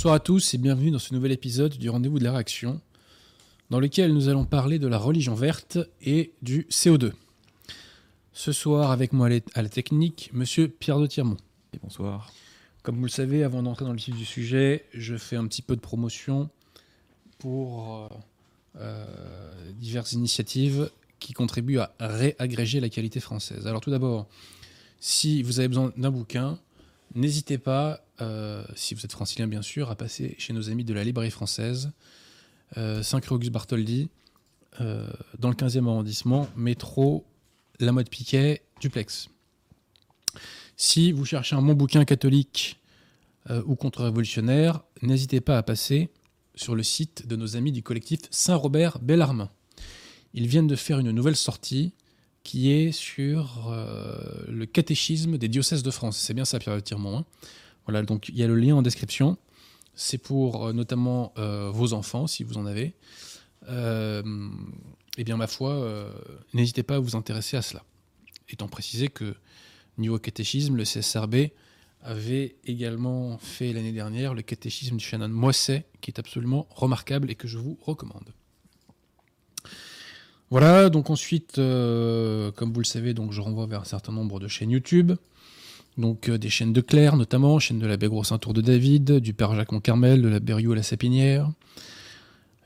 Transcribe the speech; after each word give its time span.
Bonsoir 0.00 0.14
à 0.14 0.20
tous 0.20 0.54
et 0.54 0.56
bienvenue 0.56 0.90
dans 0.90 0.98
ce 0.98 1.12
nouvel 1.12 1.30
épisode 1.30 1.76
du 1.76 1.90
Rendez-vous 1.90 2.18
de 2.18 2.24
la 2.24 2.32
réaction, 2.32 2.80
dans 3.68 3.78
lequel 3.78 4.14
nous 4.14 4.30
allons 4.30 4.46
parler 4.46 4.78
de 4.78 4.86
la 4.86 4.96
religion 4.96 5.34
verte 5.34 5.76
et 6.00 6.32
du 6.40 6.62
CO2. 6.70 7.12
Ce 8.32 8.50
soir, 8.50 8.92
avec 8.92 9.12
moi 9.12 9.28
à 9.54 9.60
la 9.60 9.68
technique, 9.68 10.30
monsieur 10.32 10.68
Pierre 10.68 11.00
de 11.00 11.06
Tirmont. 11.06 11.36
bonsoir. 11.82 12.32
Comme 12.82 12.96
vous 12.96 13.02
le 13.02 13.10
savez, 13.10 13.44
avant 13.44 13.62
d'entrer 13.62 13.84
dans 13.84 13.92
le 13.92 13.98
vif 13.98 14.16
du 14.16 14.24
sujet, 14.24 14.86
je 14.94 15.18
fais 15.18 15.36
un 15.36 15.46
petit 15.46 15.60
peu 15.60 15.76
de 15.76 15.82
promotion 15.82 16.48
pour 17.38 18.08
euh, 18.76 18.80
euh, 18.80 19.04
diverses 19.74 20.12
initiatives 20.12 20.90
qui 21.18 21.34
contribuent 21.34 21.80
à 21.80 21.92
réagréger 22.00 22.80
la 22.80 22.88
qualité 22.88 23.20
française. 23.20 23.66
Alors 23.66 23.82
tout 23.82 23.90
d'abord, 23.90 24.28
si 24.98 25.42
vous 25.42 25.58
avez 25.58 25.68
besoin 25.68 25.92
d'un 25.98 26.10
bouquin, 26.10 26.58
n'hésitez 27.14 27.58
pas, 27.58 28.04
euh, 28.20 28.64
si 28.74 28.94
vous 28.94 29.04
êtes 29.04 29.12
francilien 29.12 29.46
bien 29.46 29.62
sûr, 29.62 29.90
à 29.90 29.96
passer 29.96 30.34
chez 30.38 30.52
nos 30.52 30.70
amis 30.70 30.84
de 30.84 30.94
la 30.94 31.04
librairie 31.04 31.30
française, 31.30 31.90
5 32.76 33.24
rue 33.24 33.34
Auguste 33.34 33.52
Bartholdi, 33.52 34.08
dans 34.78 35.48
le 35.48 35.54
15e 35.54 35.88
arrondissement, 35.88 36.48
métro 36.56 37.24
La 37.80 37.90
Mode 37.90 38.08
Piquet, 38.08 38.62
duplex. 38.80 39.28
Si 40.82 41.12
vous 41.12 41.26
cherchez 41.26 41.54
un 41.54 41.60
bon 41.60 41.74
bouquin 41.74 42.06
catholique 42.06 42.80
euh, 43.50 43.62
ou 43.66 43.76
contre-révolutionnaire, 43.76 44.80
n'hésitez 45.02 45.42
pas 45.42 45.58
à 45.58 45.62
passer 45.62 46.08
sur 46.54 46.74
le 46.74 46.82
site 46.82 47.26
de 47.26 47.36
nos 47.36 47.54
amis 47.54 47.70
du 47.70 47.82
collectif 47.82 48.20
Saint-Robert 48.30 48.98
Bellarmin. 48.98 49.50
Ils 50.32 50.46
viennent 50.46 50.66
de 50.66 50.76
faire 50.76 50.98
une 50.98 51.10
nouvelle 51.10 51.36
sortie 51.36 51.92
qui 52.42 52.72
est 52.72 52.92
sur 52.92 53.68
euh, 53.68 54.44
le 54.48 54.66
catéchisme 54.66 55.38
des 55.38 55.48
diocèses 55.48 55.82
de 55.82 55.90
France. 55.90 56.18
C'est 56.18 56.34
bien 56.34 56.44
ça, 56.44 56.58
Pierre 56.58 56.82
Tirmont. 56.82 57.18
Hein. 57.18 57.24
voilà, 57.86 58.02
donc 58.02 58.28
il 58.28 58.36
y 58.36 58.42
a 58.42 58.46
le 58.46 58.56
lien 58.56 58.76
en 58.76 58.82
description. 58.82 59.36
C'est 59.94 60.18
pour 60.18 60.66
euh, 60.66 60.72
notamment 60.72 61.34
vos 61.36 61.92
enfants, 61.92 62.26
si 62.26 62.44
vous 62.44 62.56
en 62.56 62.66
avez. 62.66 62.94
eh 63.68 65.24
bien, 65.24 65.36
ma 65.36 65.46
foi, 65.46 66.10
n'hésitez 66.54 66.82
pas 66.82 66.96
à 66.96 66.98
vous 66.98 67.16
intéresser 67.16 67.56
à 67.56 67.62
cela. 67.62 67.84
Étant 68.48 68.68
précisé 68.68 69.08
que 69.08 69.34
Niveau 69.98 70.18
catéchisme, 70.18 70.76
le 70.76 70.84
CSRB 70.84 71.52
avait 72.02 72.56
également 72.64 73.36
fait 73.36 73.74
l'année 73.74 73.92
dernière 73.92 74.32
le 74.32 74.40
catéchisme 74.40 74.96
du 74.96 75.04
Shannon 75.04 75.28
Moisset, 75.28 75.84
qui 76.00 76.10
est 76.10 76.18
absolument 76.18 76.66
remarquable 76.70 77.30
et 77.30 77.34
que 77.34 77.46
je 77.46 77.58
vous 77.58 77.76
recommande. 77.82 78.32
Voilà, 80.50 80.90
donc 80.90 81.10
ensuite, 81.10 81.58
euh, 81.58 82.50
comme 82.50 82.72
vous 82.72 82.80
le 82.80 82.84
savez, 82.84 83.14
donc 83.14 83.30
je 83.30 83.40
renvoie 83.40 83.66
vers 83.66 83.82
un 83.82 83.84
certain 83.84 84.12
nombre 84.12 84.40
de 84.40 84.48
chaînes 84.48 84.72
YouTube. 84.72 85.12
Donc 85.96 86.28
euh, 86.28 86.38
des 86.38 86.50
chaînes 86.50 86.72
de 86.72 86.80
Claire 86.80 87.16
notamment, 87.16 87.60
chaîne 87.60 87.78
de 87.78 87.86
l'abbé 87.86 88.08
Gros 88.08 88.24
Saint-Tour 88.24 88.52
de 88.52 88.60
David, 88.60 89.18
du 89.18 89.32
Père 89.32 89.54
Jacques 89.54 89.80
Carmel, 89.80 90.22
de 90.22 90.28
la 90.28 90.40
Berriou 90.40 90.72
à 90.72 90.76
la 90.76 90.82
Sapinière. 90.82 91.48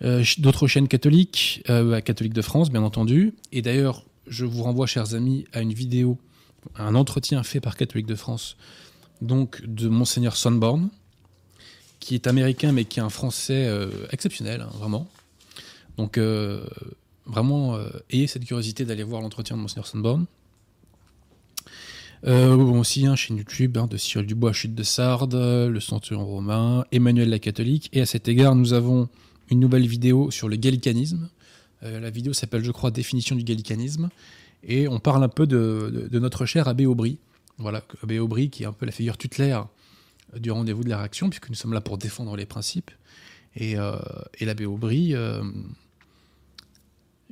Euh, 0.00 0.24
d'autres 0.38 0.66
chaînes 0.66 0.88
catholiques, 0.88 1.62
catholiques 1.66 2.32
de 2.32 2.42
France 2.42 2.70
bien 2.70 2.82
entendu. 2.82 3.34
Et 3.52 3.60
d'ailleurs, 3.60 4.04
je 4.26 4.46
vous 4.46 4.62
renvoie, 4.62 4.86
chers 4.86 5.14
amis, 5.14 5.44
à 5.52 5.60
une 5.60 5.74
vidéo 5.74 6.18
un 6.76 6.94
entretien 6.94 7.42
fait 7.42 7.60
par 7.60 7.76
Catholique 7.76 8.06
de 8.06 8.14
France, 8.14 8.56
donc 9.20 9.62
de 9.66 9.88
Monseigneur 9.88 10.34
Sonborn, 10.34 10.88
qui 12.00 12.14
est 12.14 12.26
américain 12.26 12.72
mais 12.72 12.86
qui 12.86 13.00
est 13.00 13.02
un 13.02 13.10
français 13.10 13.70
exceptionnel, 14.10 14.62
hein, 14.62 14.70
vraiment. 14.78 15.06
Donc, 15.98 16.18
vraiment, 17.26 17.74
euh, 17.76 17.88
ayez 18.10 18.26
cette 18.26 18.44
curiosité 18.44 18.84
d'aller 18.84 19.02
voir 19.02 19.20
l'entretien 19.20 19.56
de 19.56 19.62
Monseigneur 19.62 19.86
Sonborn. 19.86 20.26
bon, 22.24 22.80
aussi, 22.80 23.06
hein, 23.06 23.16
chaîne 23.16 23.36
YouTube 23.36 23.76
hein, 23.76 23.86
de 23.86 23.96
Cyril 23.96 24.26
Dubois, 24.26 24.52
Chute 24.52 24.74
de 24.74 24.82
Sardes, 24.82 25.34
Le 25.34 25.80
Centurion 25.80 26.24
romain, 26.24 26.84
Emmanuel 26.92 27.28
la 27.28 27.38
catholique. 27.38 27.90
Et 27.92 28.00
à 28.00 28.06
cet 28.06 28.28
égard, 28.28 28.54
nous 28.54 28.72
avons 28.72 29.08
une 29.50 29.60
nouvelle 29.60 29.86
vidéo 29.86 30.30
sur 30.30 30.48
le 30.48 30.56
gallicanisme. 30.56 31.28
la 31.82 32.10
vidéo 32.10 32.32
s'appelle, 32.32 32.64
je 32.64 32.70
crois, 32.70 32.90
Définition 32.90 33.36
du 33.36 33.44
gallicanisme 33.44 34.08
et 34.66 34.88
on 34.88 34.98
parle 34.98 35.22
un 35.22 35.28
peu 35.28 35.46
de, 35.46 36.08
notre 36.12 36.46
cher 36.46 36.68
Abbé 36.68 36.86
Aubry. 36.86 37.18
Voilà, 37.58 37.82
Abbé 38.02 38.18
Aubry 38.18 38.50
qui 38.50 38.62
est 38.62 38.66
un 38.66 38.72
peu 38.72 38.86
la 38.86 38.92
figure 38.92 39.16
tutélaire 39.16 39.68
du 40.34 40.50
rendez-vous 40.50 40.82
de 40.82 40.88
la 40.88 40.98
réaction, 40.98 41.28
puisque 41.28 41.48
nous 41.48 41.54
sommes 41.54 41.72
là 41.72 41.80
pour 41.80 41.98
défendre 41.98 42.36
les 42.36 42.46
principes. 42.46 42.90
Et, 43.56 43.78
euh, 43.78 43.96
l'abbé 44.40 44.66
Aubry, 44.66 45.14
euh, 45.14 45.44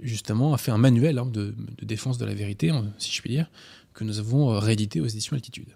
justement, 0.00 0.54
a 0.54 0.58
fait 0.58 0.70
un 0.70 0.78
manuel 0.78 1.18
hein, 1.18 1.26
de, 1.26 1.54
défense 1.82 2.18
de 2.18 2.24
la 2.24 2.34
vérité, 2.34 2.70
hein, 2.70 2.86
si 2.98 3.12
je 3.12 3.20
puis 3.20 3.30
dire, 3.30 3.50
que 3.94 4.04
nous 4.04 4.18
avons 4.18 4.52
euh, 4.52 4.58
réédité 4.58 5.00
aux 5.00 5.06
éditions 5.06 5.34
Altitude. 5.34 5.68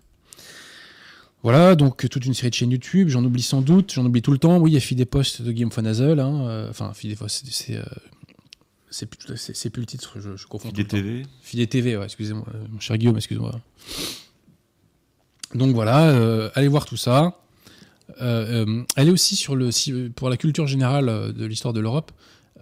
Voilà, 1.42 1.76
donc 1.76 2.08
toute 2.08 2.24
une 2.24 2.34
série 2.34 2.50
de 2.50 2.54
chaînes 2.54 2.72
YouTube, 2.72 3.08
j'en 3.08 3.22
oublie 3.24 3.42
sans 3.42 3.60
doute, 3.60 3.92
j'en 3.92 4.04
oublie 4.04 4.22
tout 4.22 4.32
le 4.32 4.38
temps. 4.38 4.58
Oui, 4.58 4.72
il 4.72 4.74
y 4.74 4.78
a 4.78 4.80
Fidé 4.80 5.04
Post 5.04 5.42
de 5.42 5.52
Guillaume 5.52 5.70
Fonazel, 5.70 6.18
hein, 6.18 6.66
enfin, 6.70 6.92
Fidé 6.92 7.14
Post, 7.14 7.46
c'est 7.50 7.78
c'est 8.96 9.06
plus, 9.06 9.36
c'est, 9.36 9.70
plus 9.70 9.80
le 9.80 9.86
titre, 9.86 10.20
je, 10.20 10.36
je 10.36 10.46
confonds. 10.46 10.68
Fidé 10.68 10.86
TV 10.86 11.22
Fidé 11.42 11.66
TV, 11.66 11.96
ouais, 11.96 12.04
excusez-moi, 12.04 12.46
euh, 12.54 12.64
mon 12.70 12.80
cher 12.80 12.96
Guillaume, 12.96 13.16
excuse-moi. 13.16 13.60
Donc 15.54 15.74
voilà, 15.74 16.08
euh, 16.10 16.50
allez 16.54 16.68
voir 16.68 16.86
tout 16.86 16.96
ça. 16.96 17.38
Euh, 18.22 18.84
allez 18.94 19.10
aussi 19.10 19.36
sur 19.36 19.56
le 19.56 19.70
pour 20.10 20.30
la 20.30 20.36
culture 20.36 20.66
générale 20.66 21.32
de 21.34 21.44
l'histoire 21.44 21.74
de 21.74 21.80
l'Europe. 21.80 22.12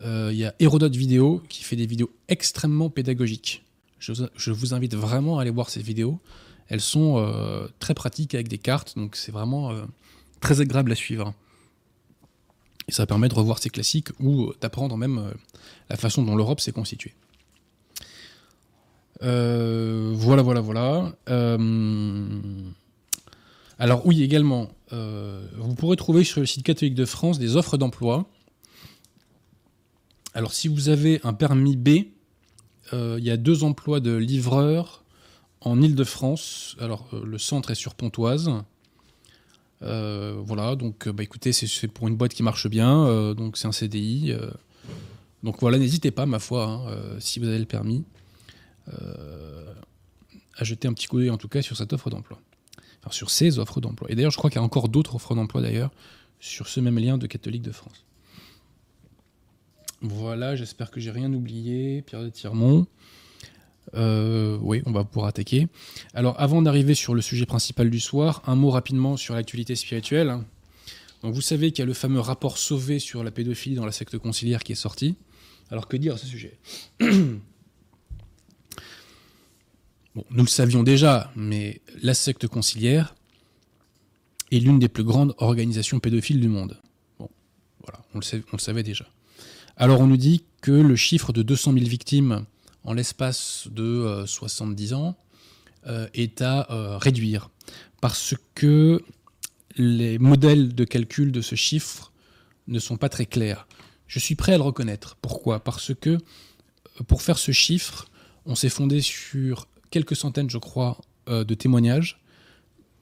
Il 0.02 0.36
y 0.36 0.44
a 0.44 0.54
Hérodote 0.58 0.94
Vidéo 0.94 1.42
qui 1.48 1.64
fait 1.64 1.76
des 1.76 1.86
vidéos 1.86 2.10
extrêmement 2.28 2.90
pédagogiques. 2.90 3.62
Je, 3.98 4.50
vous 4.50 4.74
invite 4.74 4.94
vraiment 4.94 5.38
à 5.38 5.42
aller 5.42 5.50
voir 5.50 5.70
ces 5.70 5.80
vidéos. 5.80 6.18
Elles 6.68 6.80
sont 6.80 7.24
très 7.78 7.94
pratiques 7.94 8.34
avec 8.34 8.48
des 8.48 8.58
cartes, 8.58 8.96
donc 8.96 9.16
c'est 9.16 9.32
vraiment 9.32 9.72
très 10.40 10.60
agréable 10.60 10.92
à 10.92 10.94
suivre. 10.94 11.32
Et 12.88 12.92
ça 12.92 13.06
permet 13.06 13.28
de 13.28 13.34
revoir 13.34 13.58
ces 13.58 13.70
classiques 13.70 14.08
ou 14.20 14.52
d'apprendre 14.60 14.96
même 14.96 15.18
euh, 15.18 15.30
la 15.88 15.96
façon 15.96 16.22
dont 16.22 16.36
l'Europe 16.36 16.60
s'est 16.60 16.72
constituée. 16.72 17.14
Euh, 19.22 20.12
voilà, 20.14 20.42
voilà, 20.42 20.60
voilà. 20.60 21.12
Euh, 21.30 22.28
alors 23.78 24.06
oui, 24.06 24.22
également, 24.22 24.70
vous 24.90 25.74
pourrez 25.74 25.96
trouver 25.96 26.22
sur 26.22 26.40
le 26.40 26.46
site 26.46 26.62
catholique 26.62 26.94
de 26.94 27.04
France 27.04 27.38
des 27.38 27.56
offres 27.56 27.76
d'emploi. 27.76 28.28
Alors 30.34 30.52
si 30.52 30.68
vous 30.68 30.88
avez 30.88 31.20
un 31.22 31.32
permis 31.32 31.76
B, 31.76 31.88
il 32.92 33.24
y 33.24 33.30
a 33.30 33.36
deux 33.36 33.64
emplois 33.64 34.00
de 34.00 34.14
livreur 34.14 35.04
en 35.60 35.80
Ile-de-France. 35.80 36.76
Alors 36.78 37.08
le 37.12 37.38
centre 37.38 37.70
est 37.70 37.76
sur 37.76 37.94
Pontoise. 37.94 38.50
Euh, 39.84 40.40
voilà, 40.44 40.76
donc 40.76 41.06
euh, 41.06 41.12
bah, 41.12 41.22
écoutez, 41.22 41.52
c'est 41.52 41.88
pour 41.88 42.08
une 42.08 42.16
boîte 42.16 42.32
qui 42.32 42.42
marche 42.42 42.68
bien, 42.68 43.04
euh, 43.06 43.34
donc 43.34 43.56
c'est 43.56 43.68
un 43.68 43.72
CDI. 43.72 44.32
donc 45.42 45.56
voilà, 45.60 45.78
n'hésitez 45.78 46.10
pas, 46.10 46.26
ma 46.26 46.38
foi, 46.38 46.66
hein, 46.66 47.18
si 47.18 47.38
vous 47.38 47.46
avez 47.46 47.58
le 47.58 47.66
permis, 47.66 48.04
à 50.56 50.64
jeter 50.64 50.88
un 50.88 50.92
petit 50.92 51.06
coup 51.06 51.18
d'œil 51.18 51.30
en 51.30 51.36
tout 51.36 51.48
cas 51.48 51.62
sur 51.62 51.76
cette 51.76 51.92
offre 51.92 52.10
d'emploi. 52.10 52.40
Enfin, 53.00 53.10
sur 53.10 53.30
ces 53.30 53.58
offres 53.58 53.80
d'emploi. 53.80 54.10
Et 54.10 54.14
d'ailleurs, 54.14 54.30
je 54.30 54.38
crois 54.38 54.50
qu'il 54.50 54.58
y 54.58 54.62
a 54.62 54.64
encore 54.64 54.88
d'autres 54.88 55.16
offres 55.16 55.34
d'emploi 55.34 55.60
d'ailleurs 55.60 55.90
sur 56.40 56.68
ce 56.68 56.80
même 56.80 56.98
lien 56.98 57.18
de 57.18 57.26
Catholique 57.26 57.62
de 57.62 57.72
France. 57.72 58.04
Voilà, 60.00 60.56
j'espère 60.56 60.90
que 60.90 61.00
j'ai 61.00 61.10
rien 61.10 61.32
oublié. 61.32 62.02
Pierre 62.02 62.22
de 62.22 62.28
Tirmont. 62.28 62.86
Euh, 63.94 64.58
oui, 64.60 64.82
on 64.86 64.92
va 64.92 65.04
pouvoir 65.04 65.26
attaquer. 65.26 65.68
Alors, 66.14 66.40
avant 66.40 66.62
d'arriver 66.62 66.94
sur 66.94 67.14
le 67.14 67.22
sujet 67.22 67.46
principal 67.46 67.90
du 67.90 68.00
soir, 68.00 68.42
un 68.46 68.56
mot 68.56 68.70
rapidement 68.70 69.16
sur 69.16 69.34
l'actualité 69.34 69.76
spirituelle. 69.76 70.38
Vous 71.22 71.40
savez 71.40 71.70
qu'il 71.70 71.80
y 71.80 71.82
a 71.82 71.86
le 71.86 71.94
fameux 71.94 72.20
rapport 72.20 72.58
sauvé 72.58 72.98
sur 72.98 73.24
la 73.24 73.30
pédophilie 73.30 73.76
dans 73.76 73.86
la 73.86 73.92
secte 73.92 74.18
conciliaire 74.18 74.62
qui 74.62 74.72
est 74.72 74.76
sorti. 74.76 75.16
Alors, 75.70 75.88
que 75.88 75.96
dire 75.96 76.14
à 76.14 76.18
ce 76.18 76.26
sujet 76.26 76.58
nous 77.00 77.40
le 80.30 80.46
savions 80.46 80.82
déjà, 80.82 81.32
mais 81.34 81.80
la 82.02 82.14
secte 82.14 82.46
conciliaire 82.46 83.14
est 84.52 84.58
l'une 84.58 84.78
des 84.78 84.88
plus 84.88 85.04
grandes 85.04 85.34
organisations 85.38 85.98
pédophiles 85.98 86.40
du 86.40 86.48
monde. 86.48 86.78
Bon, 87.18 87.28
voilà, 87.82 88.00
on 88.14 88.18
le 88.18 88.58
savait 88.58 88.82
déjà. 88.82 89.06
Alors, 89.76 90.00
on 90.00 90.06
nous 90.06 90.16
dit 90.16 90.44
que 90.60 90.70
le 90.70 90.94
chiffre 90.94 91.32
de 91.32 91.42
200 91.42 91.72
000 91.72 91.84
victimes 91.86 92.44
en 92.84 92.92
l'espace 92.92 93.66
de 93.72 94.22
70 94.24 94.92
euh, 94.92 94.96
ans 94.96 95.16
euh, 95.88 96.06
est 96.14 96.42
à 96.42 96.70
euh, 96.70 96.96
réduire. 96.96 97.50
Parce 98.00 98.36
que 98.54 99.02
les 99.76 100.18
modèles 100.18 100.76
de 100.76 100.84
calcul 100.84 101.32
de 101.32 101.40
ce 101.40 101.56
chiffre 101.56 102.12
ne 102.68 102.78
sont 102.78 102.96
pas 102.96 103.08
très 103.08 103.26
clairs. 103.26 103.66
Je 104.06 104.20
suis 104.20 104.36
prêt 104.36 104.54
à 104.54 104.58
le 104.58 104.62
reconnaître. 104.62 105.16
Pourquoi? 105.20 105.64
Parce 105.64 105.92
que 105.92 106.18
pour 107.08 107.22
faire 107.22 107.38
ce 107.38 107.50
chiffre, 107.50 108.08
on 108.46 108.54
s'est 108.54 108.68
fondé 108.68 109.00
sur 109.00 109.66
quelques 109.90 110.14
centaines, 110.14 110.50
je 110.50 110.58
crois, 110.58 111.00
de 111.26 111.54
témoignages 111.54 112.20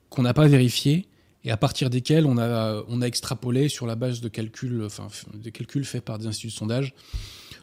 qu'on 0.09 0.23
n'a 0.23 0.33
pas 0.33 0.47
vérifiés 0.47 1.07
et 1.45 1.51
à 1.51 1.57
partir 1.57 1.91
desquels 1.91 2.27
on 2.27 2.39
a, 2.39 2.85
on 2.89 3.03
a 3.03 3.07
extrapolé 3.07 3.69
sur 3.69 3.87
la 3.87 3.97
base 3.97 4.21
de 4.21 4.29
calculs, 4.29 4.85
enfin, 4.85 5.09
des 5.35 5.51
calculs 5.53 5.85
faits 5.85 6.05
par 6.05 6.19
des 6.19 6.27
instituts 6.27 6.49
de 6.49 6.53
sondage 6.53 6.95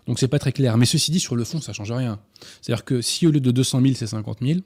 donc 0.10 0.18
c'est 0.18 0.28
pas 0.28 0.40
très 0.40 0.52
clair. 0.52 0.76
Mais 0.76 0.88
ceci 0.88 1.12
dit, 1.12 1.20
sur 1.20 1.36
le 1.36 1.44
fond, 1.44 1.62
ça 1.62 1.72
change 1.72 1.92
rien. 1.92 2.20
C'est-à-dire 2.62 2.84
que 2.84 3.00
si 3.00 3.28
au 3.28 3.32
lieu 3.32 3.40
de 3.40 3.52
200 3.52 3.82
000, 3.82 3.94
c'est 3.94 4.08
50 4.08 4.40
000, 4.42 4.62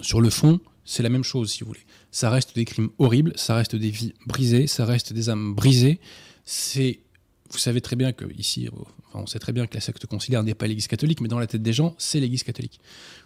Sur 0.00 0.22
le 0.22 0.30
fond, 0.30 0.58
c'est 0.86 1.02
la 1.02 1.10
même 1.10 1.22
chose, 1.22 1.52
si 1.52 1.60
vous 1.60 1.66
voulez. 1.66 1.84
Ça 2.10 2.30
reste 2.30 2.54
des 2.54 2.64
crimes 2.64 2.88
horribles, 2.98 3.34
ça 3.36 3.54
reste 3.54 3.76
des 3.76 3.90
vies 3.90 4.14
brisées, 4.26 4.66
ça 4.66 4.86
reste 4.86 5.12
des 5.12 5.28
âmes 5.28 5.54
brisées. 5.54 6.00
C'est, 6.46 7.00
vous 7.50 7.58
savez 7.58 7.82
très 7.82 7.94
bien 7.94 8.12
que 8.12 8.24
ici, 8.38 8.70
on 9.12 9.26
sait 9.26 9.38
très 9.38 9.52
bien 9.52 9.66
que 9.66 9.74
la 9.74 9.82
secte 9.82 10.06
conciliaire 10.06 10.42
n'est 10.42 10.54
pas 10.54 10.66
l'Église 10.66 10.86
catholique, 10.86 11.20
mais 11.20 11.28
dans 11.28 11.38
la 11.38 11.46
tête 11.46 11.62
des 11.62 11.74
gens, 11.74 11.94
c'est 11.98 12.18
l'Église 12.18 12.42
catholique. 12.42 12.80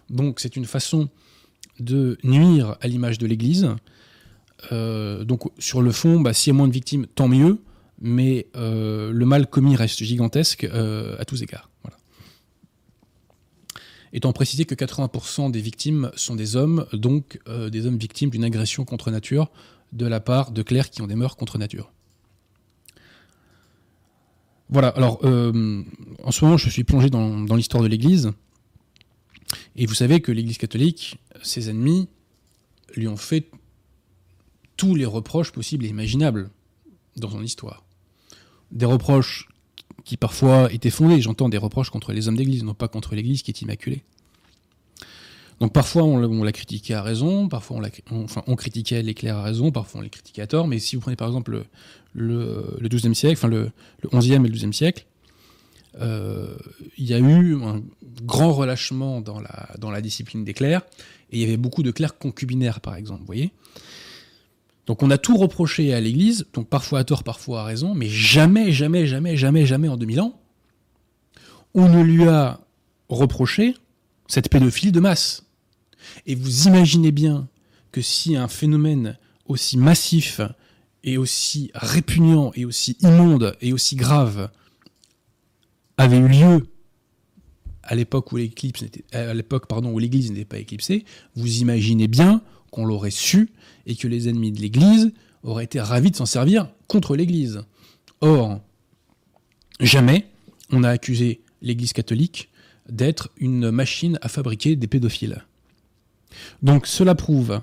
Donc, 0.09 0.41
c'est 0.41 0.57
une 0.57 0.65
façon 0.65 1.07
de 1.79 2.17
nuire 2.23 2.75
à 2.81 2.87
l'image 2.89 3.17
de 3.17 3.27
l'Église. 3.27 3.69
Euh, 4.71 5.23
donc, 5.23 5.43
sur 5.59 5.81
le 5.81 5.91
fond, 5.91 6.19
bah, 6.19 6.33
s'il 6.33 6.51
y 6.51 6.55
a 6.55 6.57
moins 6.57 6.67
de 6.67 6.73
victimes, 6.73 7.07
tant 7.07 7.27
mieux. 7.27 7.59
Mais 7.99 8.45
euh, 8.55 9.11
le 9.11 9.25
mal 9.25 9.47
commis 9.47 9.75
reste 9.75 10.03
gigantesque 10.03 10.65
euh, 10.65 11.15
à 11.17 11.25
tous 11.25 11.41
égards. 11.41 11.71
Voilà 11.83 11.97
étant 14.13 14.31
précisé 14.31 14.63
que 14.65 14.73
80% 14.73 15.51
des 15.51 15.59
victimes 15.59 16.11
sont 16.15 16.35
des 16.35 16.55
hommes, 16.55 16.87
donc 16.93 17.39
des 17.69 17.85
hommes 17.85 17.97
victimes 17.97 18.29
d'une 18.29 18.45
agression 18.45 18.85
contre 18.85 19.11
nature 19.11 19.51
de 19.91 20.07
la 20.07 20.21
part 20.21 20.51
de 20.51 20.61
clercs 20.63 20.89
qui 20.89 21.01
ont 21.01 21.07
des 21.07 21.15
mœurs 21.15 21.35
contre 21.35 21.57
nature. 21.57 21.91
Voilà, 24.69 24.87
alors 24.87 25.19
en 25.23 26.31
ce 26.31 26.45
moment 26.45 26.57
je 26.57 26.69
suis 26.69 26.85
plongé 26.85 27.09
dans 27.09 27.55
l'histoire 27.55 27.83
de 27.83 27.89
l'Église, 27.89 28.31
et 29.75 29.85
vous 29.85 29.93
savez 29.93 30.21
que 30.21 30.31
l'Église 30.31 30.57
catholique, 30.57 31.19
ses 31.43 31.69
ennemis, 31.69 32.07
lui 32.95 33.07
ont 33.07 33.17
fait 33.17 33.49
tous 34.77 34.95
les 34.95 35.05
reproches 35.05 35.51
possibles 35.51 35.85
et 35.85 35.89
imaginables 35.89 36.49
dans 37.17 37.29
son 37.29 37.43
histoire. 37.43 37.83
Des 38.71 38.85
reproches 38.85 39.47
qui 40.05 40.17
parfois 40.17 40.71
étaient 40.71 40.89
fondés. 40.89 41.21
J'entends 41.21 41.49
des 41.49 41.57
reproches 41.57 41.89
contre 41.89 42.13
les 42.13 42.27
hommes 42.27 42.37
d'église, 42.37 42.63
non 42.63 42.73
pas 42.73 42.87
contre 42.87 43.15
l'église 43.15 43.41
qui 43.41 43.51
est 43.51 43.61
immaculée. 43.61 44.03
Donc 45.59 45.73
parfois 45.73 46.03
on, 46.03 46.43
l'a 46.43 46.51
critiqué 46.51 46.93
à 46.93 47.01
raison, 47.01 47.49
parfois 47.49 47.81
on, 48.45 48.55
critiquait 48.55 49.01
les 49.01 49.15
clercs 49.15 49.37
à 49.37 49.41
raison, 49.41 49.71
parfois 49.71 50.01
on 50.01 50.03
les 50.03 50.09
critiquait 50.09 50.43
à 50.43 50.47
tort, 50.47 50.67
mais 50.67 50.77
si 50.77 50.95
vous 50.95 51.01
prenez 51.01 51.15
par 51.15 51.27
exemple 51.27 51.65
le, 52.13 52.77
le, 52.79 52.87
12e 52.87 53.15
siècle, 53.15 53.39
enfin 53.39 53.47
le, 53.47 53.71
le 54.03 54.09
11e 54.09 54.45
et 54.45 54.49
le 54.49 54.55
12e 54.55 54.71
siècle, 54.71 55.07
euh, 55.99 56.55
il 56.99 57.05
y 57.05 57.13
a 57.15 57.17
eu 57.17 57.59
un 57.63 57.81
grand 58.21 58.53
relâchement 58.53 59.19
dans 59.19 59.39
la, 59.39 59.69
dans 59.79 59.89
la 59.89 60.01
discipline 60.01 60.43
des 60.43 60.53
clercs, 60.53 60.83
et 61.31 61.37
il 61.37 61.39
y 61.39 61.43
avait 61.43 61.57
beaucoup 61.57 61.81
de 61.81 61.89
clercs 61.89 62.19
concubinaires 62.19 62.79
par 62.79 62.95
exemple, 62.95 63.21
vous 63.21 63.25
voyez 63.25 63.51
donc 64.87 65.03
on 65.03 65.11
a 65.11 65.17
tout 65.17 65.35
reproché 65.35 65.93
à 65.93 65.99
l'Église, 65.99 66.45
donc 66.53 66.69
parfois 66.69 66.99
à 66.99 67.03
tort, 67.03 67.23
parfois 67.23 67.61
à 67.61 67.63
raison, 67.65 67.93
mais 67.93 68.07
jamais, 68.07 68.71
jamais, 68.71 69.05
jamais, 69.05 69.35
jamais, 69.35 69.65
jamais 69.65 69.89
en 69.89 69.97
2000 69.97 70.21
ans, 70.21 70.39
on 71.73 71.89
ne 71.89 72.01
lui 72.01 72.23
a 72.23 72.61
reproché 73.09 73.75
cette 74.27 74.49
pédophilie 74.49 74.93
de 74.93 75.01
masse. 75.01 75.45
Et 76.25 76.35
vous 76.35 76.67
imaginez 76.67 77.11
bien 77.11 77.49
que 77.91 78.01
si 78.01 78.37
un 78.37 78.47
phénomène 78.47 79.17
aussi 79.45 79.77
massif 79.77 80.39
et 81.03 81.17
aussi 81.17 81.69
répugnant 81.73 82.51
et 82.55 82.63
aussi 82.63 82.97
immonde 83.01 83.55
et 83.61 83.73
aussi 83.73 83.97
grave 83.97 84.49
avait 85.97 86.17
eu 86.17 86.27
lieu 86.27 86.67
à 87.83 87.95
l'époque 87.95 88.31
où 88.31 88.37
l'Église 88.37 90.31
n'était 90.31 90.45
pas 90.45 90.59
éclipsée, 90.59 91.05
vous 91.35 91.57
imaginez 91.59 92.07
bien 92.07 92.41
qu'on 92.71 92.85
l'aurait 92.85 93.11
su 93.11 93.49
et 93.85 93.95
que 93.95 94.07
les 94.07 94.29
ennemis 94.29 94.51
de 94.51 94.61
l'Église 94.61 95.11
auraient 95.43 95.63
été 95.63 95.79
ravis 95.79 96.11
de 96.11 96.15
s'en 96.15 96.25
servir 96.25 96.69
contre 96.87 97.15
l'Église. 97.15 97.63
Or, 98.21 98.59
jamais 99.79 100.27
on 100.71 100.83
a 100.83 100.89
accusé 100.89 101.41
l'Église 101.61 101.93
catholique 101.93 102.49
d'être 102.89 103.29
une 103.37 103.71
machine 103.71 104.17
à 104.21 104.29
fabriquer 104.29 104.75
des 104.75 104.87
pédophiles. 104.87 105.43
Donc 106.61 106.87
cela 106.87 107.15
prouve, 107.15 107.61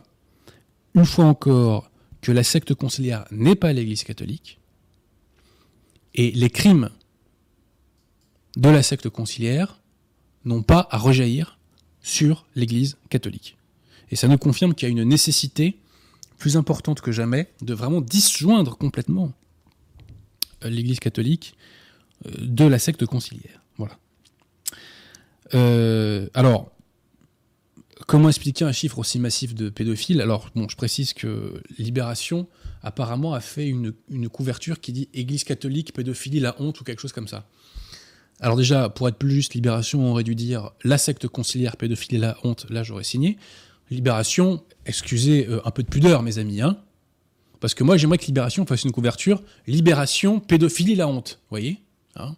une 0.95 1.05
fois 1.05 1.25
encore, 1.25 1.91
que 2.21 2.33
la 2.33 2.43
secte 2.43 2.75
conciliaire 2.75 3.27
n'est 3.31 3.55
pas 3.55 3.73
l'Église 3.73 4.05
catholique, 4.05 4.59
et 6.15 6.31
les 6.31 6.51
crimes 6.51 6.91
de 8.57 8.69
la 8.69 8.83
secte 8.83 9.09
conciliaire 9.09 9.81
n'ont 10.45 10.63
pas 10.63 10.87
à 10.91 10.99
rejaillir 10.99 11.59
sur 12.03 12.47
l'Église 12.55 12.97
catholique. 13.11 13.57
Et 14.15 14.17
ça 14.17 14.29
nous 14.29 14.39
confirme 14.39 14.77
qu'il 14.77 14.89
y 14.89 14.93
a 14.93 14.93
une 14.93 15.03
nécessité 15.03 15.77
plus 16.39 16.57
importante 16.57 17.01
que 17.01 17.11
jamais 17.11 17.49
de 17.63 17.75
vraiment 17.75 18.01
disjoindre 18.01 18.79
complètement 18.79 19.33
euh, 20.65 20.69
l'Église 20.71 21.01
catholique 21.01 21.57
euh, 22.25 22.31
de 22.39 22.65
la 22.65 22.79
secte 22.79 23.07
conciliaire. 23.07 23.61
Voilà. 23.77 23.99
Euh, 25.55 26.29
alors, 26.33 26.71
comment 28.07 28.29
expliquer 28.29 28.65
un 28.65 28.71
chiffre 28.71 29.01
aussi 29.01 29.19
massif 29.19 29.53
de 29.53 29.69
pédophiles? 29.69 30.21
Alors, 30.21 30.49
bon, 30.55 30.69
je 30.69 30.77
précise 30.77 31.13
que 31.13 31.61
Libération 31.77 32.47
apparemment 32.85 33.35
a 33.35 33.41
fait 33.41 33.67
une, 33.67 33.95
une, 34.09 34.29
couverture 34.29 34.81
qui 34.81 34.93
dit 34.93 35.09
Église 35.13 35.43
catholique, 35.43 35.93
pédophilie, 35.93 36.39
la 36.39 36.55
honte 36.61 36.81
ou 36.81 36.85
quelque 36.85 37.01
chose 37.01 37.13
comme 37.13 37.27
ça. 37.27 37.49
Alors 38.39 38.57
déjà, 38.57 38.91
pour 38.91 39.09
être 39.09 39.19
plus 39.19 39.33
juste, 39.33 39.55
Libération 39.55 40.09
aurait 40.09 40.23
dû 40.23 40.37
dire 40.37 40.71
la 40.85 40.99
secte 40.99 41.27
conciliaire, 41.27 41.77
pédophilie, 41.77 42.19
la 42.19 42.39
honte, 42.45 42.71
là 42.71 42.85
j'aurais 42.85 43.03
signé. 43.03 43.39
Libération, 43.91 44.65
excusez 44.87 45.47
euh, 45.49 45.67
un 45.67 45.71
peu 45.71 45.83
de 45.83 45.89
pudeur, 45.89 46.23
mes 46.23 46.39
amis, 46.39 46.63
hein, 46.63 46.79
parce 47.61 47.75
que 47.75 47.85
moi 47.85 47.97
j'aimerais 47.97 48.19
que 48.19 48.27
Libération 48.27 48.67
fasse 48.67 48.85
une 48.85 48.93
couverture 48.93 49.43
Libération, 49.67 50.41
pédophilie, 50.41 50.95
la 50.95 51.09
honte. 51.09 51.41
Vous 51.45 51.51
voyez 51.51 51.81
hein. 52.17 52.37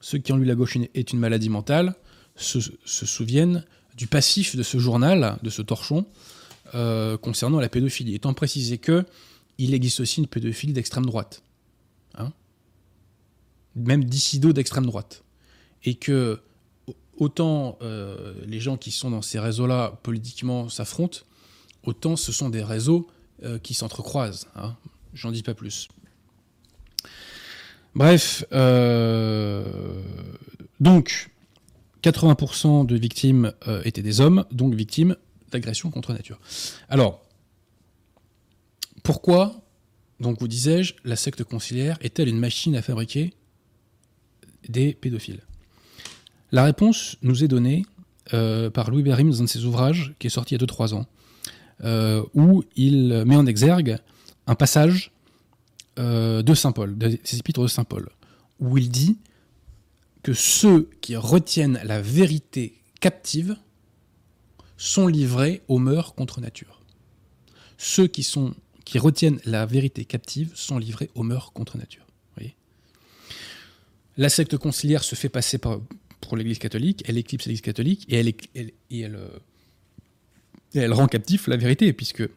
Ceux 0.00 0.18
qui 0.18 0.32
ont 0.32 0.36
lu 0.36 0.44
La 0.44 0.54
gauche 0.54 0.76
est 0.76 1.12
une 1.12 1.18
maladie 1.18 1.48
mentale 1.48 1.94
se, 2.36 2.60
souviennent 2.84 3.64
du 3.96 4.06
passif 4.06 4.56
de 4.56 4.62
ce 4.62 4.78
journal, 4.78 5.38
de 5.42 5.50
ce 5.50 5.62
torchon, 5.62 6.06
euh, 6.74 7.16
concernant 7.16 7.60
la 7.60 7.68
pédophilie, 7.68 8.14
étant 8.14 8.34
précisé 8.34 8.78
que 8.78 9.04
il 9.56 9.72
existe 9.72 10.00
aussi 10.00 10.20
une 10.20 10.26
pédophilie 10.26 10.72
d'extrême 10.72 11.06
droite, 11.06 11.42
hein. 12.16 12.32
Même 13.76 14.04
dissido 14.04 14.52
d'extrême 14.52 14.86
droite, 14.86 15.24
et 15.84 15.94
que 15.94 16.40
autant 17.18 17.78
euh, 17.82 18.34
les 18.46 18.60
gens 18.60 18.76
qui 18.76 18.90
sont 18.90 19.10
dans 19.10 19.22
ces 19.22 19.38
réseaux-là 19.38 19.98
politiquement 20.02 20.68
s'affrontent, 20.68 21.20
autant 21.82 22.16
ce 22.16 22.32
sont 22.32 22.50
des 22.50 22.62
réseaux 22.62 23.06
euh, 23.42 23.58
qui 23.58 23.74
s'entrecroisent. 23.74 24.48
Hein. 24.56 24.74
J'en 25.12 25.30
dis 25.30 25.42
pas 25.42 25.54
plus. 25.54 25.88
Bref, 27.94 28.44
euh, 28.52 30.02
donc 30.80 31.30
80% 32.02 32.86
de 32.86 32.96
victimes 32.96 33.52
étaient 33.84 34.02
des 34.02 34.20
hommes, 34.20 34.44
donc 34.50 34.74
victimes 34.74 35.16
d'agression 35.52 35.90
contre 35.90 36.12
nature. 36.12 36.40
Alors, 36.88 37.22
pourquoi, 39.04 39.62
donc 40.18 40.40
vous 40.40 40.48
disais-je, 40.48 40.94
la 41.04 41.14
secte 41.14 41.44
conciliaire 41.44 41.96
est-elle 42.00 42.28
une 42.28 42.38
machine 42.38 42.74
à 42.74 42.82
fabriquer 42.82 43.32
des 44.68 44.92
pédophiles? 44.94 45.42
La 46.54 46.62
réponse 46.62 47.16
nous 47.20 47.42
est 47.42 47.48
donnée 47.48 47.84
euh, 48.32 48.70
par 48.70 48.88
Louis 48.88 49.02
Bérim 49.02 49.28
dans 49.28 49.40
un 49.40 49.44
de 49.44 49.48
ses 49.48 49.64
ouvrages 49.64 50.14
qui 50.20 50.28
est 50.28 50.30
sorti 50.30 50.54
il 50.54 50.60
y 50.60 50.64
a 50.64 50.66
2-3 50.66 50.94
ans, 50.94 51.06
euh, 51.82 52.22
où 52.32 52.62
il 52.76 53.24
met 53.26 53.34
en 53.34 53.44
exergue 53.44 53.98
un 54.46 54.54
passage 54.54 55.10
euh, 55.98 56.42
de 56.42 56.54
Saint 56.54 56.70
Paul, 56.70 56.96
des 56.96 57.18
épîtres 57.36 57.60
de 57.60 57.66
Saint 57.66 57.82
Paul, 57.82 58.08
où 58.60 58.78
il 58.78 58.88
dit 58.88 59.18
que 60.22 60.32
ceux 60.32 60.88
qui 61.00 61.16
retiennent 61.16 61.80
la 61.82 62.00
vérité 62.00 62.80
captive 63.00 63.56
sont 64.76 65.08
livrés 65.08 65.62
aux 65.66 65.78
mœurs 65.78 66.14
contre 66.14 66.40
nature. 66.40 66.82
Ceux 67.78 68.06
qui 68.06 68.24
retiennent 68.98 69.40
la 69.44 69.66
vérité 69.66 70.04
captive 70.04 70.52
sont 70.54 70.78
livrés 70.78 71.10
aux 71.16 71.24
mœurs 71.24 71.52
contre 71.52 71.78
nature. 71.78 72.06
la 74.16 74.28
secte 74.28 74.56
conciliaire 74.56 75.02
se 75.02 75.16
fait 75.16 75.28
passer 75.28 75.58
par, 75.58 75.80
pour 76.26 76.36
l'Église 76.36 76.58
catholique, 76.58 77.02
elle 77.06 77.18
éclipse 77.18 77.46
l'Église 77.46 77.60
catholique 77.60 78.04
et 78.08 78.16
elle, 78.16 78.34
elle, 78.54 79.14
euh, 79.16 79.28
elle, 80.74 80.92
rend 80.92 81.06
captif 81.06 81.46
la 81.46 81.56
vérité, 81.56 81.92
puisque 81.92 82.28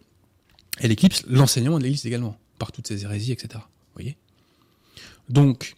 elle 0.79 0.91
éclipse 0.91 1.23
l'enseignement 1.27 1.77
de 1.77 1.83
l'Église 1.83 2.05
également, 2.05 2.37
par 2.59 2.71
toutes 2.71 2.87
ses 2.87 3.03
hérésies, 3.03 3.31
etc. 3.31 3.63
voyez? 3.93 4.17
Donc, 5.29 5.75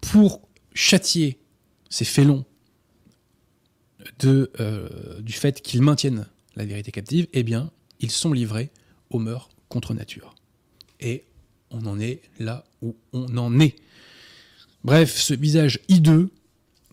pour 0.00 0.40
châtier 0.74 1.38
ces 1.88 2.04
félons 2.04 2.44
de, 4.20 4.50
euh, 4.60 5.20
du 5.20 5.32
fait 5.32 5.60
qu'ils 5.60 5.82
maintiennent 5.82 6.26
la 6.56 6.64
vérité 6.64 6.90
captive, 6.90 7.26
eh 7.32 7.42
bien, 7.42 7.70
ils 8.00 8.10
sont 8.10 8.32
livrés 8.32 8.70
aux 9.10 9.18
mœurs 9.18 9.50
contre 9.68 9.94
nature. 9.94 10.34
Et 11.00 11.24
on 11.70 11.86
en 11.86 12.00
est 12.00 12.20
là 12.38 12.64
où 12.82 12.96
on 13.12 13.36
en 13.36 13.60
est. 13.60 13.76
Bref, 14.84 15.16
ce 15.16 15.34
visage 15.34 15.80
hideux 15.88 16.30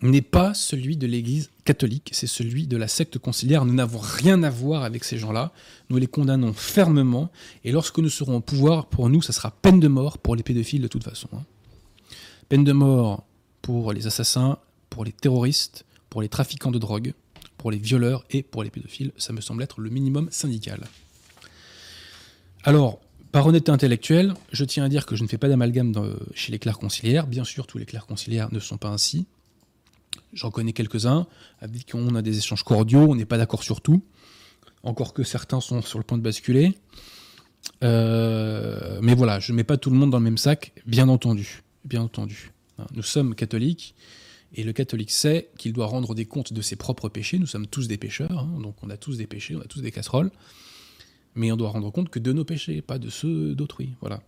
n'est 0.02 0.22
pas 0.22 0.54
celui 0.54 0.96
de 0.96 1.08
l'Église 1.08 1.50
catholique, 1.66 2.12
c'est 2.14 2.28
celui 2.28 2.68
de 2.68 2.78
la 2.78 2.88
secte 2.88 3.18
conciliaire. 3.18 3.66
Nous 3.66 3.74
n'avons 3.74 4.00
rien 4.00 4.44
à 4.44 4.50
voir 4.50 4.84
avec 4.84 5.04
ces 5.04 5.18
gens-là. 5.18 5.52
Nous 5.90 5.98
les 5.98 6.08
condamnons 6.08 6.54
fermement. 6.54 7.32
Et 7.64 7.72
lorsque 7.72 7.98
nous 7.98 8.10
serons 8.10 8.38
au 8.38 8.42
pouvoir, 8.42 8.88
pour 8.88 9.10
nous, 9.10 9.22
ça 9.22 9.34
sera 9.34 9.52
peine 9.52 9.80
de 9.80 9.88
mort 9.88 10.20
pour 10.20 10.36
les 10.36 10.44
pédophiles 10.44 10.82
de 10.82 10.88
toute 10.88 11.04
façon. 11.04 11.30
Hein. 11.34 11.44
Peine 12.48 12.64
de 12.64 12.74
mort 12.74 13.26
pour 13.62 13.92
les 13.92 14.08
assassins, 14.08 14.60
pour 14.90 15.04
les 15.04 15.12
terroristes, 15.12 15.86
pour 16.10 16.22
les 16.22 16.30
trafiquants 16.30 16.72
de 16.72 16.80
drogue, 16.80 17.14
pour 17.58 17.72
les 17.72 17.78
violeurs 17.78 18.24
et 18.30 18.44
pour 18.44 18.64
les 18.64 18.70
pédophiles. 18.70 19.12
Ça 19.18 19.34
me 19.34 19.42
semble 19.42 19.64
être 19.64 19.82
le 19.82 19.90
minimum 19.90 20.30
syndical. 20.32 20.86
Alors, 22.64 23.00
par 23.32 23.46
honnêteté 23.46 23.72
intellectuelle, 23.72 24.36
je 24.52 24.64
tiens 24.64 24.86
à 24.86 24.90
dire 24.90 25.06
que 25.06 25.16
je 25.16 25.24
ne 25.24 25.28
fais 25.28 25.38
pas 25.38 25.50
d'amalgame 25.50 25.92
chez 26.34 26.52
les 26.52 26.60
clercs 26.60 26.78
conciliaires. 26.78 27.28
Bien 27.28 27.44
sûr, 27.44 27.68
tous 27.68 27.78
les 27.78 27.86
clercs 27.86 28.06
conciliaires 28.06 28.54
ne 28.54 28.60
sont 28.60 28.78
pas 28.78 28.90
ainsi. 28.90 29.26
J'en 30.34 30.52
connais 30.52 30.74
quelques-uns 30.74 31.28
avec 31.60 31.86
qui 31.86 31.96
on 31.96 32.16
a 32.16 32.22
des 32.22 32.38
échanges 32.38 32.64
cordiaux, 32.64 33.08
on 33.10 33.16
n'est 33.16 33.26
pas 33.26 33.38
d'accord 33.38 33.64
sur 33.64 33.82
tout, 33.82 34.04
encore 34.84 35.14
que 35.14 35.24
certains 35.24 35.62
sont 35.62 35.82
sur 35.82 36.00
le 36.00 36.04
point 36.04 36.18
de 36.18 36.24
basculer. 36.24 36.74
Euh, 37.84 39.00
mais 39.02 39.16
voilà, 39.16 39.40
je 39.40 39.52
ne 39.52 39.58
mets 39.58 39.64
pas 39.64 39.78
tout 39.78 39.90
le 39.90 39.98
monde 39.98 40.12
dans 40.12 40.20
le 40.20 40.24
même 40.24 40.38
sac, 40.38 40.74
bien 40.86 41.10
entendu. 41.10 41.64
Bien 41.86 42.02
entendu. 42.02 42.52
Nous 42.94 43.04
sommes 43.04 43.36
catholiques, 43.36 43.96
et 44.54 44.64
le 44.64 44.72
catholique 44.72 45.12
sait 45.12 45.50
qu'il 45.58 45.74
doit 45.74 45.88
rendre 45.88 46.16
des 46.16 46.26
comptes 46.26 46.54
de 46.54 46.62
ses 46.62 46.76
propres 46.76 47.10
péchés. 47.10 47.40
Nous 47.40 47.48
sommes 47.48 47.68
tous 47.68 47.88
des 47.88 47.98
pécheurs, 47.98 48.40
hein, 48.40 48.60
donc 48.62 48.76
on 48.84 48.90
a 48.90 48.98
tous 48.98 49.18
des 49.18 49.28
péchés, 49.28 49.56
on 49.56 49.62
a 49.62 49.66
tous 49.66 49.82
des 49.82 49.92
casseroles 49.92 50.32
mais 51.38 51.52
on 51.52 51.58
doit 51.58 51.70
rendre 51.70 51.92
compte 51.92 52.10
que 52.10 52.20
de 52.20 52.34
nos 52.34 52.44
péchés, 52.44 52.82
pas 52.82 53.00
de 53.00 53.10
ceux 53.10 53.56
d'autrui. 53.56 53.92
Voilà. 54.02 54.22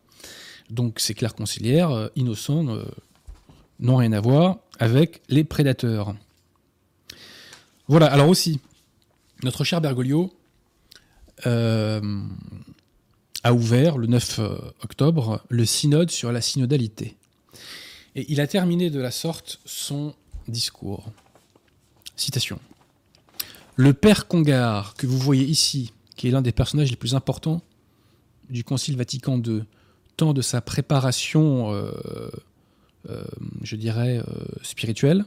Donc 0.69 0.99
ces 0.99 1.13
clercs 1.13 1.35
conciliaires, 1.35 1.89
euh, 1.89 2.07
innocents, 2.15 2.67
euh, 2.69 2.83
n'ont 3.79 3.97
rien 3.97 4.11
à 4.13 4.19
voir 4.19 4.57
avec 4.79 5.21
les 5.29 5.43
prédateurs. 5.43 6.15
Voilà, 7.87 8.07
alors 8.07 8.29
aussi, 8.29 8.59
notre 9.43 9.63
cher 9.63 9.81
Bergoglio 9.81 10.33
euh, 11.45 12.01
a 13.43 13.53
ouvert 13.53 13.97
le 13.97 14.07
9 14.07 14.39
octobre 14.83 15.43
le 15.49 15.65
synode 15.65 16.11
sur 16.11 16.31
la 16.31 16.41
synodalité. 16.41 17.15
Et 18.15 18.25
il 18.29 18.41
a 18.41 18.47
terminé 18.47 18.89
de 18.89 18.99
la 18.99 19.11
sorte 19.11 19.59
son 19.65 20.13
discours. 20.47 21.11
Citation. 22.15 22.59
Le 23.75 23.93
père 23.93 24.27
Congar, 24.27 24.93
que 24.95 25.07
vous 25.07 25.17
voyez 25.17 25.45
ici, 25.45 25.93
qui 26.17 26.27
est 26.27 26.31
l'un 26.31 26.41
des 26.41 26.51
personnages 26.51 26.89
les 26.89 26.97
plus 26.97 27.15
importants 27.15 27.61
du 28.49 28.65
Concile 28.65 28.97
Vatican 28.97 29.41
II, 29.41 29.63
tant 30.17 30.33
de 30.33 30.41
sa 30.41 30.59
préparation, 30.59 31.71
euh, 31.71 31.91
euh, 32.07 32.29
je 33.61 33.75
dirais, 33.75 34.17
euh, 34.17 34.23
spirituelle, 34.61 35.25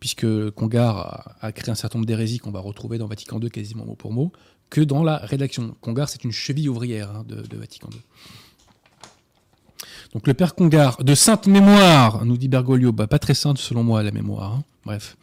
puisque 0.00 0.50
Congar 0.50 1.36
a, 1.40 1.52
créé 1.52 1.70
un 1.70 1.74
certain 1.74 1.98
nombre 1.98 2.06
d'hérésies 2.06 2.38
qu'on 2.38 2.50
va 2.50 2.60
retrouver 2.60 2.98
dans 2.98 3.06
Vatican 3.06 3.40
II 3.40 3.50
quasiment 3.50 3.84
mot 3.84 3.94
pour 3.94 4.12
mot, 4.12 4.32
que 4.70 4.80
dans 4.80 5.02
la 5.02 5.18
rédaction. 5.18 5.74
Congar, 5.80 6.08
c'est 6.08 6.24
une 6.24 6.32
cheville 6.32 6.68
ouvrière 6.68 7.10
hein, 7.10 7.24
de, 7.26 7.56
Vatican 7.56 7.88
II. 7.92 8.00
Donc 10.12 10.26
le 10.26 10.34
père 10.34 10.54
Congar, 10.54 11.02
de 11.02 11.14
sainte 11.14 11.46
mémoire, 11.46 12.24
nous 12.24 12.36
dit 12.36 12.48
Bergoglio, 12.48 12.92
bah, 12.92 13.06
pas 13.06 13.18
très 13.18 13.34
sainte 13.34 13.58
selon 13.58 13.82
moi 13.82 14.02
la 14.02 14.12
mémoire, 14.12 14.54
hein. 14.54 14.64
bref, 14.84 15.16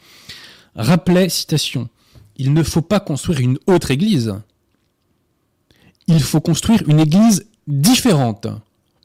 rappelait, 0.75 1.29
citation, 1.29 1.89
il 2.38 2.53
ne 2.53 2.63
faut 2.63 2.82
pas 2.82 3.00
construire 3.00 3.39
une 3.39 3.58
autre 3.67 3.91
église, 3.91 4.36
il 6.08 6.22
faut 6.22 6.41
construire 6.41 6.84
une 6.88 7.00
église 7.00 7.48
différente. 7.67 8.48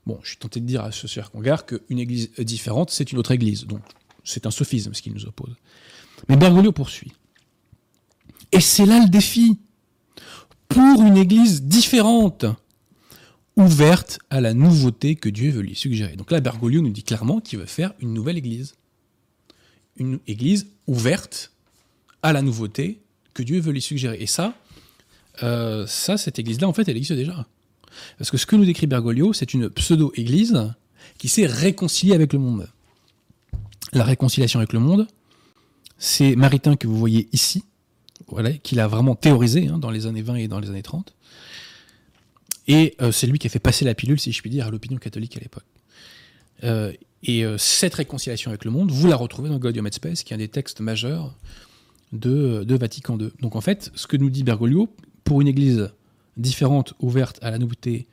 Bon, 0.09 0.19
je 0.23 0.29
suis 0.29 0.38
tenté 0.38 0.59
de 0.61 0.65
dire 0.65 0.83
à 0.83 0.91
ce 0.91 1.21
Congar 1.21 1.67
qu'une 1.67 1.99
église 1.99 2.31
différente, 2.38 2.91
c'est 2.91 3.12
une 3.12 3.19
autre 3.19 3.31
église. 3.31 3.67
Donc, 3.67 3.83
c'est 4.25 4.47
un 4.47 4.50
sophisme 4.50 4.95
ce 4.95 5.03
qui 5.03 5.11
nous 5.11 5.27
oppose. 5.27 5.55
Mais 6.31 6.37
Bergoglio 6.38 6.73
poursuit. 6.73 7.12
Et 8.50 8.61
c'est 8.61 8.87
là 8.87 9.00
le 9.00 9.11
défi. 9.11 9.59
Pour 10.67 11.03
une 11.03 11.19
église 11.19 11.62
différente, 11.62 12.47
ouverte 13.57 14.19
à 14.31 14.41
la 14.41 14.55
nouveauté 14.55 15.15
que 15.15 15.29
Dieu 15.29 15.50
veut 15.50 15.61
lui 15.61 15.75
suggérer. 15.75 16.17
Donc 16.17 16.31
là, 16.31 16.41
Bergoglio 16.41 16.81
nous 16.81 16.88
dit 16.88 17.03
clairement 17.03 17.41
qu'il 17.41 17.59
veut 17.59 17.67
faire 17.67 17.93
une 18.00 18.15
nouvelle 18.15 18.38
église. 18.38 18.77
Une 19.97 20.21
église 20.27 20.69
ouverte 20.87 21.53
à 22.23 22.33
la 22.33 22.41
nouveauté 22.41 23.03
que 23.35 23.43
Dieu 23.43 23.61
veut 23.61 23.73
lui 23.73 23.83
suggérer. 23.83 24.17
Et 24.23 24.27
ça, 24.27 24.55
euh, 25.43 25.87
ça, 25.87 26.17
cette 26.17 26.38
église-là, 26.38 26.67
en 26.67 26.73
fait, 26.73 26.88
elle 26.88 26.97
existe 26.97 27.12
déjà. 27.12 27.47
Parce 28.18 28.30
que 28.30 28.37
ce 28.37 28.47
que 28.47 28.57
nous 28.57 28.64
décrit 28.64 28.87
Bergoglio, 28.87 29.33
c'est 29.33 29.54
une 29.54 29.71
pseudo-église 29.71 30.73
qui 31.18 31.28
s'est 31.28 31.47
réconciliée 31.47 32.14
avec 32.14 32.33
le 32.33 32.38
monde. 32.38 32.68
La 33.92 34.04
réconciliation 34.04 34.61
avec 34.61 34.73
le 34.73 34.80
monde, 34.80 35.07
c'est 35.99 36.37
Maritain 36.37 36.76
que 36.76 36.87
vous 36.87 36.99
voyez 36.99 37.28
ici, 37.33 37.64
voilà, 38.28 38.52
qu'il 38.52 38.80
a 38.80 38.88
vraiment 38.88 39.14
théorisé 39.14 39.68
hein, 39.68 39.78
dans 39.78 39.90
les 39.90 40.07
années 40.07 40.23
20 40.23 40.37
et 40.37 40.49
dans 40.49 40.61
les 40.61 40.68
années 40.68 40.83
30. 40.83 41.14
Et 42.66 42.95
euh, 43.00 43.11
c'est 43.11 43.26
lui 43.26 43.38
qui 43.38 43.47
a 43.47 43.50
fait 43.50 43.59
passer 43.59 43.85
la 43.85 43.95
pilule, 43.95 44.21
si 44.21 44.30
je 44.33 44.40
puis 44.40 44.50
dire, 44.50 44.66
à 44.66 44.71
l'opinion 44.71 44.99
catholique 44.99 45.37
à 45.37 45.40
l'époque. 45.40 45.64
Euh, 46.64 46.92
et 47.25 47.45
cette 47.59 47.95
réconciliation 47.95 48.52
avec 48.52 48.64
le 48.64 48.71
monde, 48.71 48.92
vous 48.92 49.09
la 49.09 49.16
retrouvez 49.16 49.49
dans 49.49 49.59
Gaudium 49.59 49.85
et 49.88 49.90
Spes, 49.90 50.23
qui 50.23 50.33
est 50.33 50.37
un 50.37 50.38
des 50.38 50.47
textes 50.47 50.80
majeurs 50.80 51.35
de 52.12 52.76
Vatican 52.76 53.18
II. 53.18 53.30
Donc 53.40 53.57
en 53.57 53.61
fait, 53.61 53.90
ce 53.97 54.07
que 54.07 54.16
nous 54.16 54.30
dit 54.30 54.45
Bergoglio, 54.45 54.88
pour 55.25 55.40
une 55.40 55.49
église 55.49 55.90
différente, 56.38 56.95
ouverte 57.00 57.38
à 57.42 57.50
la 57.50 57.59
nouveauté 57.59 58.07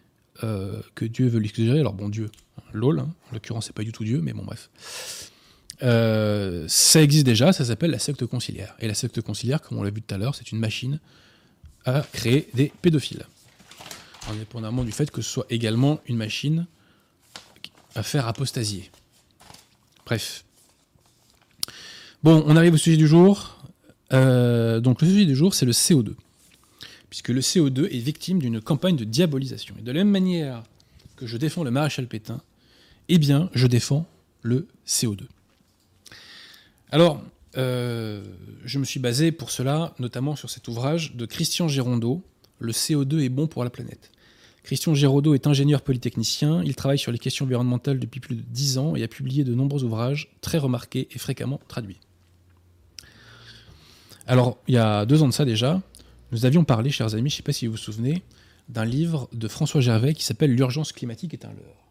euh, 0.44 0.82
que 0.96 1.06
Dieu 1.06 1.28
veut 1.28 1.40
lui 1.40 1.50
suggérer, 1.50 1.80
alors 1.80 1.94
bon, 1.94 2.10
Dieu, 2.10 2.30
lol, 2.74 3.00
hein, 3.00 3.10
en 3.30 3.34
l'occurrence, 3.34 3.68
c'est 3.68 3.76
pas 3.76 3.84
du 3.84 3.92
tout 3.92 4.04
Dieu, 4.04 4.20
mais 4.22 4.34
bon, 4.34 4.44
bref. 4.44 4.70
Euh, 5.84 6.66
ça 6.68 7.02
existe 7.02 7.26
déjà, 7.26 7.54
ça 7.54 7.66
s'appelle 7.66 7.92
la 7.92 8.00
secte 8.00 8.26
conciliaire. 8.26 8.76
Et 8.80 8.88
la 8.88 8.94
secte 8.94 9.22
conciliaire, 9.22 9.62
comme 9.62 9.78
on 9.78 9.84
l'a 9.84 9.92
vu 9.92 10.02
tout 10.02 10.14
à 10.14 10.18
l'heure, 10.18 10.36
c'est 10.36 10.52
une 10.52 10.60
machine 10.60 11.00
à 11.86 12.02
créer 12.14 12.50
des 12.54 12.72
pédophiles. 12.82 13.26
Indépendamment 14.30 14.84
du 14.84 14.92
fait 14.92 15.12
que 15.12 15.22
ce 15.22 15.30
soit 15.30 15.46
également 15.50 16.00
une 16.08 16.18
machine 16.18 16.66
à 17.94 18.04
faire 18.04 18.28
apostasier. 18.28 18.90
Bref. 20.06 20.44
Bon, 22.24 22.44
on 22.48 22.56
arrive 22.56 22.74
au 22.74 22.78
sujet 22.78 22.98
du 22.98 23.08
jour. 23.08 23.60
Euh, 24.14 24.80
donc 24.80 25.02
le 25.02 25.08
sujet 25.08 25.26
du 25.26 25.36
jour, 25.36 25.54
c'est 25.54 25.66
le 25.66 25.72
CO2 25.72 26.16
puisque 27.16 27.30
le 27.30 27.40
CO2 27.40 27.86
est 27.86 28.00
victime 28.00 28.40
d'une 28.40 28.60
campagne 28.60 28.98
de 28.98 29.06
diabolisation. 29.06 29.74
Et 29.80 29.82
de 29.82 29.90
la 29.90 30.00
même 30.00 30.10
manière 30.10 30.64
que 31.16 31.26
je 31.26 31.38
défends 31.38 31.64
le 31.64 31.72
maréchal 31.72 32.08
Pétain, 32.08 32.42
eh 33.08 33.18
bien, 33.18 33.50
je 33.54 33.68
défends 33.68 34.06
le 34.42 34.68
CO2. 34.86 35.22
Alors, 36.92 37.24
euh, 37.56 38.22
je 38.66 38.80
me 38.80 38.84
suis 38.84 39.00
basé 39.00 39.32
pour 39.32 39.50
cela 39.50 39.94
notamment 39.98 40.36
sur 40.36 40.50
cet 40.50 40.68
ouvrage 40.68 41.16
de 41.16 41.26
Christian 41.26 41.70
Gérondeau, 41.70 42.22
Le 42.60 42.74
CO2 42.74 43.22
est 43.22 43.30
bon 43.30 43.48
pour 43.48 43.64
la 43.64 43.70
planète. 43.70 44.12
Christian 44.64 44.94
Gérondeau 44.94 45.36
est 45.36 45.48
ingénieur 45.48 45.84
polytechnicien, 45.84 46.64
il 46.66 46.76
travaille 46.76 47.00
sur 47.00 47.14
les 47.14 47.18
questions 47.18 47.46
environnementales 47.46 47.98
depuis 47.98 48.20
plus 48.20 48.36
de 48.36 48.44
dix 48.46 48.78
ans 48.78 48.94
et 48.98 49.04
a 49.04 49.08
publié 49.08 49.46
de 49.46 49.56
nombreux 49.56 49.86
ouvrages 49.86 50.36
très 50.42 50.58
remarqués 50.58 51.08
et 51.10 51.18
fréquemment 51.18 51.62
traduits. 51.70 52.02
Alors, 54.28 54.58
il 54.68 54.74
y 54.74 54.78
a 54.78 55.06
deux 55.06 55.24
ans 55.24 55.30
de 55.30 55.34
ça 55.34 55.46
déjà, 55.46 55.82
nous 56.32 56.46
avions 56.46 56.64
parlé, 56.64 56.90
chers 56.90 57.14
amis, 57.16 57.30
je 57.30 57.36
ne 57.36 57.38
sais 57.38 57.44
pas 57.44 57.54
si 57.54 57.68
vous 57.68 57.74
vous 57.74 57.78
souvenez, 57.78 58.24
d'un 58.70 58.86
livre 58.86 59.30
de 59.32 59.48
François 59.48 59.82
Gervais 59.82 60.14
qui 60.14 60.24
s'appelle 60.24 60.54
L'urgence 60.54 60.92
climatique 60.92 61.34
est 61.34 61.46
un 61.46 61.54
leurre. 61.54 61.86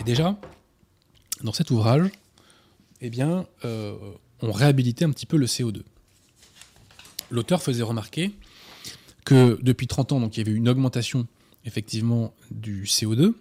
Et 0.00 0.02
déjà, 0.02 0.38
dans 1.42 1.52
cet 1.52 1.70
ouvrage, 1.70 2.08
eh 3.00 3.10
bien, 3.10 3.46
euh, 3.64 3.96
on 4.40 4.52
réhabilitait 4.52 5.04
un 5.04 5.10
petit 5.10 5.26
peu 5.26 5.36
le 5.36 5.46
CO2. 5.46 5.82
L'auteur 7.30 7.62
faisait 7.62 7.82
remarquer 7.82 8.32
que 9.24 9.58
depuis 9.62 9.86
30 9.86 10.12
ans, 10.12 10.20
donc, 10.20 10.36
il 10.36 10.40
y 10.40 10.42
avait 10.42 10.56
une 10.56 10.68
augmentation 10.68 11.26
effectivement 11.64 12.34
du 12.50 12.84
CO2 12.84 13.34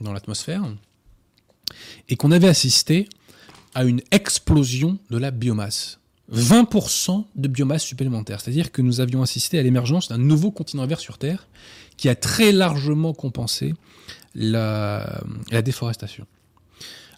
dans 0.00 0.12
l'atmosphère, 0.12 0.64
et 2.08 2.16
qu'on 2.16 2.32
avait 2.32 2.48
assisté 2.48 3.08
à 3.74 3.84
une 3.84 4.02
explosion 4.10 4.98
de 5.10 5.16
la 5.16 5.30
biomasse. 5.30 5.98
20% 6.32 7.24
de 7.34 7.48
biomasse 7.48 7.84
supplémentaire. 7.84 8.40
C'est-à-dire 8.40 8.72
que 8.72 8.80
nous 8.80 9.00
avions 9.00 9.22
assisté 9.22 9.58
à 9.58 9.62
l'émergence 9.62 10.08
d'un 10.08 10.18
nouveau 10.18 10.50
continent 10.50 10.86
vert 10.86 11.00
sur 11.00 11.18
Terre 11.18 11.46
qui 11.96 12.08
a 12.08 12.14
très 12.14 12.52
largement 12.52 13.12
compensé 13.12 13.74
la, 14.34 15.22
déforestation. 15.64 16.26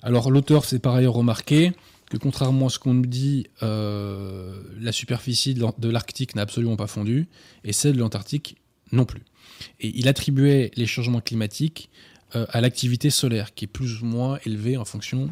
Alors 0.03 0.31
l'auteur 0.31 0.65
s'est 0.65 0.81
par 0.81 0.95
ailleurs 0.95 1.15
remarqué 1.15 1.73
que 2.11 2.17
contrairement 2.17 2.67
à 2.67 2.71
ce 2.71 2.79
qu'on 2.79 2.93
nous 2.93 3.07
dit, 3.07 3.47
euh, 3.63 4.61
la 4.79 4.93
superficie 4.93 5.55
de 5.55 5.89
l'Arctique 5.89 6.35
n'a 6.35 6.43
absolument 6.43 6.77
pas 6.77 6.87
fondu 6.87 7.29
et 7.63 7.73
celle 7.73 7.95
de 7.95 8.01
l'Antarctique 8.01 8.57
non 8.93 9.05
plus. 9.05 9.23
Et 9.81 9.97
il 9.97 10.09
attribuait 10.09 10.71
les 10.77 10.87
changements 10.87 11.21
climatiques 11.21 11.89
euh, 12.35 12.47
à 12.51 12.61
l'activité 12.61 13.11
solaire 13.11 13.55
qui 13.55 13.65
est 13.65 13.69
plus 13.69 14.03
ou 14.03 14.07
moins 14.07 14.39
élevée 14.45 14.77
en 14.77 14.85
fonction 14.85 15.31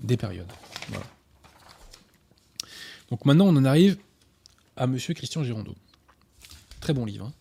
des 0.00 0.16
périodes. 0.16 0.50
Voilà. 0.88 1.06
Donc 3.10 3.24
maintenant, 3.24 3.46
on 3.46 3.56
en 3.56 3.64
arrive 3.64 3.98
à 4.76 4.86
Monsieur 4.86 5.14
Christian 5.14 5.42
Girondeau. 5.42 5.74
Très 6.80 6.92
bon 6.92 7.04
livre. 7.04 7.26
Hein. 7.26 7.32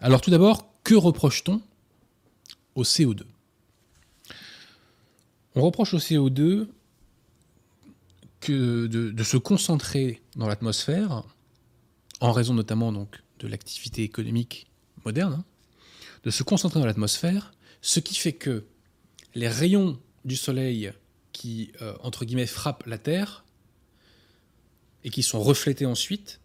Alors 0.00 0.20
tout 0.20 0.30
d'abord, 0.30 0.66
que 0.84 0.94
reproche-t-on 0.94 1.62
au 2.74 2.82
CO2 2.82 3.22
On 5.54 5.62
reproche 5.62 5.94
au 5.94 5.98
CO2 5.98 6.68
que 8.40 8.86
de, 8.86 9.22
se 9.22 9.38
concentrer 9.38 10.20
dans 10.36 10.46
l'atmosphère, 10.46 11.22
en 12.20 12.32
raison 12.32 12.52
notamment 12.52 12.92
donc, 12.92 13.22
de 13.38 13.48
l'activité 13.48 14.02
économique 14.02 14.66
moderne, 15.06 15.38
hein, 15.38 15.44
de 16.24 16.30
se 16.30 16.42
concentrer 16.42 16.80
dans 16.80 16.86
l'atmosphère, 16.86 17.54
ce 17.80 18.00
qui 18.00 18.14
fait 18.14 18.34
que 18.34 18.66
les 19.34 19.48
rayons 19.48 19.98
du 20.26 20.36
Soleil 20.36 20.92
qui, 21.32 21.72
euh, 21.80 21.96
entre 22.02 22.26
guillemets, 22.26 22.46
frappent 22.46 22.86
la 22.86 22.98
Terre 22.98 23.43
et 25.04 25.10
qui 25.10 25.22
sont 25.22 25.42
reflétés 25.42 25.86
ensuite 25.86 26.40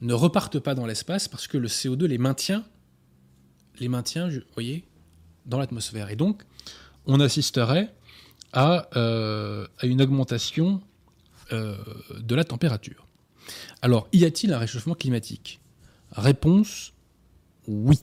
ne 0.00 0.14
repartent 0.14 0.58
pas 0.58 0.74
dans 0.74 0.86
l'espace 0.86 1.28
parce 1.28 1.46
que 1.46 1.56
le 1.56 1.68
CO2 1.68 2.04
les 2.04 2.18
maintient, 2.18 2.64
les 3.78 3.88
maintient, 3.88 4.28
voyez, 4.54 4.84
dans 5.46 5.58
l'atmosphère. 5.58 6.10
Et 6.10 6.16
donc, 6.16 6.42
on 7.06 7.20
assisterait 7.20 7.92
à, 8.52 8.88
euh, 8.96 9.66
à 9.78 9.86
une 9.86 10.02
augmentation 10.02 10.82
euh, 11.52 11.76
de 12.18 12.34
la 12.34 12.44
température. 12.44 13.06
Alors, 13.80 14.08
y 14.12 14.24
a-t-il 14.24 14.52
un 14.52 14.58
réchauffement 14.58 14.94
climatique? 14.94 15.60
Réponse 16.12 16.92
oui. 17.68 17.98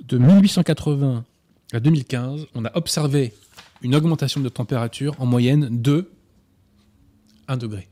De 0.00 0.18
1880 0.18 1.24
à 1.72 1.80
2015, 1.80 2.46
on 2.54 2.64
a 2.64 2.76
observé 2.76 3.32
une 3.82 3.94
augmentation 3.94 4.40
de 4.40 4.48
température 4.48 5.14
en 5.20 5.26
moyenne 5.26 5.80
de 5.80 6.10
1 7.48 7.56
degré. 7.56 7.88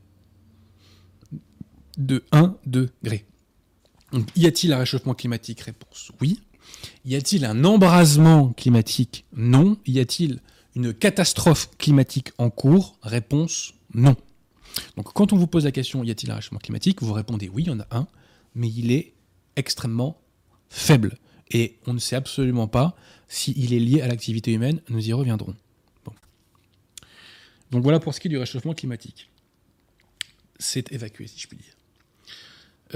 De 1.99 2.23
1 2.31 2.57
degré. 2.65 3.25
Y 4.35 4.47
a-t-il 4.47 4.73
un 4.73 4.79
réchauffement 4.79 5.13
climatique? 5.13 5.61
Réponse 5.61 6.11
oui. 6.19 6.41
Y 7.05 7.15
a-t-il 7.15 7.45
un 7.45 7.63
embrasement 7.63 8.53
climatique? 8.53 9.25
Non. 9.33 9.77
Y 9.85 9.99
a-t-il 9.99 10.39
une 10.75 10.93
catastrophe 10.93 11.69
climatique 11.77 12.31
en 12.37 12.49
cours? 12.49 12.97
Réponse 13.03 13.73
non. 13.93 14.15
Donc 14.95 15.11
quand 15.13 15.33
on 15.33 15.37
vous 15.37 15.47
pose 15.47 15.65
la 15.65 15.71
question 15.71 16.03
y 16.03 16.11
a-t-il 16.11 16.31
un 16.31 16.35
réchauffement 16.35 16.59
climatique? 16.59 17.01
Vous 17.01 17.13
répondez 17.13 17.49
oui, 17.49 17.63
il 17.63 17.67
y 17.67 17.71
en 17.71 17.79
a 17.79 17.87
un, 17.91 18.07
mais 18.55 18.69
il 18.69 18.91
est 18.91 19.13
extrêmement 19.55 20.21
faible. 20.69 21.17
Et 21.51 21.79
on 21.85 21.93
ne 21.93 21.99
sait 21.99 22.15
absolument 22.15 22.67
pas 22.67 22.95
s'il 23.27 23.73
est 23.73 23.79
lié 23.79 24.01
à 24.01 24.07
l'activité 24.07 24.53
humaine, 24.53 24.81
nous 24.89 25.07
y 25.07 25.13
reviendrons. 25.13 25.55
Donc 27.71 27.83
voilà 27.83 27.99
pour 27.99 28.13
ce 28.13 28.19
qui 28.19 28.27
est 28.27 28.29
du 28.29 28.37
réchauffement 28.37 28.73
climatique. 28.73 29.29
C'est 30.57 30.91
évacué, 30.91 31.27
si 31.27 31.39
je 31.39 31.47
puis 31.47 31.57
dire. 31.57 31.73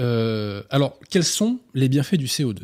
Euh, 0.00 0.62
alors, 0.70 0.98
quels 1.10 1.24
sont 1.24 1.60
les 1.74 1.88
bienfaits 1.88 2.16
du 2.16 2.26
CO2 2.26 2.62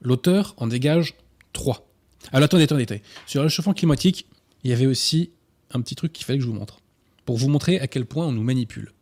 L'auteur 0.00 0.54
en 0.58 0.66
dégage 0.66 1.14
trois. 1.52 1.88
Alors 2.32 2.44
attendez, 2.44 2.64
attendez, 2.64 2.82
attendez. 2.82 3.02
Sur 3.26 3.40
le 3.40 3.46
réchauffement 3.46 3.72
climatique, 3.72 4.26
il 4.62 4.70
y 4.70 4.72
avait 4.72 4.86
aussi 4.86 5.30
un 5.70 5.80
petit 5.80 5.94
truc 5.94 6.12
qu'il 6.12 6.24
fallait 6.26 6.38
que 6.38 6.44
je 6.44 6.48
vous 6.48 6.54
montre. 6.54 6.80
Pour 7.24 7.36
vous 7.36 7.48
montrer 7.48 7.80
à 7.80 7.86
quel 7.86 8.04
point 8.04 8.26
on 8.26 8.32
nous 8.32 8.42
manipule. 8.42 8.92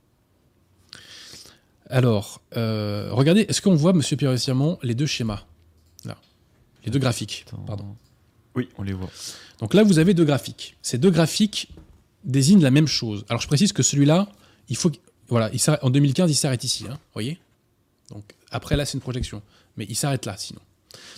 Alors, 1.90 2.40
euh, 2.56 3.08
regardez, 3.12 3.42
est-ce 3.42 3.60
qu'on 3.60 3.74
voit, 3.74 3.92
monsieur 3.92 4.16
Pierre 4.16 4.34
les 4.82 4.94
deux 4.94 5.06
schémas? 5.06 5.44
Là. 6.04 6.16
Les 6.84 6.90
deux 6.90 6.98
graphiques, 6.98 7.44
pardon. 7.66 7.96
Oui, 8.54 8.68
on 8.78 8.82
les 8.82 8.92
voit. 8.92 9.10
Donc 9.60 9.74
là, 9.74 9.82
vous 9.82 9.98
avez 9.98 10.14
deux 10.14 10.24
graphiques. 10.24 10.76
Ces 10.80 10.98
deux 10.98 11.10
graphiques 11.10 11.70
désignent 12.24 12.62
la 12.62 12.70
même 12.70 12.86
chose. 12.86 13.24
Alors 13.28 13.40
je 13.40 13.46
précise 13.46 13.72
que 13.72 13.82
celui-là, 13.82 14.28
il 14.68 14.76
faut. 14.76 14.90
Voilà, 15.28 15.50
il 15.52 15.60
en 15.82 15.90
2015, 15.90 16.30
il 16.30 16.34
s'arrête 16.34 16.64
ici. 16.64 16.84
Hein, 16.88 16.98
voyez 17.12 17.38
Donc 18.10 18.24
après, 18.50 18.76
là, 18.76 18.84
c'est 18.84 18.94
une 18.94 19.00
projection. 19.00 19.42
Mais 19.76 19.86
il 19.88 19.96
s'arrête 19.96 20.26
là, 20.26 20.36
sinon. 20.36 20.60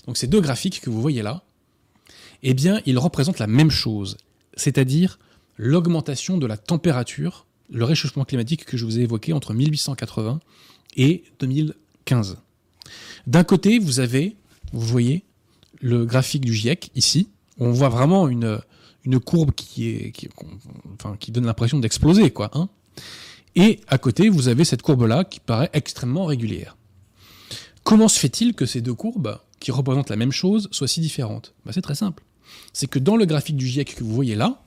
Donc 0.06 0.16
ces 0.16 0.26
deux 0.26 0.40
graphiques 0.40 0.80
que 0.80 0.90
vous 0.90 1.00
voyez 1.00 1.22
là, 1.22 1.42
eh 2.42 2.54
bien, 2.54 2.80
ils 2.86 2.98
représentent 2.98 3.38
la 3.38 3.46
même 3.46 3.70
chose. 3.70 4.16
C'est-à-dire 4.56 5.18
l'augmentation 5.56 6.38
de 6.38 6.46
la 6.46 6.56
température, 6.56 7.46
le 7.70 7.84
réchauffement 7.84 8.24
climatique 8.24 8.64
que 8.64 8.76
je 8.76 8.84
vous 8.84 8.98
ai 8.98 9.02
évoqué 9.02 9.32
entre 9.32 9.52
1880 9.52 10.40
et 10.96 11.24
2015. 11.40 12.38
D'un 13.26 13.44
côté, 13.44 13.78
vous 13.78 14.00
avez, 14.00 14.36
vous 14.72 14.86
voyez, 14.86 15.24
le 15.80 16.06
graphique 16.06 16.44
du 16.44 16.54
GIEC 16.54 16.90
ici. 16.94 17.28
On 17.58 17.72
voit 17.72 17.88
vraiment 17.88 18.28
une, 18.28 18.60
courbe 19.24 19.52
qui 19.52 20.12
donne 21.28 21.46
l'impression 21.46 21.78
d'exploser, 21.78 22.30
quoi. 22.30 22.50
Hein 22.54 22.68
et 23.56 23.80
à 23.88 23.98
côté, 23.98 24.28
vous 24.28 24.48
avez 24.48 24.64
cette 24.64 24.82
courbe-là 24.82 25.24
qui 25.24 25.40
paraît 25.40 25.70
extrêmement 25.72 26.26
régulière. 26.26 26.76
Comment 27.82 28.08
se 28.08 28.18
fait-il 28.18 28.54
que 28.54 28.66
ces 28.66 28.80
deux 28.80 28.94
courbes, 28.94 29.38
qui 29.58 29.70
représentent 29.70 30.10
la 30.10 30.16
même 30.16 30.32
chose, 30.32 30.68
soient 30.70 30.88
si 30.88 31.00
différentes? 31.00 31.54
Ben, 31.64 31.72
C'est 31.72 31.82
très 31.82 31.94
simple. 31.94 32.22
C'est 32.72 32.86
que 32.86 32.98
dans 32.98 33.16
le 33.16 33.24
graphique 33.24 33.56
du 33.56 33.66
GIEC 33.66 33.94
que 33.94 34.04
vous 34.04 34.14
voyez 34.14 34.34
là, 34.34 34.62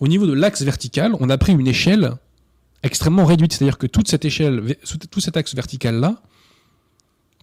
au 0.00 0.08
niveau 0.08 0.26
de 0.26 0.32
l'axe 0.32 0.62
vertical, 0.62 1.14
on 1.20 1.28
a 1.30 1.38
pris 1.38 1.52
une 1.52 1.66
échelle 1.66 2.14
extrêmement 2.82 3.24
réduite. 3.24 3.52
C'est-à-dire 3.52 3.78
que 3.78 3.86
toute 3.86 4.08
cette 4.08 4.24
échelle, 4.24 4.76
tout 5.10 5.20
cet 5.20 5.36
axe 5.36 5.54
vertical-là, 5.54 6.22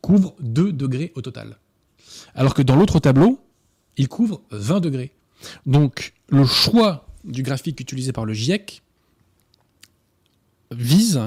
couvre 0.02 0.36
2 0.40 0.72
degrés 0.72 1.12
au 1.16 1.22
total. 1.22 1.58
Alors 2.34 2.54
que 2.54 2.62
dans 2.62 2.76
l'autre 2.76 3.00
tableau, 3.00 3.40
il 3.98 4.08
couvre 4.08 4.42
20 4.52 4.80
degrés. 4.80 5.14
Donc 5.66 6.14
le 6.30 6.46
choix 6.46 7.08
du 7.24 7.44
graphique 7.44 7.80
utilisé 7.80 8.12
par 8.12 8.26
le 8.26 8.34
GIEC 8.34 8.82
vise 10.72 11.22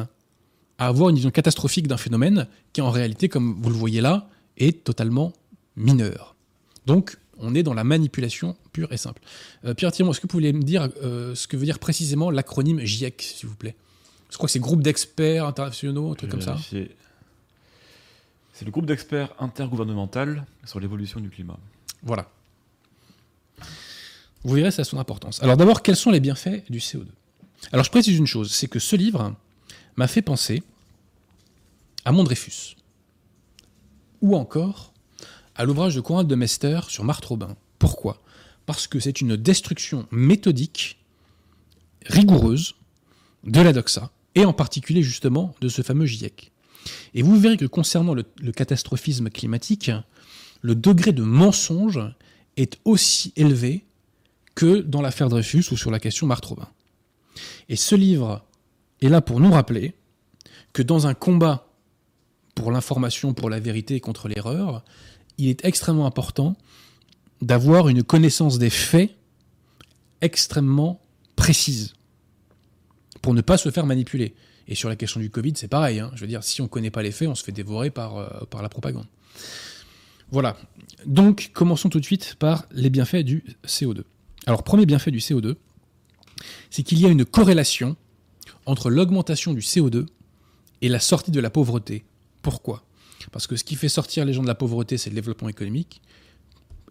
à 0.79 0.89
avoir 0.89 1.11
une 1.11 1.17
vision 1.17 1.31
catastrophique 1.31 1.87
d'un 1.87 1.97
phénomène 1.97 2.49
qui 2.73 2.81
en 2.81 2.91
réalité, 2.91 3.29
comme 3.29 3.61
vous 3.63 3.71
le 3.71 3.77
voyez 3.77 4.01
là, 4.01 4.29
est 4.57 4.85
totalement 4.85 5.33
mineur. 5.77 6.35
Donc 6.87 7.19
on 7.39 7.55
est 7.55 7.63
dans 7.63 7.75
la 7.75 7.85
manipulation 7.85 8.57
pure 8.73 8.93
et 8.93 8.97
simple. 8.97 9.23
Euh, 9.65 9.75
Pierre 9.75 9.93
Thiron, 9.93 10.11
est-ce 10.11 10.21
que 10.21 10.27
vous 10.27 10.29
pouvez 10.29 10.53
me 10.53 10.63
dire 10.63 10.89
euh, 11.03 11.35
ce 11.35 11.47
que 11.47 11.57
veut 11.57 11.65
dire 11.65 11.79
précisément 11.79 12.31
l'acronyme 12.31 12.81
GIEC, 12.81 13.23
s'il 13.23 13.49
vous 13.49 13.57
plaît? 13.57 13.77
Je 14.31 14.37
crois 14.37 14.47
que 14.47 14.53
c'est 14.53 14.61
groupe 14.61 14.83
d'experts 14.83 15.47
internationaux, 15.47 16.13
un 16.13 16.15
truc 16.15 16.31
comme 16.31 16.41
ça. 16.41 16.57
C'est 18.53 18.65
le 18.65 18.71
groupe 18.71 18.87
d'experts 18.87 19.35
intergouvernemental 19.41 20.45
sur 20.65 20.79
l'évolution 20.79 21.21
du 21.21 21.29
climat. 21.29 21.59
Voilà. 22.03 22.29
Vous 24.45 24.55
verrez, 24.55 24.71
ça 24.71 24.83
a 24.83 24.85
son 24.85 24.99
importance. 24.99 25.43
Alors 25.43 25.57
d'abord, 25.57 25.83
quels 25.83 25.97
sont 25.97 26.11
les 26.11 26.21
bienfaits 26.21 26.71
du 26.71 26.79
CO2 26.79 27.07
Alors 27.73 27.85
je 27.85 27.91
précise 27.91 28.17
une 28.19 28.27
chose, 28.27 28.53
c'est 28.53 28.69
que 28.69 28.79
ce 28.79 28.97
livre 28.97 29.35
m'a 29.97 30.09
fait 30.09 30.23
penser 30.23 30.63
à 32.05 32.13
Mondrefus. 32.13 32.77
Ou 34.21 34.37
encore 34.37 34.93
à 35.55 35.65
l'ouvrage 35.65 35.95
de 35.95 36.01
Conrad 36.01 36.27
de 36.27 36.35
Mester 36.35 36.81
sur 36.89 37.05
Marthe 37.05 37.25
Robin. 37.25 37.57
Pourquoi? 37.79 38.21
Parce 38.67 38.87
que 38.87 38.99
c'est 38.99 39.21
une 39.21 39.37
destruction 39.37 40.07
méthodique, 40.11 40.99
rigoureuse, 42.07 42.75
de 43.45 43.61
la 43.61 43.73
doxa, 43.73 44.11
et 44.35 44.45
en 44.45 44.53
particulier 44.53 45.03
justement 45.03 45.55
de 45.61 45.69
ce 45.69 45.83
fameux 45.83 46.07
GIEC. 46.07 46.51
Et 47.15 47.23
vous 47.23 47.39
verrez 47.39 47.57
que 47.57 47.67
concernant 47.67 48.15
le, 48.15 48.25
catastrophisme 48.53 49.31
climatique, 49.31 49.91
le 50.63 50.75
degré 50.75 51.13
de 51.13 51.23
mensonge 51.23 52.01
est 52.57 52.79
aussi 52.85 53.33
élevé 53.37 53.85
que 54.55 54.81
dans 54.81 55.03
l'affaire 55.03 55.29
Dreyfus 55.29 55.65
ou 55.73 55.77
sur 55.77 55.91
la 55.91 55.99
question 55.99 56.27
Marthe 56.27 56.45
Robin. 56.47 56.69
Et 57.69 57.77
ce 57.77 57.95
livre 57.95 58.45
est 59.01 59.09
là 59.09 59.21
pour 59.21 59.41
nous 59.41 59.51
rappeler 59.51 59.95
que 60.73 60.83
dans 60.83 61.07
un 61.07 61.15
combat 61.15 61.69
pour 62.55 62.71
l'information, 62.71 63.35
pour 63.35 63.51
la 63.51 63.61
vérité 63.61 63.97
et 63.97 64.01
contre 64.01 64.29
l'erreur, 64.29 64.85
il 65.39 65.49
est 65.49 65.65
extrêmement 65.65 66.07
important 66.07 66.57
d'avoir 67.43 67.89
une 67.89 68.03
connaissance 68.03 68.59
des 68.59 68.71
faits 68.71 69.11
extrêmement 70.21 71.01
précise 71.37 71.95
pour 73.21 73.35
ne 73.35 73.41
pas 73.41 73.59
se 73.59 73.71
faire 73.71 73.87
manipuler. 73.87 74.35
Et 74.69 74.75
sur 74.75 74.89
la 74.89 74.97
question 74.97 75.21
du 75.21 75.31
Covid, 75.31 75.53
c'est 75.57 75.69
pareil. 75.69 76.01
Hein. 76.01 76.11
Je 76.15 76.21
veux 76.21 76.27
dire, 76.27 76.43
si 76.43 76.61
on 76.61 76.65
ne 76.65 76.69
connaît 76.69 76.91
pas 76.91 77.03
les 77.03 77.11
faits, 77.11 77.29
on 77.29 77.35
se 77.35 77.45
fait 77.45 77.53
dévorer 77.53 77.89
euh, 77.89 78.29
par 78.51 78.63
la 78.63 78.69
propagande. 78.69 79.07
Voilà. 80.31 80.57
Donc, 81.05 81.51
commençons 81.53 81.91
tout 81.91 82.01
de 82.01 82.05
suite 82.05 82.37
par 82.39 82.65
les 82.73 82.91
bienfaits 82.91 83.25
du 83.25 83.45
CO2. 83.67 84.03
Alors, 84.47 84.63
premier 84.63 84.87
bienfait 84.87 85.11
du 85.11 85.19
CO2, 85.19 85.57
c'est 86.71 86.83
qu'il 86.83 87.01
y 87.01 87.07
a 87.07 87.09
une 87.09 87.25
corrélation 87.25 87.97
entre 88.67 88.91
l'augmentation 88.91 89.53
du 89.53 89.61
CO2 89.61 90.07
et 90.83 90.89
la 90.89 91.01
sortie 91.01 91.31
de 91.31 91.41
la 91.41 91.51
pauvreté. 91.51 92.05
Pourquoi? 92.43 92.85
Parce 93.33 93.47
que 93.47 93.57
ce 93.57 93.65
qui 93.65 93.75
fait 93.75 93.89
sortir 93.89 94.25
les 94.25 94.33
gens 94.33 94.43
de 94.43 94.47
la 94.47 94.55
pauvreté, 94.55 94.99
c'est 94.99 95.11
le 95.11 95.15
développement 95.15 95.49
économique. 95.49 96.03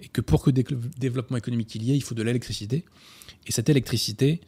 Et 0.01 0.07
que 0.07 0.21
pour 0.21 0.43
que 0.43 0.49
le 0.49 0.79
développement 0.97 1.37
économique 1.37 1.73
il 1.75 1.83
y 1.83 1.91
ait, 1.91 1.95
il 1.95 2.03
faut 2.03 2.15
de 2.15 2.23
l'électricité. 2.23 2.83
Et 3.47 3.51
cette 3.51 3.69
électricité, 3.69 4.41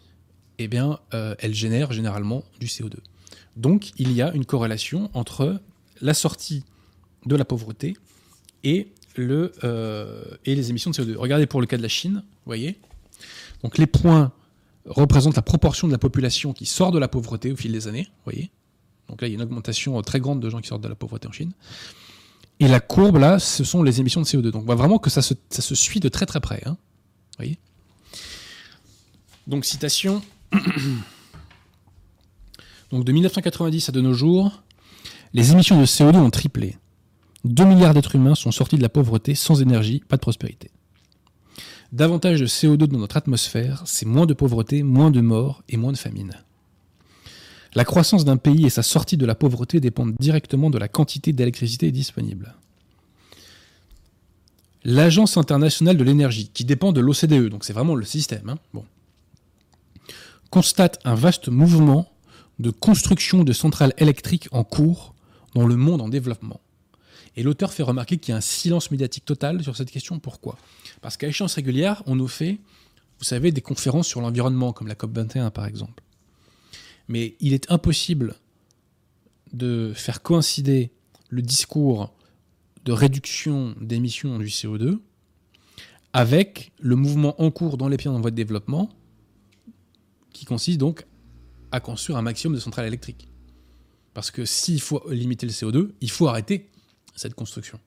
eh 0.57 0.67
bien, 0.67 0.99
euh, 1.13 1.35
elle 1.39 1.53
génère 1.53 1.91
généralement 1.91 2.43
du 2.59 2.67
CO2. 2.67 2.95
Donc, 3.55 3.91
il 3.97 4.11
y 4.11 4.21
a 4.21 4.33
une 4.33 4.45
corrélation 4.45 5.09
entre 5.13 5.61
la 6.01 6.13
sortie 6.13 6.63
de 7.25 7.35
la 7.35 7.45
pauvreté 7.45 7.95
et, 8.63 8.87
euh, 9.19 10.23
et 10.43 10.55
les 10.55 10.69
émissions 10.69 10.91
de 10.91 10.95
CO2. 10.95 11.15
Regardez 11.15 11.45
pour 11.45 11.61
le 11.61 11.67
cas 11.67 11.77
de 11.77 11.81
la 11.81 11.87
Chine, 11.87 12.23
vous 12.25 12.47
voyez? 12.47 12.79
Donc, 13.63 13.77
les 13.77 13.87
points 13.87 14.33
représentent 14.85 15.35
la 15.35 15.41
proportion 15.41 15.87
de 15.87 15.91
la 15.91 15.97
population 15.97 16.53
qui 16.53 16.65
sort 16.65 16.91
de 16.91 16.99
la 16.99 17.07
pauvreté 17.07 17.51
au 17.51 17.55
fil 17.55 17.71
des 17.71 17.87
années, 17.87 18.07
voyez. 18.23 18.51
Donc 19.09 19.21
là, 19.21 19.27
il 19.27 19.31
y 19.31 19.33
a 19.33 19.37
une 19.37 19.43
augmentation 19.43 20.01
très 20.01 20.19
grande 20.19 20.39
de 20.39 20.49
gens 20.49 20.61
qui 20.61 20.67
sortent 20.67 20.83
de 20.83 20.87
la 20.87 20.95
pauvreté 20.95 21.27
en 21.27 21.31
Chine. 21.31 21.51
Et 22.59 22.67
la 22.67 22.79
courbe, 22.79 23.17
là, 23.17 23.37
ce 23.39 23.63
sont 23.63 23.83
les 23.83 23.99
émissions 23.99 24.21
de 24.21 24.25
CO2. 24.25 24.49
Donc 24.49 24.63
on 24.63 24.65
voit 24.65 24.75
vraiment 24.75 24.97
que 24.97 25.09
ça 25.09 25.21
se, 25.21 25.35
suit 25.75 25.99
de 25.99 26.09
très 26.09 26.25
très 26.25 26.39
près. 26.39 26.63
Hein. 26.65 26.77
Voyez 27.37 27.59
Donc 29.47 29.65
citation. 29.65 30.21
Donc 32.91 33.03
de 33.03 33.11
1990 33.11 33.89
à 33.89 33.91
de 33.91 33.99
nos 34.01 34.13
jours, 34.13 34.63
les 35.33 35.51
émissions 35.51 35.79
de 35.79 35.85
CO2 35.85 36.15
ont 36.17 36.29
triplé. 36.29 36.77
2 37.43 37.65
milliards 37.65 37.93
d'êtres 37.93 38.15
humains 38.15 38.35
sont 38.35 38.51
sortis 38.51 38.77
de 38.77 38.81
la 38.81 38.89
pauvreté 38.89 39.35
sans 39.35 39.61
énergie, 39.61 40.01
pas 40.07 40.15
de 40.15 40.21
prospérité. 40.21 40.71
Davantage 41.95 42.41
de 42.41 42.45
CO2 42.45 42.87
dans 42.87 42.99
notre 42.99 43.15
atmosphère, 43.15 43.83
c'est 43.85 44.05
moins 44.05 44.25
de 44.25 44.33
pauvreté, 44.33 44.83
moins 44.83 45.11
de 45.11 45.21
morts 45.21 45.63
et 45.69 45.77
moins 45.77 45.93
de 45.93 45.97
famine. 45.97 46.33
La 47.73 47.85
croissance 47.85 48.25
d'un 48.25 48.35
pays 48.35 48.65
et 48.65 48.69
sa 48.69 48.83
sortie 48.83 49.15
de 49.15 49.25
la 49.25 49.33
pauvreté 49.33 49.79
dépendent 49.79 50.13
directement 50.19 50.69
de 50.69 50.77
la 50.77 50.89
quantité 50.89 51.31
d'électricité 51.31 51.93
disponible. 51.93 52.53
L'Agence 54.83 55.37
internationale 55.37 55.95
de 55.95 56.03
l'énergie, 56.03 56.51
qui 56.53 56.65
dépend 56.65 56.91
de 56.91 56.99
l'OCDE, 56.99 57.47
donc 57.47 57.63
c'est 57.63 57.71
vraiment 57.71 57.95
le 57.95 58.03
système, 58.03 58.49
hein, 58.49 58.81
constate 60.49 60.99
un 61.05 61.15
vaste 61.15 61.47
mouvement 61.47 62.11
de 62.59 62.71
construction 62.71 63.45
de 63.45 63.53
centrales 63.53 63.93
électriques 63.99 64.49
en 64.51 64.65
cours 64.65 65.13
dans 65.53 65.65
le 65.65 65.77
monde 65.77 66.01
en 66.01 66.09
développement. 66.09 66.59
Et 67.37 67.43
l'auteur 67.43 67.71
fait 67.71 67.83
remarquer 67.83 68.17
qu'il 68.17 68.31
y 68.31 68.35
a 68.35 68.37
un 68.37 68.41
silence 68.41 68.91
médiatique 68.91 69.23
total 69.23 69.63
sur 69.63 69.77
cette 69.77 69.91
question. 69.91 70.19
Pourquoi? 70.19 70.57
Parce 71.05 71.17
qu'à 71.17 71.27
échéance 71.27 71.53
régulière, 71.53 72.01
on 72.07 72.15
nous 72.15 72.27
fait, 72.27 72.57
vous 73.19 73.25
savez, 73.25 73.51
des 73.51 73.61
conférences 73.61 74.07
sur 74.07 74.21
l'environnement, 74.21 74.73
comme 74.73 74.87
la 74.87 74.95
COP21 74.95 75.51
par 75.51 75.67
exemple. 75.67 76.03
Mais 77.07 77.35
il 77.39 77.53
est 77.53 77.71
impossible 77.71 78.33
de 79.53 79.93
faire 79.93 80.23
coïncider 80.23 80.89
le 81.29 81.43
discours 81.43 82.11
de 82.85 82.91
réduction 82.91 83.75
d'émissions 83.79 84.39
du 84.39 84.47
CO2 84.47 84.97
avec 86.11 86.71
le 86.79 86.95
mouvement 86.95 87.39
en 87.39 87.51
cours 87.51 87.77
dans 87.77 87.87
les 87.87 87.97
pays 87.97 88.07
en 88.07 88.19
voie 88.19 88.31
de 88.31 88.35
développement, 88.35 88.89
qui 90.33 90.45
consiste 90.45 90.79
donc 90.79 91.05
à 91.71 91.81
construire 91.81 92.17
un 92.17 92.23
maximum 92.23 92.55
de 92.55 92.59
centrales 92.59 92.87
électriques. 92.87 93.27
Parce 94.15 94.31
que 94.31 94.43
s'il 94.43 94.81
faut 94.81 95.07
limiter 95.11 95.45
le 95.45 95.51
CO2, 95.51 95.91
il 96.01 96.09
faut 96.09 96.27
arrêter 96.27 96.67
cette 97.15 97.35
construction. 97.35 97.79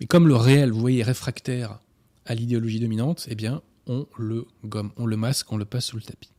Mais 0.00 0.06
comme 0.06 0.28
le 0.28 0.36
réel, 0.36 0.70
vous 0.72 0.80
voyez, 0.80 1.00
est 1.00 1.04
réfractaire 1.04 1.78
à 2.24 2.34
l'idéologie 2.34 2.80
dominante, 2.80 3.26
eh 3.30 3.34
bien, 3.34 3.62
on 3.86 4.06
le 4.18 4.46
gomme, 4.64 4.90
on 4.96 5.06
le 5.06 5.16
masque, 5.16 5.52
on 5.52 5.56
le 5.56 5.64
passe 5.64 5.86
sous 5.86 5.96
le 5.96 6.02
tapis. 6.02 6.30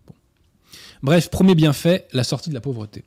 Bref, 1.02 1.30
premier 1.30 1.56
bienfait, 1.56 2.08
la 2.12 2.24
sortie 2.24 2.50
de 2.50 2.56
la 2.56 2.62
pauvreté. 2.62 3.04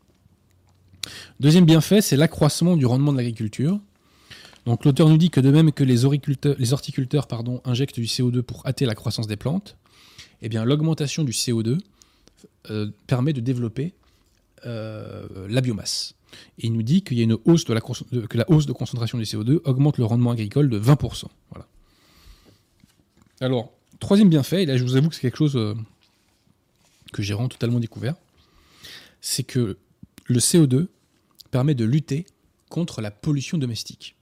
Deuxième 1.40 1.64
bienfait, 1.64 2.00
c'est 2.00 2.16
l'accroissement 2.16 2.76
du 2.76 2.86
rendement 2.86 3.12
de 3.12 3.16
l'agriculture. 3.16 3.80
Donc 4.66 4.84
l'auteur 4.84 5.08
nous 5.08 5.16
dit 5.16 5.30
que 5.30 5.40
de 5.40 5.50
même 5.50 5.72
que 5.72 5.84
les, 5.84 6.04
horticulteurs 6.04 7.26
injectent 7.64 8.00
du 8.00 8.06
CO2 8.06 8.42
pour 8.42 8.66
hâter 8.66 8.86
la 8.86 8.94
croissance 8.94 9.26
des 9.26 9.36
plantes, 9.36 9.76
eh 10.42 10.48
l'augmentation 10.48 11.24
du 11.24 11.32
CO2 11.32 11.78
euh, 12.70 12.90
permet 13.06 13.32
de 13.32 13.40
développer 13.40 13.94
euh, 14.66 15.26
la 15.48 15.60
biomasse. 15.60 16.14
Et 16.58 16.66
il 16.66 16.72
nous 16.72 16.82
dit 16.82 17.02
qu'il 17.02 17.18
y 17.18 17.20
a 17.20 17.24
une 17.24 17.38
hausse 17.44 17.64
de 17.64 17.72
la, 17.72 17.80
que 17.80 18.38
la 18.38 18.48
hausse 18.50 18.66
de 18.66 18.72
concentration 18.72 19.18
du 19.18 19.24
CO2 19.24 19.60
augmente 19.64 19.98
le 19.98 20.04
rendement 20.04 20.30
agricole 20.30 20.68
de 20.68 20.78
20%. 20.78 21.24
Voilà. 21.50 21.66
Alors, 23.40 23.72
troisième 23.98 24.28
bienfait, 24.28 24.62
et 24.62 24.66
là 24.66 24.76
je 24.76 24.84
vous 24.84 24.96
avoue 24.96 25.08
que 25.08 25.14
c'est 25.14 25.22
quelque 25.22 25.38
chose 25.38 25.56
euh, 25.56 25.74
que 27.12 27.22
j'ai 27.22 27.34
vraiment 27.34 27.48
totalement 27.48 27.80
découvert, 27.80 28.14
c'est 29.20 29.44
que 29.44 29.78
le 30.26 30.38
CO2 30.38 30.88
permet 31.50 31.74
de 31.74 31.84
lutter 31.84 32.26
contre 32.68 33.00
la 33.00 33.10
pollution 33.10 33.58
domestique. 33.58 34.16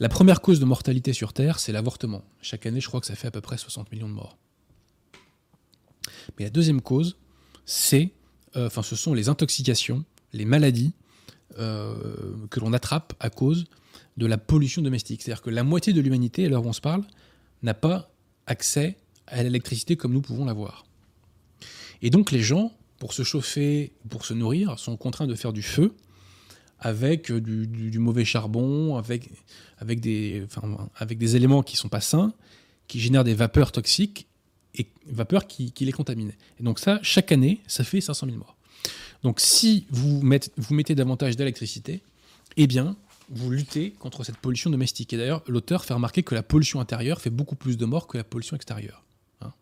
La 0.00 0.08
première 0.08 0.40
cause 0.40 0.60
de 0.60 0.64
mortalité 0.64 1.12
sur 1.12 1.32
Terre, 1.32 1.58
c'est 1.58 1.72
l'avortement. 1.72 2.24
Chaque 2.42 2.66
année, 2.66 2.80
je 2.80 2.88
crois 2.88 3.00
que 3.00 3.06
ça 3.06 3.14
fait 3.14 3.28
à 3.28 3.30
peu 3.30 3.40
près 3.40 3.58
60 3.58 3.90
millions 3.92 4.08
de 4.08 4.14
morts. 4.14 4.36
Mais 6.38 6.44
la 6.44 6.50
deuxième 6.50 6.80
cause, 6.80 7.16
c'est, 7.64 8.12
euh, 8.56 8.66
enfin, 8.66 8.82
ce 8.82 8.96
sont 8.96 9.14
les 9.14 9.28
intoxications, 9.28 10.04
les 10.32 10.44
maladies 10.44 10.92
que 11.56 12.60
l'on 12.60 12.72
attrape 12.72 13.14
à 13.20 13.30
cause 13.30 13.66
de 14.16 14.26
la 14.26 14.38
pollution 14.38 14.82
domestique. 14.82 15.22
C'est-à-dire 15.22 15.42
que 15.42 15.50
la 15.50 15.64
moitié 15.64 15.92
de 15.92 16.00
l'humanité, 16.00 16.46
à 16.46 16.48
l'heure 16.48 16.64
où 16.64 16.68
on 16.68 16.72
se 16.72 16.80
parle, 16.80 17.04
n'a 17.62 17.74
pas 17.74 18.10
accès 18.46 18.96
à 19.26 19.42
l'électricité 19.42 19.96
comme 19.96 20.12
nous 20.12 20.20
pouvons 20.20 20.44
l'avoir. 20.44 20.84
Et 22.02 22.10
donc 22.10 22.30
les 22.30 22.40
gens, 22.40 22.72
pour 22.98 23.12
se 23.12 23.22
chauffer, 23.22 23.92
pour 24.08 24.24
se 24.24 24.34
nourrir, 24.34 24.78
sont 24.78 24.96
contraints 24.96 25.26
de 25.26 25.34
faire 25.34 25.52
du 25.52 25.62
feu 25.62 25.94
avec 26.78 27.32
du, 27.32 27.98
mauvais 27.98 28.26
charbon, 28.26 28.96
avec, 28.96 29.30
des, 30.00 30.46
éléments 31.36 31.62
qui 31.62 31.76
ne 31.76 31.78
sont 31.78 31.88
pas 31.88 32.02
sains, 32.02 32.34
qui 32.88 33.00
génèrent 33.00 33.24
des 33.24 33.34
vapeurs 33.34 33.72
toxiques 33.72 34.26
et 34.74 34.86
vapeurs 35.06 35.46
qui, 35.46 35.72
les 35.80 35.92
contaminent. 35.92 36.32
Et 36.60 36.62
donc 36.62 36.78
ça, 36.78 36.98
chaque 37.02 37.32
année, 37.32 37.60
ça 37.66 37.84
fait 37.84 38.02
500 38.02 38.26
000 38.26 38.38
morts. 38.38 38.53
Donc 39.24 39.40
si 39.40 39.86
vous 39.90 40.20
mettez, 40.22 40.94
davantage 40.94 41.34
d'électricité, 41.34 42.02
eh 42.58 42.66
bien, 42.66 42.94
vous 43.30 43.50
luttez 43.50 43.90
contre 43.92 44.22
cette 44.22 44.36
pollution 44.36 44.68
domestique. 44.68 45.14
Et 45.14 45.16
d'ailleurs, 45.16 45.42
l'auteur 45.48 45.84
fait 45.86 45.94
remarquer 45.94 46.22
que 46.22 46.34
la 46.34 46.42
pollution 46.42 46.78
intérieure 46.78 47.22
fait 47.22 47.30
beaucoup 47.30 47.56
plus 47.56 47.78
de 47.78 47.86
morts 47.86 48.06
que 48.06 48.18
la 48.18 48.24
pollution 48.24 48.54
extérieure. 48.54 49.02
Hein. 49.40 49.52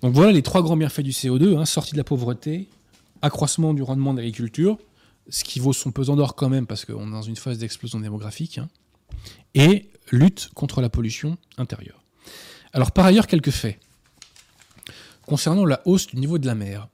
Donc 0.00 0.14
voilà 0.14 0.32
les 0.32 0.42
trois 0.42 0.62
grands 0.62 0.78
bienfaits 0.78 1.02
du 1.02 1.10
CO2, 1.10 1.58
hein, 1.58 1.66
sortie 1.66 1.92
de 1.92 1.98
la 1.98 2.04
pauvreté, 2.04 2.68
accroissement 3.20 3.74
du 3.74 3.82
rendement 3.82 4.14
de 4.14 4.18
l'agriculture, 4.18 4.78
ce 5.28 5.44
qui 5.44 5.60
vaut 5.60 5.74
son 5.74 5.92
pesant 5.92 6.16
d'or 6.16 6.36
quand 6.36 6.48
même 6.48 6.66
parce 6.66 6.86
qu'on 6.86 7.08
est 7.08 7.12
dans 7.12 7.22
une 7.22 7.36
phase 7.36 7.58
d'explosion 7.58 8.00
démographique, 8.00 8.56
hein, 8.56 8.68
et 9.54 9.90
lutte 10.10 10.48
contre 10.54 10.80
la 10.80 10.88
pollution 10.88 11.36
intérieure. 11.58 12.02
Alors 12.72 12.92
par 12.92 13.04
ailleurs, 13.04 13.26
quelques 13.26 13.50
faits. 13.50 13.78
Concernant 15.26 15.66
la 15.66 15.82
hausse 15.84 16.06
du 16.06 16.16
niveau 16.16 16.38
de 16.38 16.46
la 16.46 16.54
mer, 16.54 16.88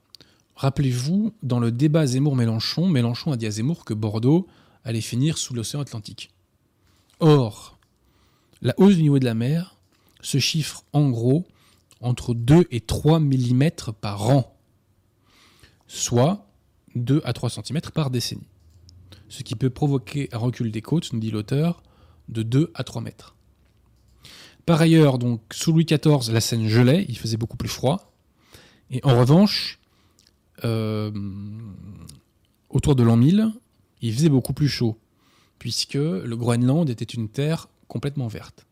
rappelez-vous, 0.55 1.33
dans 1.43 1.59
le 1.59 1.71
débat 1.71 2.05
Zemmour-Mélenchon, 2.05 2.87
Mélenchon 2.87 3.31
a 3.31 3.37
dit 3.37 3.45
à 3.45 3.51
Zemmour 3.51 3.85
que 3.85 3.93
Bordeaux 3.93 4.47
allait 4.83 5.01
finir 5.01 5.37
sous 5.37 5.53
l'océan 5.53 5.81
Atlantique. 5.81 6.31
Or, 7.19 7.77
la 8.61 8.73
hausse 8.77 8.95
du 8.95 9.03
niveau 9.03 9.19
de 9.19 9.25
la 9.25 9.33
mer 9.33 9.77
se 10.21 10.39
chiffre 10.39 10.83
en 10.93 11.09
gros 11.09 11.45
entre 12.01 12.33
2 12.33 12.67
et 12.71 12.81
3 12.81 13.19
mm 13.19 13.69
par 13.99 14.29
an, 14.29 14.57
soit 15.87 16.47
2 16.95 17.21
à 17.23 17.33
3 17.33 17.49
cm 17.49 17.81
par 17.93 18.09
décennie. 18.09 18.47
Ce 19.29 19.43
qui 19.43 19.55
peut 19.55 19.69
provoquer 19.69 20.29
un 20.31 20.37
recul 20.37 20.71
des 20.71 20.81
côtes, 20.81 21.11
nous 21.13 21.19
dit 21.19 21.31
l'auteur, 21.31 21.81
de 22.29 22.43
2 22.43 22.71
à 22.75 22.83
3 22.83 23.01
mètres. 23.01 23.35
Par 24.65 24.79
ailleurs, 24.79 25.17
donc, 25.17 25.41
sous 25.51 25.71
Louis 25.71 25.85
XIV, 25.85 26.31
la 26.31 26.39
Seine 26.39 26.67
gelait, 26.67 27.05
il 27.09 27.17
faisait 27.17 27.37
beaucoup 27.37 27.57
plus 27.57 27.69
froid. 27.69 28.13
Et 28.91 29.01
en 29.03 29.17
revanche, 29.17 29.79
euh, 30.65 31.11
autour 32.69 32.95
de 32.95 33.03
l'an 33.03 33.17
1000, 33.17 33.51
il 34.01 34.13
faisait 34.13 34.29
beaucoup 34.29 34.53
plus 34.53 34.67
chaud, 34.67 34.97
puisque 35.59 35.93
le 35.93 36.35
Groenland 36.35 36.89
était 36.89 37.05
une 37.05 37.29
terre 37.29 37.69
complètement 37.87 38.27
verte. 38.27 38.65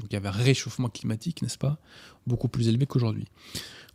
Donc 0.00 0.08
il 0.10 0.14
y 0.14 0.16
avait 0.16 0.28
un 0.28 0.32
réchauffement 0.32 0.88
climatique, 0.88 1.42
n'est-ce 1.42 1.58
pas, 1.58 1.78
beaucoup 2.26 2.48
plus 2.48 2.68
élevé 2.68 2.86
qu'aujourd'hui. 2.86 3.26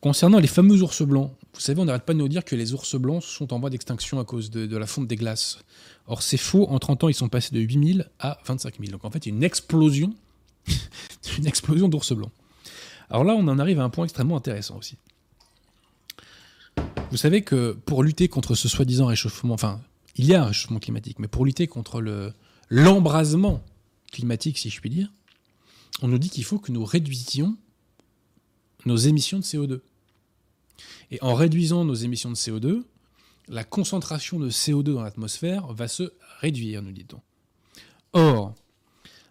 Concernant 0.02 0.40
les 0.40 0.48
fameux 0.48 0.82
ours 0.82 1.02
blancs, 1.02 1.32
vous 1.54 1.60
savez, 1.60 1.82
on 1.82 1.86
n'arrête 1.86 2.06
pas 2.06 2.14
de 2.14 2.20
nous 2.20 2.30
dire 2.30 2.46
que 2.46 2.56
les 2.56 2.74
ours 2.74 2.96
blancs 2.96 3.22
sont 3.22 3.54
en 3.54 3.60
voie 3.60 3.70
d'extinction 3.70 4.20
à 4.20 4.24
cause 4.24 4.50
de, 4.50 4.78
la 4.78 4.88
fonte 4.88 5.08
des 5.08 5.18
glaces. 5.18 5.60
Or, 6.08 6.22
c'est 6.22 6.38
faux. 6.38 6.68
En 6.70 6.80
30 6.80 7.04
ans, 7.04 7.10
ils 7.10 7.14
sont 7.14 7.28
passés 7.28 7.54
de 7.54 7.60
8000 7.60 8.10
à 8.20 8.40
25 8.46 8.80
000. 8.80 8.92
Donc, 8.92 9.04
en 9.04 9.12
fait, 9.12 9.26
une 9.26 9.44
explosion, 9.44 10.14
une 11.38 11.48
explosion 11.48 11.90
d'ours 11.90 12.14
blancs. 12.14 12.32
Alors 13.10 13.26
là, 13.26 13.34
on 13.34 13.46
en 13.50 13.60
arrive 13.60 13.82
à 13.82 13.84
un 13.84 13.90
point 13.90 14.06
extrêmement 14.06 14.38
intéressant 14.38 14.78
aussi. 14.78 14.96
Vous 17.12 17.18
savez 17.18 17.42
que 17.42 17.72
pour 17.86 18.04
lutter 18.04 18.28
contre 18.28 18.56
ce 18.56 18.68
soi-disant 18.68 19.08
réchauffement, 19.08 19.54
enfin, 19.54 19.82
il 20.16 20.26
y 20.26 20.36
a 20.36 20.44
un 20.44 20.46
réchauffement 20.46 20.80
climatique, 20.80 21.20
mais 21.20 21.28
pour 21.28 21.46
lutter 21.46 21.68
contre 21.68 22.02
le, 22.02 22.34
l'embrasement 22.70 23.64
climatique, 24.12 24.58
si 24.58 24.70
je 24.70 24.80
puis 24.80 24.90
dire, 24.90 25.12
on 26.02 26.08
nous 26.08 26.20
dit 26.20 26.30
qu'il 26.30 26.44
faut 26.44 26.60
que 26.60 26.72
nous 26.72 26.86
réduisions 26.86 27.58
nos 28.86 28.98
émissions 28.98 29.40
de 29.40 29.44
CO2. 29.44 29.82
Et 31.12 31.22
en 31.22 31.34
réduisant 31.34 31.84
nos 31.84 31.96
émissions 31.96 32.30
de 32.30 32.36
CO2, 32.36 32.84
la 33.48 33.64
concentration 33.64 34.40
de 34.40 34.50
CO2 34.50 34.94
dans 34.94 35.02
l'atmosphère 35.02 35.74
va 35.74 35.88
se 35.88 36.14
réduire, 36.40 36.82
nous 36.82 36.92
dit-on. 36.92 37.22
Or, 38.14 38.56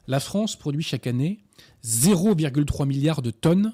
la 0.06 0.20
France 0.20 0.56
produit 0.56 0.82
chaque 0.82 1.06
année 1.06 1.40
0,3 1.84 2.87
milliard 2.87 3.22
de 3.22 3.30
tonnes 3.30 3.72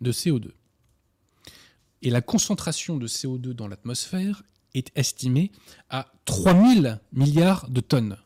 de 0.00 0.12
CO2. 0.12 0.50
Et 2.04 2.10
la 2.10 2.20
concentration 2.20 2.98
de 2.98 3.08
CO2 3.08 3.54
dans 3.54 3.66
l'atmosphère 3.66 4.42
est 4.74 4.90
estimée 4.94 5.50
à 5.88 6.12
3000 6.26 7.00
milliards 7.12 7.68
de 7.70 7.80
tonnes. 7.80 8.18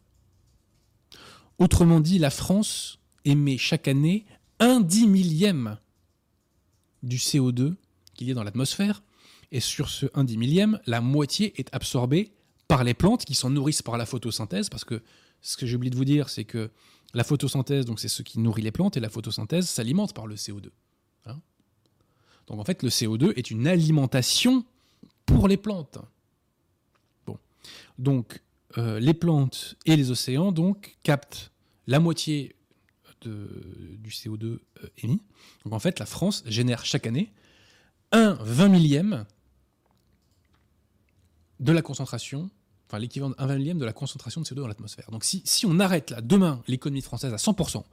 Autrement 1.58 2.00
dit, 2.00 2.18
la 2.18 2.30
France 2.30 2.98
émet 3.24 3.56
chaque 3.56 3.86
année 3.86 4.26
un 4.58 4.80
dix 4.80 5.06
millième 5.06 5.78
du 7.04 7.18
CO2 7.18 7.76
qu'il 8.14 8.26
y 8.26 8.32
a 8.32 8.34
dans 8.34 8.42
l'atmosphère. 8.42 9.04
Et 9.52 9.60
sur 9.60 9.88
ce 9.90 10.06
1 10.12 10.24
dix 10.24 10.38
millième, 10.38 10.80
la 10.86 11.00
moitié 11.00 11.58
est 11.60 11.72
absorbée 11.72 12.32
par 12.66 12.82
les 12.82 12.94
plantes 12.94 13.24
qui 13.24 13.36
s'en 13.36 13.50
nourrissent 13.50 13.82
par 13.82 13.96
la 13.96 14.06
photosynthèse, 14.06 14.68
parce 14.70 14.84
que 14.84 15.02
ce 15.40 15.56
que 15.56 15.66
j'ai 15.66 15.76
oublié 15.76 15.90
de 15.90 15.96
vous 15.96 16.04
dire, 16.04 16.28
c'est 16.28 16.44
que 16.44 16.70
la 17.14 17.22
photosynthèse, 17.22 17.86
donc 17.86 18.00
c'est 18.00 18.08
ce 18.08 18.22
qui 18.22 18.40
nourrit 18.40 18.62
les 18.62 18.72
plantes, 18.72 18.96
et 18.96 19.00
la 19.00 19.08
photosynthèse 19.08 19.68
s'alimente 19.68 20.14
par 20.14 20.26
le 20.26 20.34
CO2. 20.34 20.70
Donc 22.48 22.61
en 22.61 22.64
fait, 22.64 22.82
le 22.82 22.88
CO2 22.88 23.32
est 23.37 23.50
une 23.50 23.66
alimentation 23.66 24.64
pour 25.26 25.48
les 25.48 25.56
plantes. 25.56 25.98
Bon. 27.26 27.38
Donc, 27.98 28.42
euh, 28.76 28.98
les 29.00 29.14
plantes 29.14 29.76
et 29.87 29.96
les 29.96 30.11
océans 30.11 30.52
donc 30.52 30.96
captent 31.02 31.52
la 31.87 32.00
moitié 32.00 32.54
du 33.24 34.11
CO2 34.11 34.44
euh, 34.44 34.61
émis. 34.98 35.22
Donc 35.64 35.72
en 35.72 35.78
fait, 35.78 35.98
la 35.98 36.06
France 36.06 36.44
génère 36.46 36.84
chaque 36.84 37.06
année 37.06 37.32
un 38.12 38.38
20 38.40 38.68
millième 38.68 39.26
de 41.61 41.72
la 41.72 41.82
concentration, 41.82 42.50
l'équivalent 42.96 43.35
d'un 43.38 43.57
millième 43.57 43.79
de 43.79 43.85
la 43.85 43.92
concentration 43.92 44.40
de 44.40 44.46
CO2 44.46 44.55
dans 44.55 44.66
l'atmosphère. 44.66 45.11
Donc 45.11 45.24
si, 45.24 45.42
si 45.44 45.66
on 45.66 45.79
arrête 45.79 46.11
là, 46.11 46.22
demain, 46.22 46.62
l'économie 46.66 47.03
française 47.03 47.35
à 47.35 47.37
100%, 47.37 47.85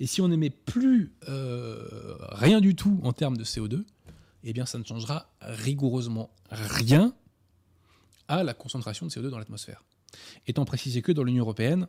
et 0.00 0.06
si 0.06 0.20
on 0.20 0.28
n'émet 0.28 0.50
plus 0.50 1.14
euh, 1.28 2.16
rien 2.20 2.60
du 2.60 2.74
tout 2.74 3.00
en 3.02 3.12
termes 3.12 3.38
de 3.38 3.44
CO2, 3.44 3.84
eh 4.44 4.52
bien 4.52 4.66
ça 4.66 4.78
ne 4.78 4.84
changera 4.84 5.30
rigoureusement 5.40 6.30
rien 6.50 7.14
à 8.28 8.44
la 8.44 8.52
concentration 8.52 9.06
de 9.06 9.10
CO2 9.10 9.28
dans 9.28 9.38
l'atmosphère. 9.38 9.82
Étant 10.46 10.64
précisé 10.64 11.00
que 11.00 11.12
dans 11.12 11.24
l'Union 11.24 11.44
européenne, 11.44 11.88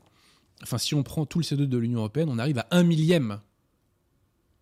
enfin 0.63 0.77
si 0.77 0.95
on 0.95 1.03
prend 1.03 1.25
tout 1.25 1.39
le 1.39 1.43
CO2 1.43 1.65
de 1.65 1.77
l'Union 1.77 1.99
européenne, 1.99 2.29
on 2.29 2.39
arrive 2.39 2.59
à 2.59 2.67
un 2.71 2.83
millième. 2.83 3.39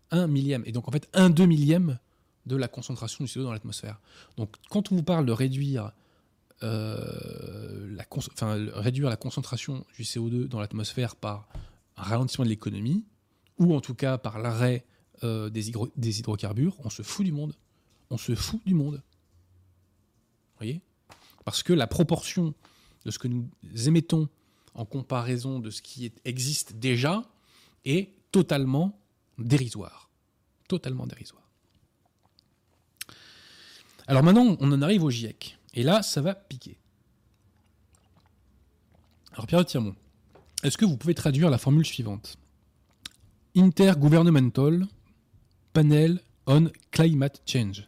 Un 0.10 0.28
millième. 0.28 0.64
Et 0.66 0.72
donc 0.72 0.88
en 0.88 0.92
fait, 0.92 1.08
un 1.14 1.30
deux 1.30 1.46
millième 1.46 2.00
de 2.46 2.56
la 2.56 2.68
concentration 2.68 3.24
du 3.24 3.32
CO2 3.32 3.44
dans 3.44 3.54
l'atmosphère. 3.54 4.00
Donc 4.38 4.56
quand 4.70 4.92
on 4.92 4.96
vous 4.96 5.04
parle 5.04 5.26
de 5.26 5.32
réduire, 5.32 5.92
euh, 6.64 7.96
réduire 8.74 9.10
la 9.10 9.18
concentration 9.18 9.86
du 9.96 10.04
CO2 10.04 10.48
dans 10.48 10.60
l'atmosphère 10.60 11.16
par 11.16 11.48
un 11.98 12.04
ralentissement 12.04 12.46
de 12.46 12.50
l'économie, 12.50 13.06
ou 13.60 13.76
en 13.76 13.82
tout 13.82 13.96
cas 13.96 14.18
par 14.18 14.40
l'arrêt 14.40 14.86
euh, 15.24 15.50
des, 15.50 15.72
des 15.96 16.20
hydrocarbures, 16.20 16.76
on 16.84 16.90
se 16.90 17.02
fout 17.02 17.26
du 17.26 17.32
monde. 17.32 17.54
On 18.10 18.18
se 18.18 18.36
fout 18.36 18.62
du 18.66 18.74
monde. 18.74 18.96
Vous 18.96 20.58
voyez? 20.58 20.82
Parce 21.46 21.64
que 21.64 21.74
la 21.74 21.88
proportion 21.88 22.54
de 23.06 23.12
ce 23.12 23.20
que 23.20 23.28
nous 23.28 23.50
émettons 23.86 24.30
en 24.74 24.86
comparaison 24.86 25.60
de 25.60 25.70
ce 25.70 25.82
qui 25.82 26.12
existe 26.26 26.74
déjà 26.74 27.24
est 27.86 28.10
totalement 28.32 29.00
dérisoire. 29.38 30.10
Totalement 30.68 31.06
dérisoire. 31.06 31.44
Alors 34.08 34.24
maintenant, 34.24 34.58
on 34.60 34.72
en 34.72 34.82
arrive 34.82 35.04
au 35.04 35.10
GIEC. 35.10 35.58
Et 35.74 35.84
là, 35.84 36.04
ça 36.04 36.22
va 36.22 36.36
piquer. 36.36 36.78
Alors 39.34 39.48
Pierre 39.48 39.66
Tirmont, 39.66 39.96
est-ce 40.64 40.78
que 40.78 40.86
vous 40.86 40.98
pouvez 40.98 41.16
traduire 41.16 41.50
la 41.50 41.58
formule 41.58 41.86
suivante? 41.86 42.38
Intergovernmental 43.56 44.86
Panel 45.74 46.20
on 46.46 46.70
Climate 46.92 47.42
Change. 47.46 47.88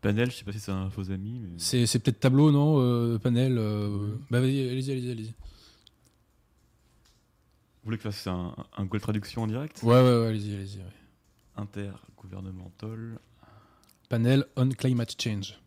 Panel, 0.00 0.30
je 0.30 0.36
sais 0.36 0.44
pas 0.44 0.52
si 0.52 0.60
c'est 0.60 0.72
un 0.72 0.90
faux 0.90 1.10
ami. 1.10 1.40
Mais... 1.40 1.58
C'est, 1.58 1.98
peut-être 1.98 2.20
tableau, 2.20 2.50
non 2.50 2.80
euh, 2.80 3.18
Panel. 3.18 3.56
Euh, 3.58 4.16
bah, 4.30 4.38
allez-y, 4.38 4.68
allez-y, 4.68 5.10
allez-y. 5.10 5.26
Vous 7.82 7.84
voulez 7.84 7.98
que 7.98 8.04
je 8.04 8.08
fasse 8.08 8.26
un, 8.26 8.54
un 8.76 8.84
Google 8.84 9.00
Traduction 9.00 9.42
en 9.42 9.46
direct? 9.46 9.82
Ouais, 9.82 9.94
ouais, 9.94 10.02
ouais 10.02 10.26
allez-y, 10.26 10.54
allez-y. 10.54 10.78
Ouais. 10.78 10.84
Intergouvernemental. 11.56 13.18
Panel 14.08 14.46
on 14.56 14.70
Climate 14.70 15.20
Change. 15.20 15.60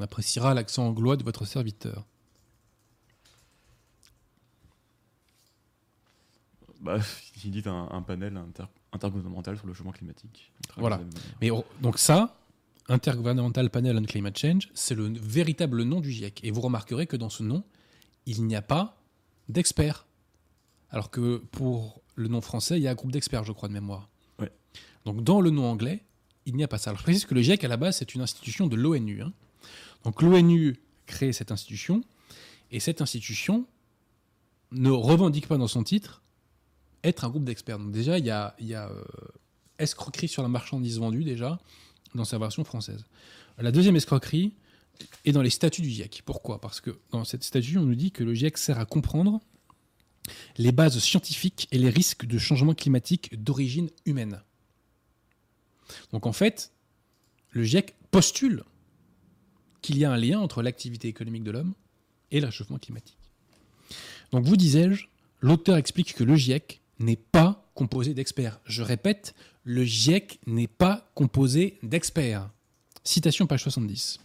On 0.00 0.02
appréciera 0.02 0.54
l'accent 0.54 0.86
anglois 0.86 1.18
de 1.18 1.24
votre 1.24 1.44
serviteur. 1.44 2.06
Bah, 6.80 6.96
il 7.44 7.50
dit 7.50 7.62
un, 7.66 8.00
panel 8.00 8.40
intergouvernemental 8.92 9.58
sur 9.58 9.66
le 9.66 9.74
changement 9.74 9.92
climatique. 9.92 10.52
Voilà. 10.78 11.02
Mais 11.42 11.50
donc 11.82 11.98
ça, 11.98 12.34
Intergovernmental 12.88 13.68
Panel 13.68 13.98
on 13.98 14.02
Climate 14.04 14.38
Change, 14.38 14.70
c'est 14.72 14.94
le 14.94 15.12
véritable 15.18 15.82
nom 15.82 16.00
du 16.00 16.10
GIEC. 16.10 16.42
Et 16.44 16.50
vous 16.50 16.62
remarquerez 16.62 17.06
que 17.06 17.18
dans 17.18 17.28
ce 17.28 17.42
nom, 17.42 17.62
il 18.24 18.46
n'y 18.46 18.56
a 18.56 18.62
pas 18.62 18.96
d'experts. 19.50 20.06
Alors 20.88 21.10
que 21.10 21.36
pour 21.52 22.00
le 22.14 22.28
nom 22.28 22.40
français, 22.40 22.78
il 22.78 22.82
y 22.82 22.88
a 22.88 22.92
un 22.92 22.94
groupe 22.94 23.12
d'experts, 23.12 23.44
je 23.44 23.52
crois, 23.52 23.68
de 23.68 23.74
mémoire. 23.74 24.08
Donc 25.04 25.22
dans 25.24 25.42
le 25.42 25.50
nom 25.50 25.66
anglais, 25.66 26.02
il 26.46 26.56
n'y 26.56 26.64
a 26.64 26.68
pas 26.68 26.78
ça. 26.78 26.88
Alors 26.88 27.00
je 27.00 27.04
précise 27.04 27.26
que 27.26 27.34
le 27.34 27.42
GIEC, 27.42 27.64
à 27.64 27.68
la 27.68 27.76
base, 27.76 27.98
c'est 27.98 28.14
une 28.14 28.22
institution 28.22 28.66
de 28.66 28.76
l'ONU. 28.76 29.20
Hein. 29.20 29.34
Donc 30.04 30.22
l'ONU 30.22 30.76
crée 31.06 31.32
cette 31.32 31.52
institution, 31.52 32.02
et 32.70 32.80
cette 32.80 33.00
institution 33.00 33.66
ne 34.72 34.90
revendique 34.90 35.48
pas 35.48 35.58
dans 35.58 35.68
son 35.68 35.82
titre 35.82 36.22
être 37.02 37.24
un 37.24 37.30
groupe 37.30 37.44
d'experts. 37.44 37.78
Donc 37.78 37.92
déjà, 37.92 38.18
il 38.18 38.26
y 38.26 38.30
a, 38.30 38.54
euh, 38.60 39.02
escroquerie 39.78 40.28
sur 40.28 40.42
la 40.42 40.48
marchandise 40.48 40.98
vendue, 40.98 41.24
déjà, 41.24 41.58
dans 42.14 42.24
sa 42.24 42.38
version 42.38 42.64
française. 42.64 43.04
La 43.58 43.72
deuxième 43.72 43.96
escroquerie 43.96 44.54
est 45.24 45.32
dans 45.32 45.42
les 45.42 45.50
statuts 45.50 45.82
du 45.82 45.90
GIEC. 45.90 46.22
Pourquoi? 46.24 46.60
Parce 46.60 46.80
que 46.80 46.98
dans 47.10 47.24
cette 47.24 47.42
statut, 47.42 47.78
on 47.78 47.84
nous 47.84 47.94
dit 47.94 48.12
que 48.12 48.22
le 48.22 48.34
GIEC 48.34 48.58
sert 48.58 48.78
à 48.78 48.84
comprendre 48.84 49.40
les 50.58 50.72
bases 50.72 50.98
scientifiques 50.98 51.66
et 51.72 51.78
les 51.78 51.88
risques 51.88 52.26
de 52.26 52.38
changement 52.38 52.74
climatique 52.74 53.42
d'origine 53.42 53.90
humaine. 54.04 54.42
Donc 56.12 56.26
en 56.26 56.32
fait, 56.32 56.72
le 57.50 57.64
GIEC 57.64 57.94
postule 58.10 58.64
qu'il 59.82 59.98
y 59.98 60.04
a 60.04 60.12
un 60.12 60.16
lien 60.16 60.40
entre 60.40 60.62
l'activité 60.62 61.08
économique 61.08 61.44
de 61.44 61.50
l'homme 61.50 61.74
et 62.30 62.40
le 62.40 62.78
climatique. 62.78 63.16
Donc 64.32 64.44
vous 64.44 64.56
disais-je, 64.56 65.06
l'auteur 65.40 65.76
explique 65.76 66.14
que 66.14 66.24
le 66.24 66.36
GIEC 66.36 66.80
n'est 66.98 67.16
pas 67.16 67.68
composé 67.74 68.14
d'experts. 68.14 68.60
Je 68.64 68.82
répète, 68.82 69.34
le 69.64 69.84
GIEC 69.84 70.40
n'est 70.46 70.68
pas 70.68 71.10
composé 71.14 71.78
d'experts. 71.82 72.48
Citation 73.04 73.46
page 73.46 73.62
70. 73.62 74.20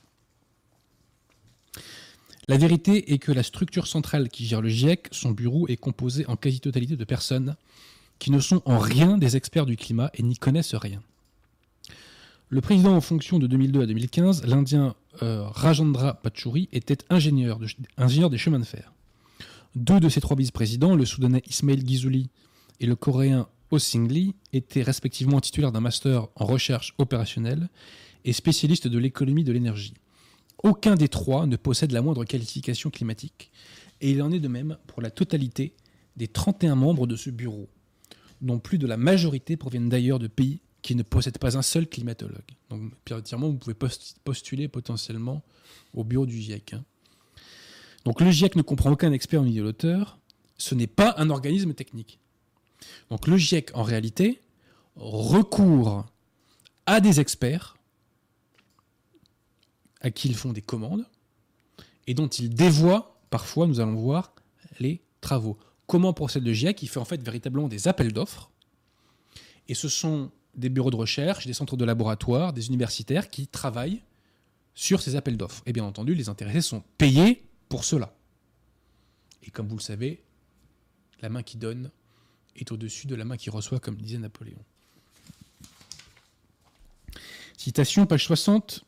La 2.48 2.58
vérité 2.58 3.13
est 3.13 3.18
que 3.18 3.32
la 3.32 3.41
structure 3.41 3.88
centrale 3.88 4.30
qui 4.30 4.46
gère 4.46 4.62
le 4.62 4.70
GIEC, 4.70 5.08
son 5.12 5.32
bureau, 5.32 5.68
est 5.68 5.78
composée 5.78 6.28
en 6.28 6.36
quasi-totalité 6.36 6.96
de 6.96 7.04
personnes 7.04 7.56
qui 8.20 8.30
ne 8.30 8.39
sont 8.39 8.62
en 8.65 8.78
rien 8.78 9.18
des 9.18 9.36
experts 9.36 9.65
du 9.65 9.78
climat 9.78 10.12
et 10.13 10.22
n'y 10.22 10.38
connaissent 10.38 10.76
rien. 10.76 11.02
Le 12.50 12.62
président 12.62 12.96
en 12.96 13.02
fonction 13.02 13.39
de 13.39 13.48
2002 13.48 13.82
à 13.82 13.86
2015, 13.88 14.46
l'Indien 14.46 14.96
euh, 15.23 15.43
Rajendra 15.47 16.15
Pachouri, 16.15 16.69
était 16.71 16.97
ingénieur, 17.10 17.60
des 17.60 18.38
chemins 18.38 18.60
de 18.60 18.65
fer. 18.65 18.93
Deux 19.75 19.99
de 19.99 20.10
ses 20.10 20.21
trois 20.21 20.38
vice-présidents, 20.38 20.95
le 20.95 21.06
Soudanais 21.06 21.43
Ismail 21.47 21.84
Ghizouli 21.84 22.30
et 22.80 22.86
le 22.86 22.95
Coréen 22.95 23.47
Oh 23.71 23.80
Singli, 23.80 24.36
étaient 24.54 24.84
respectivement 24.84 25.41
titulaires 25.41 25.71
d'un 25.71 25.82
master 25.82 26.28
en 26.36 26.45
recherche 26.45 26.93
opérationnelle 26.97 27.69
et 28.23 28.34
spécialistes 28.34 28.88
de 28.88 28.97
l'économie 28.97 29.43
de 29.43 29.51
l'énergie. 29.51 29.95
Aucun 30.63 30.95
des 30.95 31.10
trois 31.10 31.45
ne 31.45 31.58
possède 31.58 31.91
la 31.91 32.01
moindre 32.01 32.25
qualification 32.25 32.89
climatique, 32.89 33.51
et 34.01 34.12
il 34.12 34.21
en 34.21 34.32
est 34.32 34.39
de 34.39 34.47
même 34.47 34.78
pour 34.88 35.01
la 35.01 35.12
totalité 35.12 35.73
des 36.15 36.28
31 36.28 36.75
membres 36.75 37.08
de 37.08 37.15
ce 37.15 37.30
bureau, 37.30 37.67
dont 38.41 38.60
plus 38.60 38.78
de 38.78 38.88
la 38.88 38.97
majorité 38.97 39.58
proviennent 39.58 39.89
d'ailleurs 39.89 40.19
de 40.19 40.28
pays 40.28 40.62
qui 40.86 40.93
ne 40.93 41.02
possèdent 41.02 41.39
pas 41.39 41.58
un 41.58 41.63
seul 41.63 41.88
climatologue. 41.88 42.45
Donc, 42.69 42.93
Pierre 43.06 43.24
Tirement, 43.24 43.50
vous 43.50 43.58
pouvez 43.58 43.74
postuler 44.24 44.67
potentiellement 44.67 45.41
au 45.95 46.04
bureau 46.04 46.28
du 46.28 46.39
GIEC. 46.39 46.74
Hein. 46.74 46.84
Donc, 48.04 48.21
le 48.21 48.30
GIEC 48.30 48.56
ne 48.56 48.62
comprend 48.62 48.91
aucun 48.91 49.12
expert 49.12 49.41
en 49.41 49.45
l'auteur. 49.45 50.19
Ce 50.60 50.76
n'est 50.76 50.86
pas 50.86 51.15
un 51.17 51.32
organisme 51.32 51.74
technique. 51.74 52.19
Donc, 53.10 53.26
le 53.26 53.36
GIEC, 53.36 53.71
en 53.74 53.82
réalité, 53.82 54.39
recourt 54.95 56.06
à 56.86 57.02
des 57.02 57.19
experts 57.19 57.76
à 60.02 60.12
qui 60.12 60.28
ils 60.28 60.36
font 60.36 60.54
des 60.54 60.62
commandes 60.62 61.08
et 62.06 62.13
dont 62.13 62.28
ils 62.28 62.54
dévoient, 62.54 63.19
parfois, 63.32 63.65
nous 63.65 63.80
allons 63.80 63.95
voir, 63.95 64.36
les 64.80 65.02
travaux. 65.19 65.58
Comment 65.88 66.13
procède 66.13 66.45
le 66.45 66.54
GIEC 66.54 66.84
Il 66.84 66.89
fait 66.89 67.00
en 67.00 67.06
fait 67.06 67.24
véritablement 67.24 67.69
des 67.69 67.88
appels 67.88 68.13
d'offres. 68.13 68.52
Et 69.67 69.74
ce 69.74 69.89
sont 69.89 70.30
des 70.56 70.70
bureaux 70.70 70.91
de 70.91 70.96
recherche, 70.96 71.46
des 71.46 71.54
centres 71.54 71.78
de 71.78 71.86
laboratoire, 71.86 72.54
des 72.54 72.68
universitaires 72.68 73.30
qui 73.30 73.48
travaillent 73.48 74.02
sur 74.74 75.02
ces 75.02 75.15
appels 75.15 75.38
d'offres. 75.38 75.63
Et 75.65 75.74
bien 75.74 75.84
entendu, 75.84 76.15
les 76.15 76.30
intéressés 76.30 76.62
sont 76.62 76.84
payés 76.98 77.44
pour 77.70 77.84
cela. 77.84 78.13
Et 79.44 79.52
comme 79.52 79.68
vous 79.68 79.78
le 79.78 79.82
savez, 79.82 80.24
la 81.22 81.30
main 81.30 81.44
qui 81.44 81.58
donne 81.58 81.91
est 82.56 82.72
au-dessus 82.72 83.08
de 83.08 83.15
la 83.15 83.26
main 83.26 83.38
qui 83.38 83.50
reçoit, 83.50 83.80
comme 83.80 83.96
disait 83.96 84.18
Napoléon. 84.18 84.60
Citation, 87.58 88.06
page 88.06 88.26
60. 88.26 88.86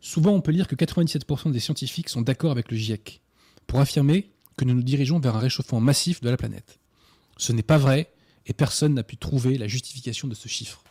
Souvent, 0.00 0.32
on 0.32 0.40
peut 0.40 0.52
lire 0.52 0.68
que 0.68 0.76
97% 0.76 1.50
des 1.50 1.60
scientifiques 1.60 2.08
sont 2.08 2.22
d'accord 2.22 2.52
avec 2.52 2.70
le 2.70 2.76
GIEC 2.76 3.20
pour 3.66 3.80
affirmer 3.80 4.30
que 4.56 4.64
nous 4.64 4.74
nous 4.74 4.82
dirigeons 4.82 5.18
vers 5.18 5.36
un 5.36 5.40
réchauffement 5.40 5.80
massif 5.80 6.20
de 6.20 6.30
la 6.30 6.36
planète. 6.36 6.78
Ce 7.36 7.52
n'est 7.52 7.62
pas 7.62 7.78
vrai 7.78 8.12
et 8.46 8.52
personne 8.52 8.94
n'a 8.94 9.02
pu 9.02 9.16
trouver 9.16 9.58
la 9.58 9.68
justification 9.68 10.28
de 10.28 10.34
ce 10.34 10.48
chiffre. 10.48 10.82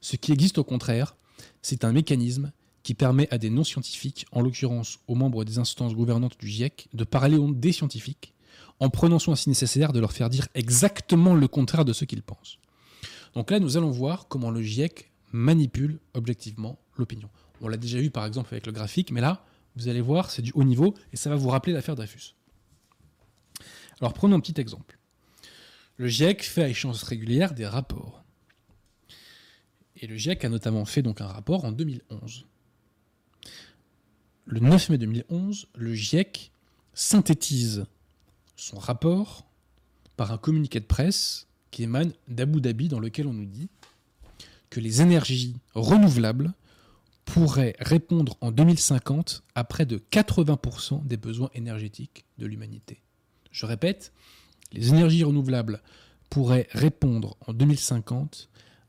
Ce 0.00 0.16
qui 0.16 0.32
existe 0.32 0.58
au 0.58 0.64
contraire, 0.64 1.16
c'est 1.62 1.84
un 1.84 1.92
mécanisme 1.92 2.52
qui 2.82 2.94
permet 2.94 3.28
à 3.32 3.38
des 3.38 3.50
non-scientifiques, 3.50 4.26
en 4.32 4.42
l'occurrence 4.42 4.98
aux 5.08 5.14
membres 5.14 5.44
des 5.44 5.58
instances 5.58 5.94
gouvernantes 5.94 6.38
du 6.38 6.48
GIEC, 6.48 6.88
de 6.92 7.04
parler 7.04 7.38
des 7.54 7.72
scientifiques, 7.72 8.34
en 8.80 8.90
prenant 8.90 9.18
soin 9.18 9.36
si 9.36 9.48
nécessaire 9.48 9.92
de 9.92 10.00
leur 10.00 10.12
faire 10.12 10.28
dire 10.28 10.48
exactement 10.54 11.34
le 11.34 11.48
contraire 11.48 11.84
de 11.84 11.92
ce 11.92 12.04
qu'ils 12.04 12.22
pensent. 12.22 12.58
Donc 13.34 13.50
là, 13.50 13.58
nous 13.60 13.76
allons 13.76 13.90
voir 13.90 14.28
comment 14.28 14.50
le 14.50 14.62
GIEC 14.62 15.10
manipule 15.32 15.98
objectivement 16.12 16.78
l'opinion. 16.96 17.28
On 17.60 17.68
l'a 17.68 17.76
déjà 17.78 17.98
vu 17.98 18.10
par 18.10 18.26
exemple 18.26 18.52
avec 18.52 18.66
le 18.66 18.72
graphique, 18.72 19.10
mais 19.10 19.20
là, 19.20 19.44
vous 19.76 19.88
allez 19.88 20.00
voir, 20.00 20.30
c'est 20.30 20.42
du 20.42 20.52
haut 20.54 20.64
niveau 20.64 20.94
et 21.12 21.16
ça 21.16 21.30
va 21.30 21.36
vous 21.36 21.48
rappeler 21.48 21.72
l'affaire 21.72 21.96
Dreyfus. 21.96 22.34
Alors 24.00 24.12
prenons 24.12 24.36
un 24.36 24.40
petit 24.40 24.60
exemple. 24.60 24.98
Le 25.96 26.08
GIEC 26.08 26.42
fait 26.42 26.62
à 26.62 26.68
échéance 26.68 27.02
régulière 27.04 27.54
des 27.54 27.66
rapports. 27.66 28.24
Et 29.96 30.06
le 30.06 30.16
GIEC 30.16 30.44
a 30.44 30.48
notamment 30.48 30.84
fait 30.84 31.02
donc 31.02 31.20
un 31.20 31.26
rapport 31.26 31.64
en 31.64 31.72
2011. 31.72 32.46
le 34.46 34.60
9 34.60 34.90
mai 34.90 34.98
2011, 34.98 35.68
le 35.74 35.94
GIEC 35.94 36.52
synthétise 36.94 37.86
son 38.56 38.78
rapport 38.78 39.46
par 40.16 40.32
un 40.32 40.38
communiqué 40.38 40.80
de 40.80 40.84
presse 40.84 41.46
qui 41.70 41.84
émane 41.84 42.12
d'Abu 42.28 42.60
Dhabi 42.60 42.88
dans 42.88 43.00
lequel 43.00 43.26
on 43.26 43.32
nous 43.32 43.46
dit 43.46 43.68
que 44.70 44.80
les 44.80 45.00
énergies 45.00 45.56
renouvelables 45.74 46.52
pourraient 47.24 47.76
répondre 47.78 48.36
en 48.40 48.50
2050 48.50 49.44
à 49.54 49.64
près 49.64 49.86
de 49.86 49.98
80% 50.10 51.06
des 51.06 51.16
besoins 51.16 51.50
énergétiques 51.54 52.24
de 52.38 52.46
l'humanité. 52.46 53.00
Je 53.50 53.66
répète, 53.66 54.12
les 54.74 54.90
énergies 54.90 55.24
renouvelables 55.24 55.80
pourraient 56.30 56.68
répondre 56.72 57.36
en 57.46 57.52
2050 57.52 58.48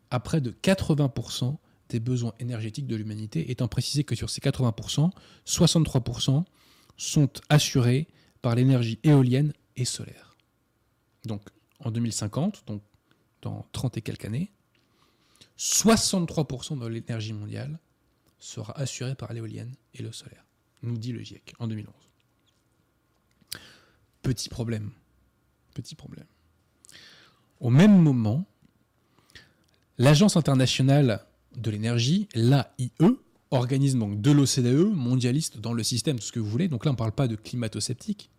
à 0.10 0.19
près 0.19 0.41
de 0.41 0.52
80% 0.52 1.58
des 1.89 2.00
besoins 2.00 2.34
énergétiques 2.39 2.88
de 2.88 2.95
l'humanité, 2.95 3.52
étant 3.52 3.67
précisé 3.67 4.04
que 4.04 4.15
sur 4.15 4.30
ces 4.30 4.41
80%, 4.41 5.12
63% 5.45 6.43
sont 6.98 7.30
assurés 7.50 8.08
par 8.41 8.56
l'énergie 8.56 9.00
éolienne 9.04 9.54
et 9.76 9.86
solaire. 9.86 10.36
Donc 11.26 11.41
en 11.80 11.91
2050, 11.91 12.63
donc 12.67 12.82
dans 13.41 13.65
30 13.71 13.98
et 13.98 14.02
quelques 14.02 14.26
années, 14.26 14.52
63% 15.58 16.80
de 16.80 16.88
l'énergie 16.88 17.34
mondiale 17.34 17.80
sera 18.39 18.78
assurée 18.80 19.15
par 19.15 19.34
l'éolienne 19.34 19.76
et 19.93 20.02
le 20.02 20.12
solaire, 20.12 20.45
nous 20.82 20.98
dit 20.98 21.12
le 21.12 21.21
GIEC 21.21 21.54
en 21.60 21.67
2011. 21.67 21.93
Petit 24.21 24.50
problème. 24.50 24.91
Petit 25.76 25.94
problème. 25.94 26.26
Au 27.60 27.70
même 27.70 28.02
moment, 28.02 28.46
l'Agence 29.98 30.38
internationale 30.38 31.26
de 31.58 31.70
l'énergie, 31.70 32.28
l'AIE, 32.34 32.92
organisme 33.52 34.16
de 34.16 34.32
l'OCDE, 34.32 34.96
mondialiste 34.96 35.60
dans 35.60 35.74
le 35.74 35.84
système, 35.84 36.18
tout 36.18 36.26
ce 36.26 36.32
que 36.32 36.40
vous 36.40 36.50
voulez, 36.50 36.70
donc 36.70 36.86
là 36.86 36.92
on 36.92 36.94
ne 36.94 36.98
parle 36.98 37.12
pas 37.12 37.28
de 37.28 37.36
climato-sceptique. 37.36 38.30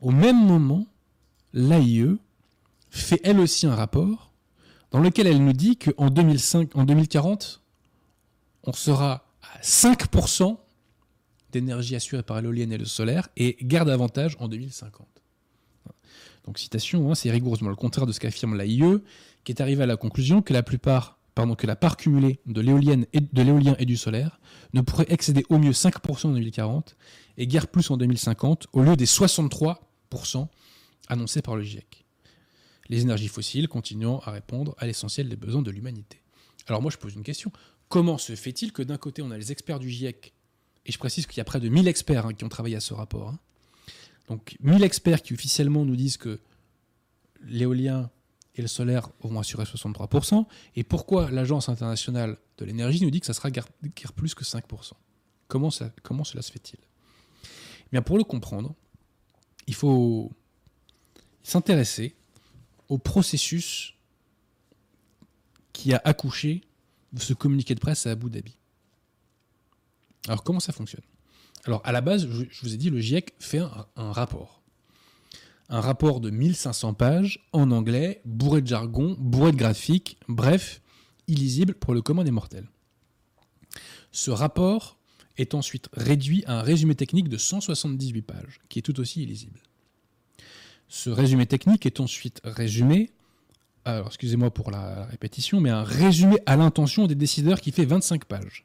Au 0.00 0.12
même 0.12 0.40
moment, 0.46 0.86
l'AIE 1.52 2.16
fait 2.88 3.20
elle 3.24 3.40
aussi 3.40 3.66
un 3.66 3.74
rapport 3.74 4.32
dans 4.92 5.00
lequel 5.00 5.26
elle 5.26 5.44
nous 5.44 5.52
dit 5.52 5.76
qu'en 5.76 6.08
2005, 6.08 6.76
en 6.76 6.84
2040, 6.84 7.60
on 8.62 8.72
sera 8.72 9.26
à 9.42 9.60
5% 9.60 10.56
d'énergie 11.50 11.96
assurée 11.96 12.22
par 12.22 12.40
l'éolienne 12.40 12.72
et 12.72 12.78
le 12.78 12.84
solaire 12.84 13.28
et 13.36 13.56
garde 13.62 13.90
avantage 13.90 14.36
en 14.38 14.46
2050. 14.46 15.06
Citation, 16.56 17.10
hein, 17.10 17.14
c'est 17.14 17.30
rigoureusement 17.30 17.68
le 17.68 17.76
contraire 17.76 18.06
de 18.06 18.12
ce 18.12 18.20
qu'affirme 18.20 18.56
l'AIE, 18.56 18.82
qui 19.44 19.52
est 19.52 19.60
arrivé 19.60 19.82
à 19.82 19.86
la 19.86 19.96
conclusion 19.96 20.42
que 20.42 20.52
la 20.52 20.62
plupart, 20.62 21.18
pardon, 21.34 21.54
que 21.54 21.66
la 21.66 21.76
part 21.76 21.96
cumulée 21.96 22.40
de 22.46 22.60
l'éolien 22.60 23.74
et 23.78 23.84
du 23.84 23.96
solaire 23.96 24.40
ne 24.72 24.80
pourrait 24.80 25.06
excéder 25.08 25.44
au 25.48 25.58
mieux 25.58 25.72
5% 25.72 26.28
en 26.28 26.32
2040 26.32 26.96
et 27.36 27.46
guère 27.46 27.68
plus 27.68 27.90
en 27.90 27.96
2050 27.96 28.68
au 28.72 28.82
lieu 28.82 28.96
des 28.96 29.06
63% 29.06 29.76
annoncés 31.08 31.42
par 31.42 31.56
le 31.56 31.62
GIEC. 31.62 32.04
Les 32.88 33.02
énergies 33.02 33.28
fossiles 33.28 33.68
continuant 33.68 34.20
à 34.20 34.30
répondre 34.30 34.74
à 34.78 34.86
l'essentiel 34.86 35.28
des 35.28 35.36
besoins 35.36 35.62
de 35.62 35.70
l'humanité. 35.70 36.20
Alors 36.66 36.82
moi 36.82 36.90
je 36.90 36.96
pose 36.96 37.14
une 37.14 37.22
question. 37.22 37.52
Comment 37.88 38.18
se 38.18 38.34
fait-il 38.34 38.72
que 38.72 38.82
d'un 38.82 38.98
côté 38.98 39.22
on 39.22 39.30
a 39.30 39.38
les 39.38 39.52
experts 39.52 39.78
du 39.78 39.88
GIEC, 39.88 40.34
et 40.84 40.92
je 40.92 40.98
précise 40.98 41.26
qu'il 41.26 41.38
y 41.38 41.40
a 41.40 41.44
près 41.44 41.60
de 41.60 41.68
1000 41.68 41.88
experts 41.88 42.26
hein, 42.26 42.34
qui 42.34 42.44
ont 42.44 42.48
travaillé 42.48 42.76
à 42.76 42.80
ce 42.80 42.94
rapport, 42.94 43.28
hein, 43.28 43.38
donc 44.28 44.56
1000 44.60 44.82
experts 44.84 45.22
qui 45.22 45.34
officiellement 45.34 45.84
nous 45.84 45.96
disent 45.96 46.16
que 46.16 46.40
l'éolien 47.44 48.10
et 48.54 48.62
le 48.62 48.68
solaire 48.68 49.10
vont 49.22 49.38
assurer 49.38 49.64
63%. 49.64 50.46
Et 50.76 50.84
pourquoi 50.84 51.30
l'Agence 51.30 51.68
internationale 51.68 52.36
de 52.58 52.64
l'énergie 52.64 53.02
nous 53.02 53.10
dit 53.10 53.20
que 53.20 53.26
ça 53.26 53.32
sera 53.32 53.50
guère, 53.50 53.68
plus 54.14 54.34
que 54.34 54.44
5% 54.44 54.92
comment, 55.48 55.70
ça, 55.70 55.90
comment 56.02 56.24
cela 56.24 56.42
se 56.42 56.52
fait-il? 56.52 56.78
Eh 56.80 57.88
Bien 57.92 58.02
Pour 58.02 58.18
le 58.18 58.24
comprendre, 58.24 58.74
il 59.66 59.74
faut 59.74 60.30
s'intéresser 61.42 62.14
au 62.88 62.98
processus 62.98 63.94
qui 65.72 65.92
a 65.92 66.00
accouché 66.04 66.62
de 67.12 67.20
ce 67.20 67.32
communiqué 67.32 67.74
de 67.74 67.80
presse 67.80 68.06
à 68.06 68.12
Abu 68.12 68.30
Dhabi. 68.30 68.56
Alors 70.26 70.44
comment 70.44 70.60
ça 70.60 70.72
fonctionne? 70.72 71.04
Alors, 71.68 71.82
à 71.84 71.92
la 71.92 72.00
base, 72.00 72.26
je, 72.26 72.62
vous 72.62 72.72
ai 72.72 72.78
dit, 72.78 72.88
le 72.88 72.98
GIEC 72.98 73.34
fait 73.38 73.58
un, 73.58 74.12
rapport. 74.12 74.62
Un 75.68 75.82
rapport 75.82 76.20
de 76.20 76.30
1500 76.30 76.94
pages, 76.94 77.46
en 77.52 77.70
anglais, 77.72 78.22
bourré 78.24 78.62
de 78.62 78.66
jargon, 78.66 79.16
bourré 79.18 79.52
de 79.52 79.58
graphiques, 79.58 80.16
bref, 80.28 80.80
illisible 81.26 81.74
pour 81.74 81.92
le 81.92 82.00
commun 82.00 82.24
des 82.24 82.30
mortels. 82.30 82.70
Ce 84.12 84.30
rapport 84.30 84.96
est 85.36 85.52
ensuite 85.52 85.90
réduit 85.92 86.42
à 86.46 86.58
un 86.58 86.62
résumé 86.62 86.94
technique 86.94 87.28
de 87.28 87.36
178 87.36 88.22
pages, 88.22 88.60
qui 88.70 88.78
est 88.78 88.82
tout 88.82 88.98
aussi 88.98 89.22
illisible. 89.22 89.60
Ce 90.88 91.10
résumé 91.10 91.44
technique 91.44 91.84
est 91.84 92.00
ensuite 92.00 92.40
résumé, 92.44 93.10
alors 93.84 94.06
excusez-moi 94.06 94.50
pour 94.50 94.70
la 94.70 95.04
répétition, 95.04 95.60
mais 95.60 95.68
un 95.68 95.84
résumé 95.84 96.38
à 96.46 96.56
l'intention 96.56 97.06
des 97.06 97.14
décideurs 97.14 97.60
qui 97.60 97.72
fait 97.72 97.84
25 97.84 98.24
pages. 98.24 98.64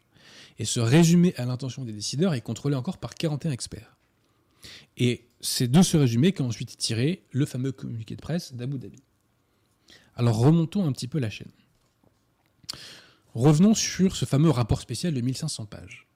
Et 0.59 0.65
ce 0.65 0.79
résumé 0.79 1.33
à 1.37 1.45
l'intention 1.45 1.83
des 1.83 1.93
décideurs 1.93 2.33
est 2.33 2.41
contrôlé 2.41 2.75
encore 2.75 2.97
par 2.97 3.15
41 3.15 3.51
experts. 3.51 3.97
Et 4.97 5.25
c'est 5.41 5.67
de 5.67 5.81
ce 5.81 5.97
résumé 5.97 6.31
qu'a 6.31 6.43
ensuite 6.43 6.77
tiré 6.77 7.23
le 7.31 7.45
fameux 7.45 7.71
communiqué 7.71 8.15
de 8.15 8.21
presse 8.21 8.53
d'Abu 8.53 8.77
Dhabi. 8.77 9.01
Alors 10.15 10.37
remontons 10.37 10.85
un 10.85 10.91
petit 10.91 11.07
peu 11.07 11.19
la 11.19 11.29
chaîne. 11.29 11.51
Revenons 13.33 13.73
sur 13.73 14.15
ce 14.15 14.25
fameux 14.25 14.51
rapport 14.51 14.79
spécial 14.79 15.13
de 15.13 15.21
1500 15.21 15.65
pages. 15.65 16.07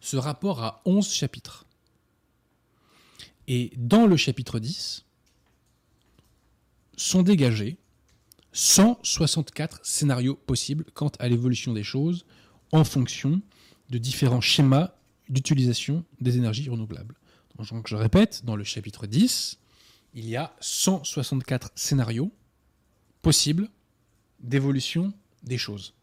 Ce 0.00 0.16
rapport 0.16 0.62
a 0.62 0.82
11 0.86 1.12
chapitres. 1.12 1.66
Et 3.46 3.72
dans 3.76 4.06
le 4.06 4.16
chapitre 4.16 4.58
10 4.58 5.04
sont 6.96 7.22
dégagés 7.22 7.76
164 8.52 9.84
scénarios 9.84 10.34
possibles 10.34 10.86
quant 10.94 11.12
à 11.18 11.28
l'évolution 11.28 11.74
des 11.74 11.82
choses 11.82 12.24
en 12.72 12.84
fonction 12.84 13.42
de 13.90 13.98
différents 13.98 14.40
schémas 14.40 14.94
d'utilisation 15.28 16.04
des 16.20 16.36
énergies 16.36 16.68
renouvelables. 16.68 17.14
Donc, 17.56 17.88
je 17.88 17.96
répète, 17.96 18.44
dans 18.44 18.56
le 18.56 18.64
chapitre 18.64 19.06
10, 19.06 19.58
il 20.14 20.28
y 20.28 20.36
a 20.36 20.54
164 20.60 21.72
scénarios 21.74 22.30
possibles 23.22 23.68
d'évolution 24.40 25.12
des 25.42 25.58
choses. 25.58 25.94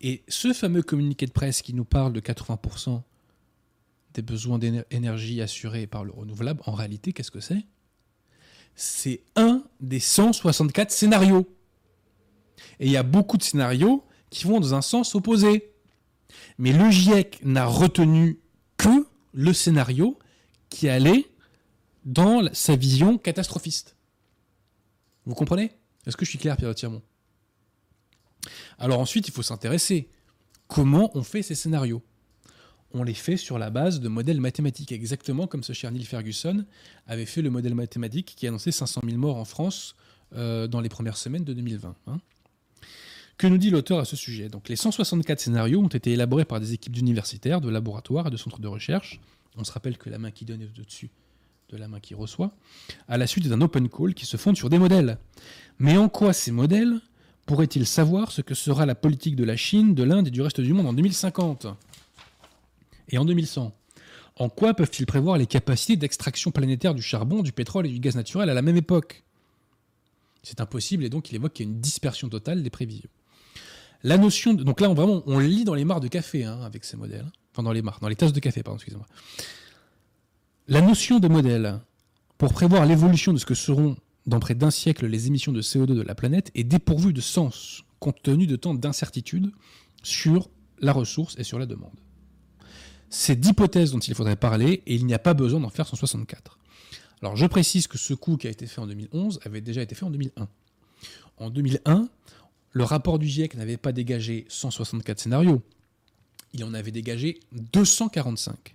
Et 0.00 0.22
ce 0.28 0.52
fameux 0.52 0.82
communiqué 0.82 1.26
de 1.26 1.32
presse 1.32 1.62
qui 1.62 1.74
nous 1.74 1.84
parle 1.84 2.12
de 2.12 2.20
80% 2.20 3.02
des 4.14 4.22
besoins 4.22 4.58
d'énergie 4.58 5.40
assurés 5.42 5.86
par 5.86 6.04
le 6.04 6.12
renouvelable, 6.12 6.62
en 6.66 6.72
réalité, 6.72 7.12
qu'est-ce 7.12 7.30
que 7.30 7.40
c'est? 7.40 7.64
C'est 8.76 9.22
un 9.36 9.64
des 9.80 10.00
164 10.00 10.90
scénarios. 10.90 11.48
Et 12.80 12.86
il 12.86 12.92
y 12.92 12.96
a 12.96 13.02
beaucoup 13.02 13.36
de 13.36 13.42
scénarios 13.42 14.04
qui 14.30 14.44
vont 14.44 14.60
dans 14.60 14.74
un 14.74 14.82
sens 14.82 15.14
opposé. 15.14 15.73
Mais 16.58 16.72
le 16.72 16.90
GIEC 16.90 17.40
n'a 17.44 17.66
retenu 17.66 18.38
que 18.76 19.06
le 19.32 19.52
scénario 19.52 20.18
qui 20.68 20.88
allait 20.88 21.26
dans 22.04 22.52
sa 22.52 22.76
vision 22.76 23.18
catastrophiste. 23.18 23.96
Vous 25.26 25.34
comprenez? 25.34 25.72
Est-ce 26.06 26.16
que 26.16 26.24
je 26.24 26.30
suis 26.30 26.38
clair, 26.38 26.56
Pierre 26.56 26.74
Tirmont? 26.74 27.02
Alors 28.78 29.00
ensuite, 29.00 29.28
il 29.28 29.32
faut 29.32 29.42
s'intéresser. 29.42 30.08
Comment 30.68 31.10
on 31.14 31.22
fait 31.22 31.42
ces 31.42 31.54
scénarios? 31.54 32.02
On 32.92 33.02
les 33.02 33.14
fait 33.14 33.36
sur 33.36 33.58
la 33.58 33.70
base 33.70 34.00
de 34.00 34.08
modèles 34.08 34.40
mathématiques, 34.40 34.92
exactement 34.92 35.46
comme 35.46 35.64
ce 35.64 35.72
cher 35.72 35.90
Neil 35.90 36.04
Ferguson 36.04 36.64
avait 37.06 37.26
fait 37.26 37.42
le 37.42 37.50
modèle 37.50 37.74
mathématique 37.74 38.34
qui 38.36 38.46
annonçait 38.46 38.70
500 38.70 39.00
000 39.04 39.18
morts 39.18 39.36
en 39.36 39.44
France 39.44 39.96
euh, 40.34 40.68
dans 40.68 40.80
les 40.80 40.88
premières 40.88 41.16
semaines 41.16 41.44
de 41.44 41.52
2020. 41.52 41.96
Que 43.36 43.46
nous 43.46 43.58
dit 43.58 43.70
l'auteur 43.70 43.98
à 43.98 44.04
ce 44.04 44.16
sujet? 44.16 44.48
Donc, 44.48 44.68
Les 44.68 44.76
164 44.76 45.40
scénarios 45.40 45.80
ont 45.80 45.88
été 45.88 46.12
élaborés 46.12 46.44
par 46.44 46.60
des 46.60 46.72
équipes 46.72 46.92
d'universitaires, 46.92 47.60
de 47.60 47.68
laboratoires 47.68 48.28
et 48.28 48.30
de 48.30 48.36
centres 48.36 48.60
de 48.60 48.68
recherche. 48.68 49.20
On 49.56 49.64
se 49.64 49.72
rappelle 49.72 49.98
que 49.98 50.08
la 50.08 50.18
main 50.18 50.30
qui 50.30 50.44
donne 50.44 50.62
est 50.62 50.78
au-dessus 50.78 51.10
de 51.70 51.76
la 51.76 51.88
main 51.88 52.00
qui 52.00 52.14
reçoit, 52.14 52.52
à 53.08 53.18
la 53.18 53.26
suite 53.26 53.48
d'un 53.48 53.60
open 53.60 53.88
call 53.88 54.14
qui 54.14 54.26
se 54.26 54.36
fonde 54.36 54.56
sur 54.56 54.70
des 54.70 54.78
modèles. 54.78 55.18
Mais 55.78 55.96
en 55.96 56.08
quoi 56.08 56.32
ces 56.32 56.52
modèles 56.52 57.00
pourraient-ils 57.46 57.86
savoir 57.86 58.32
ce 58.32 58.42
que 58.42 58.54
sera 58.54 58.86
la 58.86 58.94
politique 58.94 59.36
de 59.36 59.44
la 59.44 59.56
Chine, 59.56 59.94
de 59.94 60.02
l'Inde 60.02 60.28
et 60.28 60.30
du 60.30 60.40
reste 60.40 60.60
du 60.60 60.72
monde 60.72 60.86
en 60.86 60.92
2050 60.92 61.66
et 63.08 63.18
en 63.18 63.24
2100 63.24 63.72
En 64.36 64.48
quoi 64.48 64.74
peuvent-ils 64.74 65.06
prévoir 65.06 65.36
les 65.36 65.46
capacités 65.46 65.96
d'extraction 65.96 66.50
planétaire 66.50 66.94
du 66.94 67.02
charbon, 67.02 67.42
du 67.42 67.52
pétrole 67.52 67.86
et 67.86 67.90
du 67.90 67.98
gaz 67.98 68.14
naturel 68.14 68.48
à 68.50 68.54
la 68.54 68.62
même 68.62 68.76
époque? 68.76 69.24
C'est 70.42 70.60
impossible 70.60 71.04
et 71.04 71.08
donc 71.08 71.30
il 71.30 71.36
évoque 71.36 71.54
qu'il 71.54 71.66
y 71.66 71.68
a 71.68 71.72
une 71.72 71.80
dispersion 71.80 72.28
totale 72.28 72.62
des 72.62 72.70
prévisions. 72.70 73.10
La 74.04 74.18
notion 74.18 74.52
de, 74.54 74.62
donc 74.62 74.80
là, 74.80 74.88
vraiment, 74.88 75.22
on 75.26 75.38
lit 75.38 75.64
dans 75.64 75.74
les 75.74 75.84
mares 75.84 76.00
de 76.00 76.08
café 76.08 76.44
hein, 76.44 76.60
avec 76.62 76.84
ces 76.84 76.96
modèles. 76.96 77.26
Enfin, 77.52 77.62
dans 77.62 77.72
les 77.72 77.82
mares, 77.82 77.98
dans 78.00 78.08
les 78.08 78.16
tasses 78.16 78.34
de 78.34 78.40
café, 78.40 78.62
pardon, 78.62 78.76
excusez-moi. 78.76 79.06
La 80.68 80.82
notion 80.82 81.18
de 81.18 81.26
modèle 81.26 81.80
pour 82.38 82.52
prévoir 82.52 82.84
l'évolution 82.84 83.32
de 83.32 83.38
ce 83.38 83.46
que 83.46 83.54
seront 83.54 83.96
dans 84.26 84.40
près 84.40 84.54
d'un 84.54 84.70
siècle 84.70 85.06
les 85.06 85.26
émissions 85.26 85.52
de 85.52 85.62
CO2 85.62 85.86
de 85.86 86.02
la 86.02 86.14
planète 86.14 86.50
est 86.54 86.64
dépourvue 86.64 87.12
de 87.12 87.20
sens, 87.20 87.84
compte 87.98 88.22
tenu 88.22 88.46
de 88.46 88.56
tant 88.56 88.74
d'incertitudes 88.74 89.50
sur 90.02 90.50
la 90.80 90.92
ressource 90.92 91.34
et 91.38 91.44
sur 91.44 91.58
la 91.58 91.66
demande. 91.66 91.94
C'est 93.08 93.38
d'hypothèses 93.38 93.92
dont 93.92 93.98
il 94.00 94.14
faudrait 94.14 94.36
parler 94.36 94.82
et 94.86 94.94
il 94.94 95.06
n'y 95.06 95.14
a 95.14 95.18
pas 95.18 95.34
besoin 95.34 95.60
d'en 95.60 95.70
faire 95.70 95.86
164. 95.86 96.58
Alors 97.22 97.36
je 97.36 97.46
précise 97.46 97.86
que 97.86 97.96
ce 97.96 98.12
coup 98.12 98.36
qui 98.36 98.46
a 98.46 98.50
été 98.50 98.66
fait 98.66 98.80
en 98.80 98.86
2011 98.86 99.40
avait 99.44 99.60
déjà 99.60 99.82
été 99.82 99.94
fait 99.94 100.04
en 100.04 100.10
2001. 100.10 100.48
En 101.38 101.50
2001, 101.50 102.08
le 102.74 102.82
rapport 102.82 103.20
du 103.20 103.26
GIEC 103.26 103.54
n'avait 103.54 103.76
pas 103.76 103.92
dégagé 103.92 104.44
164 104.48 105.20
scénarios, 105.20 105.62
il 106.52 106.64
en 106.64 106.74
avait 106.74 106.90
dégagé 106.90 107.38
245. 107.52 108.74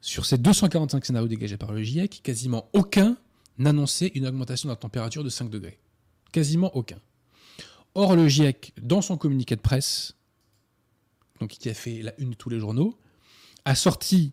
Sur 0.00 0.26
ces 0.26 0.38
245 0.38 1.06
scénarios 1.06 1.28
dégagés 1.28 1.56
par 1.56 1.72
le 1.72 1.82
GIEC, 1.82 2.20
quasiment 2.22 2.68
aucun 2.72 3.16
n'annonçait 3.58 4.10
une 4.14 4.26
augmentation 4.26 4.68
de 4.68 4.72
la 4.72 4.76
température 4.76 5.22
de 5.22 5.28
5 5.28 5.50
degrés. 5.50 5.78
Quasiment 6.32 6.76
aucun. 6.76 6.98
Or, 7.94 8.16
le 8.16 8.26
GIEC, 8.26 8.72
dans 8.82 9.00
son 9.00 9.16
communiqué 9.16 9.54
de 9.54 9.60
presse, 9.60 10.16
donc 11.40 11.50
qui 11.50 11.68
a 11.70 11.74
fait 11.74 12.02
la 12.02 12.12
une 12.18 12.30
de 12.30 12.34
tous 12.34 12.50
les 12.50 12.58
journaux, 12.58 12.98
a 13.64 13.76
sorti 13.76 14.32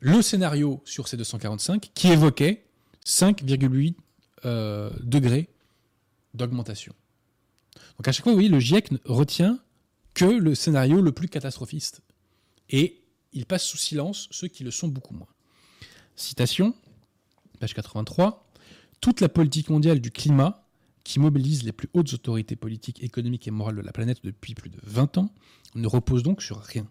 le 0.00 0.20
scénario 0.20 0.82
sur 0.84 1.08
ces 1.08 1.16
245 1.16 1.90
qui 1.94 2.08
évoquait 2.08 2.66
5,8 3.06 3.94
euh, 4.44 4.90
degrés 5.02 5.48
d'augmentation. 6.34 6.94
Donc 7.96 8.08
à 8.08 8.12
chaque 8.12 8.24
fois, 8.24 8.32
vous 8.32 8.36
voyez, 8.36 8.48
le 8.48 8.60
GIEC 8.60 8.90
retient 9.04 9.58
que 10.14 10.24
le 10.24 10.54
scénario 10.54 11.00
le 11.00 11.12
plus 11.12 11.28
catastrophiste. 11.28 12.02
Et 12.70 13.02
il 13.32 13.46
passe 13.46 13.64
sous 13.64 13.76
silence 13.76 14.28
ceux 14.30 14.48
qui 14.48 14.64
le 14.64 14.70
sont 14.70 14.88
beaucoup 14.88 15.14
moins. 15.14 15.28
Citation, 16.16 16.74
page 17.58 17.74
83. 17.74 18.46
Toute 19.00 19.20
la 19.20 19.28
politique 19.28 19.70
mondiale 19.70 20.00
du 20.00 20.10
climat, 20.10 20.64
qui 21.02 21.20
mobilise 21.20 21.64
les 21.64 21.72
plus 21.72 21.88
hautes 21.92 22.14
autorités 22.14 22.56
politiques, 22.56 23.02
économiques 23.02 23.46
et 23.46 23.50
morales 23.50 23.76
de 23.76 23.82
la 23.82 23.92
planète 23.92 24.18
depuis 24.24 24.54
plus 24.54 24.70
de 24.70 24.78
20 24.84 25.18
ans, 25.18 25.30
ne 25.74 25.86
repose 25.86 26.22
donc 26.22 26.42
sur 26.42 26.58
rien. 26.58 26.86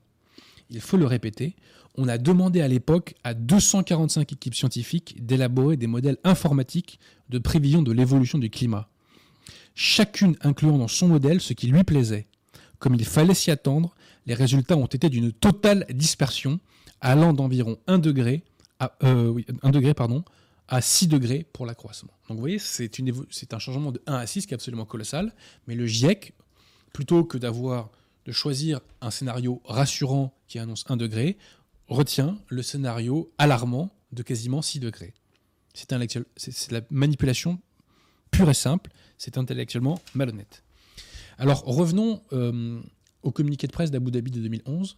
Il 0.70 0.82
faut 0.82 0.98
le 0.98 1.06
répéter, 1.06 1.56
on 1.96 2.08
a 2.08 2.18
demandé 2.18 2.62
à 2.62 2.68
l'époque 2.68 3.16
à 3.24 3.34
245 3.34 4.32
équipes 4.34 4.56
scientifiques 4.56 5.26
d'élaborer 5.26 5.78
des 5.78 5.88
modèles 5.88 6.18
informatiques 6.24 7.00
de 7.30 7.40
prévision 7.40 7.82
de 7.82 7.92
l'évolution 7.92 8.38
du 8.38 8.50
climat, 8.50 8.90
chacune 9.76 10.36
incluant 10.42 10.78
dans 10.78 10.88
son 10.88 11.08
modèle 11.08 11.42
ce 11.42 11.54
qui 11.54 11.68
lui 11.68 11.84
plaisait. 11.84 12.28
Comme 12.80 12.96
il 12.96 13.06
fallait 13.06 13.34
s'y 13.34 13.52
attendre, 13.52 13.96
les 14.26 14.34
résultats 14.34 14.78
ont 14.78 14.86
été 14.86 15.10
d'une 15.10 15.32
totale 15.32 15.86
dispersion, 15.90 16.60
allant 17.02 17.34
d'environ 17.34 17.78
1 17.88 18.00
degré 18.00 18.44
à, 18.80 18.96
euh, 19.04 19.40
1 19.62 19.72
degré, 19.72 19.94
pardon, 19.94 20.24
à 20.68 20.82
6 20.82 21.08
degrés 21.08 21.46
pour 21.54 21.66
l'accroissement. 21.66 22.12
Donc 22.28 22.38
vous 22.38 22.42
voyez, 22.42 22.60
c'est, 22.60 22.90
un 23.54 23.60
changement 23.60 23.92
de 23.92 24.02
1 24.08 24.14
à 24.14 24.28
6 24.28 24.46
qui 24.46 24.54
est 24.54 24.56
absolument 24.56 24.86
colossal, 24.86 25.34
mais 25.68 25.76
le 25.76 25.86
GIEC, 25.86 26.34
plutôt 26.94 27.24
que 27.24 27.38
d'avoir 27.38 27.90
de 28.26 28.32
choisir 28.32 28.80
un 29.02 29.12
scénario 29.12 29.62
rassurant 29.66 30.34
qui 30.48 30.60
annonce 30.60 30.86
1 30.88 30.98
degré, 30.98 31.38
retient 31.88 32.38
le 32.48 32.62
scénario 32.62 33.32
alarmant 33.38 33.94
de 34.12 34.24
quasiment 34.24 34.62
6 34.62 34.80
degrés. 34.80 35.14
C'est 35.74 35.92
la 36.72 36.82
manipulation 36.92 37.60
pure 38.34 38.50
et 38.50 38.56
simple, 38.56 38.90
c'est 39.18 39.38
intellectuellement 39.38 40.02
malhonnête. 40.14 40.64
Alors 41.38 41.64
revenons 41.66 42.22
euh, 42.34 42.82
au 43.22 43.32
communiqué 43.32 43.68
de 43.68 43.72
presse 43.72 43.92
d'Abu 43.92 44.12
Dhabi 44.12 44.32
de 44.32 44.42
2011. 44.42 44.98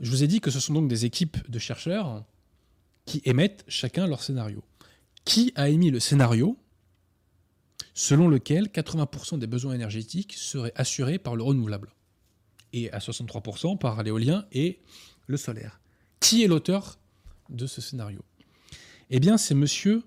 Je 0.00 0.10
vous 0.10 0.22
ai 0.22 0.26
dit 0.26 0.40
que 0.40 0.50
ce 0.50 0.60
sont 0.60 0.72
donc 0.72 0.88
des 0.88 1.04
équipes 1.04 1.36
de 1.50 1.58
chercheurs 1.58 2.24
qui 3.04 3.20
émettent 3.24 3.64
chacun 3.68 4.06
leur 4.06 4.22
scénario. 4.22 4.62
Qui 5.24 5.52
a 5.56 5.68
émis 5.68 5.90
le 5.90 6.00
scénario 6.00 6.56
selon 7.94 8.28
lequel 8.28 8.66
80% 8.66 9.38
des 9.38 9.48
besoins 9.48 9.74
énergétiques 9.74 10.34
seraient 10.34 10.72
assurés 10.76 11.18
par 11.18 11.34
le 11.34 11.42
renouvelable 11.42 11.90
et 12.72 12.90
à 12.92 12.98
63% 12.98 13.76
par 13.78 14.02
l'éolien 14.02 14.46
et 14.52 14.78
le 15.26 15.36
solaire? 15.36 15.80
Qui 16.20 16.44
est 16.44 16.46
l'auteur 16.46 16.98
de 17.48 17.66
ce 17.66 17.80
scénario? 17.80 18.20
Eh 19.10 19.20
bien, 19.20 19.38
c'est 19.38 19.54
monsieur 19.54 20.02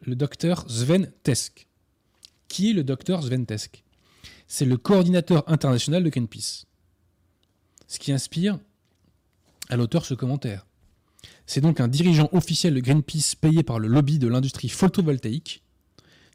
le 0.00 0.16
docteur 0.16 0.64
Sven 0.70 1.10
Tesk. 1.22 1.66
Qui 2.48 2.70
est 2.70 2.74
le 2.74 2.84
docteur 2.84 3.22
Sven 3.22 3.46
Tesk 3.46 3.84
C'est 4.46 4.64
le 4.64 4.76
coordinateur 4.76 5.48
international 5.48 6.04
de 6.04 6.08
Greenpeace. 6.10 6.66
Ce 7.88 7.98
qui 7.98 8.12
inspire 8.12 8.58
à 9.68 9.76
l'auteur 9.76 10.04
ce 10.04 10.14
commentaire. 10.14 10.66
C'est 11.46 11.60
donc 11.60 11.80
un 11.80 11.88
dirigeant 11.88 12.28
officiel 12.32 12.74
de 12.74 12.80
Greenpeace 12.80 13.36
payé 13.40 13.62
par 13.62 13.78
le 13.78 13.88
lobby 13.88 14.18
de 14.18 14.28
l'industrie 14.28 14.68
photovoltaïque 14.68 15.62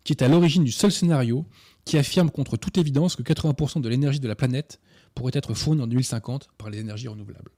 qui 0.04 0.14
est 0.14 0.24
à 0.24 0.28
l'origine 0.28 0.64
du 0.64 0.72
seul 0.72 0.92
scénario 0.92 1.46
qui 1.86 1.98
affirme 1.98 2.30
contre 2.30 2.58
toute 2.58 2.78
évidence 2.78 3.16
que 3.16 3.24
80% 3.24 3.82
de 3.82 3.90
l'énergie 3.90 4.20
de 4.20 4.28
la 4.28 4.36
planète 4.36 4.80
pourrait 5.16 5.32
être 5.36 5.54
fournie 5.54 5.82
en 5.82 5.88
2050 5.88 6.50
par 6.58 6.70
les 6.70 6.80
énergies 6.80 7.08
renouvelables. 7.08 7.52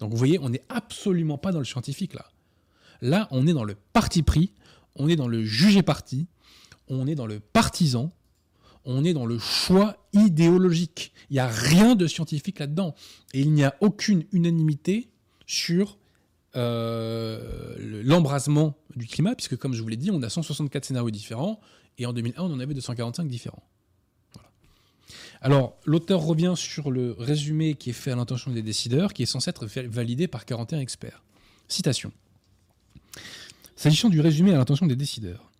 Donc 0.00 0.10
vous 0.10 0.16
voyez, 0.16 0.38
on 0.38 0.48
n'est 0.48 0.64
absolument 0.68 1.38
pas 1.38 1.52
dans 1.52 1.58
le 1.58 1.64
scientifique 1.64 2.14
là. 2.14 2.26
Là, 3.00 3.28
on 3.32 3.46
est 3.46 3.52
dans 3.52 3.64
le 3.64 3.76
parti 3.92 4.22
pris, 4.22 4.52
on 4.94 5.08
est 5.08 5.16
dans 5.16 5.26
le 5.26 5.44
jugé 5.44 5.82
parti, 5.82 6.28
on 6.88 7.06
est 7.06 7.14
dans 7.14 7.26
le 7.26 7.40
partisan, 7.40 8.12
on 8.84 9.04
est 9.04 9.14
dans 9.14 9.26
le 9.26 9.38
choix 9.38 9.96
idéologique. 10.12 11.12
Il 11.30 11.34
n'y 11.34 11.38
a 11.38 11.46
rien 11.46 11.94
de 11.94 12.06
scientifique 12.06 12.58
là-dedans. 12.58 12.94
Et 13.32 13.40
il 13.40 13.52
n'y 13.52 13.64
a 13.64 13.74
aucune 13.80 14.24
unanimité 14.32 15.08
sur 15.46 15.98
euh, 16.56 17.76
l'embrasement 18.04 18.76
du 18.96 19.06
climat, 19.06 19.34
puisque 19.34 19.56
comme 19.56 19.74
je 19.74 19.82
vous 19.82 19.88
l'ai 19.88 19.96
dit, 19.96 20.10
on 20.10 20.22
a 20.22 20.28
164 20.28 20.84
scénarios 20.84 21.10
différents, 21.10 21.60
et 21.98 22.06
en 22.06 22.12
2001, 22.12 22.42
on 22.42 22.52
en 22.52 22.60
avait 22.60 22.74
245 22.74 23.28
différents. 23.28 23.62
Alors, 25.40 25.76
l'auteur 25.84 26.20
revient 26.20 26.54
sur 26.56 26.90
le 26.90 27.16
résumé 27.18 27.74
qui 27.74 27.90
est 27.90 27.94
fait 27.94 28.12
à 28.12 28.16
l'intention 28.16 28.52
des 28.52 28.62
décideurs, 28.62 29.12
qui 29.12 29.24
est 29.24 29.26
censé 29.26 29.50
être 29.50 29.66
validé 29.66 30.28
par 30.28 30.44
41 30.44 30.78
experts. 30.78 31.22
Citation. 31.68 32.12
S'agissant 33.74 34.08
du 34.08 34.20
résumé 34.20 34.52
à 34.52 34.56
l'intention 34.56 34.86
des 34.86 34.94
décideurs, 34.94 35.51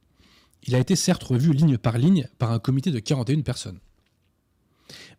il 0.64 0.74
a 0.74 0.78
été 0.78 0.96
certes 0.96 1.22
revu 1.22 1.52
ligne 1.52 1.78
par 1.78 1.98
ligne 1.98 2.28
par 2.38 2.52
un 2.52 2.58
comité 2.58 2.90
de 2.90 2.98
41 2.98 3.42
personnes. 3.42 3.80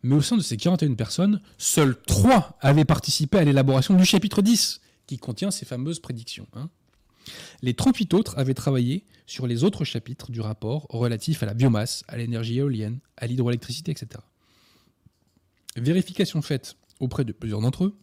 Mais 0.02 0.14
au 0.14 0.22
sein 0.22 0.36
de 0.36 0.42
ces 0.42 0.56
41 0.56 0.94
personnes, 0.94 1.40
seules 1.58 2.00
3 2.06 2.58
avaient 2.60 2.84
participé 2.84 3.38
à 3.38 3.44
l'élaboration 3.44 3.94
du 3.94 4.04
chapitre 4.04 4.42
10, 4.42 4.80
qui 5.06 5.18
contient 5.18 5.50
ces 5.50 5.64
fameuses 5.64 6.00
prédictions. 6.00 6.46
Hein. 6.54 6.70
Les 7.62 7.74
38 7.74 8.14
autres 8.14 8.38
avaient 8.38 8.54
travaillé 8.54 9.04
sur 9.26 9.46
les 9.46 9.64
autres 9.64 9.84
chapitres 9.84 10.30
du 10.30 10.40
rapport 10.40 10.86
relatifs 10.90 11.42
à 11.42 11.46
la 11.46 11.54
biomasse, 11.54 12.04
à 12.08 12.16
l'énergie 12.16 12.58
éolienne, 12.58 13.00
à 13.16 13.26
l'hydroélectricité, 13.26 13.90
etc. 13.90 14.22
Vérification 15.76 16.42
faite 16.42 16.76
auprès 17.00 17.24
de 17.24 17.32
plusieurs 17.32 17.60
d'entre 17.60 17.84
eux, 17.84 17.96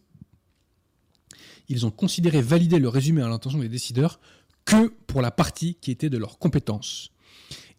ils 1.68 1.86
ont 1.86 1.90
considéré 1.90 2.42
valider 2.42 2.78
le 2.78 2.88
résumé 2.88 3.22
à 3.22 3.28
l'intention 3.28 3.58
des 3.58 3.68
décideurs 3.68 4.20
que 4.64 4.88
pour 5.06 5.22
la 5.22 5.30
partie 5.30 5.76
qui 5.80 5.90
était 5.90 6.10
de 6.10 6.18
leurs 6.18 6.38
compétences, 6.38 7.11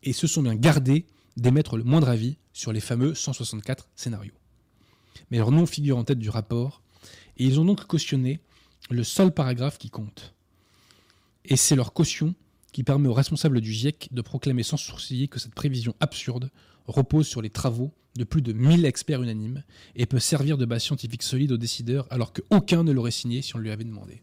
et 0.04 0.14
se 0.14 0.28
sont 0.28 0.44
bien 0.44 0.56
gardés 0.56 1.06
d'émettre 1.38 1.78
le 1.78 1.84
moindre 1.84 2.10
avis 2.10 2.38
sur 2.54 2.72
les 2.72 2.80
fameux 2.80 3.16
164 3.16 3.90
scénarios. 3.96 4.34
Mais 5.32 5.38
leur 5.38 5.52
nom 5.52 5.66
figure 5.66 5.98
en 5.98 6.04
tête 6.04 6.20
du 6.20 6.30
rapport, 6.30 6.82
et 7.38 7.46
ils 7.46 7.60
ont 7.60 7.66
donc 7.66 7.86
cautionné 7.86 8.40
le 8.90 9.04
seul 9.04 9.34
paragraphe 9.34 9.78
qui 9.78 9.90
compte. 9.90 10.34
Et 11.46 11.56
c'est 11.56 11.76
leur 11.76 11.94
caution 11.94 12.36
qui 12.72 12.84
permet 12.84 13.08
aux 13.08 13.14
responsables 13.14 13.62
du 13.62 13.72
GIEC 13.72 14.10
de 14.12 14.22
proclamer 14.22 14.64
sans 14.64 14.78
sourciller 14.78 15.28
que 15.28 15.40
cette 15.40 15.56
prévision 15.56 15.96
absurde 16.00 16.50
repose 16.88 17.28
sur 17.28 17.42
les 17.42 17.50
travaux 17.50 17.92
de 18.16 18.24
plus 18.24 18.42
de 18.42 18.54
1000 18.54 18.86
experts 18.86 19.24
unanimes 19.24 19.64
et 19.96 20.06
peut 20.06 20.20
servir 20.20 20.58
de 20.58 20.66
base 20.66 20.84
scientifique 20.84 21.24
solide 21.24 21.52
aux 21.52 21.58
décideurs 21.58 22.08
alors 22.12 22.34
qu'aucun 22.34 22.84
ne 22.84 22.92
l'aurait 22.92 23.12
signé 23.12 23.42
si 23.42 23.56
on 23.56 23.60
lui 23.60 23.72
avait 23.72 23.84
demandé. 23.84 24.22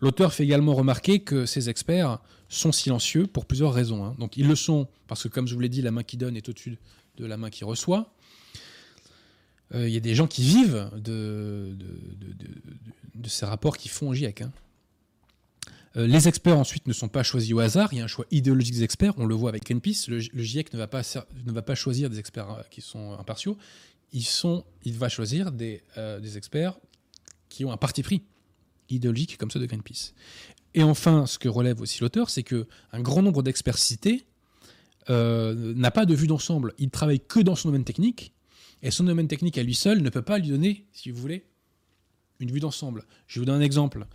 L'auteur 0.00 0.32
fait 0.32 0.44
également 0.44 0.74
remarquer 0.74 1.20
que 1.20 1.46
ces 1.46 1.68
experts 1.68 2.18
sont 2.48 2.72
silencieux 2.72 3.26
pour 3.26 3.46
plusieurs 3.46 3.72
raisons. 3.72 4.04
Hein. 4.04 4.16
Donc 4.18 4.36
ils 4.36 4.46
le 4.46 4.56
sont 4.56 4.88
parce 5.06 5.22
que, 5.22 5.28
comme 5.28 5.46
je 5.46 5.54
vous 5.54 5.60
l'ai 5.60 5.68
dit, 5.68 5.82
la 5.82 5.90
main 5.90 6.02
qui 6.02 6.16
donne 6.16 6.36
est 6.36 6.48
au-dessus 6.48 6.78
de 7.16 7.26
la 7.26 7.36
main 7.36 7.50
qui 7.50 7.64
reçoit. 7.64 8.12
Euh, 9.74 9.88
il 9.88 9.94
y 9.94 9.96
a 9.96 10.00
des 10.00 10.14
gens 10.14 10.26
qui 10.26 10.42
vivent 10.42 10.90
de, 10.96 11.76
ces 13.24 13.46
rapports 13.46 13.76
qui 13.76 13.88
font 13.88 14.08
au 14.08 14.14
GIEC. 14.14 14.42
Hein. 14.42 14.52
Euh, 15.96 16.06
les 16.06 16.28
experts 16.28 16.58
ensuite 16.58 16.86
ne 16.86 16.92
sont 16.92 17.08
pas 17.08 17.22
choisis 17.22 17.52
au 17.52 17.60
hasard, 17.60 17.92
il 17.92 17.98
y 17.98 18.00
a 18.00 18.04
un 18.04 18.08
choix 18.08 18.24
idéologique 18.30 18.74
des 18.74 18.84
experts, 18.84 19.12
on 19.16 19.26
le 19.26 19.34
voit 19.34 19.50
avec 19.50 19.64
Greenpeace, 19.64 20.08
le, 20.08 20.18
GIEC 20.18 20.72
ne 20.72 20.78
va, 20.78 20.86
pas, 20.86 21.74
choisir 21.74 22.10
des 22.10 22.18
experts 22.18 22.50
euh, 22.50 22.62
qui 22.70 22.80
sont 22.80 23.12
impartiaux, 23.18 23.56
il 24.12 24.96
va 24.96 25.08
choisir 25.08 25.52
des, 25.52 25.82
des 25.96 26.36
experts 26.36 26.78
qui 27.48 27.64
ont 27.64 27.70
un 27.70 27.76
parti 27.76 28.02
pris 28.02 28.22
idéologique 28.90 29.38
comme 29.38 29.50
ceux 29.50 29.60
de 29.60 29.66
Greenpeace. 29.66 30.14
Et 30.74 30.82
enfin, 30.82 31.26
ce 31.26 31.38
que 31.38 31.48
relève 31.48 31.80
aussi 31.80 32.00
l'auteur, 32.00 32.30
c'est 32.30 32.42
que 32.42 32.66
un 32.92 33.00
grand 33.00 33.22
nombre 33.22 33.42
d'experts 33.42 33.78
cités 33.78 34.26
euh, 35.08 35.74
n'a 35.74 35.90
pas 35.90 36.06
de 36.06 36.14
vue 36.14 36.26
d'ensemble. 36.26 36.74
Il 36.78 36.90
travaille 36.90 37.20
que 37.20 37.40
dans 37.40 37.56
son 37.56 37.68
domaine 37.68 37.84
technique, 37.84 38.32
et 38.82 38.90
son 38.90 39.04
domaine 39.04 39.28
technique 39.28 39.58
à 39.58 39.62
lui 39.62 39.74
seul 39.74 40.00
ne 40.02 40.08
peut 40.08 40.22
pas 40.22 40.38
lui 40.38 40.48
donner, 40.48 40.86
si 40.92 41.10
vous 41.10 41.20
voulez, 41.20 41.46
une 42.38 42.50
vue 42.50 42.60
d'ensemble. 42.60 43.04
Je 43.26 43.40
vous 43.40 43.44
donner 43.44 43.58
un 43.58 43.66
exemple. 43.66 44.06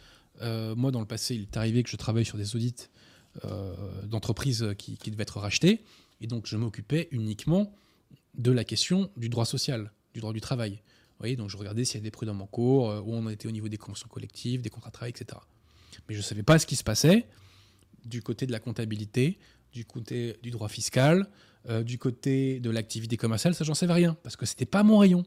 Euh, 0.42 0.76
moi, 0.76 0.92
dans 0.92 1.02
le 1.02 1.06
passé, 1.06 1.36
il 1.36 1.42
est 1.42 1.58
arrivé 1.58 1.84
que 1.84 1.90
je 1.90 1.98
travaille 1.98 2.26
sur 2.26 2.38
des 2.38 2.56
audits 2.56 2.88
euh, 3.44 3.76
d'entreprises 4.06 4.74
qui, 4.78 4.98
qui, 4.98 5.12
devaient 5.12 5.24
être 5.24 5.40
rachetées, 5.40 5.84
et 6.22 6.28
donc 6.28 6.48
je 6.48 6.56
m'occupais 6.56 7.10
uniquement 7.12 7.74
de 8.38 8.52
la 8.52 8.64
question 8.64 9.12
du 9.18 9.30
droit 9.30 9.46
social, 9.46 9.92
du 10.14 10.22
droit 10.22 10.34
du 10.34 10.42
travail. 10.42 10.82
Donc 11.22 11.50
je 11.50 11.58
regardais 11.58 11.86
s'il 11.86 11.96
y 11.96 11.98
avait 11.98 12.06
des 12.06 12.12
prud'hommes 12.12 12.42
en 12.42 12.46
cours, 12.46 12.92
euh, 12.92 13.02
où 13.02 13.14
on 13.14 13.28
était 13.30 13.48
au 13.48 13.52
niveau 13.52 13.68
des 13.68 13.78
conventions 13.78 14.08
collectives, 14.08 14.62
des 14.62 14.70
contrats 14.70 14.90
de 14.90 14.94
travail, 14.94 15.10
etc. 15.10 15.40
Mais 16.08 16.14
je 16.14 16.20
ne 16.20 16.24
savais 16.24 16.44
pas 16.44 16.60
ce 16.60 16.68
qui 16.68 16.76
se 16.76 16.84
passait 16.84 17.26
du 18.06 18.22
côté 18.22 18.46
de 18.46 18.52
la 18.52 18.60
comptabilité, 18.60 19.40
du 19.74 19.86
côté 19.86 20.38
du 20.44 20.52
droit 20.52 20.70
fiscal, 20.70 21.28
euh, 21.68 21.82
du 21.84 21.98
côté 21.98 22.60
de 22.60 22.70
l'activité 22.70 23.18
commerciale, 23.18 23.56
ça 23.56 23.64
j'en 23.64 23.74
savais 23.74 23.94
rien, 23.94 24.16
parce 24.22 24.36
que 24.36 24.46
c'était 24.46 24.68
pas 24.68 24.84
mon 24.84 25.00
rayon. 25.00 25.26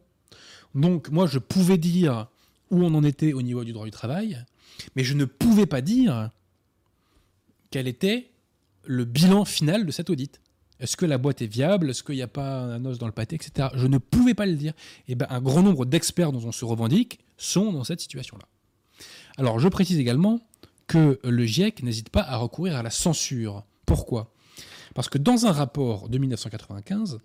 Donc 0.77 1.09
moi 1.11 1.27
je 1.27 1.41
pouvais 1.41 1.79
dire 1.79 2.29
où 2.71 2.85
on 2.85 2.95
en 2.95 3.03
était 3.03 3.33
au 3.33 3.43
niveau 3.43 3.65
du 3.65 3.73
droit 3.73 3.85
du 3.85 3.91
travail, 3.91 4.45
mais 4.95 5.03
je 5.03 5.15
ne 5.15 5.25
pouvais 5.25 5.67
pas 5.67 5.81
dire 5.81 6.31
quel 7.71 7.89
était 7.89 8.31
le 8.85 9.05
bilan 9.05 9.45
final 9.45 9.85
de 9.85 9.91
cet 9.91 10.11
audit. 10.11 10.41
Est-ce 10.81 10.97
que 10.97 11.07
la 11.07 11.19
boîte 11.19 11.43
est 11.43 11.47
viable? 11.47 11.91
Est-ce 11.91 12.03
qu'il 12.03 12.15
n'y 12.15 12.23
a 12.23 12.29
pas 12.29 12.61
un 12.61 12.85
os 12.85 12.99
dans 12.99 13.07
le 13.07 13.13
pâté, 13.13 13.37
etc. 13.37 13.69
Je 13.75 13.87
ne 13.87 13.99
pouvais 13.99 14.35
pas 14.35 14.47
le 14.47 14.55
dire. 14.55 14.73
Et 15.09 15.15
ben, 15.15 15.27
un 15.31 15.41
grand 15.41 15.63
nombre 15.63 15.85
d'experts 15.85 16.33
dont 16.33 16.45
on 16.45 16.53
se 16.53 16.65
revendique 16.65 17.19
sont 17.37 17.73
dans 17.73 17.85
cette 17.85 18.01
situation-là. 18.01 18.47
Alors, 19.37 19.59
je 19.59 19.69
précise 19.69 19.99
également 19.99 20.41
que 20.87 21.21
le 21.23 21.45
GIEC 21.45 21.83
n'hésite 21.83 22.11
pas 22.11 22.23
à 22.23 22.37
recourir 22.37 22.77
à 22.77 22.83
la 22.83 22.91
censure. 22.91 23.65
Pourquoi? 23.87 24.33
Parce 24.95 25.09
que 25.09 25.19
dans 25.19 25.47
un 25.47 25.53
rapport 25.53 26.09
de 26.09 26.19
1995, 26.19 27.21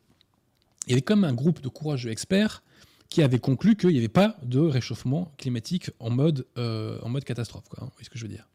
il 0.87 0.89
y 0.91 0.93
avait 0.93 1.01
comme 1.01 1.23
un 1.23 1.33
groupe 1.33 1.61
de 1.61 1.69
courageux 1.69 2.11
experts 2.11 2.61
qui 3.09 3.21
avait 3.21 3.39
conclu 3.39 3.75
qu'il 3.75 3.89
n'y 3.91 3.99
avait 3.99 4.07
pas 4.07 4.37
de 4.43 4.59
réchauffement 4.59 5.31
climatique 5.37 5.91
en 5.99 6.09
mode, 6.09 6.45
euh, 6.57 6.99
catastrophe. 7.25 7.63
Quoi, 7.69 7.79
hein, 7.81 7.85
vous 7.85 7.91
voyez 7.91 8.05
ce 8.05 8.09
que 8.09 8.17
je 8.17 8.23
veux 8.23 8.31
dire 8.31 8.47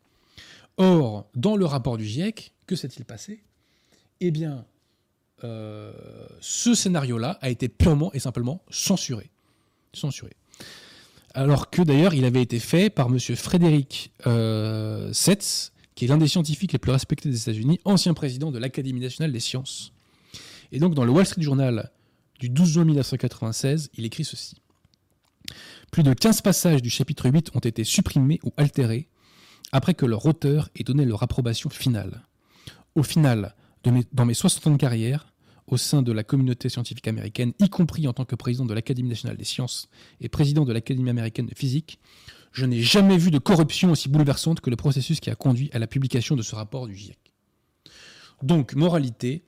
Or, 0.77 1.29
dans 1.35 1.57
le 1.57 1.65
rapport 1.65 1.97
du 1.97 2.05
GIEC, 2.05 2.53
que 2.67 2.77
s'est-il 2.77 3.05
passé? 3.05 3.43
Eh 4.21 4.31
bien, 4.31 4.65
euh, 5.45 5.93
ce 6.41 6.75
scénario-là 6.75 7.39
a 7.41 7.51
été 7.51 7.69
purement 7.69 8.13
et 8.13 8.19
simplement 8.19 8.63
censuré. 8.71 9.31
Censuré. 9.93 10.33
Alors 11.35 11.71
que 11.71 11.83
d'ailleurs, 11.83 12.15
il 12.15 12.25
avait 12.25 12.43
été 12.43 12.59
fait 12.59 12.91
par 12.91 13.09
M. 13.09 13.19
Frédéric 13.19 14.13
euh, 14.27 15.13
Setz, 15.13 15.73
qui 15.95 16.05
est 16.05 16.09
l'un 16.09 16.17
des 16.17 16.29
scientifiques 16.29 16.73
les 16.73 16.79
plus 16.79 16.93
respectés 16.93 17.29
des 17.29 17.41
États-Unis, 17.41 17.81
ancien 17.85 18.15
président 18.15 18.51
de 18.51 18.59
l'Académie 18.59 19.01
nationale 19.01 19.33
des 19.33 19.41
sciences. 19.41 19.93
Et 20.73 20.79
donc, 20.79 20.95
dans 20.95 21.05
le 21.05 21.11
Wall 21.11 21.27
Street 21.27 21.43
Journal 21.43 21.91
du 22.41 22.49
12 22.49 22.69
juin 22.69 22.85
1996, 22.85 23.91
il 23.95 24.05
écrit 24.05 24.25
ceci. 24.25 24.57
Plus 25.91 26.03
de 26.03 26.13
15 26.13 26.43
passages 26.43 26.83
du 26.83 26.91
chapitre 26.91 27.31
8 27.31 27.51
ont 27.55 27.61
été 27.61 27.85
supprimés 27.85 28.41
ou 28.43 28.53
altérés 28.57 29.09
après 29.73 29.95
que 29.95 30.07
leur 30.07 30.25
auteur 30.27 30.71
ait 30.77 30.85
donné 30.85 31.05
leur 31.05 31.23
approbation 31.23 31.71
finale. 31.71 32.23
Au 32.95 33.03
final, 33.03 33.55
dans 33.85 34.25
mes 34.25 34.35
60 34.35 34.67
ans 34.67 34.71
de 34.73 34.77
carrière, 34.77 35.33
au 35.67 35.77
sein 35.77 36.03
de 36.03 36.13
la 36.13 36.25
communauté 36.25 36.69
scientifique 36.69 37.09
américaine, 37.09 37.53
y 37.59 37.69
compris 37.69 38.09
en 38.09 38.13
tant 38.13 38.25
que 38.25 38.35
président 38.35 38.65
de 38.65 38.75
l'Académie 38.75 39.09
nationale 39.09 39.37
des 39.37 39.45
sciences 39.45 39.89
et 40.21 40.29
président 40.29 40.65
de 40.65 40.73
l'Académie 40.73 41.11
américaine 41.11 41.47
de 41.47 41.55
physique, 41.55 41.99
je 42.53 42.65
n'ai 42.65 42.83
jamais 42.83 43.19
vu 43.19 43.31
de 43.31 43.39
corruption 43.39 43.91
aussi 43.91 44.09
bouleversante 44.09 44.61
que 44.61 44.71
le 44.71 44.77
processus 44.77 45.21
qui 45.21 45.31
a 45.31 45.35
conduit 45.35 45.71
à 45.73 45.79
la 45.79 45.87
publication 45.87 46.37
de 46.37 46.43
ce 46.43 46.55
rapport 46.55 46.87
du 46.87 46.97
GIEC. 46.97 47.19
Donc, 48.43 48.75
moralité, 48.75 49.45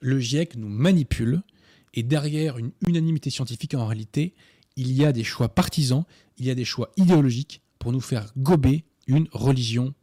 le 0.00 0.20
GIEC 0.20 0.56
nous 0.56 0.68
manipule, 0.68 1.42
et 1.94 2.02
derrière 2.02 2.58
une 2.58 2.72
unanimité 2.86 3.30
scientifique, 3.30 3.74
en 3.74 3.86
réalité, 3.86 4.34
il 4.76 4.92
y 4.92 5.04
a 5.04 5.12
des 5.12 5.24
choix 5.24 5.48
partisans, 5.48 6.04
il 6.38 6.46
y 6.46 6.50
a 6.50 6.54
des 6.54 6.64
choix 6.64 6.90
idéologiques 6.96 7.62
pour 7.78 7.92
nous 7.92 8.00
faire 8.00 8.32
gober 8.36 8.84
une 9.06 9.28
religion 9.32 9.94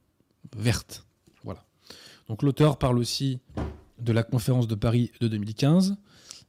verte. 0.56 1.06
Donc 2.30 2.44
l'auteur 2.44 2.78
parle 2.78 3.00
aussi 3.00 3.40
de 4.00 4.14
la 4.14 4.24
conférence 4.24 4.68
de 4.68 4.76
Paris 4.76 5.12
de 5.20 5.28
2015, 5.28 5.98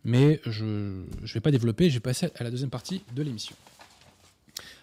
mais 0.05 0.41
je 0.45 0.65
ne 0.65 1.27
vais 1.27 1.41
pas 1.41 1.51
développer, 1.51 1.89
je 1.89 1.95
vais 1.95 2.01
passer 2.01 2.31
à 2.37 2.45
la 2.45 2.51
deuxième 2.51 2.71
partie 2.71 3.03
de 3.15 3.23
l'émission. 3.23 3.57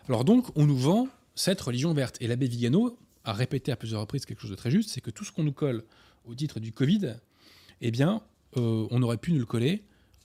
Alors 0.10 0.26
donc, 0.26 0.48
on 0.56 0.66
nous 0.66 0.78
vend 0.78 1.08
cette 1.36 1.62
religion 1.62 1.93
verte. 1.93 2.18
Et 2.20 2.28
l'abbé 2.28 2.48
Vigano 2.48 2.98
a 3.26 3.34
répété 3.34 3.72
à 3.72 3.76
plusieurs 3.76 4.02
reprises 4.02 4.26
quelque 4.26 4.41
chose 4.41 4.50
de 4.50 4.56
très 4.56 4.72
juste, 4.72 4.89
c'est 4.89 5.02
que 5.02 5.12
tout 5.12 5.24
ce 5.24 5.32
qu'on 5.32 5.43
nous 5.43 5.54
colle 5.54 5.84
au 6.26 6.34
titre 6.34 6.60
du 6.60 6.72
Covid, 6.72 7.16
eh 7.82 7.91
bien, 7.91 8.24
euh, 8.58 8.88
on 8.89 9.02
aurait 9.04 9.18
pu 9.18 9.34
nous 9.34 9.39
le 9.39 9.45
coller 9.45 9.84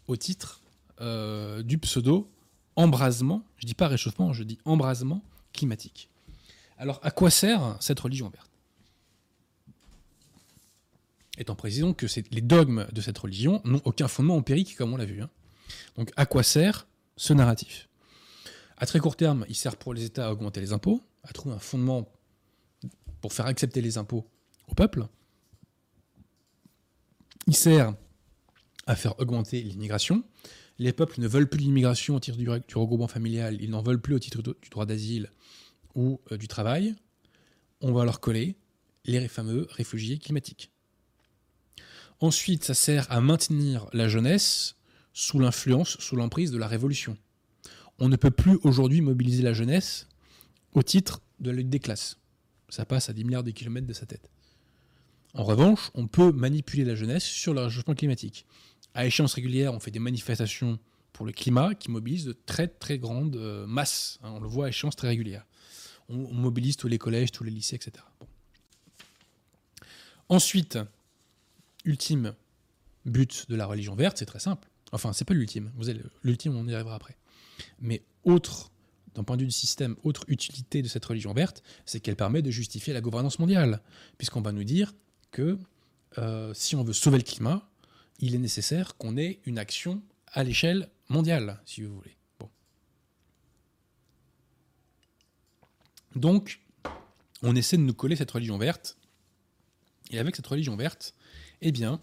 au 0.09 0.16
titre 0.16 0.62
euh, 1.01 1.62
du 1.62 1.79
pseudo 1.79 2.31
embrasement, 2.77 3.45
je 3.59 3.66
dis 3.66 3.75
pas 3.75 3.89
réchauffement, 3.89 4.33
je 4.33 4.43
dis 4.43 4.59
embrasement 4.64 5.23
climatique. 5.53 6.09
Alors 6.79 6.99
à 7.03 7.11
quoi 7.11 7.29
sert 7.29 7.77
cette 7.81 8.01
religion 8.01 8.31
verte? 8.31 8.51
Étant 11.39 11.55
précisant 11.55 11.95
que 11.95 12.07
les 12.30 12.41
dogmes 12.41 12.87
de 12.93 13.01
cette 13.01 13.18
religion 13.18 13.62
n'ont 13.64 13.80
aucun 13.85 14.09
fondement 14.09 14.37
empirique, 14.37 14.76
comme 14.76 14.93
on 14.93 14.97
l'a 14.97 15.07
vu. 15.07 15.22
Hein. 15.22 15.30
Donc 15.97 16.12
à 16.16 16.26
quoi 16.26 16.43
sert 16.43 16.87
ce 17.16 17.33
narratif? 17.33 17.89
À 18.76 18.87
très 18.87 18.99
court 18.99 19.16
terme, 19.16 19.47
il 19.49 19.55
sert 19.55 19.76
pour 19.76 19.95
les 19.95 20.05
États 20.05 20.28
à 20.28 20.33
augmenter 20.33 20.61
les 20.61 20.72
impôts, 20.72 21.01
à 21.22 21.33
trouver 21.33 21.55
un 21.55 21.59
fondement 21.59 22.09
pour 23.20 23.33
faire 23.33 23.47
accepter 23.47 23.80
les 23.80 23.97
impôts 23.97 24.26
au 24.68 24.74
peuple. 24.74 25.07
Il 27.47 27.57
sert 27.57 27.95
à 28.87 28.97
faire 28.97 29.18
augmenter 29.20 29.62
l'immigration. 29.62 30.24
Les 30.78 30.93
peuples 30.93 31.20
ne 31.20 31.28
veulent 31.28 31.49
plus 31.49 31.61
l'immigration 31.61 32.16
au 32.16 32.20
titre 32.20 32.37
du, 32.39 32.49
regroupement 32.49 33.09
familial, 33.09 33.57
ils 33.61 33.70
n'en 33.70 33.83
veulent 33.83 34.01
plus 34.01 34.14
au 34.14 34.18
titre 34.18 34.43
du 34.43 34.68
droit 34.70 34.87
d'asile 34.87 35.30
ou 35.95 36.20
euh, 36.33 36.37
du 36.37 36.49
travail. 36.49 36.95
On 37.80 37.93
va 37.93 38.05
leur 38.05 38.20
coller 38.20 38.57
les 39.05 39.28
fameux 39.28 39.66
réfugiés 39.70 40.18
climatiques. 40.18 40.70
Ensuite, 42.23 42.62
ça 42.62 42.75
sert 42.75 43.11
à 43.11 43.20
maintenir 43.20 43.89
la 43.93 44.09
jeunesse 44.09 44.77
sous 45.12 45.41
l'influence, 45.41 45.97
sous 45.99 46.14
l'emprise 46.14 46.53
de 46.53 46.57
la 46.57 46.68
révolution. 46.68 47.18
On 47.99 48.09
ne 48.09 48.14
peut 48.14 48.31
plus 48.31 48.61
aujourd'hui 48.62 49.01
mobiliser 49.01 49.43
la 49.43 49.53
jeunesse 49.53 50.07
au 50.73 50.85
titre 50.85 51.20
de 51.41 51.51
la 51.51 51.57
lutte 51.57 51.68
des 51.68 51.81
classes. 51.81 52.18
Ça 52.68 52.85
passe 52.85 53.11
à 53.11 53.12
10 53.12 53.25
milliards 53.25 53.43
de 53.43 53.51
kilomètres 53.51 53.89
de 53.89 53.93
sa 53.93 54.07
tête. 54.07 54.31
En 55.35 55.43
revanche, 55.43 55.91
on 55.95 56.07
peut 56.07 56.31
manipuler 56.31 56.85
la 56.85 56.95
jeunesse 56.95 57.25
sur 57.25 57.55
le 57.55 57.62
réchauffement 57.62 57.97
climatique. 57.97 58.47
À 58.95 59.05
échéance 59.05 59.35
régulière, 59.35 59.75
on 59.75 59.81
fait 59.81 59.91
des 59.91 59.99
manifestations 59.99 60.79
pour 61.12 61.27
le 61.27 61.33
climat 61.33 61.75
qui 61.75 61.91
mobilisent 61.91 62.27
de 62.27 62.39
très 62.47 62.68
très 62.68 62.99
grandes 62.99 63.35
euh, 63.35 63.66
masses. 63.66 64.20
Hein, 64.23 64.31
on 64.37 64.41
le 64.41 64.49
voit 64.49 64.66
à 64.66 64.68
échéance 64.68 64.95
très 64.95 65.09
régulière. 65.09 65.45
On, 66.09 66.33
mobilise 66.33 66.77
tous 66.77 66.89
les 66.89 66.99
collèges, 66.99 67.33
tous 67.33 67.43
les 67.43 67.51
lycées, 67.51 67.75
etc. 67.75 68.05
Ensuite, 70.29 70.79
ultime 71.85 72.35
but 73.05 73.47
de 73.49 73.57
la 73.57 73.66
religion 73.66 73.95
verte, 73.95 74.18
c'est 74.18 74.26
très 74.26 74.39
simple. 74.39 74.68
Enfin, 74.93 75.12
c'est 75.12 75.24
pas 75.24 75.35
l'ultime. 75.35 75.72
Vous 75.76 75.87
l'ultime, 76.22 76.55
on 76.57 76.66
y 76.68 76.74
arrivera 76.74 76.95
après. 76.95 77.16
Mais 77.80 78.03
autre, 78.24 78.70
d'un 79.14 79.24
point 79.24 79.37
de 79.37 79.43
vue 79.43 79.49
du 79.49 79.55
système, 79.55 79.97
autre 80.05 80.24
utilité 80.28 80.83
de 80.83 80.89
cette 80.89 81.05
religion 81.05 81.33
verte, 81.33 81.62
c'est 81.87 82.01
qu'elle 82.01 82.16
permet 82.16 82.43
de 82.43 82.51
justifier 82.51 82.93
la 82.93 83.01
gouvernance 83.01 83.39
mondiale, 83.39 83.80
puisqu'on 84.18 84.43
va 84.43 84.53
nous 84.53 84.64
dire 84.64 84.93
que 85.30 85.59
euh, 86.18 86.53
si 86.55 86.76
on 86.76 86.85
veut 86.85 86.93
sauver 86.93 87.18
le 87.18 87.24
climat, 87.24 87.68
il 88.18 88.35
est 88.35 88.39
nécessaire 88.39 88.97
qu'on 88.97 89.16
ait 89.16 89.41
une 89.47 89.59
action 89.59 90.03
à 90.26 90.45
l'échelle 90.45 90.91
mondiale, 91.09 91.61
si 91.64 91.83
vous 91.83 91.95
voulez. 91.95 92.16
Bon. 92.39 92.51
Donc, 96.14 96.61
on 97.43 97.57
essaie 97.57 97.78
de 97.78 97.83
nous 97.83 97.95
coller 97.95 98.16
cette 98.16 98.30
religion 98.30 98.59
verte, 98.59 98.99
et 100.11 100.18
avec 100.18 100.37
cette 100.37 100.47
religion 100.47 100.76
verte, 100.76 101.14
eh 101.62 101.72
bien, 101.72 102.00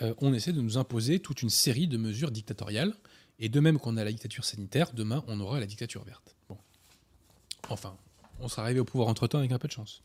euh, 0.00 0.14
on 0.18 0.32
essaie 0.32 0.52
de 0.52 0.60
nous 0.60 0.78
imposer 0.78 1.20
toute 1.20 1.42
une 1.42 1.50
série 1.50 1.88
de 1.88 1.96
mesures 1.96 2.30
dictatoriales. 2.30 2.94
Et 3.38 3.48
de 3.48 3.58
même 3.58 3.78
qu'on 3.78 3.96
a 3.96 4.04
la 4.04 4.12
dictature 4.12 4.44
sanitaire, 4.44 4.92
demain, 4.92 5.24
on 5.26 5.40
aura 5.40 5.58
la 5.58 5.66
dictature 5.66 6.04
verte. 6.04 6.36
Bon. 6.48 6.58
Enfin, 7.68 7.96
on 8.38 8.48
sera 8.48 8.62
arrivé 8.62 8.78
au 8.78 8.84
pouvoir 8.84 9.08
entre-temps 9.08 9.38
avec 9.38 9.50
un 9.50 9.58
peu 9.58 9.66
de 9.66 9.72
chance. 9.72 10.02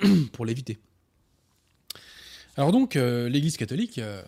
pour 0.32 0.44
l'éviter. 0.44 0.78
Alors 2.56 2.72
donc, 2.72 2.96
euh, 2.96 3.28
l'Église 3.28 3.56
catholique, 3.56 3.98
euh, 3.98 4.22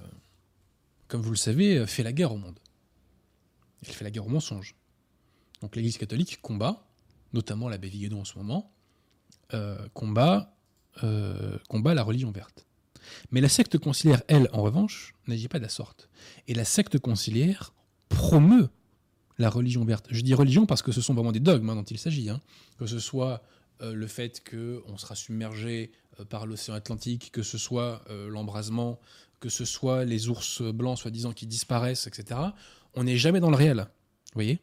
comme 1.08 1.20
vous 1.20 1.30
le 1.30 1.36
savez, 1.36 1.86
fait 1.86 2.02
la 2.02 2.12
guerre 2.12 2.32
au 2.32 2.38
monde. 2.38 2.58
Elle 3.86 3.92
fait 3.92 4.04
la 4.04 4.10
guerre 4.10 4.26
au 4.26 4.30
mensonge. 4.30 4.74
Donc 5.60 5.76
l'Église 5.76 5.98
catholique 5.98 6.40
combat, 6.40 6.86
notamment 7.34 7.68
l'abbé 7.68 7.88
Vigano 7.88 8.18
en 8.18 8.24
ce 8.24 8.38
moment, 8.38 8.72
combat, 9.92 10.54
combat 11.68 11.94
la 11.94 12.02
religion 12.02 12.30
verte. 12.30 12.66
Mais 13.30 13.40
la 13.40 13.48
secte 13.48 13.78
conciliaire, 13.78 14.22
elle, 14.28 14.48
en 14.52 14.62
revanche, 14.62 15.14
n'agit 15.26 15.48
pas 15.48 15.58
de 15.58 15.64
la 15.64 15.68
sorte. 15.68 16.08
Et 16.48 16.54
la 16.54 16.64
secte 16.64 16.98
conciliaire 16.98 17.72
promeut 18.08 18.68
la 19.38 19.50
religion 19.50 19.84
verte. 19.84 20.06
Je 20.10 20.20
dis 20.20 20.34
religion 20.34 20.66
parce 20.66 20.82
que 20.82 20.92
ce 20.92 21.00
sont 21.00 21.14
vraiment 21.14 21.32
des 21.32 21.40
dogmes 21.40 21.70
hein, 21.70 21.74
dont 21.74 21.82
il 21.82 21.98
s'agit. 21.98 22.30
Hein. 22.30 22.40
Que 22.78 22.86
ce 22.86 22.98
soit 22.98 23.42
euh, 23.82 23.92
le 23.92 24.06
fait 24.06 24.42
qu'on 24.48 24.96
sera 24.96 25.14
submergé 25.14 25.90
euh, 26.20 26.24
par 26.24 26.46
l'océan 26.46 26.74
Atlantique, 26.74 27.30
que 27.32 27.42
ce 27.42 27.58
soit 27.58 28.02
euh, 28.10 28.28
l'embrasement, 28.28 29.00
que 29.40 29.48
ce 29.48 29.64
soit 29.64 30.04
les 30.04 30.28
ours 30.28 30.62
blancs 30.62 30.98
soi-disant 30.98 31.32
qui 31.32 31.46
disparaissent, 31.46 32.06
etc. 32.06 32.40
On 32.94 33.04
n'est 33.04 33.16
jamais 33.16 33.40
dans 33.40 33.50
le 33.50 33.56
réel. 33.56 33.78
Vous 33.78 34.34
voyez? 34.34 34.60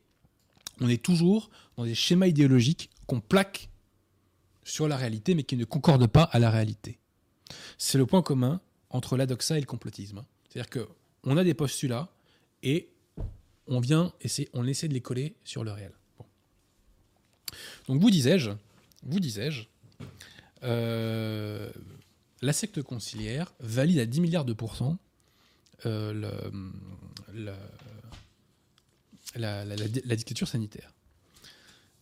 On 0.80 0.88
est 0.88 1.04
toujours 1.04 1.50
dans 1.76 1.84
des 1.84 1.96
schémas 1.96 2.28
idéologiques 2.28 2.90
qu'on 3.06 3.20
plaque 3.20 3.70
sur 4.64 4.88
la 4.88 4.96
réalité, 4.96 5.36
mais 5.36 5.44
qui 5.44 5.58
ne 5.58 5.66
concordent 5.66 6.08
pas 6.08 6.24
à 6.24 6.40
la 6.40 6.50
réalité. 6.50 7.01
C'est 7.78 7.98
le 7.98 8.06
point 8.06 8.22
commun 8.22 8.62
entre 8.90 9.18
l'adoxa 9.18 9.58
et 9.58 9.62
le 9.62 9.66
complotisme. 9.66 10.24
C'est-à-dire 10.50 10.86
qu'on 11.24 11.38
a 11.38 11.44
des 11.44 11.54
postulats 11.54 12.10
et 12.64 12.90
on 13.68 13.80
vient 13.80 14.14
essayer, 14.22 14.50
on 14.54 14.68
essaie 14.68 14.88
de 14.88 14.94
les 14.94 15.02
coller 15.02 15.36
sur 15.44 15.64
le 15.64 15.72
réel. 15.72 15.94
Donc 17.88 18.02
vous 18.02 18.12
disais-je, 18.12 18.52
vous 19.04 19.20
disais-je, 19.20 19.64
euh, 20.64 21.72
la 22.42 22.54
secte 22.54 22.82
conciliaire 22.82 23.54
valide 23.60 24.00
à 24.00 24.06
10 24.06 24.22
milliards 24.22 24.46
de 24.46 24.54
pourcents 24.54 24.98
euh, 25.86 26.50
la 29.36 30.16
dictature 30.16 30.48
sanitaire. 30.48 30.94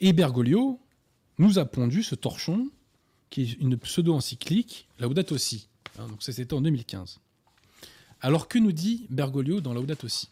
Et 0.02 0.14
Bergoglio 0.14 0.80
nous 1.38 1.60
a 1.60 1.66
pondu 1.66 2.04
ce 2.04 2.16
torchon 2.16 2.70
qui 3.30 3.42
est 3.44 3.54
une 3.60 3.78
pseudo-encyclique, 3.78 4.88
Laudato 5.00 5.38
Si. 5.38 5.68
Hein, 5.98 6.08
donc 6.08 6.24
ça, 6.24 6.32
c'était 6.32 6.54
en 6.54 6.62
2015. 6.62 7.20
Alors 8.22 8.48
que 8.48 8.60
nous 8.60 8.72
dit 8.72 9.08
Bergoglio 9.10 9.62
dans 9.62 9.74
Laudato 9.74 10.08
Si? 10.08 10.30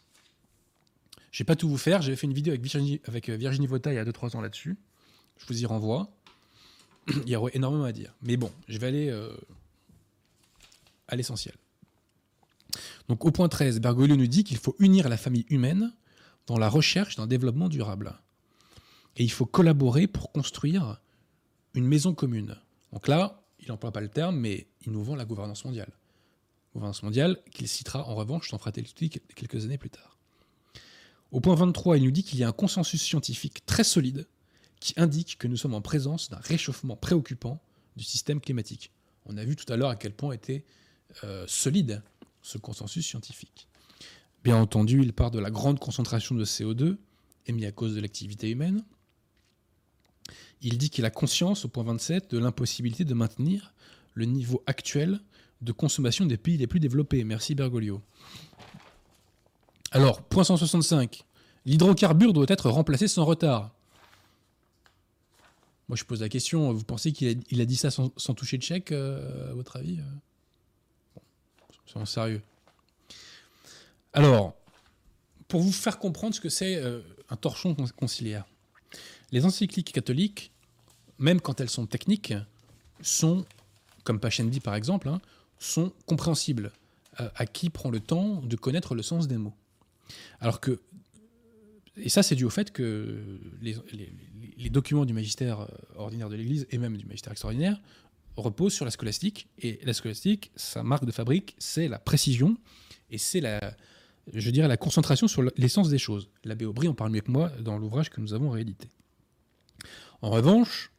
Je 1.30 1.42
vais 1.42 1.46
pas 1.46 1.56
tout 1.56 1.68
vous 1.68 1.78
faire, 1.78 2.02
j'avais 2.02 2.16
fait 2.16 2.26
une 2.26 2.32
vidéo 2.32 2.52
avec 2.52 2.62
Virginie, 2.62 3.00
avec 3.06 3.28
euh, 3.28 3.36
Virginie 3.36 3.66
Vota 3.66 3.92
il 3.92 3.96
y 3.96 3.98
a 3.98 4.04
2-3 4.04 4.36
ans 4.36 4.40
là-dessus. 4.40 4.76
Je 5.38 5.46
vous 5.46 5.62
y 5.62 5.66
renvoie. 5.66 6.10
il 7.08 7.28
y 7.28 7.36
aurait 7.36 7.52
énormément 7.54 7.84
à 7.84 7.92
dire. 7.92 8.14
Mais 8.22 8.36
bon, 8.36 8.50
je 8.68 8.78
vais 8.78 8.86
aller 8.86 9.08
euh, 9.10 9.36
à 11.06 11.16
l'essentiel. 11.16 11.54
Donc 13.08 13.24
au 13.24 13.30
point 13.30 13.48
13, 13.48 13.80
Bergoglio 13.80 14.16
nous 14.16 14.26
dit 14.26 14.44
qu'il 14.44 14.58
faut 14.58 14.76
unir 14.78 15.08
la 15.08 15.16
famille 15.16 15.46
humaine 15.48 15.92
dans 16.46 16.58
la 16.58 16.68
recherche 16.68 17.16
d'un 17.16 17.26
développement 17.26 17.68
durable. 17.68 18.14
Et 19.16 19.24
il 19.24 19.30
faut 19.30 19.46
collaborer 19.46 20.06
pour 20.06 20.32
construire 20.32 21.00
une 21.74 21.86
maison 21.86 22.14
commune. 22.14 22.56
Donc 22.92 23.08
là, 23.08 23.42
il 23.60 23.68
n'emploie 23.68 23.92
pas 23.92 24.00
le 24.00 24.08
terme, 24.08 24.36
mais 24.36 24.68
il 24.86 24.92
nous 24.92 25.02
vend 25.02 25.16
la 25.16 25.24
gouvernance 25.24 25.64
mondiale. 25.64 25.92
Gouvernance 26.72 27.02
mondiale 27.02 27.38
qu'il 27.50 27.68
citera 27.68 28.06
en 28.06 28.14
revanche 28.14 28.50
dans 28.50 28.58
Fratelli 28.58 28.92
quelques 29.34 29.64
années 29.64 29.78
plus 29.78 29.90
tard. 29.90 30.16
Au 31.30 31.40
point 31.40 31.54
23, 31.54 31.98
il 31.98 32.04
nous 32.04 32.10
dit 32.10 32.22
qu'il 32.22 32.38
y 32.38 32.44
a 32.44 32.48
un 32.48 32.52
consensus 32.52 33.02
scientifique 33.02 33.66
très 33.66 33.84
solide 33.84 34.26
qui 34.80 34.94
indique 34.96 35.38
que 35.38 35.48
nous 35.48 35.56
sommes 35.56 35.74
en 35.74 35.82
présence 35.82 36.30
d'un 36.30 36.38
réchauffement 36.38 36.96
préoccupant 36.96 37.60
du 37.96 38.04
système 38.04 38.40
climatique. 38.40 38.92
On 39.26 39.36
a 39.36 39.44
vu 39.44 39.56
tout 39.56 39.70
à 39.72 39.76
l'heure 39.76 39.90
à 39.90 39.96
quel 39.96 40.12
point 40.12 40.32
était 40.32 40.64
euh, 41.24 41.44
solide 41.46 42.02
ce 42.42 42.58
consensus 42.58 43.06
scientifique. 43.06 43.68
Bien 44.44 44.56
entendu, 44.56 45.02
il 45.02 45.12
part 45.12 45.30
de 45.30 45.38
la 45.38 45.50
grande 45.50 45.80
concentration 45.80 46.34
de 46.34 46.44
CO2 46.44 46.96
émis 47.46 47.66
à 47.66 47.72
cause 47.72 47.94
de 47.94 48.00
l'activité 48.00 48.50
humaine. 48.50 48.84
Il 50.62 50.78
dit 50.78 50.90
qu'il 50.90 51.04
a 51.04 51.10
conscience, 51.10 51.64
au 51.64 51.68
point 51.68 51.84
27, 51.84 52.30
de 52.30 52.38
l'impossibilité 52.38 53.04
de 53.04 53.14
maintenir 53.14 53.72
le 54.14 54.24
niveau 54.24 54.62
actuel 54.66 55.20
de 55.62 55.72
consommation 55.72 56.26
des 56.26 56.36
pays 56.36 56.56
les 56.56 56.66
plus 56.66 56.80
développés. 56.80 57.22
Merci 57.24 57.54
Bergoglio. 57.54 58.00
Alors, 59.90 60.22
point 60.22 60.44
165, 60.44 61.24
l'hydrocarbure 61.64 62.32
doit 62.32 62.46
être 62.48 62.70
remplacé 62.70 63.08
sans 63.08 63.24
retard. 63.24 63.72
Moi, 65.88 65.96
je 65.96 66.04
pose 66.04 66.20
la 66.20 66.28
question, 66.28 66.70
vous 66.72 66.84
pensez 66.84 67.12
qu'il 67.12 67.60
a, 67.60 67.64
dit 67.64 67.76
ça 67.76 67.90
sans, 67.90 68.10
toucher 68.34 68.58
le 68.58 68.62
chèque, 68.62 68.92
euh, 68.92 69.50
à 69.50 69.54
votre 69.54 69.76
avis 69.76 70.00
euh? 70.00 70.02
Bon, 71.14 71.22
soyons 71.86 72.04
sérieux. 72.06 72.42
Alors, 74.12 74.54
pour 75.46 75.62
vous 75.62 75.72
faire 75.72 75.98
comprendre 75.98 76.34
ce 76.34 76.40
que 76.40 76.50
c'est 76.50 76.76
euh, 76.76 77.00
un 77.30 77.36
torchon 77.36 77.74
con- 77.74 77.86
conciliaire, 77.96 78.44
les 79.32 79.44
encycliques 79.44 79.92
catholiques, 79.92 80.52
même 81.18 81.40
quand 81.40 81.60
elles 81.60 81.70
sont 81.70 81.86
techniques, 81.86 82.34
sont, 83.00 83.44
comme 84.04 84.20
Pachendi 84.20 84.60
par 84.60 84.74
exemple, 84.74 85.08
hein, 85.08 85.20
sont 85.58 85.92
compréhensibles 86.06 86.72
à, 87.16 87.30
à 87.34 87.46
qui 87.46 87.70
prend 87.70 87.90
le 87.90 88.00
temps 88.00 88.40
de 88.42 88.56
connaître 88.56 88.94
le 88.94 89.02
sens 89.02 89.28
des 89.28 89.36
mots. 89.36 89.54
Alors 90.40 90.60
que, 90.60 90.80
et 91.96 92.08
ça 92.08 92.22
c'est 92.22 92.34
dû 92.34 92.44
au 92.44 92.50
fait 92.50 92.70
que 92.70 93.22
les 94.58 94.70
documents 94.70 95.04
du 95.04 95.12
magistère 95.12 95.60
euh, 95.60 95.66
ordinaire 95.96 96.28
de 96.28 96.36
l'Église 96.36 96.66
et 96.70 96.78
même 96.78 96.96
du 96.96 97.06
magistère 97.06 97.32
extraordinaire 97.32 97.80
reposent 98.36 98.74
sur 98.74 98.84
la 98.84 98.90
scolastique. 98.90 99.48
Et 99.58 99.80
la 99.84 99.92
scolastique, 99.92 100.50
sa 100.56 100.82
marque 100.82 101.04
de 101.04 101.12
fabrique, 101.12 101.54
c'est 101.58 101.88
la 101.88 101.98
précision 101.98 102.56
et 103.10 103.18
c'est 103.18 103.40
la, 103.40 103.58
je 104.32 104.50
dirais, 104.50 104.68
la 104.68 104.76
concentration 104.76 105.28
sur 105.28 105.42
l'essence 105.56 105.88
des 105.88 105.98
choses. 105.98 106.28
L'abbé 106.44 106.64
Aubry 106.64 106.88
en 106.88 106.94
parle 106.94 107.10
mieux 107.10 107.20
que 107.20 107.30
moi 107.30 107.50
dans 107.60 107.78
l'ouvrage 107.78 108.10
que 108.10 108.20
nous 108.20 108.34
avons 108.34 108.50
réédité. 108.50 108.88
En 110.22 110.30
revanche, 110.30 110.90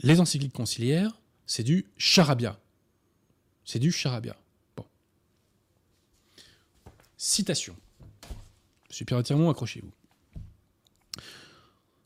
les 0.00 0.20
encycliques 0.20 0.52
conciliaires, 0.52 1.20
c'est 1.46 1.62
du 1.62 1.86
charabia. 1.96 2.58
C'est 3.64 3.78
du 3.78 3.92
charabia. 3.92 4.36
Bon. 4.76 4.86
Citation. 7.16 7.76
Super 8.90 9.18
retirement, 9.18 9.50
accrochez-vous. 9.50 9.92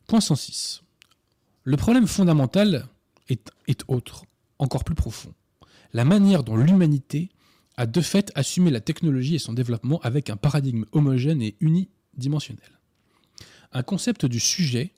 Point 0.07 0.21
106. 0.21 0.83
Le 1.65 1.77
problème 1.77 2.07
fondamental 2.07 2.89
est 3.29 3.85
autre, 3.89 4.25
encore 4.59 4.85
plus 4.85 4.95
profond. 4.95 5.35
La 5.93 6.05
manière 6.05 6.45
dont 6.45 6.57
l'humanité 6.57 7.29
a 7.77 7.87
de 7.87 8.01
fait 8.01 8.33
assumé 8.35 8.71
la 8.71 8.81
technologie 8.81 9.37
et 9.37 9.39
son 9.39 9.53
développement 9.53 10.01
avec 10.01 10.31
un 10.31 10.37
paradigme 10.37 10.85
homogène 10.93 11.43
et 11.43 11.57
unidimensionnel. 11.61 12.81
Un 13.73 13.83
concept 13.83 14.27
du 14.27 14.41
sujet 14.41 14.93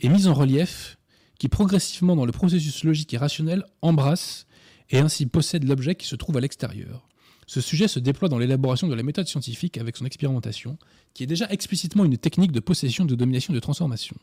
est 0.00 0.08
mis 0.08 0.26
en 0.26 0.34
relief 0.34 0.98
qui 1.38 1.48
progressivement 1.48 2.16
dans 2.16 2.26
le 2.26 2.32
processus 2.32 2.84
logique 2.84 3.14
et 3.14 3.18
rationnel 3.18 3.64
embrasse 3.82 4.46
et 4.90 4.98
ainsi 4.98 5.26
possède 5.26 5.64
l'objet 5.64 5.94
qui 5.94 6.06
se 6.06 6.16
trouve 6.16 6.36
à 6.36 6.40
l'extérieur. 6.40 7.08
Ce 7.46 7.60
sujet 7.60 7.88
se 7.88 7.98
déploie 7.98 8.28
dans 8.28 8.38
l'élaboration 8.38 8.88
de 8.88 8.94
la 8.94 9.02
méthode 9.02 9.26
scientifique 9.26 9.78
avec 9.78 9.96
son 9.96 10.04
expérimentation, 10.04 10.78
qui 11.14 11.22
est 11.22 11.26
déjà 11.26 11.48
explicitement 11.48 12.04
une 12.04 12.18
technique 12.18 12.52
de 12.52 12.60
possession, 12.60 13.04
de 13.04 13.14
domination, 13.14 13.54
de 13.54 13.60
transformation. 13.60 14.16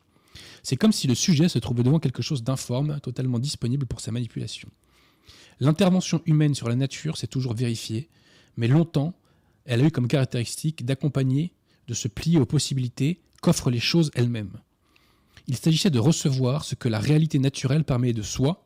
C'est 0.64 0.76
comme 0.76 0.92
si 0.92 1.08
le 1.08 1.16
sujet 1.16 1.50
se 1.50 1.60
trouvait 1.60 1.84
devant 1.84 2.00
quelque 2.00 2.22
chose 2.22 2.44
d'informe, 2.44 3.00
totalement 3.02 3.40
disponible 3.40 3.86
pour 3.86 4.00
sa 4.00 4.12
manipulation. 4.12 4.70
L'intervention 5.60 6.22
humaine 6.26 6.54
sur 6.54 6.70
la 6.70 6.76
nature 6.76 7.18
s'est 7.18 7.28
toujours 7.28 7.54
vérifiée, 7.54 8.10
mais 8.58 8.68
longtemps, 8.68 9.14
elle 9.66 9.82
a 9.82 9.86
eu 9.86 9.92
comme 9.92 10.08
caractéristique 10.08 10.86
d'accompagner, 10.86 11.54
de 11.88 11.94
se 11.94 12.08
plier 12.08 12.40
aux 12.40 12.46
possibilités 12.46 13.22
qu'offrent 13.42 13.72
les 13.72 13.80
choses 13.80 14.12
elles-mêmes. 14.14 14.60
Il 15.48 15.56
s'agissait 15.56 15.90
de 15.90 16.00
recevoir 16.00 16.66
ce 16.66 16.76
que 16.76 16.90
la 16.90 17.00
réalité 17.00 17.40
naturelle 17.40 17.84
permet 17.84 18.14
de 18.14 18.22
soi, 18.22 18.66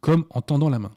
comme 0.00 0.24
en 0.30 0.42
tendant 0.42 0.68
la 0.68 0.78
main. 0.78 0.92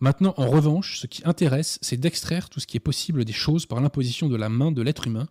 Maintenant, 0.00 0.34
en 0.36 0.48
revanche, 0.48 0.98
ce 0.98 1.06
qui 1.06 1.22
intéresse, 1.24 1.78
c'est 1.80 1.96
d'extraire 1.96 2.50
tout 2.50 2.60
ce 2.60 2.66
qui 2.66 2.76
est 2.76 2.80
possible 2.80 3.24
des 3.24 3.32
choses 3.32 3.66
par 3.66 3.80
l'imposition 3.80 4.28
de 4.28 4.36
la 4.36 4.48
main 4.48 4.72
de 4.72 4.82
l'être 4.82 5.06
humain, 5.06 5.28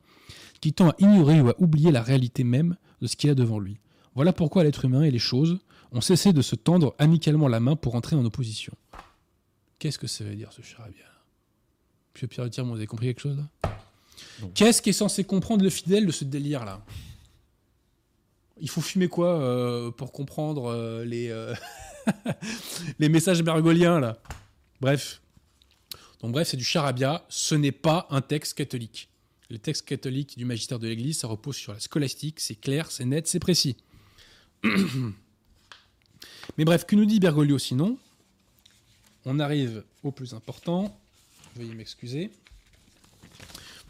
qui 0.62 0.74
tend 0.74 0.90
à 0.90 0.96
ignorer 1.00 1.42
ou 1.42 1.50
à 1.50 1.56
oublier 1.62 1.92
la 1.92 2.02
réalité 2.02 2.44
même 2.44 2.78
de 3.02 3.08
ce 3.08 3.18
qu'il 3.18 3.30
a 3.30 3.36
devant 3.36 3.60
lui. 3.60 3.80
Voilà 4.16 4.32
pourquoi 4.32 4.64
l'être 4.64 4.86
humain 4.86 5.04
et 5.04 5.12
les 5.12 5.20
choses 5.20 5.60
ont 5.92 6.02
cessé 6.02 6.32
de 6.32 6.42
se 6.42 6.56
tendre 6.56 6.96
amicalement 6.98 7.48
la 7.48 7.60
main 7.60 7.76
pour 7.76 7.96
entrer 7.96 8.16
en 8.16 8.24
opposition. 8.24 8.74
Qu'est-ce 9.80 10.00
que 10.00 10.08
ça 10.08 10.24
veut 10.24 10.36
dire 10.36 10.54
ce 10.54 10.62
charabia 10.62 11.04
Monsieur 12.16 12.28
Pierre 12.28 12.50
Tirmont, 12.50 12.72
vous 12.72 12.78
avez 12.78 12.88
compris 12.88 13.08
quelque 13.08 13.22
chose 13.22 13.38
là? 13.38 13.78
Qu'est-ce 14.56 14.82
qui 14.82 14.90
est 14.90 14.94
censé 14.94 15.24
comprendre 15.24 15.64
le 15.64 15.70
fidèle 15.70 16.06
de 16.06 16.12
ce 16.12 16.24
délire 16.24 16.66
là 16.66 16.84
Il 18.60 18.70
faut 18.70 18.82
fumer 18.82 19.08
quoi 19.08 19.40
euh, 19.40 19.92
pour 19.92 20.12
comprendre 20.12 20.68
euh, 20.68 21.04
les, 21.06 21.30
euh, 21.30 21.54
les 23.00 23.10
messages 23.10 23.42
bergoliens 23.44 24.00
là? 24.00 24.20
Bref. 24.80 25.22
Donc 26.22 26.32
bref, 26.32 26.48
c'est 26.50 26.58
du 26.58 26.64
charabia, 26.64 27.26
ce 27.30 27.56
n'est 27.56 27.72
pas 27.72 28.08
un 28.10 28.22
texte 28.22 28.54
catholique. 28.54 29.10
Les 29.50 29.60
textes 29.60 29.86
catholiques 29.86 30.38
du 30.38 30.46
magistère 30.46 30.80
de 30.80 30.88
l'Église, 30.88 31.20
ça 31.20 31.28
repose 31.28 31.56
sur 31.56 31.74
la 31.74 31.80
scolastique, 31.80 32.40
c'est 32.40 32.56
clair, 32.56 32.92
c'est 32.92 33.06
net, 33.06 33.28
c'est 33.28 33.40
précis. 33.40 33.76
Mais 36.58 36.66
bref, 36.66 36.86
que 36.86 36.96
nous 36.96 37.06
dit 37.06 37.20
Bergoglio 37.20 37.58
sinon? 37.60 37.98
On 39.26 39.40
arrive 39.40 39.84
au 40.04 40.12
plus 40.12 40.34
important. 40.34 40.98
Veuillez 41.56 41.76
m'excuser. 41.76 42.32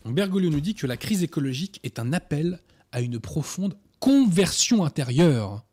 Bergoglio 0.06 0.50
nous 0.50 0.62
dit 0.62 0.76
que 0.76 0.86
la 0.86 0.98
crise 0.98 1.24
écologique 1.24 1.80
est 1.84 2.00
un 2.00 2.14
appel 2.14 2.60
à 2.92 3.02
une 3.02 3.20
profonde 3.20 3.76
conversion 4.04 4.84
intérieure. 4.84 5.64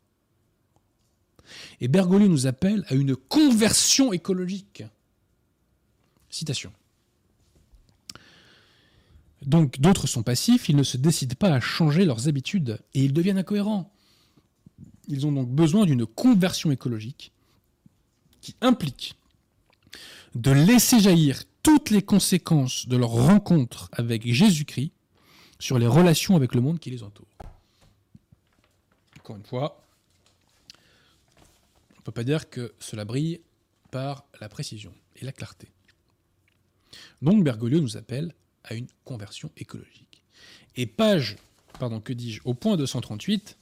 Et 1.81 1.89
Bergoglio 1.89 2.29
nous 2.29 2.47
appelle 2.47 2.85
à 2.87 2.93
une 2.93 3.13
conversion 3.13 4.13
écologique. 4.13 4.85
Citation. 6.29 6.71
Donc 9.41 9.81
d'autres 9.81 10.07
sont 10.07 10.23
passifs, 10.23 10.69
ils 10.69 10.77
ne 10.77 10.83
se 10.83 10.95
décident 10.95 11.35
pas 11.37 11.53
à 11.53 11.59
changer 11.59 12.05
leurs 12.05 12.29
habitudes 12.29 12.79
et 12.93 13.03
ils 13.03 13.11
deviennent 13.11 13.37
incohérents. 13.37 13.91
Ils 15.09 15.27
ont 15.27 15.33
donc 15.33 15.49
besoin 15.49 15.85
d'une 15.85 16.05
conversion 16.05 16.71
écologique 16.71 17.33
qui 18.39 18.55
implique 18.61 19.15
de 20.35 20.51
laisser 20.51 21.01
jaillir 21.01 21.43
toutes 21.63 21.89
les 21.89 22.01
conséquences 22.01 22.87
de 22.87 22.95
leur 22.95 23.09
rencontre 23.09 23.89
avec 23.91 24.25
Jésus-Christ 24.25 24.93
sur 25.59 25.77
les 25.77 25.87
relations 25.87 26.37
avec 26.37 26.55
le 26.55 26.61
monde 26.61 26.79
qui 26.79 26.91
les 26.91 27.03
entoure. 27.03 27.27
Encore 29.31 29.37
une 29.39 29.45
fois, 29.45 29.81
on 31.93 31.99
ne 31.99 32.03
peut 32.03 32.11
pas 32.11 32.25
dire 32.25 32.49
que 32.49 32.73
cela 32.79 33.05
brille 33.05 33.39
par 33.89 34.25
la 34.41 34.49
précision 34.49 34.93
et 35.15 35.23
la 35.23 35.31
clarté. 35.31 35.69
Donc 37.21 37.41
Bergoglio 37.41 37.79
nous 37.79 37.95
appelle 37.95 38.35
à 38.65 38.73
une 38.73 38.87
conversion 39.05 39.49
écologique. 39.55 40.21
Et 40.75 40.85
page, 40.85 41.37
pardon, 41.79 42.01
que 42.01 42.11
dis-je, 42.11 42.41
au 42.43 42.53
point 42.53 42.75
238, 42.75 43.57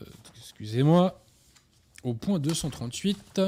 euh, 0.00 0.04
excusez-moi, 0.38 1.22
au 2.02 2.14
point 2.14 2.38
238, 2.38 3.42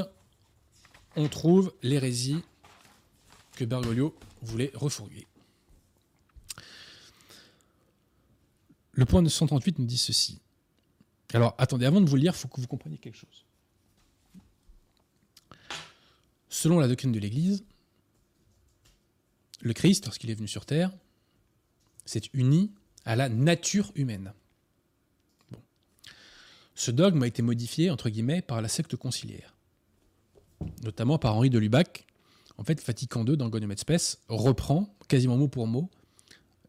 on 1.15 1.27
trouve 1.29 1.73
l'hérésie 1.81 2.43
que 3.55 3.65
Bergoglio 3.65 4.15
voulait 4.43 4.71
refourguer. 4.75 5.25
Le 8.95 9.05
point 9.05 9.23
238 9.23 9.79
nous 9.79 9.85
dit 9.85 9.97
ceci. 9.97 10.39
Alors, 11.33 11.55
attendez, 11.57 11.85
avant 11.85 12.01
de 12.01 12.09
vous 12.09 12.15
le 12.15 12.21
lire, 12.21 12.33
il 12.35 12.39
faut 12.39 12.47
que 12.47 12.61
vous 12.61 12.67
compreniez 12.67 12.97
quelque 12.97 13.17
chose. 13.17 13.45
Selon 16.49 16.79
la 16.79 16.87
doctrine 16.87 17.11
de 17.11 17.19
l'Église, 17.19 17.63
le 19.61 19.73
Christ, 19.73 20.05
lorsqu'il 20.05 20.29
est 20.29 20.35
venu 20.35 20.47
sur 20.47 20.65
Terre, 20.65 20.91
s'est 22.05 22.21
uni 22.33 22.71
à 23.05 23.15
la 23.15 23.29
nature 23.29 23.91
humaine. 23.95 24.33
Ce 26.75 26.91
dogme 26.91 27.23
a 27.23 27.27
été 27.27 27.41
modifié, 27.41 27.89
entre 27.89 28.09
guillemets, 28.09 28.41
par 28.41 28.61
la 28.61 28.67
secte 28.67 28.95
conciliaire, 28.95 29.55
notamment 30.83 31.17
par 31.17 31.35
Henri 31.35 31.49
de 31.49 31.59
Lubac. 31.59 32.05
En 32.57 32.63
fait, 32.63 32.83
Vatican 32.85 33.25
II, 33.25 33.37
dans 33.37 33.49
Gonium 33.49 33.71
et 33.71 33.75
reprend 34.27 34.95
quasiment 35.07 35.37
mot 35.37 35.47
pour 35.47 35.67
mot 35.67 35.89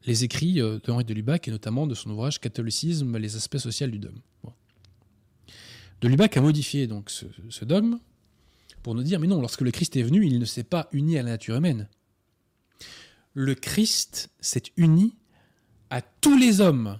les 0.06 0.24
écrits 0.24 0.60
euh, 0.60 0.78
de 0.82 0.92
Henri 0.92 1.04
de 1.04 1.14
Lubac 1.14 1.48
et 1.48 1.50
notamment 1.50 1.86
de 1.86 1.94
son 1.94 2.10
ouvrage 2.10 2.40
Catholicisme, 2.40 3.16
les 3.16 3.36
aspects 3.36 3.58
sociaux 3.58 3.86
du 3.86 3.98
dogme. 3.98 4.20
De 6.04 6.08
Lubac 6.10 6.36
a 6.36 6.42
modifié 6.42 6.86
donc 6.86 7.08
ce, 7.08 7.64
dogme 7.64 7.98
pour 8.82 8.94
nous 8.94 9.02
dire 9.02 9.18
mais 9.18 9.26
non, 9.26 9.40
lorsque 9.40 9.62
le 9.62 9.70
Christ 9.70 9.96
est 9.96 10.02
venu, 10.02 10.26
il 10.26 10.38
ne 10.38 10.44
s'est 10.44 10.62
pas 10.62 10.86
uni 10.92 11.16
à 11.16 11.22
la 11.22 11.30
nature 11.30 11.56
humaine. 11.56 11.88
Le 13.32 13.54
Christ 13.54 14.28
s'est 14.38 14.64
uni 14.76 15.16
à 15.88 16.02
tous 16.02 16.36
les 16.36 16.60
hommes, 16.60 16.98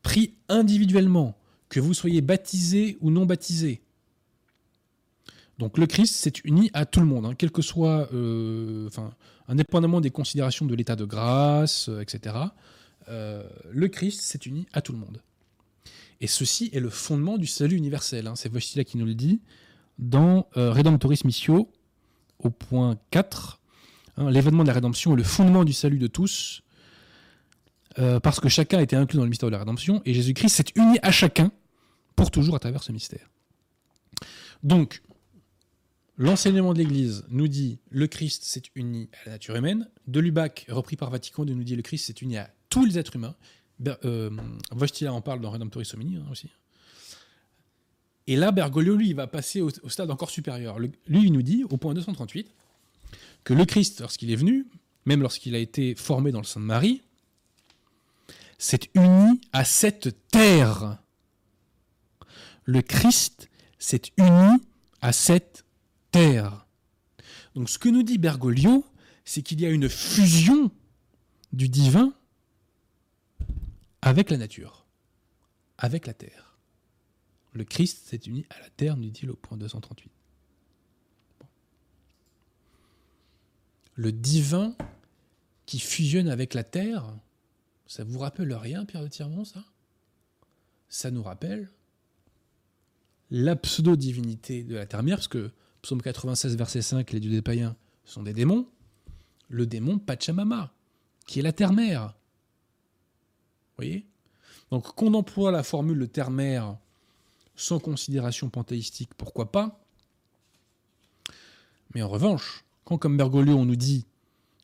pris 0.00 0.36
individuellement, 0.48 1.36
que 1.68 1.80
vous 1.80 1.92
soyez 1.92 2.22
baptisé 2.22 2.96
ou 3.02 3.10
non 3.10 3.26
baptisé. 3.26 3.82
Donc 5.58 5.76
le 5.76 5.86
Christ 5.86 6.14
s'est 6.14 6.32
uni 6.44 6.70
à 6.72 6.86
tout 6.86 7.00
le 7.00 7.06
monde, 7.06 7.26
hein, 7.26 7.34
quel 7.36 7.50
que 7.50 7.60
soit, 7.60 8.08
euh, 8.14 8.88
indépendamment 9.48 10.00
des 10.00 10.10
considérations 10.10 10.64
de 10.64 10.74
l'état 10.74 10.96
de 10.96 11.04
grâce, 11.04 11.90
euh, 11.90 12.00
etc. 12.00 12.36
Euh, 13.10 13.46
le 13.70 13.88
Christ 13.88 14.22
s'est 14.22 14.40
uni 14.46 14.66
à 14.72 14.80
tout 14.80 14.92
le 14.92 14.98
monde. 14.98 15.20
Et 16.20 16.26
ceci 16.26 16.70
est 16.72 16.80
le 16.80 16.90
fondement 16.90 17.38
du 17.38 17.46
salut 17.46 17.76
universel. 17.76 18.26
Hein. 18.26 18.36
C'est 18.36 18.52
Wojtyla 18.52 18.84
qui 18.84 18.98
nous 18.98 19.06
le 19.06 19.14
dit 19.14 19.40
dans 19.98 20.48
Redemptoris 20.54 21.24
Missio, 21.24 21.70
au 22.38 22.50
point 22.50 22.98
4. 23.10 23.60
Hein, 24.16 24.30
l'événement 24.30 24.62
de 24.62 24.68
la 24.68 24.74
rédemption 24.74 25.14
est 25.14 25.16
le 25.16 25.22
fondement 25.22 25.64
du 25.64 25.72
salut 25.72 25.98
de 25.98 26.06
tous, 26.06 26.62
parce 27.96 28.40
que 28.40 28.48
chacun 28.48 28.78
a 28.78 28.82
été 28.82 28.96
inclus 28.96 29.16
dans 29.16 29.24
le 29.24 29.30
mystère 29.30 29.48
de 29.48 29.52
la 29.52 29.58
rédemption, 29.58 30.02
et 30.04 30.14
Jésus-Christ 30.14 30.48
s'est 30.48 30.64
uni 30.74 30.98
à 31.02 31.10
chacun 31.10 31.52
pour 32.16 32.30
toujours 32.30 32.54
à 32.54 32.58
travers 32.58 32.82
ce 32.82 32.92
mystère. 32.92 33.30
Donc, 34.62 35.02
l'enseignement 36.16 36.74
de 36.74 36.78
l'Église 36.78 37.24
nous 37.30 37.48
dit 37.48 37.78
le 37.88 38.06
Christ 38.06 38.44
s'est 38.44 38.62
uni 38.74 39.08
à 39.12 39.26
la 39.26 39.32
nature 39.32 39.56
humaine. 39.56 39.88
De 40.06 40.20
Lubac, 40.20 40.66
repris 40.68 40.96
par 40.96 41.10
Vatican 41.10 41.46
II, 41.46 41.54
nous 41.54 41.64
dit 41.64 41.76
le 41.76 41.82
Christ 41.82 42.06
s'est 42.06 42.20
uni 42.20 42.36
à 42.36 42.50
tous 42.68 42.84
les 42.84 42.98
êtres 42.98 43.16
humains. 43.16 43.36
Euh, 43.86 44.30
en 45.08 45.20
parle 45.20 45.40
dans 45.40 45.50
Redemptoris 45.50 45.94
hein, 45.94 46.26
aussi. 46.30 46.48
Et 48.26 48.36
là, 48.36 48.52
Bergoglio, 48.52 48.94
lui, 48.94 49.08
il 49.08 49.14
va 49.14 49.26
passer 49.26 49.60
au, 49.60 49.70
stade 49.88 50.10
encore 50.10 50.30
supérieur. 50.30 50.78
lui, 50.78 50.92
il 51.08 51.32
nous 51.32 51.42
dit, 51.42 51.64
au 51.64 51.76
point 51.76 51.94
238, 51.94 52.54
que 53.42 53.54
le 53.54 53.64
Christ, 53.64 54.00
lorsqu'il 54.00 54.30
est 54.30 54.36
venu, 54.36 54.66
même 55.06 55.22
lorsqu'il 55.22 55.54
a 55.54 55.58
été 55.58 55.94
formé 55.94 56.30
dans 56.30 56.40
le 56.40 56.44
sein 56.44 56.60
de 56.60 56.66
Marie, 56.66 57.02
s'est 58.58 58.80
uni 58.94 59.40
à 59.52 59.64
cette 59.64 60.14
terre 60.28 60.98
le 62.70 62.82
Christ 62.82 63.48
s'est 63.78 64.02
uni 64.16 64.60
à 65.00 65.12
cette 65.12 65.64
terre. 66.12 66.66
Donc 67.54 67.68
ce 67.68 67.78
que 67.78 67.88
nous 67.88 68.02
dit 68.02 68.18
Bergoglio, 68.18 68.84
c'est 69.24 69.42
qu'il 69.42 69.60
y 69.60 69.66
a 69.66 69.70
une 69.70 69.88
fusion 69.88 70.70
du 71.52 71.68
divin 71.68 72.12
avec 74.02 74.30
la 74.30 74.36
nature, 74.36 74.86
avec 75.78 76.06
la 76.06 76.14
terre. 76.14 76.58
Le 77.52 77.64
Christ 77.64 78.06
s'est 78.06 78.20
uni 78.26 78.46
à 78.50 78.60
la 78.60 78.70
terre, 78.70 78.96
nous 78.96 79.04
dit-il 79.04 79.30
au 79.30 79.34
point 79.34 79.56
238. 79.58 80.10
Le 83.96 84.12
divin 84.12 84.74
qui 85.66 85.78
fusionne 85.78 86.28
avec 86.28 86.54
la 86.54 86.64
terre, 86.64 87.04
ça 87.86 88.04
vous 88.04 88.18
rappelle 88.18 88.52
rien, 88.54 88.84
Pierre 88.84 89.02
de 89.02 89.08
Tirmont, 89.08 89.44
ça? 89.44 89.64
Ça 90.88 91.10
nous 91.10 91.22
rappelle 91.22 91.70
la 93.30 93.54
pseudo-divinité 93.56 94.64
de 94.64 94.74
la 94.74 94.86
terre-mère, 94.86 95.16
parce 95.16 95.28
que 95.28 95.50
psaume 95.82 96.02
96, 96.02 96.56
verset 96.56 96.82
5, 96.82 97.10
les 97.12 97.20
dieux 97.20 97.30
des 97.30 97.42
païens 97.42 97.76
sont 98.04 98.22
des 98.22 98.32
démons, 98.32 98.68
le 99.48 99.66
démon 99.66 99.98
Pachamama, 99.98 100.72
qui 101.26 101.40
est 101.40 101.42
la 101.42 101.52
terre-mère. 101.52 102.14
Donc, 104.70 104.94
qu'on 104.94 105.14
emploie 105.14 105.50
la 105.50 105.62
formule 105.62 105.98
de 105.98 106.06
terre-mère 106.06 106.76
sans 107.56 107.78
considération 107.78 108.48
panthéistique, 108.48 109.10
pourquoi 109.16 109.52
pas 109.52 109.80
Mais 111.94 112.02
en 112.02 112.08
revanche, 112.08 112.64
quand 112.84 112.96
comme 112.96 113.16
Bergoglio 113.16 113.56
on 113.56 113.66
nous 113.66 113.76
dit 113.76 114.06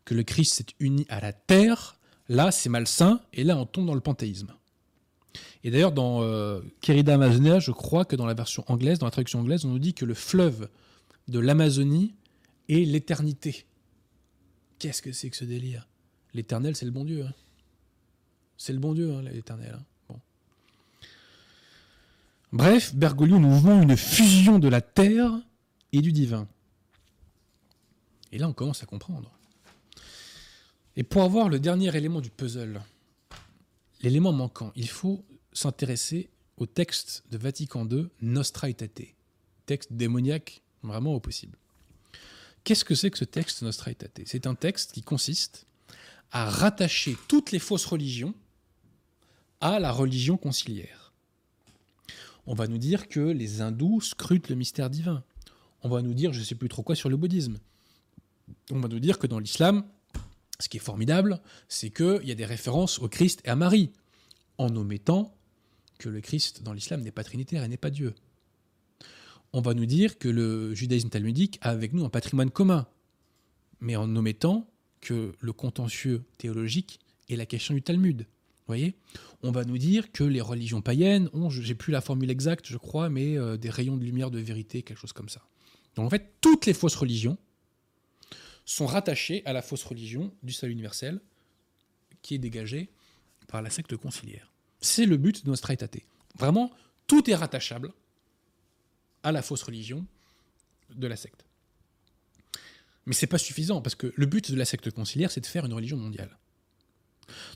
que 0.04 0.14
le 0.14 0.22
Christ 0.22 0.54
s'est 0.54 0.66
uni 0.80 1.04
à 1.08 1.20
la 1.20 1.32
terre, 1.32 1.98
là 2.28 2.50
c'est 2.50 2.68
malsain, 2.68 3.20
et 3.32 3.44
là 3.44 3.56
on 3.56 3.66
tombe 3.66 3.86
dans 3.86 3.94
le 3.94 4.00
panthéisme. 4.00 4.54
Et 5.64 5.70
d'ailleurs, 5.70 5.92
dans 5.92 6.22
euh, 6.22 6.60
Querida 6.80 7.14
Amazonia, 7.14 7.58
je 7.58 7.72
crois 7.72 8.04
que 8.04 8.14
dans 8.14 8.26
la 8.26 8.34
version 8.34 8.64
anglaise, 8.68 9.00
dans 9.00 9.06
la 9.06 9.10
traduction 9.10 9.40
anglaise, 9.40 9.64
on 9.64 9.68
nous 9.68 9.80
dit 9.80 9.94
que 9.94 10.04
le 10.04 10.14
fleuve 10.14 10.68
de 11.28 11.40
l'Amazonie 11.40 12.14
est 12.68 12.86
l'éternité. 12.86 13.66
Qu'est-ce 14.78 15.02
que 15.02 15.12
c'est 15.12 15.28
que 15.28 15.36
ce 15.36 15.44
délire? 15.44 15.88
L'éternel, 16.34 16.76
c'est 16.76 16.84
le 16.84 16.92
bon 16.92 17.04
Dieu. 17.04 17.24
Hein. 17.26 17.32
C'est 18.58 18.72
le 18.72 18.78
bon 18.78 18.94
Dieu, 18.94 19.12
hein, 19.12 19.22
l'éternel. 19.22 19.78
Hein. 20.10 20.14
Bref, 22.52 22.94
Bergoglio 22.94 23.38
nous 23.38 23.58
vend 23.58 23.82
une 23.82 23.96
fusion 23.96 24.58
de 24.58 24.68
la 24.68 24.80
terre 24.80 25.32
et 25.92 26.00
du 26.00 26.12
divin. 26.12 26.48
Et 28.32 28.38
là, 28.38 28.48
on 28.48 28.52
commence 28.52 28.82
à 28.82 28.86
comprendre. 28.86 29.30
Et 30.96 31.02
pour 31.02 31.22
avoir 31.22 31.48
le 31.48 31.58
dernier 31.58 31.94
élément 31.94 32.20
du 32.20 32.30
puzzle, 32.30 32.80
l'élément 34.02 34.32
manquant, 34.32 34.72
il 34.74 34.88
faut 34.88 35.24
s'intéresser 35.52 36.30
au 36.56 36.66
texte 36.66 37.24
de 37.30 37.36
Vatican 37.36 37.86
II, 37.86 38.08
Nostra 38.22 38.70
Aetate, 38.70 39.14
texte 39.66 39.92
démoniaque 39.92 40.62
vraiment 40.82 41.14
au 41.14 41.20
possible. 41.20 41.58
Qu'est-ce 42.64 42.84
que 42.84 42.94
c'est 42.94 43.10
que 43.10 43.18
ce 43.18 43.24
texte 43.24 43.62
Nostra 43.62 43.90
Aetate? 43.90 44.22
C'est 44.24 44.46
un 44.46 44.54
texte 44.54 44.92
qui 44.92 45.02
consiste 45.02 45.66
à 46.32 46.48
rattacher 46.48 47.16
toutes 47.28 47.52
les 47.52 47.58
fausses 47.58 47.84
religions 47.84 48.34
à 49.60 49.78
la 49.78 49.92
religion 49.92 50.36
conciliaire. 50.36 51.12
On 52.46 52.54
va 52.54 52.68
nous 52.68 52.78
dire 52.78 53.08
que 53.08 53.20
les 53.20 53.60
hindous 53.60 54.00
scrutent 54.00 54.48
le 54.48 54.56
mystère 54.56 54.90
divin. 54.90 55.24
On 55.82 55.88
va 55.88 56.02
nous 56.02 56.14
dire 56.14 56.32
je 56.32 56.40
ne 56.40 56.44
sais 56.44 56.54
plus 56.54 56.68
trop 56.68 56.82
quoi 56.82 56.94
sur 56.94 57.08
le 57.08 57.16
bouddhisme. 57.16 57.58
On 58.70 58.80
va 58.80 58.88
nous 58.88 59.00
dire 59.00 59.18
que 59.18 59.26
dans 59.26 59.38
l'islam, 59.38 59.84
ce 60.60 60.68
qui 60.68 60.76
est 60.76 60.80
formidable, 60.80 61.40
c'est 61.68 61.90
qu'il 61.90 62.22
y 62.24 62.30
a 62.30 62.36
des 62.36 62.44
références 62.44 62.98
au 63.00 63.08
Christ 63.08 63.42
et 63.44 63.48
à 63.48 63.56
Marie, 63.56 63.90
en 64.58 64.74
omettant 64.76 65.34
que 65.98 66.08
le 66.08 66.20
Christ 66.20 66.62
dans 66.62 66.72
l'islam 66.72 67.02
n'est 67.02 67.10
pas 67.10 67.24
trinitaire 67.24 67.64
et 67.64 67.68
n'est 67.68 67.76
pas 67.76 67.90
Dieu. 67.90 68.14
On 69.52 69.60
va 69.60 69.74
nous 69.74 69.86
dire 69.86 70.18
que 70.18 70.28
le 70.28 70.74
judaïsme 70.74 71.08
talmudique 71.08 71.58
a 71.62 71.70
avec 71.70 71.92
nous 71.92 72.04
un 72.04 72.10
patrimoine 72.10 72.50
commun, 72.50 72.86
mais 73.80 73.96
en 73.96 74.14
omettant 74.14 74.68
que 75.00 75.32
le 75.40 75.52
contentieux 75.52 76.24
théologique 76.38 77.00
est 77.28 77.36
la 77.36 77.46
question 77.46 77.74
du 77.74 77.82
Talmud. 77.82 78.26
Voyez? 78.66 78.94
On 79.42 79.50
va 79.50 79.64
nous 79.64 79.78
dire 79.78 80.12
que 80.12 80.24
les 80.24 80.40
religions 80.40 80.82
païennes 80.82 81.28
ont, 81.32 81.50
j'ai 81.50 81.74
plus 81.74 81.92
la 81.92 82.00
formule 82.00 82.30
exacte, 82.30 82.66
je 82.66 82.76
crois, 82.76 83.08
mais 83.08 83.36
euh, 83.36 83.56
des 83.56 83.70
rayons 83.70 83.96
de 83.96 84.04
lumière 84.04 84.30
de 84.30 84.38
vérité, 84.38 84.82
quelque 84.82 84.98
chose 84.98 85.12
comme 85.12 85.28
ça. 85.28 85.42
Donc 85.94 86.06
en 86.06 86.10
fait, 86.10 86.34
toutes 86.40 86.66
les 86.66 86.74
fausses 86.74 86.96
religions 86.96 87.38
sont 88.64 88.86
rattachées 88.86 89.42
à 89.46 89.52
la 89.52 89.62
fausse 89.62 89.84
religion 89.84 90.32
du 90.42 90.52
salut 90.52 90.72
universel 90.72 91.20
qui 92.22 92.34
est 92.34 92.38
dégagée 92.38 92.90
par 93.48 93.62
la 93.62 93.70
secte 93.70 93.96
conciliaire. 93.96 94.52
C'est 94.80 95.06
le 95.06 95.16
but 95.16 95.44
de 95.44 95.50
Nostra 95.50 95.72
Aetate. 95.72 96.00
Vraiment, 96.36 96.72
tout 97.06 97.30
est 97.30 97.34
rattachable 97.34 97.92
à 99.22 99.32
la 99.32 99.42
fausse 99.42 99.62
religion 99.62 100.06
de 100.94 101.06
la 101.06 101.16
secte. 101.16 101.44
Mais 103.06 103.14
c'est 103.14 103.28
pas 103.28 103.38
suffisant, 103.38 103.80
parce 103.80 103.94
que 103.94 104.12
le 104.16 104.26
but 104.26 104.50
de 104.50 104.56
la 104.56 104.64
secte 104.64 104.90
conciliaire, 104.90 105.30
c'est 105.30 105.40
de 105.40 105.46
faire 105.46 105.64
une 105.64 105.72
religion 105.72 105.96
mondiale. 105.96 106.36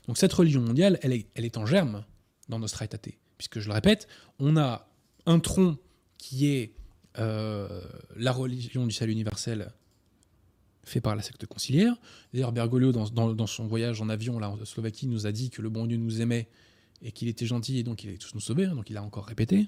Donc 0.07 0.17
cette 0.17 0.33
religion 0.33 0.61
mondiale, 0.61 0.99
elle 1.01 1.13
est, 1.13 1.57
en 1.57 1.65
germe 1.65 2.03
dans 2.49 2.59
Nostra 2.59 2.85
Aetate. 2.85 3.09
Puisque, 3.37 3.59
je 3.59 3.67
le 3.67 3.73
répète, 3.73 4.07
on 4.39 4.57
a 4.57 4.87
un 5.25 5.39
tronc 5.39 5.77
qui 6.17 6.47
est 6.47 6.73
euh, 7.17 7.81
la 8.15 8.31
religion 8.31 8.85
du 8.85 8.93
salut 8.93 9.11
universel 9.11 9.71
fait 10.83 11.01
par 11.01 11.15
la 11.15 11.21
secte 11.21 11.45
conciliaire. 11.45 11.95
D'ailleurs, 12.33 12.51
Bergoglio, 12.51 12.91
dans 12.91 13.47
son 13.47 13.67
voyage 13.67 14.01
en 14.01 14.09
avion 14.09 14.39
là, 14.39 14.49
en 14.49 14.65
Slovaquie, 14.65 15.07
nous 15.07 15.27
a 15.27 15.31
dit 15.31 15.49
que 15.49 15.61
le 15.61 15.69
bon 15.69 15.85
Dieu 15.85 15.97
nous 15.97 16.21
aimait 16.21 16.47
et 17.03 17.11
qu'il 17.11 17.27
était 17.27 17.45
gentil 17.45 17.79
et 17.79 17.83
donc 17.83 18.03
il 18.03 18.09
allait 18.09 18.17
tous 18.17 18.33
nous 18.33 18.41
sauver. 18.41 18.65
hein, 18.65 18.75
donc 18.75 18.89
il 18.89 18.97
a 18.97 19.03
encore 19.03 19.25
répété. 19.25 19.67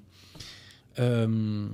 Euh, 0.99 1.67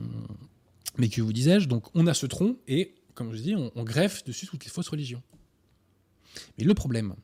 mais 0.98 1.10
que 1.10 1.22
vous 1.22 1.34
disais-je 1.34 1.68
Donc 1.68 1.94
on 1.96 2.08
a 2.08 2.14
ce 2.14 2.26
tronc 2.26 2.58
et, 2.68 2.96
comme 3.14 3.34
je 3.34 3.42
dis, 3.42 3.56
on, 3.56 3.72
on 3.76 3.84
greffe 3.84 4.24
dessus 4.24 4.48
toutes 4.48 4.64
les 4.64 4.72
fausses 4.72 4.90
religions. 4.90 5.22
Mais 6.58 6.64
le 6.64 6.74
problème, 6.74 7.16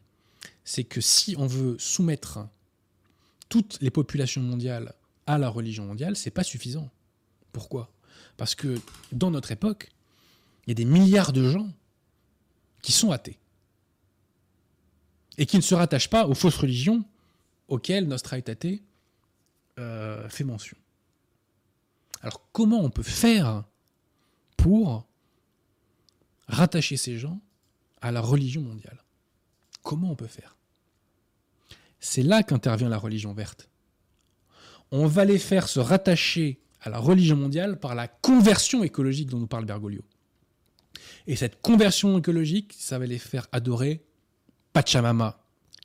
c'est 0.65 0.83
que 0.83 0.99
si 0.99 1.35
on 1.37 1.47
veut 1.47 1.77
soumettre 1.79 2.39
toutes 3.47 3.77
les 3.81 3.91
populations 3.91 4.41
mondiales 4.41 4.93
à 5.27 5.37
la 5.37 5.47
religion 5.47 5.85
mondiale, 5.85 6.15
c'est 6.15 6.31
pas 6.31 6.43
suffisant. 6.43 6.89
Pourquoi? 7.51 7.91
Parce 8.35 8.55
que 8.55 8.81
dans 9.11 9.31
notre 9.31 9.51
époque, 9.51 9.91
il 10.65 10.71
y 10.71 10.73
a 10.73 10.75
des 10.75 10.85
milliards 10.85 11.31
de 11.31 11.47
gens 11.49 11.69
qui 12.81 12.91
sont 12.91 13.11
athées 13.11 13.37
et 15.37 15.45
qui 15.45 15.57
ne 15.57 15.61
se 15.61 15.75
rattachent 15.75 16.09
pas 16.09 16.27
aux 16.27 16.33
fausses 16.33 16.57
religions 16.57 17.05
auxquelles 17.67 18.07
Nostra 18.07 18.37
Aetate 18.37 18.81
euh, 19.77 20.27
fait 20.29 20.43
mention. 20.43 20.77
Alors 22.21 22.41
comment 22.51 22.81
on 22.81 22.89
peut 22.89 23.03
faire 23.03 23.63
pour 24.57 25.05
rattacher 26.47 26.97
ces 26.97 27.19
gens 27.19 27.39
à 28.01 28.11
la 28.11 28.21
religion 28.21 28.61
mondiale? 28.61 29.04
Comment 29.85 30.09
on 30.09 30.15
peut 30.15 30.25
faire? 30.25 30.57
C'est 31.99 32.23
là 32.23 32.41
qu'intervient 32.41 32.89
la 32.89 32.97
religion 32.97 33.33
verte. 33.33 33.69
On 34.89 35.05
va 35.05 35.25
les 35.25 35.37
faire 35.37 35.67
se 35.67 35.79
rattacher 35.79 36.59
à 36.81 36.89
la 36.89 36.97
religion 36.97 37.37
mondiale 37.37 37.79
par 37.79 37.93
la 37.93 38.07
conversion 38.07 38.83
écologique 38.83 39.29
dont 39.29 39.37
nous 39.37 39.45
parle 39.45 39.65
Bergoglio. 39.65 40.03
Et 41.27 41.35
cette 41.35 41.61
conversion 41.61 42.17
écologique, 42.17 42.73
ça 42.75 42.97
va 42.97 43.05
les 43.05 43.19
faire 43.19 43.47
adorer 43.51 44.03
Pachamama, 44.73 45.39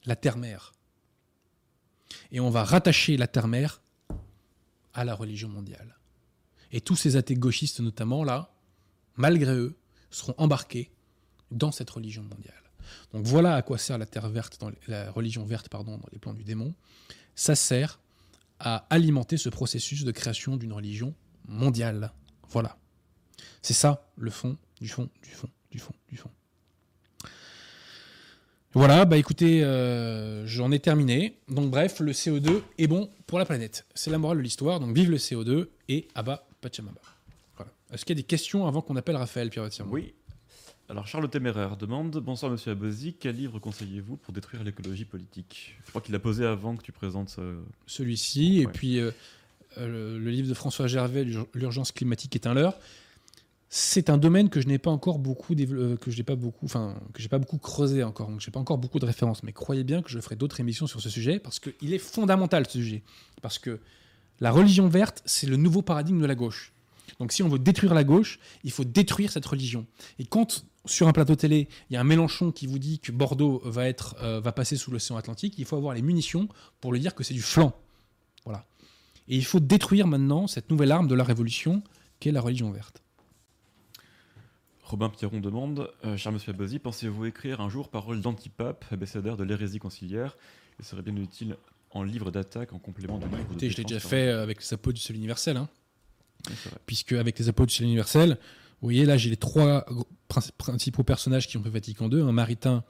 la 0.07 0.17
terre-mère. 0.17 0.73
Et 2.33 2.41
on 2.41 2.49
va 2.49 2.65
rattacher 2.65 3.19
la 3.19 3.27
terre-mère 3.27 3.83
à 4.95 5.05
la 5.05 5.15
religion 5.15 5.51
mondiale. 5.51 5.99
Et 6.73 6.81
tous 6.81 6.97
ces 6.97 7.17
athées 7.17 7.35
gauchistes, 7.35 7.81
notamment, 7.81 8.25
là, 8.25 8.55
malgré 9.17 9.53
eux, 9.55 9.77
seront 10.11 10.35
embarqués 10.39 10.91
dans 11.51 11.71
cette 11.71 11.91
religion 11.91 12.23
mondiale. 12.23 12.60
Donc 13.13 13.27
voilà 13.27 13.55
à 13.55 13.63
quoi 13.63 13.79
sert 13.79 13.99
la 13.99 14.07
terre 14.07 14.29
verte, 14.29 14.59
dans 14.61 14.71
la 14.89 15.11
religion 15.11 15.45
verte 15.45 15.69
pardon, 15.69 15.99
dans 15.99 16.09
les 16.13 16.19
plans 16.19 16.35
du 16.35 16.45
démon. 16.45 16.75
Ça 17.35 17.55
sert 17.55 18.01
à 18.59 18.87
alimenter 18.91 19.37
ce 19.37 19.49
processus 19.49 20.05
de 20.05 20.13
création 20.13 20.57
d'une 20.57 20.73
religion 20.73 21.15
mondiale. 21.49 22.13
Voilà. 22.49 22.77
C'est 23.63 23.75
ça 23.75 24.09
le 24.17 24.31
fond, 24.31 24.57
du 24.81 24.89
fond, 24.89 25.09
du 25.23 25.31
fond, 25.31 25.49
du 25.71 25.79
fond, 25.79 25.95
du 26.09 26.17
fond. 26.17 26.31
Voilà, 28.73 29.05
bah 29.05 29.17
écoutez, 29.17 29.65
euh, 29.65 30.47
j'en 30.47 30.71
ai 30.71 30.79
terminé. 30.79 31.39
Donc 31.49 31.71
bref, 31.71 31.99
le 31.99 32.13
CO2 32.13 32.63
est 32.79 32.87
bon 32.87 33.11
pour 33.27 33.41
la 33.41 33.45
planète. 33.45 33.85
C'est 33.95 34.11
la 34.11 34.19
morale 34.19 34.39
de 34.39 34.43
l'histoire. 34.43 34.79
Donc 34.79 34.95
vive 34.95 35.11
le 35.11 35.17
CO2 35.17 35.69
et 35.89 36.07
abat 36.15 36.47
Pachamama. 36.61 37.01
Voilà. 37.57 37.73
Est-ce 37.93 38.05
qu'il 38.05 38.17
y 38.17 38.21
a 38.21 38.23
des 38.23 38.27
questions 38.27 38.69
avant 38.69 38.81
qu'on 38.81 38.95
appelle 38.95 39.17
Raphaël 39.17 39.51
Pierre 39.51 39.69
Oui. 39.89 40.15
Alors 40.91 41.07
Charles 41.07 41.23
le 41.23 41.31
Téméraire 41.31 41.77
demande 41.77 42.17
Bonsoir 42.19 42.51
Monsieur 42.51 42.73
Abosi, 42.73 43.15
quel 43.15 43.37
livre 43.37 43.61
conseillez-vous 43.61 44.17
pour 44.17 44.35
détruire 44.35 44.65
l'écologie 44.65 45.05
politique? 45.05 45.77
Je 45.85 45.91
crois 45.91 46.01
qu'il 46.03 46.13
a 46.17 46.19
posé 46.19 46.45
avant 46.45 46.75
que 46.75 46.83
tu 46.83 46.91
présentes. 46.91 47.37
euh, 47.39 47.61
Celui-ci, 47.87 48.59
et 48.59 48.67
puis 48.67 48.99
euh, 48.99 49.13
euh, 49.79 50.17
le, 50.17 50.19
le 50.19 50.31
livre 50.33 50.49
de 50.49 50.55
François 50.55 50.89
Gervais, 50.89 51.23
L'ur- 51.23 51.47
L'urgence 51.55 51.93
climatique 51.93 52.35
est 52.35 52.49
un 52.49 52.55
leurre. 52.55 52.75
C'est 53.69 54.11
un 54.11 54.19
domaine 54.19 54.51
que 54.51 54.61
je 54.61 54.67
n'ai 54.67 54.79
pas 54.79 54.91
encore 54.91 55.21
beaucoup 55.21 55.55
euh, 55.55 55.97
que 55.97 56.11
je 56.11 56.17
n'ai 56.17 56.25
pas 56.25 56.35
beaucoup, 56.35 56.67
enfin 56.67 57.01
que 57.13 57.23
j'ai 57.23 57.29
pas 57.29 57.39
beaucoup 57.39 57.59
creusé 57.59 58.03
encore, 58.03 58.29
donc 58.29 58.41
j'ai 58.41 58.51
pas 58.51 58.59
encore 58.59 58.79
beaucoup 58.79 58.99
de 58.99 59.07
références. 59.07 59.45
Mais 59.45 59.53
croyez 59.53 59.85
bien 59.85 60.03
que 60.03 60.11
je 60.11 60.19
ferai 60.19 60.35
d'autres 60.35 60.59
émissions 60.59 60.89
sur 60.89 61.01
ce 61.01 61.09
sujet 61.09 61.39
parce 61.39 61.61
qu'il 61.61 61.95
est 61.95 61.99
fondamental 61.99 62.67
ce 62.67 62.73
sujet, 62.73 63.05
parce 63.43 63.61
que 63.61 63.79
la 64.41 64.51
religion 64.51 64.89
verte, 64.89 65.23
c'est 65.25 65.47
le 65.47 65.57
nouveau 65.57 65.83
paradigme 65.83 66.21
de 66.21 66.27
la 66.27 66.35
gauche. 66.35 66.73
Donc 67.21 67.31
si 67.31 67.45
on 67.45 67.49
veut 67.49 67.59
détruire 67.61 67.95
la 67.95 68.03
gauche, 68.03 68.41
il 68.65 68.73
faut 68.73 68.85
détruire 68.85 69.31
cette 69.31 69.47
religion. 69.47 69.87
Et 70.19 70.25
quand 70.25 70.65
sur 70.87 71.09
un 71.09 71.13
plateau 71.13 71.37
télé, 71.37 71.69
il 71.89 71.95
y 71.95 71.97
a 71.97 72.01
un 72.01 72.05
Mélenchon 72.05 72.53
qui 72.53 72.67
vous 72.67 72.79
dit 72.79 73.01
que 73.01 73.13
Bordeaux 73.13 73.61
va, 73.65 73.89
être, 73.89 74.17
euh, 74.23 74.41
va 74.41 74.53
passer 74.53 74.77
sous 74.77 74.91
l'océan 74.91 75.17
Atlantique, 75.17 75.55
il 75.59 75.65
faut 75.65 75.77
avoir 75.77 75.95
les 75.95 76.03
munitions 76.03 76.49
pour 76.81 76.93
lui 76.93 77.01
dire 77.01 77.15
que 77.15 77.23
c'est 77.23 77.35
du 77.35 77.43
flanc. 77.43 77.79
Voilà. 78.45 78.65
Et 79.29 79.37
il 79.37 79.45
faut 79.45 79.61
détruire 79.61 80.07
maintenant 80.07 80.47
cette 80.47 80.71
nouvelle 80.71 80.93
arme 80.93 81.07
de 81.07 81.15
la 81.15 81.25
révolution 81.25 81.83
qu'est 82.19 82.33
la 82.33 82.41
religion 82.41 82.71
verte. 82.71 83.03
Robin 84.85 85.09
Pierron 85.09 85.39
demande 85.39 85.91
euh, 86.05 86.17
Cher 86.17 86.33
Monsieur 86.33 86.53
Abosi, 86.53 86.81
pensez-vous 86.81 87.27
écrire 87.27 87.61
un 87.61 87.69
jour 87.69 87.91
Parole 87.91 88.21
d'antipape, 88.21 88.85
abécédaire 88.91 89.37
de 89.37 89.45
l'hérésie 89.45 89.79
conciliaire? 89.79 90.37
Il 90.81 90.85
serait 90.85 91.03
bien 91.03 91.15
utile 91.17 91.57
en 91.93 92.03
livre 92.03 92.31
d'attaque 92.31 92.73
en 92.73 92.79
complément 92.79 93.19
de 93.19 93.25
livre 93.27 93.37
de 93.37 93.43
Écoutez, 93.43 93.71
je 93.71 93.77
l'ai 93.77 93.85
déjà 93.85 94.01
fait 94.01 94.29
euh, 94.29 94.43
avec 94.43 94.61
les 94.61 94.73
apôtres 94.75 94.97
du 94.97 95.01
seul 95.01 95.17
universel. 95.17 95.57
hein. 95.59 95.69
Oui, 96.49 96.55
puisque 96.87 97.13
avec 97.13 97.39
les 97.39 97.49
apôtres 97.49 97.69
du 97.69 97.75
ciel 97.75 97.87
universel, 97.87 98.39
vous 98.81 98.87
voyez 98.87 99.05
là 99.05 99.17
j'ai 99.17 99.31
les 99.31 99.37
trois 99.37 99.85
principaux 100.57 101.03
personnages 101.03 101.49
qui 101.49 101.57
ont 101.57 101.63
fait 101.63 101.71
Vatican 101.71 102.11
II, 102.11 102.23
un 102.23 102.33
Maritain, 102.33 102.85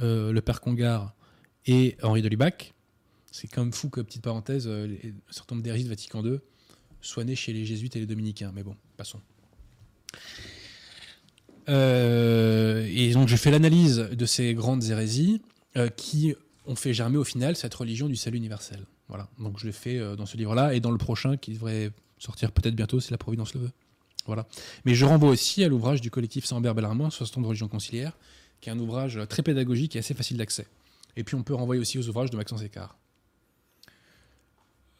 euh, 0.00 0.32
le 0.32 0.40
père 0.40 0.60
Congar 0.60 1.14
et 1.66 1.96
Henri 2.02 2.22
de 2.22 2.28
Lubac. 2.28 2.74
C'est 3.30 3.46
quand 3.46 3.62
même 3.62 3.72
fou 3.72 3.90
que, 3.90 4.00
petite 4.00 4.22
parenthèse, 4.22 4.66
un 4.66 4.88
certain 5.30 5.54
nombre 5.54 5.66
de 5.66 5.88
Vatican 5.88 6.24
II 6.24 6.38
soient 7.00 7.24
nés 7.24 7.36
chez 7.36 7.52
les 7.52 7.64
jésuites 7.64 7.96
et 7.96 8.00
les 8.00 8.06
dominicains. 8.06 8.52
Mais 8.54 8.62
bon, 8.62 8.76
passons. 8.96 9.20
Euh, 11.68 12.88
et 12.90 13.12
donc 13.12 13.28
j'ai 13.28 13.36
fait 13.36 13.50
l'analyse 13.50 13.98
de 13.98 14.26
ces 14.26 14.54
grandes 14.54 14.84
hérésies 14.84 15.40
euh, 15.76 15.88
qui 15.88 16.34
ont 16.66 16.74
fait 16.74 16.92
germer 16.92 17.18
au 17.18 17.24
final 17.24 17.54
cette 17.54 17.74
religion 17.74 18.08
du 18.08 18.16
salut 18.16 18.38
universel. 18.38 18.86
Voilà. 19.08 19.28
Donc 19.38 19.58
je 19.58 19.66
l'ai 19.66 19.72
fait 19.72 19.98
dans 20.16 20.26
ce 20.26 20.36
livre-là 20.36 20.74
et 20.74 20.80
dans 20.80 20.90
le 20.90 20.98
prochain 20.98 21.36
qui 21.36 21.52
devrait 21.52 21.90
sortir 22.18 22.52
peut-être 22.52 22.74
bientôt 22.74 23.00
si 23.00 23.10
la 23.10 23.18
Providence 23.18 23.54
le 23.54 23.60
veut. 23.60 23.70
Voilà. 24.30 24.46
Mais 24.84 24.94
je 24.94 25.04
renvoie 25.04 25.28
aussi 25.30 25.64
à 25.64 25.68
l'ouvrage 25.68 26.00
du 26.00 26.08
collectif 26.08 26.44
Sambert 26.44 26.72
Bellarmine, 26.76 27.10
60 27.10 27.38
ans 27.38 27.40
de 27.40 27.46
religion 27.48 27.66
conciliaire, 27.66 28.16
qui 28.60 28.68
est 28.68 28.72
un 28.72 28.78
ouvrage 28.78 29.18
très 29.28 29.42
pédagogique 29.42 29.96
et 29.96 29.98
assez 29.98 30.14
facile 30.14 30.36
d'accès. 30.36 30.68
Et 31.16 31.24
puis 31.24 31.34
on 31.34 31.42
peut 31.42 31.54
renvoyer 31.54 31.80
aussi 31.80 31.98
aux 31.98 32.08
ouvrages 32.08 32.30
de 32.30 32.36
Maxence 32.36 32.62
Écart. 32.62 32.96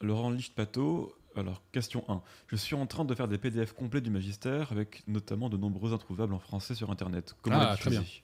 Laurent 0.01 0.31
Lichtpato, 0.31 1.15
alors 1.37 1.63
question 1.71 2.05
1. 2.09 2.23
Je 2.49 2.57
suis 2.57 2.75
en 2.75 2.87
train 2.87 3.05
de 3.05 3.15
faire 3.15 3.29
des 3.29 3.39
PDF 3.39 3.73
complets 3.73 4.01
du 4.01 4.11
magistère 4.11 4.73
avec 4.73 5.03
notamment 5.07 5.49
de 5.49 5.57
nombreux 5.57 5.93
introuvables 5.93 6.35
en 6.35 6.39
français 6.41 6.75
sur 6.75 6.91
internet. 6.91 7.37
Comment 7.43 7.59
Ah, 7.61 7.73
les 7.75 7.79
très 7.81 7.91
diffuser? 7.91 8.01
Bien. 8.11 8.23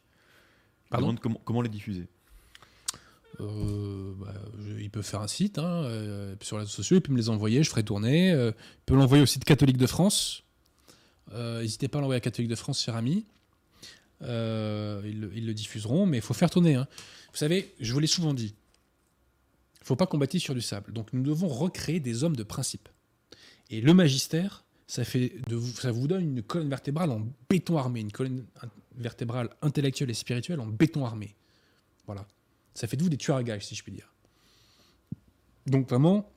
Il 0.86 0.90
Pardon? 0.90 1.06
demande 1.06 1.20
comment, 1.20 1.40
comment 1.44 1.62
les 1.62 1.68
diffuser? 1.68 2.08
Euh, 3.40 4.14
bah, 4.18 4.32
je- 4.58 4.80
il 4.80 4.88
peut 4.90 5.02
faire 5.02 5.20
un 5.20 5.28
site 5.28 5.58
hein, 5.58 5.82
euh, 5.84 6.34
sur 6.40 6.56
les 6.56 6.62
réseaux 6.62 6.72
sociaux, 6.72 6.96
il 6.96 7.00
peut 7.02 7.12
me 7.12 7.18
les 7.18 7.28
envoyer, 7.28 7.62
je 7.62 7.68
ferai 7.68 7.82
tourner. 7.84 8.32
Euh, 8.32 8.52
il 8.56 8.82
peut 8.86 8.94
l'envoyer 8.96 9.22
au 9.22 9.26
site 9.26 9.44
catholique 9.44 9.76
de 9.76 9.86
France. 9.86 10.42
Euh, 11.32 11.60
N'hésitez 11.62 11.88
pas 11.88 11.98
à 11.98 12.00
l'envoyer 12.00 12.18
à 12.18 12.20
Catholique 12.20 12.50
de 12.50 12.54
France, 12.56 12.82
cher 12.82 12.96
ami. 12.96 13.26
Euh, 14.22 15.02
ils, 15.04 15.46
le- 15.46 15.54
diffuseront, 15.54 16.06
mais 16.06 16.18
il 16.18 16.22
faut 16.22 16.34
faire 16.34 16.50
tourner. 16.50 16.74
hein. 16.74 16.86
Vous 17.32 17.36
savez, 17.38 17.74
je 17.80 17.92
vous 17.92 17.98
l'ai 18.00 18.06
souvent 18.06 18.32
dit, 18.32 18.54
il 19.74 19.82
ne 19.82 19.86
faut 19.86 19.96
pas 19.96 20.06
qu'on 20.06 20.18
sur 20.38 20.54
du 20.54 20.62
sable. 20.62 20.92
Donc 20.92 21.12
nous 21.12 21.22
devons 21.22 21.48
recréer 21.48 22.00
des 22.00 22.24
hommes 22.24 22.36
de 22.36 22.42
principe. 22.42 22.88
Et 23.70 23.80
le 23.80 23.92
magistère, 23.92 24.64
ça, 24.86 25.04
fait 25.04 25.32
vous, 25.50 25.72
ça 25.72 25.90
vous 25.92 26.06
donne 26.08 26.22
une 26.22 26.42
colonne 26.42 26.70
vertébrale 26.70 27.10
en 27.10 27.26
béton 27.50 27.76
armé, 27.76 28.00
une 28.00 28.12
colonne 28.12 28.46
vertébrale 28.96 29.50
intellectuelle 29.60 30.10
et 30.10 30.14
spirituelle 30.14 30.60
en 30.60 30.66
béton 30.66 31.04
armé. 31.04 31.34
Voilà. 32.06 32.26
Ça 32.74 32.86
fait 32.86 32.96
de 32.96 33.02
vous 33.02 33.08
des 33.10 33.16
tueurs 33.16 33.36
à 33.36 33.42
gages, 33.42 33.66
si 33.66 33.74
je 33.74 33.82
puis 33.82 33.92
dire. 33.92 34.12
Donc 35.66 35.88
vraiment, 35.88 36.30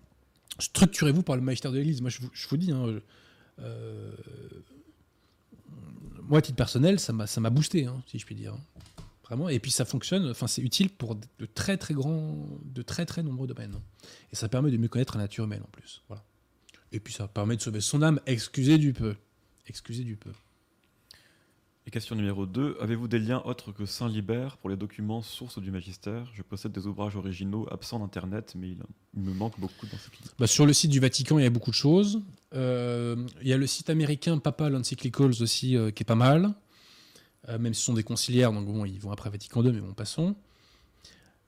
structurez-vous 0.57 1.23
par 1.23 1.35
le 1.35 1.41
magistère 1.41 1.71
de 1.71 1.77
l'Église. 1.77 2.01
Moi, 2.01 2.09
je 2.09 2.19
vous, 2.21 2.29
je 2.33 2.47
vous 2.47 2.57
dis, 2.57 2.71
hein, 2.71 2.99
euh, 3.59 4.11
moi, 6.29 6.39
à 6.39 6.41
titre 6.41 6.55
personnel, 6.55 6.99
ça 6.99 7.11
m'a 7.11 7.49
boosté, 7.49 7.85
hein, 7.85 8.01
si 8.07 8.19
je 8.19 8.25
puis 8.25 8.35
dire. 8.35 8.55
Vraiment. 9.23 9.49
Et 9.49 9.59
puis 9.59 9.69
ça 9.69 9.85
fonctionne, 9.85 10.29
enfin, 10.29 10.47
c'est 10.47 10.61
utile 10.61 10.89
pour 10.89 11.15
de 11.15 11.45
très 11.45 11.77
très 11.77 11.93
grands, 11.93 12.47
de 12.63 12.81
très 12.81 13.05
très 13.05 13.21
nombreux 13.21 13.47
domaines. 13.47 13.75
Et 14.31 14.35
ça 14.35 14.49
permet 14.49 14.71
de 14.71 14.77
mieux 14.77 14.87
connaître 14.87 15.17
la 15.17 15.23
nature 15.23 15.43
humaine 15.43 15.61
en 15.63 15.69
plus. 15.71 16.01
Voilà. 16.07 16.23
Et 16.91 16.99
puis 16.99 17.13
ça 17.13 17.27
permet 17.27 17.55
de 17.55 17.61
sauver 17.61 17.81
son 17.81 18.01
âme. 18.01 18.19
Excusez 18.25 18.77
du 18.79 18.93
peu. 18.93 19.15
Excusez 19.67 20.03
du 20.03 20.15
peu. 20.15 20.31
Question 21.91 22.15
numéro 22.15 22.45
2. 22.45 22.77
Avez-vous 22.81 23.07
des 23.07 23.19
liens 23.19 23.41
autres 23.45 23.71
que 23.71 23.85
Saint-Libert 23.85 24.57
pour 24.57 24.69
les 24.69 24.75
documents 24.75 25.21
sources 25.21 25.59
du 25.59 25.71
magistère? 25.71 26.29
Je 26.33 26.43
possède 26.43 26.71
des 26.71 26.85
ouvrages 26.85 27.15
originaux 27.15 27.67
absents 27.71 27.99
d'Internet, 27.99 28.53
mais 28.55 28.69
il, 28.69 28.77
me 29.21 29.33
manque 29.33 29.59
beaucoup 29.59 29.87
dans 29.87 29.97
cette. 29.97 30.13
Bah, 30.37 30.45
sur 30.45 30.65
le 30.65 30.73
site 30.73 30.91
du 30.91 30.99
Vatican, 30.99 31.39
il 31.39 31.43
y 31.43 31.47
a 31.47 31.49
beaucoup 31.49 31.71
de 31.71 31.75
choses. 31.75 32.21
Euh, 32.53 33.25
il 33.41 33.47
y 33.47 33.53
a 33.53 33.57
le 33.57 33.65
site 33.65 33.89
américain 33.89 34.37
Papal 34.37 34.75
Encyclicals 34.75 35.41
aussi, 35.41 35.75
euh, 35.75 35.89
qui 35.89 36.03
est 36.03 36.05
pas 36.05 36.15
mal. 36.15 36.53
Euh, 37.47 37.57
même 37.57 37.73
si 37.73 37.79
ce 37.79 37.87
sont 37.87 37.93
des 37.93 38.03
conciliaires, 38.03 38.51
donc 38.51 38.67
ils 38.87 38.99
vont 38.99 39.11
après 39.11 39.29
Vatican 39.29 39.63
II, 39.63 39.71
mais 39.71 39.81
bon, 39.81 39.93
passons. 39.93 40.35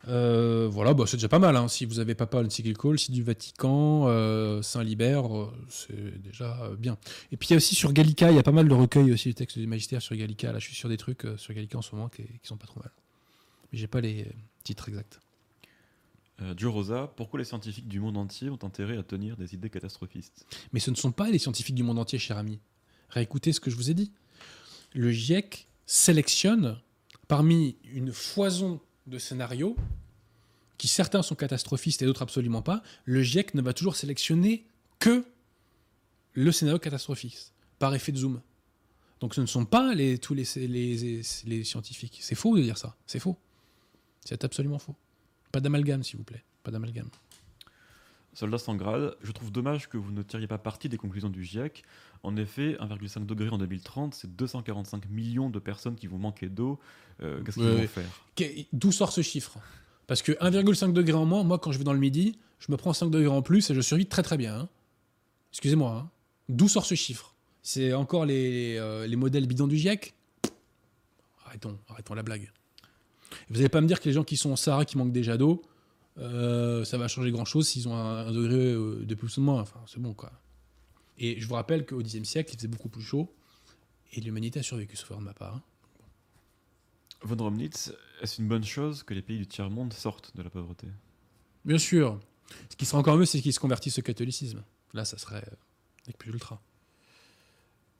Euh, 0.08 0.68
voilà, 0.70 0.94
bah, 0.94 1.04
c'est 1.08 1.18
déjà 1.18 1.30
pas 1.30 1.40
mal. 1.40 1.56
hein. 1.56 1.68
Si 1.68 1.86
vous 1.86 2.00
avez 2.00 2.16
Papa 2.16 2.44
Encyclical, 2.44 2.98
si 2.98 3.12
du 3.12 3.24
Vatican, 3.24 4.08
euh, 4.08 4.62
Saint-Libert, 4.62 5.38
euh, 5.38 5.54
c'est 5.70 6.22
déjà 6.22 6.72
bien. 6.78 6.98
Et 7.32 7.38
puis 7.38 7.50
il 7.50 7.52
y 7.52 7.54
a 7.54 7.58
aussi 7.58 7.76
sur 7.76 7.94
Gallica, 7.94 8.32
il 8.32 8.36
y 8.36 8.40
a 8.40 8.44
pas 8.44 8.52
mal 8.52 8.68
de 8.68 8.74
recueils 8.74 9.12
aussi, 9.12 9.30
les 9.30 9.34
textes 9.36 9.60
du 9.60 9.68
magistère 9.68 10.02
sur 10.02 10.16
Gallica. 10.16 10.52
Là, 10.52 10.60
je 10.60 10.66
suis 10.66 10.76
sur 10.76 10.90
des 10.90 10.98
trucs 10.98 11.28
sur 11.38 11.54
Gallica 11.54 11.78
en 11.78 11.82
ce 11.82 11.96
moment 11.96 12.10
qui, 12.10 12.24
qui 12.24 12.48
sont 12.48 12.58
pas 12.58 12.68
trop 12.68 12.80
mal. 12.80 12.92
Mais 13.72 13.78
j'ai 13.78 13.88
pas 13.88 14.02
les 14.02 14.28
titres 14.64 14.90
exacts. 14.90 15.20
Joe 16.58 16.74
Rosa, 16.74 17.14
pourquoi 17.16 17.38
les 17.38 17.46
scientifiques 17.46 17.88
du 17.88 18.00
monde 18.00 18.18
entier 18.18 18.50
ont 18.50 18.58
intérêt 18.64 18.98
à 18.98 19.04
tenir 19.04 19.38
des 19.38 19.54
idées 19.54 19.70
catastrophistes? 19.70 20.48
Mais 20.74 20.80
ce 20.80 20.90
ne 20.90 20.96
sont 20.96 21.12
pas 21.12 21.30
les 21.30 21.38
scientifiques 21.38 21.76
du 21.76 21.84
monde 21.84 22.00
entier, 22.00 22.18
cher 22.18 22.40
ami. 22.40 22.60
Réécoutez 23.10 23.54
ce 23.54 23.60
que 23.60 23.70
je 23.70 23.76
vous 23.76 23.92
ai 23.92 23.94
dit. 23.94 24.12
Le 24.94 25.12
GIEC 25.12 25.68
sélectionne 25.86 26.80
parmi 27.28 27.76
une 27.94 28.12
foison 28.12 28.80
de 29.08 29.18
scénarios, 29.18 29.76
qui 30.78 30.88
certains 30.88 31.22
sont 31.22 31.36
catastrophistes 31.36 32.02
et 32.02 32.06
d'autres 32.06 32.22
absolument 32.22 32.62
pas, 32.62 32.82
le 33.06 33.22
GIEC 33.22 33.54
ne 33.54 33.62
va 33.62 33.74
toujours 33.74 33.96
sélectionner 33.96 34.66
que 35.00 35.26
le 36.34 36.52
scénario 36.52 36.80
catastrophiste, 36.80 37.54
par 37.78 37.94
effet 37.94 38.12
de 38.12 38.18
zoom. 38.18 38.42
Donc 39.20 39.36
ce 39.36 39.42
ne 39.42 39.46
sont 39.46 39.66
pas 39.66 39.94
tous 40.22 40.34
les, 40.34 40.46
les 41.46 41.64
scientifiques. 41.64 42.20
C'est 42.22 42.36
faux 42.36 42.58
de 42.58 42.64
dire 42.64 42.78
ça. 42.78 42.96
C'est 43.06 43.20
faux. 43.20 43.38
C'est 44.26 44.44
absolument 44.44 44.80
faux. 44.80 44.96
Pas 45.52 45.60
d'amalgame, 45.60 46.04
s'il 46.04 46.18
vous 46.18 46.24
plaît. 46.24 46.44
Pas 46.64 46.72
d'amalgame. 46.72 47.10
Soldat 48.34 48.58
sans 48.60 48.76
grade, 48.76 49.16
je 49.22 49.32
trouve 49.34 49.52
dommage 49.52 49.90
que 49.90 49.98
vous 49.98 50.12
ne 50.12 50.22
tiriez 50.24 50.48
pas 50.48 50.58
parti 50.58 50.88
des 50.88 50.98
conclusions 50.98 51.30
du 51.30 51.44
GIEC. 51.44 51.84
En 52.24 52.38
effet, 52.38 52.78
1,5 52.80 53.26
degré 53.26 53.50
en 53.50 53.58
2030, 53.58 54.14
c'est 54.14 54.34
245 54.36 55.10
millions 55.10 55.50
de 55.50 55.60
personnes 55.60 55.96
qui 55.96 56.08
vont 56.08 56.18
manquer 56.18 56.48
d'eau. 56.48 56.80
Euh, 57.22 57.44
Qu'est-ce 57.44 57.58
qu'ils 57.58 57.66
Ouais. 57.66 57.82
vont 57.82 57.88
faire? 57.88 58.66
D'où 58.72 58.92
sort 58.94 59.12
ce 59.12 59.22
chiffre? 59.22 59.58
Parce 60.08 60.22
que 60.22 60.32
1,5 60.40 60.94
degré 60.94 61.14
en 61.14 61.26
moins, 61.26 61.44
moi, 61.44 61.60
quand 61.60 61.72
je 61.74 61.78
vais 61.78 61.84
dans 61.84 61.94
le 61.94 62.00
midi, 62.00 62.38
je 62.60 62.72
me 62.72 62.78
prends 62.78 62.94
5 62.94 63.10
degrés 63.10 63.28
en 63.28 63.42
plus 63.42 63.70
et 63.70 63.76
je 63.76 63.82
survis 63.82 64.06
très 64.06 64.24
très 64.24 64.38
bien. 64.38 64.56
hein. 64.62 64.70
Excusez-moi. 65.52 65.92
hein. 66.06 66.10
D'où 66.48 66.70
sort 66.70 66.86
ce 66.86 66.96
chiffre? 66.96 67.36
C'est 67.62 67.94
encore 67.94 68.26
les, 68.26 68.78
euh, 68.78 69.06
les 69.08 69.16
modèles 69.18 69.46
bidons 69.46 69.68
du 69.68 69.78
GIEC? 69.78 70.14
Arrêtons, 71.46 71.78
arrêtons 71.90 72.14
la 72.14 72.24
blague. 72.24 72.50
Vous 73.50 73.56
n'allez 73.56 73.70
pas 73.70 73.82
me 73.82 73.88
dire 73.88 74.00
que 74.00 74.06
les 74.06 74.14
gens 74.14 74.24
qui 74.24 74.38
sont 74.38 74.52
au 74.52 74.56
Sahara, 74.56 74.86
qui 74.86 74.98
manquent 74.98 75.12
déjà 75.12 75.38
d'eau, 75.38 75.62
euh, 76.18 76.84
ça 76.84 76.98
va 76.98 77.08
changer 77.08 77.32
grand-chose 77.32 77.68
s'ils 77.68 77.88
ont 77.88 77.96
un, 77.96 78.28
un 78.28 78.32
degré 78.32 78.74
euh, 78.74 79.04
de 79.06 79.16
plus 79.16 79.38
ou 79.38 79.42
de 79.42 79.46
moins. 79.46 79.62
Enfin, 79.62 79.80
c'est 79.88 80.00
bon, 80.00 80.14
quoi. 80.14 80.32
Et 81.18 81.40
je 81.40 81.48
vous 81.48 81.54
rappelle 81.56 81.86
qu'au 81.86 82.02
Xe 82.02 82.24
siècle, 82.24 82.52
il 82.54 82.58
faisait 82.58 82.68
beaucoup 82.68 82.90
plus 82.90 83.02
chaud 83.04 83.34
et 84.14 84.22
l'humanité 84.22 84.60
a 84.60 84.64
survécu, 84.64 84.96
sauf 84.96 85.18
de 85.18 85.24
ma 85.24 85.34
part. 85.34 85.56
hein. 85.56 85.62
Von 87.24 87.38
Romnitz, 87.38 87.94
est-ce 88.22 88.42
une 88.42 88.48
bonne 88.48 88.64
chose 88.64 89.04
que 89.04 89.14
les 89.14 89.22
pays 89.22 89.38
du 89.38 89.46
tiers-monde 89.46 89.94
sortent 89.94 90.36
de 90.36 90.42
la 90.42 90.50
pauvreté? 90.50 90.88
Bien 91.66 91.78
sûr. 91.78 92.20
Ce 92.70 92.76
qui 92.76 92.86
serait 92.86 92.98
encore 92.98 93.16
mieux, 93.18 93.26
c'est 93.26 93.40
qu'ils 93.42 93.54
se 93.54 93.60
convertissent 93.60 94.00
au 94.00 94.02
catholicisme. 94.02 94.64
Là, 94.94 95.06
ça 95.06 95.18
serait 95.20 95.44
euh, 95.48 95.56
avec 96.06 96.18
plus 96.18 96.32
ultra. 96.32 96.60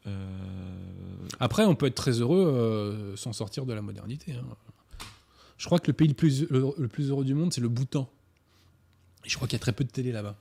Euh, 0.08 1.28
Après, 1.40 1.64
on 1.66 1.76
peut 1.76 1.86
être 1.86 1.96
très 1.96 2.20
heureux 2.20 2.46
euh, 2.48 3.16
sans 3.16 3.34
sortir 3.34 3.66
de 3.68 3.74
la 3.74 3.82
modernité. 3.84 4.34
hein. 4.34 4.44
Je 5.62 5.68
crois 5.68 5.78
que 5.78 5.86
le 5.92 5.94
pays 5.94 6.08
le 6.08 6.16
plus, 6.16 6.50
le, 6.50 6.74
le 6.76 6.88
plus 6.88 7.10
heureux 7.12 7.24
du 7.24 7.36
monde, 7.36 7.54
c'est 7.54 7.62
le 7.62 7.70
Bhoutan. 7.70 8.10
Et 9.24 9.30
je 9.30 9.36
crois 9.36 9.48
qu'il 9.48 9.54
y 9.58 9.62
a 9.62 9.64
très 9.64 9.74
peu 9.74 9.84
de 9.84 9.92
télé 9.92 10.12
là-bas. 10.12 10.36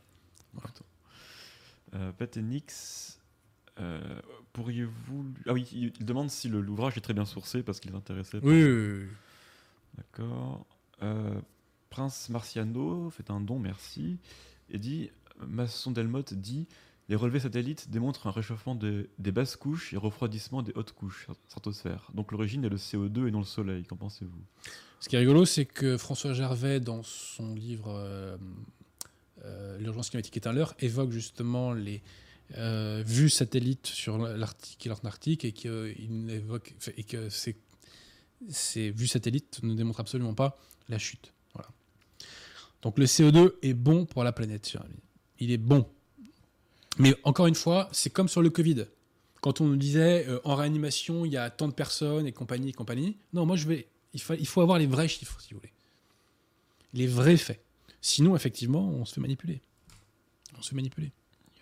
Euh, 1.95 2.11
Pat 2.13 2.35
Nix, 2.39 3.19
euh, 3.81 4.01
pourriez-vous. 4.55 5.27
Ah 5.47 5.53
oui, 5.53 5.69
il 5.73 5.93
demande 6.07 6.31
si 6.31 6.49
l'ouvrage 6.49 6.97
est 6.97 7.01
très 7.03 7.13
bien 7.13 7.27
sourcé 7.27 7.63
parce 7.63 7.81
qu'il 7.81 7.91
est 7.93 7.97
intéressé. 7.97 8.41
par- 8.41 8.49
Oui, 8.49 8.65
oui, 8.65 8.93
oui. 9.03 9.07
D'accord. 9.99 10.65
Euh, 11.03 11.39
Prince 11.91 12.31
Marciano 12.31 13.11
fait 13.11 13.31
un 13.31 13.41
don, 13.41 13.59
merci. 13.59 14.17
Et 14.71 14.79
dit 14.79 15.11
Masson 15.47 15.91
Delmotte 15.91 16.33
dit 16.33 16.67
Les 17.11 17.17
relevés 17.17 17.41
satellites 17.41 17.91
démontrent 17.91 18.29
un 18.29 18.31
réchauffement 18.31 18.77
de- 18.77 19.11
des 19.19 19.33
basses 19.33 19.57
couches 19.57 19.93
et 19.93 19.97
refroidissement 19.97 20.63
des 20.63 20.73
hautes 20.77 20.93
couches, 20.93 21.27
stratosphère. 21.49 22.09
Donc 22.15 22.31
l'origine 22.31 22.65
est 22.65 22.69
le 22.69 22.77
CO2 22.77 23.27
et 23.27 23.33
non 23.33 23.41
le 23.41 23.45
Soleil. 23.45 23.83
Qu'en 23.85 23.97
pensez-vous? 23.97 24.41
Ce 25.01 25.09
qui 25.09 25.17
est 25.17 25.19
rigolo, 25.19 25.45
c'est 25.45 25.65
que 25.65 25.97
François 25.97 26.35
Gervais, 26.35 26.79
dans 26.79 27.03
son 27.03 27.53
livre 27.53 27.89
euh, 27.89 28.37
euh, 29.45 29.77
L'urgence 29.79 30.11
climatique 30.11 30.37
est 30.37 30.47
un 30.47 30.53
leurre, 30.53 30.75
évoque 30.79 31.11
justement 31.11 31.73
les 31.73 32.01
euh, 32.57 33.03
vues 33.05 33.29
satellites 33.29 33.89
sur 33.89 34.17
l'Arctique 34.17 34.87
et 34.87 34.89
l'Antarctique 34.89 35.45
et 35.45 35.53
que 35.53 37.29
ces, 37.29 37.57
ces 38.49 38.93
vues 38.93 39.09
satellites 39.09 39.65
ne 39.65 39.75
démontrent 39.75 39.99
absolument 39.99 40.35
pas 40.35 40.57
la 40.89 40.99
chute. 40.99 41.33
Voilà. 41.55 41.71
Donc 42.83 42.99
le 43.01 43.07
CO2 43.07 43.55
est 43.63 43.75
bon 43.75 44.07
pour 44.07 44.23
la 44.23 44.31
planète. 44.31 44.77
Il 45.41 45.51
est 45.51 45.59
bon. 45.59 45.89
Mais 47.01 47.15
encore 47.25 47.47
une 47.47 47.55
fois, 47.55 47.89
c'est 47.93 48.11
comme 48.11 48.29
sur 48.29 48.43
le 48.43 48.51
Covid. 48.51 48.87
Quand 49.41 49.61
on 49.61 49.67
nous 49.67 49.77
disait 49.77 50.27
euh, 50.29 50.39
en 50.45 50.55
réanimation, 50.55 51.25
il 51.25 51.33
y 51.33 51.37
a 51.37 51.49
tant 51.51 51.67
de 51.69 51.73
personnes 51.73 52.27
et 52.27 52.33
compagnie 52.33 52.69
et 52.71 52.73
compagnie. 52.73 53.17
Non, 53.33 53.47
moi 53.47 53.57
je 53.57 53.67
vais 53.67 53.87
il, 54.13 54.21
fa- 54.21 54.35
il 54.37 54.47
faut 54.47 54.61
avoir 54.61 54.79
les 54.79 54.87
vrais 54.87 55.09
chiffres, 55.09 55.41
si 55.41 55.55
vous 55.55 55.61
voulez. 55.61 55.73
Les 56.95 57.07
vrais 57.07 57.37
faits. 57.37 57.61
Sinon, 58.03 58.35
effectivement, 58.37 58.89
on 58.89 59.05
se 59.05 59.15
fait 59.15 59.21
manipuler. 59.21 59.61
On 60.59 60.63
se 60.63 60.71
fait 60.71 60.77
manipuler. 60.77 61.11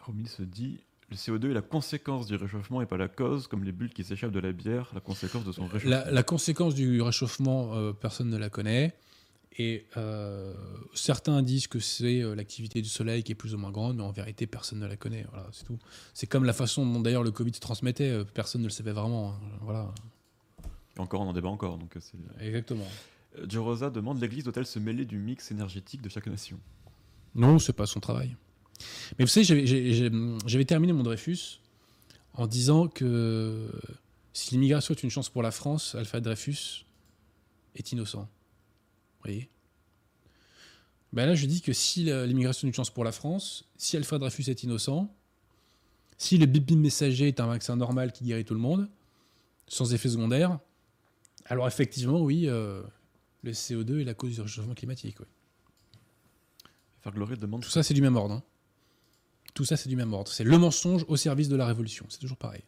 Romil 0.00 0.26
se 0.28 0.42
dit 0.42 0.78
Le 1.10 1.16
CO2 1.16 1.50
est 1.50 1.54
la 1.54 1.62
conséquence 1.62 2.26
du 2.26 2.34
réchauffement 2.36 2.80
et 2.80 2.86
pas 2.86 2.96
la 2.96 3.08
cause, 3.08 3.46
comme 3.46 3.62
les 3.64 3.72
bulles 3.72 3.92
qui 3.92 4.02
s'échappent 4.04 4.32
de 4.32 4.40
la 4.40 4.52
bière, 4.52 4.90
la 4.94 5.00
conséquence 5.00 5.44
de 5.44 5.52
son 5.52 5.66
réchauffement. 5.66 5.90
La, 5.90 6.10
la 6.10 6.22
conséquence 6.22 6.74
du 6.74 7.00
réchauffement, 7.02 7.74
euh, 7.74 7.92
personne 7.92 8.30
ne 8.30 8.38
la 8.38 8.48
connaît. 8.50 8.94
Et 9.56 9.86
euh, 9.96 10.54
certains 10.94 11.42
disent 11.42 11.66
que 11.66 11.80
c'est 11.80 12.20
euh, 12.22 12.34
l'activité 12.34 12.80
du 12.80 12.88
soleil 12.88 13.22
qui 13.24 13.32
est 13.32 13.34
plus 13.34 13.54
ou 13.54 13.58
moins 13.58 13.72
grande, 13.72 13.96
mais 13.96 14.02
en 14.04 14.12
vérité, 14.12 14.46
personne 14.46 14.78
ne 14.78 14.86
la 14.86 14.96
connaît. 14.96 15.26
Voilà, 15.32 15.48
c'est 15.52 15.64
tout. 15.64 15.78
C'est 16.14 16.26
comme 16.28 16.44
la 16.44 16.52
façon 16.52 16.86
dont 16.86 17.00
d'ailleurs 17.00 17.24
le 17.24 17.32
Covid 17.32 17.52
se 17.54 17.60
transmettait, 17.60 18.10
euh, 18.10 18.24
personne 18.24 18.60
ne 18.60 18.66
le 18.66 18.72
savait 18.72 18.92
vraiment. 18.92 19.30
hein. 19.30 19.40
Voilà, 19.62 19.92
Et 20.96 21.00
encore, 21.00 21.22
on 21.22 21.28
en 21.28 21.32
débat 21.32 21.48
encore. 21.48 21.76
Donc 21.78 21.96
c'est... 21.98 22.16
exactement. 22.40 22.86
Joe 23.48 23.64
Rosa 23.64 23.90
demande 23.90 24.20
L'Église 24.20 24.44
doit-elle 24.44 24.66
se 24.66 24.78
mêler 24.78 25.04
du 25.04 25.18
mix 25.18 25.50
énergétique 25.50 26.02
de 26.02 26.08
chaque 26.08 26.26
nation? 26.26 26.58
Non, 27.34 27.58
c'est 27.58 27.72
pas 27.72 27.86
son 27.86 28.00
travail. 28.00 28.36
Mais 29.18 29.24
vous 29.24 29.28
savez, 29.30 29.66
j'avais 30.46 30.64
terminé 30.64 30.92
mon 30.92 31.02
Dreyfus 31.02 31.60
en 32.34 32.46
disant 32.46 32.86
que 32.86 33.70
si 34.32 34.52
l'immigration 34.54 34.94
est 34.94 35.02
une 35.02 35.10
chance 35.10 35.28
pour 35.28 35.42
la 35.42 35.50
France, 35.50 35.96
Alpha 35.96 36.20
Dreyfus 36.20 36.84
est 37.74 37.90
innocent. 37.92 38.28
Voyez? 39.24 39.48
Ben 41.12 41.26
Là, 41.26 41.34
je 41.34 41.46
dis 41.46 41.62
que 41.62 41.72
si 41.72 42.04
l'immigration 42.04 42.66
est 42.66 42.70
une 42.70 42.74
chance 42.74 42.90
pour 42.90 43.04
la 43.04 43.12
France, 43.12 43.64
si 43.76 43.96
Alpha 43.96 44.18
Dreyfus 44.18 44.50
est 44.50 44.62
innocent, 44.62 45.14
si 46.18 46.36
le 46.36 46.46
bip 46.46 46.70
messager 46.72 47.28
est 47.28 47.40
un 47.40 47.46
vaccin 47.46 47.76
normal 47.76 48.12
qui 48.12 48.24
guérit 48.24 48.44
tout 48.44 48.54
le 48.54 48.60
monde, 48.60 48.88
sans 49.68 49.94
effet 49.94 50.08
secondaire, 50.08 50.58
alors 51.46 51.66
effectivement, 51.66 52.20
oui, 52.20 52.46
euh, 52.46 52.82
le 53.42 53.52
CO2 53.52 54.00
est 54.00 54.04
la 54.04 54.14
cause 54.14 54.34
du 54.34 54.40
réchauffement 54.40 54.74
climatique. 54.74 55.16
demande 57.04 57.62
Tout 57.62 57.70
ça, 57.70 57.82
c'est 57.82 57.94
du 57.94 58.02
même 58.02 58.16
ordre. 58.16 58.34
hein. 58.34 58.42
Tout 59.54 59.64
ça, 59.64 59.76
c'est 59.76 59.88
du 59.88 59.96
même 59.96 60.12
ordre. 60.12 60.30
C'est 60.30 60.44
le 60.44 60.58
mensonge 60.58 61.04
au 61.08 61.16
service 61.16 61.48
de 61.48 61.56
la 61.56 61.66
révolution. 61.66 62.04
C'est 62.10 62.18
toujours 62.18 62.36
pareil. 62.36 62.62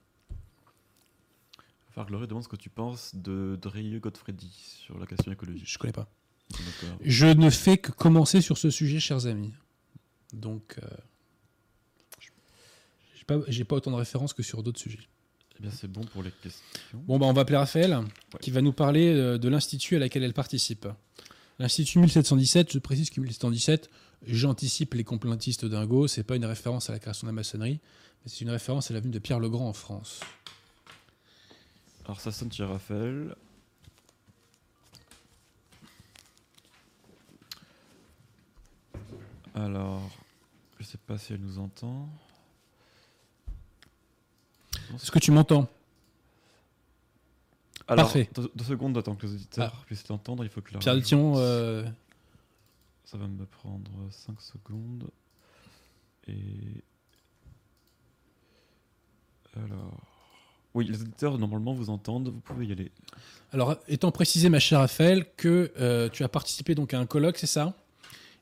Fargloré 1.91 2.27
demande 2.27 2.45
ce 2.45 2.49
que 2.49 2.57
tu 2.57 2.71
penses 2.71 3.15
de 3.15 3.59
Dreyeux 3.61 4.01
Godfredi 4.01 4.51
sur 4.51 4.99
la 4.99 5.07
question 5.07 5.31
écologique. 5.31 5.69
Je 5.69 5.79
connais 5.79 5.93
pas. 5.93 6.09
Je 7.03 7.27
ne 7.27 7.51
fais 7.51 7.79
que 7.79 7.93
commencer 7.93 8.41
sur 8.41 8.59
ce 8.59 8.71
sujet, 8.71 9.01
chers 9.01 9.27
amis. 9.27 9.53
Donc, 10.33 10.77
euh, 10.83 10.87
j'ai 13.49 13.65
pas, 13.65 13.77
autant 13.77 13.91
de 13.91 13.97
références 13.97 14.33
que 14.33 14.43
sur 14.43 14.63
d'autres 14.63 14.81
sujets. 14.81 15.09
Eh 15.59 15.63
bien, 15.63 15.71
c'est 15.71 15.89
bon 15.89 16.03
pour 16.03 16.23
les 16.23 16.31
questions. 16.43 16.65
Bon, 16.95 17.19
bah, 17.19 17.27
on 17.27 17.33
va 17.33 17.43
appeler 17.43 17.59
Raphaël, 17.59 18.01
qui 18.41 18.51
va 18.51 18.61
nous 18.61 18.73
parler 18.73 19.13
euh, 19.15 19.39
de 19.39 19.49
l'institut 19.49 19.97
à 19.97 19.99
laquelle 19.99 20.25
elle 20.25 20.33
participe. 20.33 20.87
L'Institut 21.59 21.99
1717, 21.99 22.73
je 22.73 22.79
précise 22.79 23.11
que 23.11 23.21
1717, 23.21 23.91
j'anticipe 24.27 24.95
les 24.95 25.05
complotistes 25.05 25.67
dingos, 25.67 26.09
c'est 26.09 26.23
pas 26.23 26.37
une 26.37 26.45
référence 26.45 26.89
à 26.89 26.93
la 26.93 26.99
création 26.99 27.27
de 27.27 27.31
la 27.31 27.35
maçonnerie, 27.35 27.81
mais 28.25 28.31
c'est 28.31 28.41
une 28.41 28.51
référence 28.51 28.91
à 28.91 28.95
la 28.95 29.01
venue 29.01 29.13
de 29.13 29.19
Pierre 29.19 29.41
Legrand 29.41 29.69
en 29.69 29.73
France. 29.73 30.21
Alors, 32.05 32.21
ça 32.21 32.33
sonne 32.33 32.51
chez 32.51 32.65
Raphaël. 32.65 33.37
Alors, 39.55 40.09
je 40.79 40.85
sais 40.85 40.99
pas 40.99 41.19
si 41.19 41.33
elle 41.33 41.41
nous 41.41 41.59
entend. 41.59 42.09
Est-ce 44.95 45.11
que 45.11 45.19
tu 45.19 45.31
m'entends? 45.31 45.69
Alors, 47.89 48.05
Parfait. 48.05 48.29
Deux, 48.35 48.51
deux 48.55 48.65
secondes, 48.65 48.97
attends 48.97 49.17
que 49.17 49.27
les 49.27 49.35
auditeurs 49.35 49.85
puissent 49.87 50.07
l'entendre. 50.09 50.45
Il 50.45 50.51
faut 50.51 50.61
que 50.61 50.73
la 50.73 50.79
Pierre 50.79 50.95
euh, 50.97 51.85
Ça 53.05 53.19
va 53.19 53.27
me 53.27 53.45
prendre 53.47 53.91
5 54.11 54.41
secondes. 54.41 55.11
Et. 56.29 56.85
Alors. 59.57 60.01
Oui, 60.75 60.87
les 60.87 61.01
auditeurs 61.01 61.37
normalement 61.37 61.73
vous 61.73 61.91
entendent, 61.91 62.29
vous 62.29 62.39
pouvez 62.39 62.67
y 62.67 62.73
aller. 62.73 62.93
Alors, 63.53 63.77
étant 63.89 64.13
précisé, 64.13 64.49
ma 64.49 64.61
chère 64.61 64.79
Raphaël, 64.79 65.27
que 65.37 65.73
euh, 65.81 66.09
tu 66.09 66.23
as 66.23 66.29
participé 66.29 66.77
donc 66.77 66.95
à 66.95 67.01
un 67.01 67.07
colloque, 67.07 67.39
c'est 67.39 67.49
ça? 67.49 67.75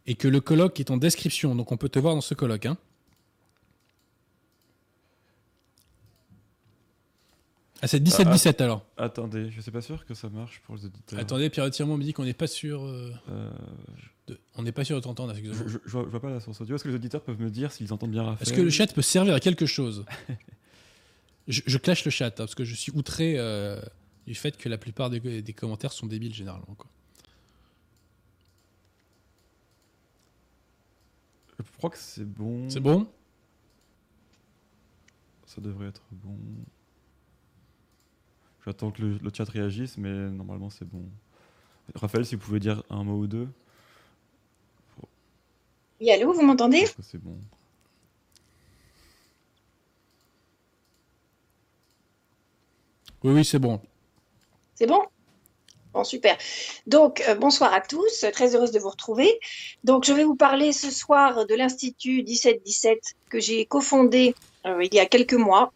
Et 0.08 0.14
que 0.16 0.26
le 0.26 0.40
colloque 0.40 0.80
est 0.80 0.90
en 0.90 0.96
description, 0.96 1.54
donc 1.54 1.70
on 1.70 1.76
peut 1.76 1.88
te 1.90 1.98
voir 2.00 2.14
dans 2.14 2.20
ce 2.22 2.32
colloque. 2.34 2.64
Hein 2.66 2.76
ah, 7.80 7.86
c'est 7.86 8.02
17-17 8.02 8.56
Ah, 8.58 8.64
alors. 8.64 8.84
Attendez, 8.96 9.50
je 9.50 9.60
suis 9.60 9.70
pas 9.70 9.80
sûr 9.82 10.04
que 10.04 10.14
ça 10.14 10.28
marche 10.28 10.60
pour 10.66 10.74
les 10.76 10.86
auditeurs. 10.86 11.18
Attendez, 11.20 11.48
Pierre 11.48 11.70
Tirmont 11.70 11.96
me 11.96 12.02
dit 12.02 12.12
qu'on 12.12 12.24
n'est 12.24 12.32
pas 12.32 12.46
sûr. 12.48 12.82
euh, 12.84 13.12
Euh, 13.30 13.50
de- 14.26 14.38
On 14.56 14.62
n'est 14.62 14.72
pas 14.72 14.82
sûr 14.84 14.96
de 14.96 15.02
t'entendre. 15.02 15.32
je, 15.36 15.52
je- 15.68 15.78
je 15.86 15.90
vois, 15.90 16.20
pas 16.20 16.30
la 16.30 16.40
source 16.40 16.60
audio. 16.60 16.74
Est-ce 16.74 16.82
que 16.84 16.88
les 16.88 16.94
auditeurs 16.96 17.22
peuvent 17.22 17.40
me 17.40 17.50
dire 17.50 17.70
s'ils 17.70 17.92
entendent 17.92 18.10
bien 18.10 18.24
Raphaël? 18.24 18.42
Est-ce 18.42 18.52
que 18.52 18.60
le 18.62 18.70
chat 18.70 18.92
peut 18.92 19.02
servir 19.02 19.34
à 19.34 19.40
quelque 19.40 19.66
chose? 19.66 20.04
Je, 21.50 21.62
je 21.66 21.78
clash 21.78 22.04
le 22.04 22.10
chat 22.10 22.26
hein, 22.26 22.32
parce 22.36 22.54
que 22.54 22.62
je 22.62 22.74
suis 22.74 22.92
outré 22.92 23.36
euh, 23.38 23.80
du 24.26 24.34
fait 24.34 24.54
que 24.58 24.68
la 24.68 24.76
plupart 24.76 25.08
des, 25.08 25.40
des 25.40 25.52
commentaires 25.54 25.92
sont 25.92 26.06
débiles 26.06 26.34
généralement. 26.34 26.74
quoi. 26.76 26.90
Je 31.58 31.76
crois 31.76 31.90
que 31.90 31.98
c'est 31.98 32.24
bon. 32.24 32.68
C'est 32.70 32.80
bon? 32.80 33.06
Ça 35.46 35.60
devrait 35.60 35.88
être 35.88 36.02
bon. 36.12 36.36
J'attends 38.64 38.90
que 38.90 39.02
le, 39.02 39.18
le 39.18 39.30
chat 39.32 39.48
réagisse, 39.48 39.96
mais 39.96 40.30
normalement 40.30 40.70
c'est 40.70 40.84
bon. 40.84 41.04
Raphaël, 41.94 42.26
si 42.26 42.34
vous 42.34 42.42
pouvez 42.42 42.60
dire 42.60 42.82
un 42.90 43.02
mot 43.02 43.18
ou 43.18 43.26
deux, 43.26 43.48
Oui, 46.00 46.10
allô, 46.12 46.32
vous 46.32 46.42
m'entendez? 46.42 46.78
Je 46.78 46.84
pense 46.86 46.94
que 46.94 47.02
c'est 47.02 47.18
bon. 47.18 47.36
Oui, 53.24 53.32
oui, 53.32 53.44
c'est 53.44 53.58
bon. 53.58 53.80
C'est 54.74 54.86
bon? 54.86 55.02
Bon, 55.94 56.04
super. 56.04 56.36
Donc, 56.86 57.22
euh, 57.28 57.34
bonsoir 57.34 57.72
à 57.72 57.80
tous, 57.80 58.24
très 58.32 58.54
heureuse 58.54 58.72
de 58.72 58.78
vous 58.78 58.90
retrouver. 58.90 59.40
Donc, 59.84 60.04
je 60.04 60.12
vais 60.12 60.24
vous 60.24 60.36
parler 60.36 60.72
ce 60.72 60.90
soir 60.90 61.46
de 61.46 61.54
l'Institut 61.54 62.22
1717 62.24 62.98
que 63.30 63.40
j'ai 63.40 63.64
cofondé 63.64 64.34
euh, 64.66 64.84
il 64.84 64.94
y 64.94 65.00
a 65.00 65.06
quelques 65.06 65.34
mois 65.34 65.72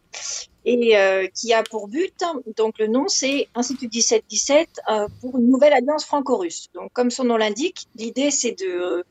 et 0.65 0.97
euh, 0.97 1.27
qui 1.35 1.53
a 1.53 1.63
pour 1.63 1.89
but, 1.89 2.15
donc 2.57 2.79
le 2.79 2.87
nom 2.87 3.09
c'est 3.09 3.49
Institut 3.55 3.89
1717 3.89 4.69
euh, 4.91 5.09
pour 5.21 5.39
une 5.39 5.51
nouvelle 5.51 5.73
alliance 5.73 6.05
franco-russe. 6.05 6.69
Donc, 6.75 6.93
comme 6.93 7.11
son 7.11 7.25
nom 7.25 7.37
l'indique, 7.37 7.87
l'idée 7.97 8.31
c'est 8.31 8.53
de, 8.53 9.05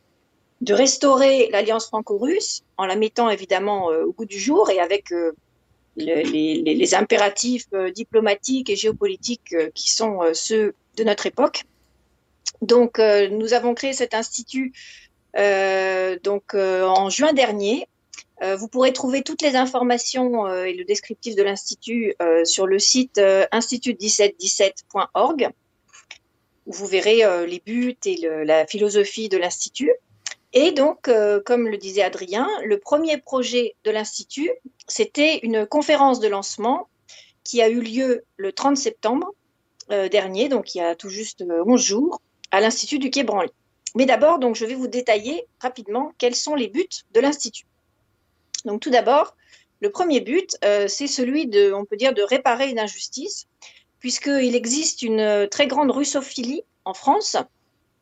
de 0.62 0.74
restaurer 0.74 1.50
l'alliance 1.52 1.88
franco-russe 1.88 2.62
en 2.78 2.86
la 2.86 2.96
mettant 2.96 3.30
évidemment 3.30 3.88
au 3.88 4.14
goût 4.14 4.26
du 4.26 4.40
jour 4.40 4.70
et 4.70 4.80
avec 4.80 5.10
le- 5.10 5.34
les, 5.98 6.96
impératifs 6.96 7.68
diplomatiques 7.94 8.70
et 8.70 8.78
géopolitiques 8.78 9.56
qui 9.74 9.92
sont 9.92 10.22
ceux 10.34 10.74
de 10.98 11.04
notre 11.04 11.26
époque. 11.26 11.64
Donc, 12.62 13.00
euh, 13.00 13.28
nous 13.30 13.54
avons 13.54 13.74
créé 13.74 13.94
cet 13.94 14.14
institut 14.14 14.74
euh, 15.38 16.20
donc 16.24 16.54
euh, 16.54 16.86
en 16.86 17.10
juin 17.10 17.34
dernier. 17.34 17.88
Vous 18.58 18.68
pourrez 18.68 18.92
trouver 18.92 19.22
toutes 19.22 19.44
les 19.44 19.56
informations 19.56 20.52
et 20.52 20.74
le 20.74 20.84
descriptif 20.84 21.36
de 21.36 21.44
l'institut 21.44 22.16
sur 22.44 22.66
le 22.66 22.80
site 22.80 23.20
euh, 23.20 23.46
institut1717.org 23.52 25.50
où 26.66 26.72
vous 26.74 26.88
verrez 26.88 27.22
les 27.46 27.62
buts 27.64 27.96
et 28.04 28.28
la 28.44 28.66
philosophie 28.66 29.30
de 29.30 29.38
l'institut. 29.38 29.92
Et 30.54 30.72
donc, 30.72 31.08
comme 31.46 31.68
le 31.68 31.78
disait 31.78 32.02
Adrien, 32.02 32.50
le 32.66 32.80
premier 32.80 33.20
projet 33.20 33.76
de 33.84 33.92
l'institut, 33.92 34.50
c'était 34.88 35.38
une 35.44 35.68
conférence 35.68 36.20
de 36.20 36.28
lancement 36.28 36.88
qui 37.44 37.62
a 37.62 37.70
eu 37.70 37.80
lieu 37.80 38.24
le 38.38 38.52
30 38.54 38.76
septembre 38.76 39.36
euh, 39.92 40.10
dernier, 40.10 40.50
donc 40.50 40.76
il 40.76 40.80
y 40.80 40.82
a 40.82 40.96
tout 40.96 41.10
juste 41.10 41.42
euh, 41.42 41.64
11 41.66 41.82
jours, 41.82 42.22
à 42.52 42.62
l'Institut 42.62 43.00
du 43.00 43.10
Quai 43.10 43.24
Branly. 43.24 43.50
Mais 43.96 44.06
d'abord, 44.06 44.40
donc, 44.40 44.56
je 44.56 44.66
vais 44.66 44.76
vous 44.76 44.88
détailler 44.88 45.46
rapidement 45.60 46.14
quels 46.18 46.36
sont 46.36 46.56
les 46.56 46.68
buts 46.68 46.88
de 47.14 47.20
l'Institut. 47.20 47.66
Donc, 48.66 48.82
tout 48.82 48.90
d'abord, 48.90 49.36
le 49.82 49.90
premier 49.90 50.22
but, 50.22 50.56
euh, 50.64 50.88
c'est 50.88 51.08
celui 51.08 51.48
de, 51.48 51.74
on 51.74 51.86
peut 51.86 51.98
dire, 51.98 52.14
de 52.14 52.22
réparer 52.22 52.70
une 52.70 52.80
injustice, 52.80 53.48
puisqu'il 54.00 54.56
existe 54.56 55.02
une 55.02 55.20
euh, 55.20 55.48
très 55.48 55.68
grande 55.68 55.92
russophilie 55.92 56.64
en 56.86 56.94
France, 56.94 57.36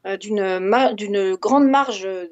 euh, 0.05 0.17
d'une 0.17 1.35
grande 1.35 1.67
marge, 1.67 2.05
euh, 2.05 2.27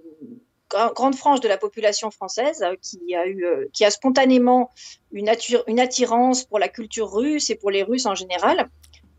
gra- 0.70 0.94
grande 0.94 1.16
frange 1.16 1.40
de 1.40 1.48
la 1.48 1.58
population 1.58 2.12
française 2.12 2.64
euh, 2.64 2.76
qui 2.82 3.16
a 3.16 3.26
euh, 3.26 3.90
spontanément 3.90 4.72
une 5.12 5.30
attirance 5.30 6.44
pour 6.44 6.60
la 6.60 6.70
culture 6.70 7.12
russe 7.12 7.50
et 7.50 7.56
pour 7.56 7.72
les 7.72 7.84
Russes 7.84 8.06
en 8.06 8.16
général, 8.16 8.70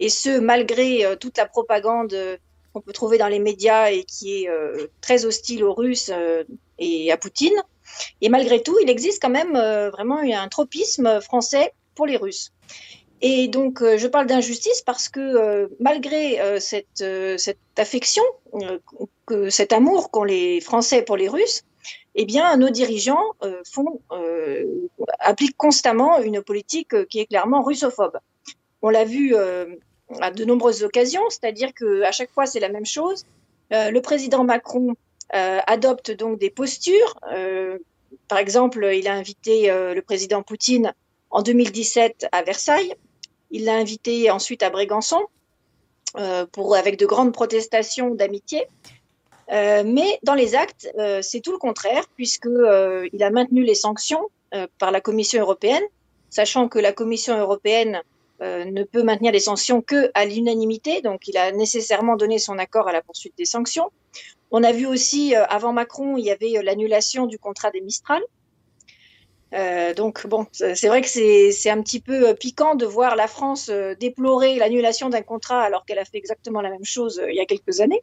et 0.00 0.08
ce 0.08 0.38
malgré 0.38 1.04
euh, 1.04 1.16
toute 1.16 1.36
la 1.38 1.46
propagande 1.46 2.12
euh, 2.14 2.36
qu'on 2.72 2.80
peut 2.80 2.92
trouver 2.92 3.18
dans 3.18 3.28
les 3.28 3.38
médias 3.38 3.90
et 3.90 4.04
qui 4.04 4.42
est 4.42 4.48
euh, 4.48 4.86
très 5.00 5.24
hostile 5.24 5.64
aux 5.64 5.74
Russes 5.74 6.10
et 6.78 7.10
à 7.10 7.16
Poutine. 7.16 7.56
Et 8.20 8.28
malgré 8.28 8.62
tout, 8.62 8.78
il 8.82 8.90
existe 8.90 9.22
quand 9.22 9.30
même 9.30 9.54
vraiment 9.90 10.18
un 10.18 10.48
tropisme 10.48 11.20
français 11.22 11.72
pour 11.94 12.06
les 12.06 12.18
Russes. 12.18 12.52
Et 13.22 13.48
donc, 13.48 13.82
je 13.82 14.06
parle 14.06 14.26
d'injustice 14.26 14.82
parce 14.82 15.08
que 15.08 15.70
malgré 15.80 16.38
cette, 16.60 17.02
affection, 17.78 18.22
que 19.24 19.48
cet 19.48 19.72
amour 19.72 20.10
qu'ont 20.10 20.24
les 20.24 20.60
Français 20.60 21.00
pour 21.00 21.16
les 21.16 21.28
Russes, 21.28 21.64
eh 22.14 22.26
bien, 22.26 22.54
nos 22.58 22.68
dirigeants 22.68 23.24
appliquent 25.18 25.56
constamment 25.56 26.20
une 26.20 26.42
politique 26.42 27.06
qui 27.06 27.20
est 27.20 27.26
clairement 27.26 27.62
russophobe. 27.62 28.18
On 28.82 28.90
l'a 28.90 29.06
vu 29.06 29.34
à 30.20 30.30
de 30.30 30.44
nombreuses 30.44 30.82
occasions, 30.82 31.22
c'est-à-dire 31.28 31.72
qu'à 31.74 32.12
chaque 32.12 32.30
fois, 32.30 32.46
c'est 32.46 32.60
la 32.60 32.68
même 32.68 32.86
chose. 32.86 33.24
Euh, 33.72 33.90
le 33.90 34.00
président 34.00 34.44
Macron 34.44 34.94
euh, 35.34 35.60
adopte 35.66 36.10
donc 36.10 36.38
des 36.38 36.50
postures. 36.50 37.18
Euh, 37.32 37.78
par 38.28 38.38
exemple, 38.38 38.88
il 38.94 39.06
a 39.08 39.14
invité 39.14 39.68
le 39.68 40.00
président 40.00 40.42
Poutine 40.42 40.94
en 41.30 41.42
2017 41.42 42.26
à 42.32 42.42
Versailles. 42.42 42.94
Il 43.50 43.64
l'a 43.64 43.74
invité 43.74 44.30
ensuite 44.30 44.62
à 44.62 44.70
Brégançon 44.70 45.20
avec 46.14 46.98
de 46.98 47.04
grandes 47.04 47.32
protestations 47.32 48.14
d'amitié. 48.14 48.66
Mais 49.50 50.18
dans 50.22 50.34
les 50.34 50.54
actes, 50.54 50.90
c'est 51.20 51.40
tout 51.40 51.52
le 51.52 51.58
contraire, 51.58 52.04
puisqu'il 52.16 53.10
il 53.12 53.22
a 53.22 53.30
maintenu 53.30 53.62
les 53.62 53.74
sanctions 53.74 54.30
par 54.78 54.90
la 54.90 55.02
Commission 55.02 55.40
européenne, 55.42 55.84
sachant 56.30 56.68
que 56.68 56.78
la 56.78 56.92
Commission 56.92 57.38
européenne 57.38 58.00
euh, 58.40 58.64
ne 58.64 58.84
peut 58.84 59.02
maintenir 59.02 59.32
les 59.32 59.40
sanctions 59.40 59.82
que 59.82 60.12
à 60.14 60.24
l'unanimité, 60.24 61.02
donc 61.02 61.26
il 61.26 61.36
a 61.36 61.50
nécessairement 61.50 62.14
donné 62.14 62.38
son 62.38 62.56
accord 62.58 62.86
à 62.86 62.92
la 62.92 63.02
poursuite 63.02 63.36
des 63.36 63.44
sanctions. 63.44 63.90
On 64.52 64.62
a 64.62 64.70
vu 64.70 64.86
aussi, 64.86 65.34
euh, 65.34 65.44
avant 65.46 65.72
Macron, 65.72 66.16
il 66.16 66.24
y 66.24 66.30
avait 66.30 66.56
euh, 66.56 66.62
l'annulation 66.62 67.26
du 67.26 67.38
contrat 67.38 67.72
des 67.72 67.80
Mistral. 67.80 68.22
Donc 69.96 70.26
bon, 70.26 70.46
c'est 70.52 70.88
vrai 70.88 71.00
que 71.00 71.08
c'est 71.08 71.70
un 71.70 71.80
petit 71.80 72.00
peu 72.00 72.34
piquant 72.34 72.74
de 72.74 72.84
voir 72.84 73.16
la 73.16 73.26
France 73.26 73.70
déplorer 73.98 74.56
l'annulation 74.56 75.08
d'un 75.08 75.22
contrat 75.22 75.62
alors 75.62 75.86
qu'elle 75.86 75.98
a 75.98 76.04
fait 76.04 76.18
exactement 76.18 76.60
la 76.60 76.68
même 76.68 76.84
chose 76.84 77.18
il 77.26 77.34
y 77.34 77.40
a 77.40 77.46
quelques 77.46 77.80
années. 77.80 78.02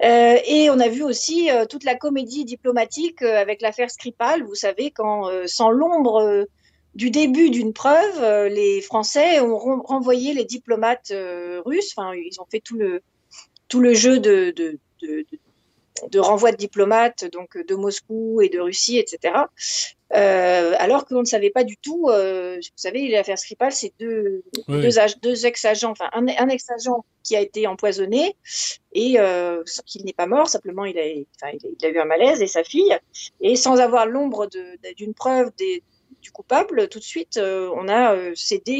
Et 0.00 0.70
on 0.70 0.78
a 0.78 0.86
vu 0.86 1.02
aussi 1.02 1.48
toute 1.68 1.82
la 1.82 1.96
comédie 1.96 2.44
diplomatique 2.44 3.22
avec 3.22 3.62
l'affaire 3.62 3.90
Skripal. 3.90 4.44
Vous 4.44 4.54
savez, 4.54 4.92
quand 4.92 5.28
sans 5.48 5.70
l'ombre 5.70 6.46
du 6.94 7.10
début 7.10 7.50
d'une 7.50 7.72
preuve, 7.72 8.22
euh, 8.22 8.48
les 8.48 8.80
Français 8.80 9.40
ont 9.40 9.56
ren- 9.58 9.82
renvoyé 9.84 10.32
les 10.34 10.44
diplomates 10.44 11.10
euh, 11.10 11.60
russes. 11.64 11.92
Enfin, 11.96 12.14
ils 12.14 12.40
ont 12.40 12.46
fait 12.50 12.60
tout 12.60 12.76
le 12.76 13.02
tout 13.68 13.80
le 13.80 13.94
jeu 13.94 14.18
de 14.20 14.52
de, 14.56 14.78
de, 16.10 16.18
renvoi 16.18 16.52
de 16.52 16.56
diplomates, 16.56 17.24
donc 17.26 17.56
de 17.56 17.74
Moscou 17.74 18.40
et 18.42 18.48
de 18.48 18.60
Russie, 18.60 18.98
etc. 18.98 19.34
Euh, 20.14 20.74
alors 20.78 21.06
qu'on 21.06 21.20
ne 21.20 21.24
savait 21.24 21.50
pas 21.50 21.64
du 21.64 21.76
tout. 21.76 22.08
euh, 22.08 22.56
vous 22.56 22.62
savez, 22.76 23.08
l'affaire 23.08 23.38
Skripal, 23.38 23.72
c'est 23.72 23.92
deux, 23.98 24.42
Oui, 24.68 24.80
deux, 24.82 24.98
ag- 24.98 25.18
deux 25.22 25.46
ex-agents, 25.46 25.90
enfin 25.90 26.08
un, 26.12 26.26
un 26.28 26.48
ex-agent 26.48 27.04
qui 27.24 27.34
a 27.36 27.40
été 27.40 27.66
empoisonné 27.66 28.36
et 28.92 29.18
euh, 29.18 29.64
qu'il 29.86 30.04
n'est 30.04 30.12
pas 30.12 30.26
mort, 30.26 30.48
simplement 30.48 30.84
il 30.84 30.96
a, 30.98 31.02
enfin, 31.42 31.56
il 31.78 31.86
a, 31.86 31.88
eu 31.88 31.98
un 31.98 32.04
malaise 32.04 32.40
et 32.42 32.46
sa 32.46 32.62
fille, 32.62 32.96
et 33.40 33.56
sans 33.56 33.80
avoir 33.80 34.06
l'ombre 34.06 34.46
d'une 34.96 35.14
preuve 35.14 35.50
des, 35.58 35.82
du 36.24 36.32
coupable, 36.32 36.88
tout 36.88 36.98
de 36.98 37.04
suite 37.14 37.36
euh, 37.36 37.70
on 37.76 37.86
a 37.88 38.14
euh, 38.14 38.32
cédé 38.34 38.78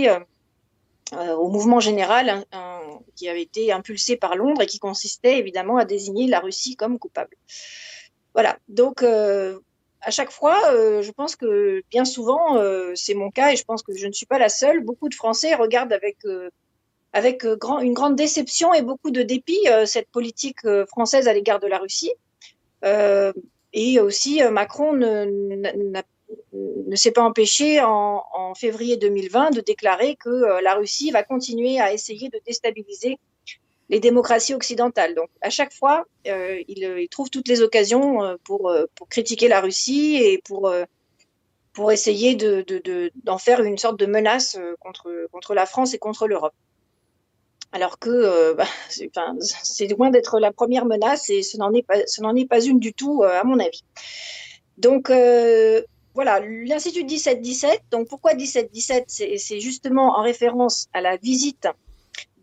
euh, 1.12 1.34
au 1.36 1.48
mouvement 1.48 1.78
général 1.78 2.24
un- 2.52 2.80
qui 3.16 3.28
avait 3.28 3.42
été 3.42 3.70
impulsé 3.70 4.16
par 4.16 4.34
Londres 4.34 4.62
et 4.62 4.66
qui 4.66 4.78
consistait 4.78 5.38
évidemment 5.38 5.76
à 5.76 5.84
désigner 5.84 6.26
la 6.26 6.40
Russie 6.40 6.74
comme 6.74 6.98
coupable. 6.98 7.36
Voilà, 8.32 8.58
donc 8.68 9.02
à 9.04 10.10
chaque 10.10 10.32
fois, 10.32 10.56
je 11.06 11.10
pense 11.12 11.36
que 11.36 11.82
bien 11.90 12.04
souvent, 12.04 12.44
c'est 12.96 13.14
mon 13.14 13.30
cas 13.30 13.52
et 13.52 13.56
je 13.56 13.64
pense 13.64 13.82
que 13.84 13.94
je 13.96 14.06
ne 14.08 14.12
suis 14.12 14.26
pas 14.26 14.40
la 14.40 14.48
seule. 14.48 14.80
Beaucoup 14.80 15.08
de 15.08 15.14
Français 15.14 15.54
regardent 15.54 15.92
avec 15.92 17.44
une 17.44 17.94
grande 17.94 18.16
déception 18.16 18.74
et 18.74 18.82
beaucoup 18.82 19.12
de 19.12 19.22
dépit 19.22 19.64
cette 19.86 20.08
politique 20.08 20.62
française 20.88 21.28
à 21.28 21.32
l'égard 21.32 21.60
de 21.60 21.68
la 21.68 21.78
Russie. 21.78 22.12
Et 23.72 24.00
aussi, 24.00 24.42
Macron 24.50 24.92
n'a- 24.94 26.02
ne 26.52 26.96
s'est 26.96 27.10
pas 27.10 27.22
empêché 27.22 27.80
en, 27.82 28.22
février 28.56 28.96
2020 28.96 29.50
de 29.50 29.60
déclarer 29.60 30.16
que 30.16 30.62
la 30.62 30.74
Russie 30.74 31.10
va 31.10 31.24
continuer 31.24 31.80
à 31.80 31.92
essayer 31.92 32.28
de 32.28 32.40
déstabiliser 32.46 33.18
les 33.88 33.98
démocraties 33.98 34.54
occidentales. 34.54 35.14
Donc, 35.14 35.28
à 35.40 35.50
chaque 35.50 35.72
fois, 35.72 36.04
euh, 36.28 36.62
il, 36.68 37.08
trouve 37.10 37.30
toutes 37.30 37.48
les 37.48 37.62
occasions 37.62 38.38
pour, 38.44 38.72
critiquer 39.10 39.48
la 39.48 39.60
Russie 39.60 40.16
et 40.16 40.40
pour, 40.44 40.72
pour 41.72 41.90
essayer 41.90 42.36
d'en 42.36 42.62
de, 42.62 42.80
de, 42.84 43.38
faire 43.38 43.60
une 43.62 43.78
sorte 43.78 43.98
de 43.98 44.06
menace 44.06 44.56
contre, 44.78 45.28
contre 45.32 45.54
la 45.54 45.66
France 45.66 45.94
et 45.94 45.98
contre 45.98 46.28
l'Europe 46.28 46.54
alors 47.74 47.98
que 47.98 48.08
euh, 48.08 48.54
bah, 49.14 49.34
c'est 49.40 49.88
loin 49.88 50.10
d'être 50.10 50.38
la 50.38 50.52
première 50.52 50.86
menace 50.86 51.28
et 51.28 51.42
ce 51.42 51.58
n'en 51.58 51.74
est 51.74 51.84
est 51.84 52.48
pas 52.48 52.64
une 52.64 52.78
du 52.78 52.94
tout, 52.94 53.22
euh, 53.22 53.40
à 53.40 53.44
mon 53.44 53.58
avis. 53.58 53.84
Donc 54.78 55.10
euh, 55.10 55.82
voilà, 56.14 56.40
l'Institut 56.40 57.04
1717. 57.04 57.82
Donc 57.90 58.08
pourquoi 58.08 58.34
1717 58.34 59.04
C'est 59.08 59.60
justement 59.60 60.18
en 60.18 60.22
référence 60.22 60.88
à 60.92 61.00
la 61.00 61.16
visite 61.16 61.68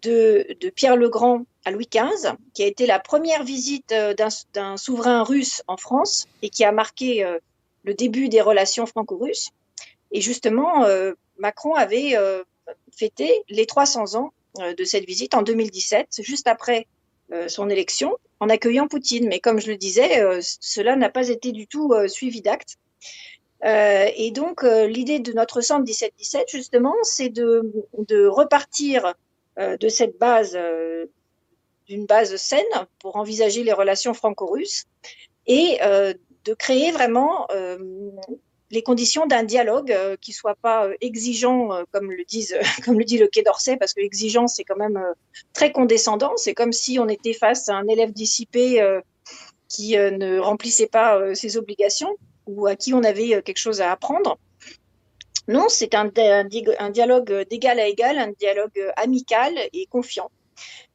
de, 0.03 0.47
Pierre 0.75 0.97
le 0.97 1.09
Grand 1.09 1.45
à 1.65 1.71
Louis 1.71 1.87
XV, 1.91 2.33
qui 2.53 2.63
a 2.63 2.67
été 2.67 2.85
la 2.85 2.99
première 2.99 3.43
visite 3.43 3.93
d'un 4.53 4.77
souverain 4.77 5.23
russe 5.23 5.63
en 5.67 5.77
France 5.77 6.27
et 6.41 6.49
qui 6.49 6.63
a 6.63 6.71
marqué 6.71 7.25
le 7.83 7.93
début 7.93 8.27
des 8.27 8.41
relations 8.41 8.85
franco-russes. 8.85 9.51
Et 10.11 10.21
justement, 10.21 10.85
Macron 11.37 11.75
avait 11.75 12.15
fêté 12.91 13.43
les 13.49 13.65
300 13.65 14.15
ans 14.15 14.33
euh, 14.59 14.73
de 14.73 14.83
cette 14.83 15.05
visite 15.05 15.33
en 15.33 15.43
2017, 15.43 16.21
juste 16.21 16.47
après 16.47 16.87
euh, 17.31 17.47
son 17.47 17.69
élection, 17.69 18.17
en 18.39 18.49
accueillant 18.49 18.87
Poutine. 18.87 19.27
Mais 19.27 19.39
comme 19.39 19.59
je 19.59 19.67
le 19.67 19.77
disais, 19.77 20.21
euh, 20.21 20.39
cela 20.41 20.95
n'a 20.95 21.09
pas 21.09 21.29
été 21.29 21.51
du 21.51 21.67
tout 21.67 21.93
suivi 22.07 22.41
d'actes. 22.41 22.77
Et 23.63 24.31
donc, 24.31 24.63
l'idée 24.63 25.19
de 25.19 25.33
notre 25.33 25.61
centre 25.61 25.83
1717, 25.83 26.49
justement, 26.49 26.95
c'est 27.03 27.29
de, 27.29 28.27
repartir 28.27 29.13
de 29.57 29.89
cette 29.89 30.17
base, 30.17 30.57
d'une 31.87 32.05
base 32.05 32.35
saine 32.37 32.65
pour 32.99 33.17
envisager 33.17 33.63
les 33.63 33.73
relations 33.73 34.13
franco-russes 34.13 34.85
et 35.45 35.79
de 35.79 36.53
créer 36.55 36.91
vraiment 36.91 37.47
les 38.71 38.81
conditions 38.81 39.27
d'un 39.27 39.43
dialogue 39.43 39.91
euh, 39.91 40.15
qui 40.19 40.31
soit 40.31 40.55
pas 40.55 40.87
euh, 40.87 40.95
exigeant 41.01 41.73
euh, 41.73 41.83
comme 41.91 42.11
le 42.11 42.23
comme 42.85 42.97
le 42.97 43.05
dit 43.05 43.17
le 43.17 43.27
Quai 43.27 43.43
d'Orsay 43.43 43.77
parce 43.77 43.93
que 43.93 44.01
l'exigence 44.01 44.55
c'est 44.55 44.63
quand 44.63 44.77
même 44.77 44.99
très 45.53 45.71
condescendant. 45.71 46.33
C'est 46.37 46.53
comme 46.53 46.71
si 46.71 46.97
on 46.97 47.07
était 47.07 47.33
face 47.33 47.69
à 47.69 47.75
un 47.75 47.87
élève 47.87 48.11
dissipé 48.11 48.81
qui 49.67 49.95
ne 49.95 50.39
remplissait 50.39 50.87
pas 50.87 51.35
ses 51.35 51.57
obligations 51.57 52.15
ou 52.47 52.67
à 52.67 52.75
qui 52.75 52.93
on 52.93 53.03
avait 53.03 53.41
quelque 53.43 53.57
chose 53.57 53.81
à 53.81 53.91
apprendre 53.91 54.37
non 55.47 55.67
c'est 55.69 55.95
un, 55.95 56.09
dialogue 56.89 57.45
d'égal 57.49 57.79
à 57.79 57.87
égal 57.87 58.17
un 58.17 58.31
dialogue 58.31 58.91
amical 58.95 59.53
et 59.73 59.85
confiant 59.87 60.29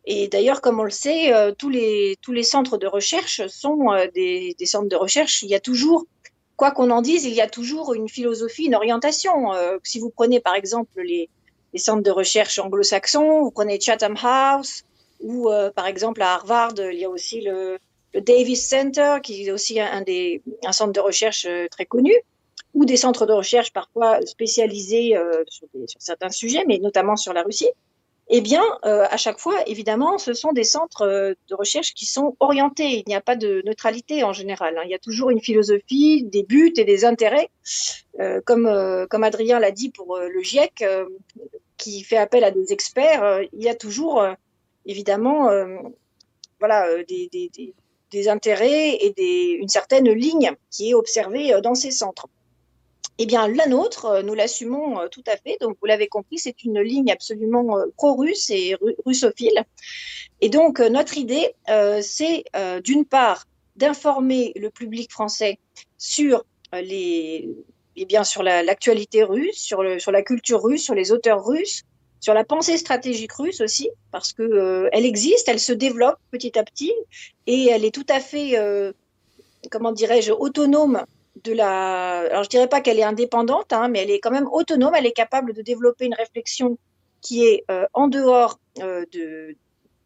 et 0.09 0.29
d'ailleurs, 0.29 0.61
comme 0.61 0.79
on 0.79 0.85
le 0.85 0.91
sait, 0.91 1.33
tous, 1.59 1.69
les, 1.69 2.17
tous 2.23 2.31
les 2.31 2.45
centres 2.45 2.79
de 2.79 2.87
recherche 2.87 3.45
sont 3.49 3.89
des, 4.15 4.55
centres 4.65 4.89
de 4.89 4.95
recherche. 4.95 5.43
Il 5.43 5.49
y 5.49 5.57
a 5.57 5.59
toujours 5.59 6.07
quoi 6.57 6.71
qu'on 6.71 6.91
en 6.91 7.03
dise, 7.03 7.25
il 7.25 7.35
y 7.35 7.41
a 7.41 7.49
toujours 7.49 7.95
une 7.95 8.09
philosophie, 8.09 8.65
une 8.65 8.75
orientation. 8.75 9.53
Euh, 9.53 9.79
si 9.85 10.01
vous 10.01 10.11
prenez 10.11 10.41
par 10.41 10.55
exemple 10.55 11.01
les, 11.03 11.29
centres 11.77 12.03
de 12.03 12.11
recherche 12.11 12.59
anglo-saxons, 12.59 13.43
vous 13.43 13.51
prenez 13.51 13.79
Chatham 13.79 14.17
House, 14.23 14.85
ou 15.21 15.51
euh, 15.51 15.71
par 15.71 15.87
exemple 15.87 16.23
à 16.23 16.33
Harvard, 16.33 16.73
il 16.79 16.99
y 16.99 17.05
a 17.05 17.11
aussi 17.11 17.43
le, 17.43 17.79
le 18.17 18.23
Davis 18.23 18.67
Center, 18.67 19.19
qui 19.23 19.47
est 19.47 19.53
aussi 19.53 19.79
un, 19.79 20.01
des, 20.01 20.43
un 20.65 20.73
centre 20.73 20.93
de 20.93 21.01
recherche 21.01 21.45
euh, 21.47 21.67
très 21.71 21.85
connu, 21.85 22.15
ou 22.73 22.87
des 22.87 22.97
centres 22.97 23.27
de 23.27 23.33
recherche 23.33 23.73
parfois 23.75 24.25
spécialisés 24.25 25.17
euh, 25.17 25.45
sur, 25.49 25.67
certains 25.99 26.31
sujets, 26.31 26.65
mais 26.67 26.79
notamment 26.79 27.17
sur 27.17 27.35
la 27.35 27.43
Russie 27.43 27.71
eh 28.29 28.41
bien, 28.41 28.65
euh, 28.85 29.07
à 29.09 29.17
chaque 29.19 29.39
fois, 29.39 29.55
évidemment, 29.69 30.19
ce 30.19 30.33
sont 30.33 30.53
des 30.53 30.65
centres 30.65 31.07
de 31.07 31.55
recherche 31.55 31.95
qui 31.95 32.07
sont 32.07 32.37
orientés. 32.41 32.97
Il 32.97 33.05
n'y 33.07 33.15
a 33.15 33.21
pas 33.21 33.37
de 33.37 33.63
neutralité 33.65 34.25
en 34.25 34.33
général. 34.33 34.77
Hein. 34.77 34.83
Il 34.85 34.91
y 34.91 34.97
a 34.97 34.99
toujours 34.99 35.31
une 35.31 35.41
philosophie, 35.41 36.25
des 36.25 36.43
buts 36.43 36.73
et 36.77 36.85
des 36.85 37.05
intérêts. 37.05 37.51
Comme, 38.45 39.07
comme 39.11 39.23
Adrien 39.23 39.61
l'a 39.61 39.71
dit 39.71 39.91
pour 39.91 40.19
le 40.19 40.43
GIEC, 40.43 40.85
qui 41.77 42.03
fait 42.03 42.17
appel 42.17 42.43
à 42.43 42.51
des 42.51 42.73
experts, 42.73 43.43
il 43.53 43.63
y 43.63 43.69
a 43.69 43.77
toujours, 43.77 44.27
évidemment, 44.87 45.49
voilà, 46.59 47.05
des, 47.05 47.31
des, 48.11 48.29
intérêts 48.29 48.91
et 48.91 49.51
une 49.53 49.69
certaine 49.69 50.11
ligne 50.11 50.53
qui 50.71 50.91
est 50.91 50.95
observée 50.95 51.53
dans 51.63 51.75
ces 51.75 51.91
centres. 51.91 52.29
Eh 53.19 53.25
bien, 53.25 53.49
la 53.49 53.67
nôtre, 53.67 54.05
euh, 54.05 54.23
nous 54.23 54.35
l'assumons 54.35 55.01
euh, 55.01 55.09
tout 55.09 55.25
à 55.27 55.37
fait. 55.39 55.57
Donc, 55.61 55.79
vous 55.81 55.87
l'avez 55.87 56.07
compris, 56.07 56.39
c'est 56.39 56.65
une 56.65 56.81
ligne 56.81 57.11
absolument 57.11 57.79
euh, 57.79 57.87
pro-russe 57.97 58.51
et 58.51 58.77
russophile. 59.07 59.65
Et 60.43 60.51
donc, 60.51 60.81
notre 60.81 61.17
idée, 61.17 61.55
c'est 62.03 62.45
d'une 62.85 63.07
part 63.07 63.47
d'informer 63.75 64.53
le 64.55 64.69
public 64.69 65.11
français 65.11 65.59
sur 65.97 66.45
les, 66.75 67.49
eh 67.97 68.05
bien, 68.05 68.23
sur 68.23 68.43
l'actualité 68.43 69.23
russe, 69.23 69.57
sur 69.57 69.83
la 69.83 70.23
culture 70.23 70.63
russe, 70.63 70.85
sur 70.85 70.95
les 70.95 71.11
auteurs 71.11 71.43
russes, 71.43 71.85
sur 72.21 72.35
la 72.35 72.45
pensée 72.45 72.79
stratégique 72.79 73.33
russe 73.33 73.61
aussi, 73.61 73.91
parce 74.11 74.33
que 74.33 74.89
elle 74.93 75.05
existe, 75.05 75.49
elle 75.49 75.61
se 75.61 75.73
développe 75.73 76.19
petit 76.31 76.59
à 76.59 76.65
petit, 76.65 76.93
et 77.47 77.69
elle 77.69 77.85
est 77.85 77.95
tout 77.95 78.07
à 78.09 78.21
fait, 78.21 78.55
comment 79.71 79.93
dirais-je, 79.93 80.33
autonome 80.33 81.05
de 81.45 81.53
la. 81.53 82.21
Alors, 82.21 82.45
je 82.45 82.49
dirais 82.49 82.69
pas 82.69 82.81
qu'elle 82.81 82.99
est 82.99 83.05
indépendante, 83.05 83.73
hein, 83.73 83.89
mais 83.89 84.01
elle 84.01 84.11
est 84.11 84.21
quand 84.21 84.31
même 84.31 84.49
autonome. 84.51 84.95
Elle 84.95 85.07
est 85.07 85.13
capable 85.13 85.53
de 85.53 85.63
développer 85.63 86.07
une 86.07 86.15
réflexion 86.15 86.79
qui 87.21 87.45
est 87.45 87.65
euh, 87.71 87.87
en 87.93 88.09
dehors 88.09 88.59
euh, 88.81 89.05
de, 89.13 89.57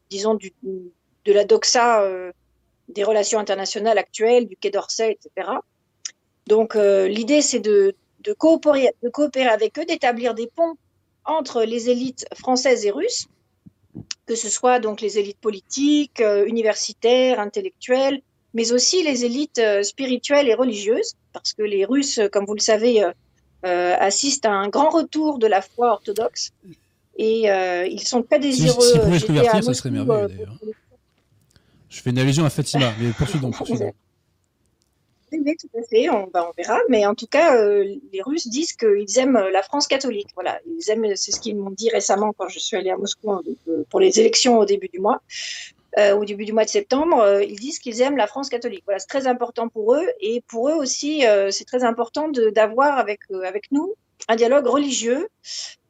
disons, 0.08 0.34
de 0.34 1.32
la 1.32 1.44
doxa 1.44 2.02
euh, 2.02 2.32
des 2.88 3.04
relations 3.04 3.38
internationales 3.38 3.98
actuelles, 3.98 4.46
du 4.46 4.56
Quai 4.56 4.70
d'Orsay, 4.70 5.12
etc. 5.12 5.50
Donc, 6.46 6.76
euh, 6.76 7.06
l'idée, 7.08 7.42
c'est 7.42 7.60
de 7.60 7.94
coopérer 8.38 8.92
avec 9.48 9.78
eux, 9.78 9.84
d'établir 9.84 10.34
des 10.34 10.48
ponts 10.48 10.76
entre 11.30 11.64
les 11.64 11.90
élites 11.90 12.26
françaises 12.34 12.84
et 12.84 12.90
russes, 12.90 13.28
que 14.26 14.34
ce 14.34 14.48
soit 14.48 14.78
donc 14.78 15.00
les 15.00 15.18
élites 15.18 15.40
politiques, 15.40 16.20
euh, 16.20 16.44
universitaires, 16.46 17.40
intellectuelles, 17.40 18.20
mais 18.54 18.72
aussi 18.72 19.02
les 19.02 19.24
élites 19.24 19.58
euh, 19.58 19.82
spirituelles 19.82 20.48
et 20.48 20.54
religieuses, 20.54 21.14
parce 21.32 21.52
que 21.52 21.62
les 21.62 21.84
Russes, 21.84 22.20
comme 22.32 22.44
vous 22.44 22.54
le 22.54 22.60
savez, 22.60 23.04
euh, 23.04 23.12
euh, 23.66 23.94
assistent 23.98 24.46
à 24.46 24.52
un 24.52 24.68
grand 24.68 24.90
retour 24.90 25.38
de 25.38 25.46
la 25.46 25.62
foi 25.62 25.92
orthodoxe. 25.92 26.50
Et 27.16 27.50
euh, 27.50 27.86
ils 27.86 28.06
sont 28.06 28.22
très 28.22 28.38
désireux. 28.38 28.80
Si, 28.80 28.92
si 28.92 28.98
pouvez 28.98 29.20
convertir, 29.20 29.64
ça 29.64 29.74
serait 29.74 29.90
merveilleux 29.90 30.28
d'ailleurs. 30.28 30.54
Je 31.88 32.00
fais 32.00 32.10
une 32.10 32.18
allusion 32.18 32.44
à 32.44 32.50
Fatima, 32.50 32.92
mais 33.00 33.10
poursuis 33.10 33.40
donc. 33.40 33.54
Poursuis 33.58 33.78
donc. 33.78 33.94
Oui, 35.32 35.56
tout 35.56 35.68
à 35.78 35.82
fait, 35.82 36.10
on, 36.10 36.30
on, 36.32 36.52
verra. 36.56 36.78
Mais 36.88 37.06
en 37.06 37.14
tout 37.14 37.26
cas, 37.26 37.56
euh, 37.56 37.84
les 38.12 38.22
Russes 38.22 38.48
disent 38.48 38.72
qu'ils 38.72 39.18
aiment 39.18 39.38
la 39.52 39.62
France 39.62 39.86
catholique. 39.86 40.28
Voilà, 40.34 40.60
ils 40.66 40.90
aiment, 40.90 41.14
c'est 41.16 41.32
ce 41.32 41.40
qu'ils 41.40 41.56
m'ont 41.56 41.70
dit 41.70 41.90
récemment 41.90 42.32
quand 42.36 42.48
je 42.48 42.58
suis 42.58 42.76
allée 42.76 42.90
à 42.90 42.96
Moscou 42.96 43.40
pour 43.88 44.00
les 44.00 44.20
élections 44.20 44.58
au 44.58 44.64
début 44.64 44.88
du 44.88 44.98
mois 44.98 45.20
euh, 45.98 46.14
au 46.16 46.24
début 46.24 46.44
du 46.44 46.52
mois 46.52 46.64
de 46.64 46.70
septembre, 46.70 47.18
euh, 47.20 47.42
ils 47.42 47.58
disent 47.58 47.78
qu'ils 47.78 48.00
aiment 48.00 48.16
la 48.16 48.26
France 48.26 48.48
catholique. 48.48 48.82
Voilà, 48.84 49.00
c'est 49.00 49.08
très 49.08 49.26
important 49.26 49.68
pour 49.68 49.94
eux 49.94 50.06
et 50.20 50.42
pour 50.46 50.68
eux 50.68 50.74
aussi, 50.74 51.26
euh, 51.26 51.50
c'est 51.50 51.64
très 51.64 51.84
important 51.84 52.28
d'avoir 52.28 52.98
avec 52.98 53.20
euh, 53.32 53.42
avec 53.42 53.72
nous 53.72 53.94
un 54.28 54.36
dialogue 54.36 54.66
religieux 54.66 55.28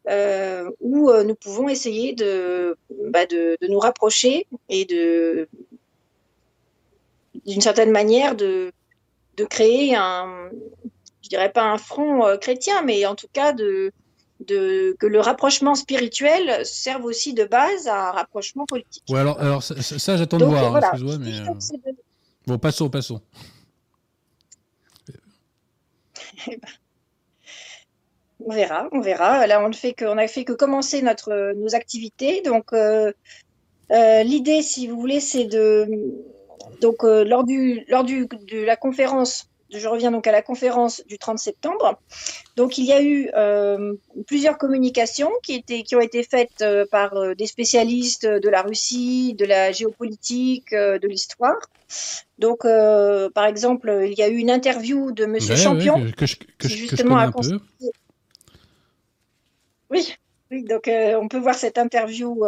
euh, 0.09 0.71
où 0.81 1.13
nous 1.13 1.35
pouvons 1.35 1.69
essayer 1.69 2.15
de, 2.15 2.77
bah, 3.11 3.27
de, 3.27 3.59
de 3.61 3.67
nous 3.67 3.79
rapprocher 3.79 4.47
et 4.69 4.85
de 4.87 5.49
d'une 7.47 7.61
certaine 7.61 7.91
manière 7.91 8.35
de 8.35 8.73
de 9.41 9.45
créer 9.45 9.95
un, 9.95 10.51
je 11.23 11.29
dirais 11.29 11.53
pas 11.53 11.65
un 11.65 11.79
front 11.79 12.37
chrétien, 12.39 12.83
mais 12.83 13.07
en 13.07 13.15
tout 13.15 13.29
cas 13.33 13.53
de 13.53 13.93
de, 14.41 14.97
que 14.99 15.07
le 15.07 15.21
rapprochement 15.21 15.75
spirituel 15.75 16.65
serve 16.65 17.05
aussi 17.05 17.35
de 17.35 17.45
base 17.45 17.89
à 17.89 18.09
un 18.09 18.13
rapprochement 18.13 18.65
politique. 18.67 19.05
Ouais, 19.09 19.21
alors, 19.21 19.39
alors 19.41 19.63
ça, 19.63 19.81
ça 19.83 20.17
j'attends 20.17 20.39
de 20.39 20.47
voir, 20.47 20.71
voilà, 20.71 20.93
hein, 20.95 21.19
mais... 21.21 21.39
Euh... 21.41 21.45
Bon, 22.47 22.59
passons, 22.59 22.89
passons. 22.89 23.21
on 28.45 28.55
verra, 28.55 28.89
on 28.93 29.01
verra. 29.01 29.47
Là, 29.47 29.63
on 29.63 29.69
ne 29.69 29.75
fait 29.75 29.93
que, 29.93 30.07
on 30.07 30.17
a 30.17 30.27
fait 30.27 30.45
que 30.45 30.53
commencer 30.53 31.03
notre, 31.03 31.53
nos 31.57 31.75
activités. 31.75 32.41
Donc, 32.43 32.73
euh, 32.73 33.13
euh, 33.93 34.23
l'idée, 34.23 34.63
si 34.63 34.87
vous 34.87 34.99
voulez, 34.99 35.21
c'est 35.21 35.45
de, 35.45 35.87
donc, 36.81 37.05
euh, 37.05 37.25
lors 37.25 37.45
du, 37.45 37.85
lors 37.89 38.05
du, 38.05 38.27
de 38.27 38.65
la 38.65 38.77
conférence 38.77 39.47
je 39.73 39.87
reviens 39.87 40.11
donc 40.11 40.27
à 40.27 40.33
la 40.33 40.43
conférence 40.43 41.01
du 41.07 41.17
30 41.17 41.39
septembre. 41.39 41.97
Donc 42.57 42.77
il 42.77 42.87
y 42.87 42.93
a 42.93 43.01
eu 43.01 43.31
euh, 43.37 43.95
plusieurs 44.27 44.59
communications 44.59 45.31
qui, 45.45 45.55
étaient, 45.55 45.85
qui 45.85 45.95
ont 45.95 46.01
été 46.01 46.25
faites 46.25 46.61
euh, 46.61 46.87
par 46.91 47.37
des 47.37 47.47
spécialistes 47.47 48.27
de 48.27 48.49
la 48.49 48.63
Russie, 48.63 49.33
de 49.35 49.45
la 49.45 49.71
géopolitique, 49.71 50.73
de 50.73 51.07
l'histoire. 51.07 51.55
Donc 52.41 52.63
par 52.63 53.45
exemple, 53.47 54.07
il 54.07 54.19
y 54.19 54.23
a 54.23 54.29
eu 54.29 54.39
une 54.39 54.51
interview 54.51 55.13
de 55.13 55.25
Monsieur 55.25 55.55
Champion 55.55 56.05
que, 56.17 56.27
je, 56.27 56.35
qui 56.59 56.77
justement 56.77 57.19
a 57.19 57.31
Oui, 59.89 60.17
oui, 60.51 60.65
donc 60.65 60.91
on 60.91 61.29
peut 61.29 61.39
voir 61.39 61.55
cette 61.55 61.79
interview 61.79 62.45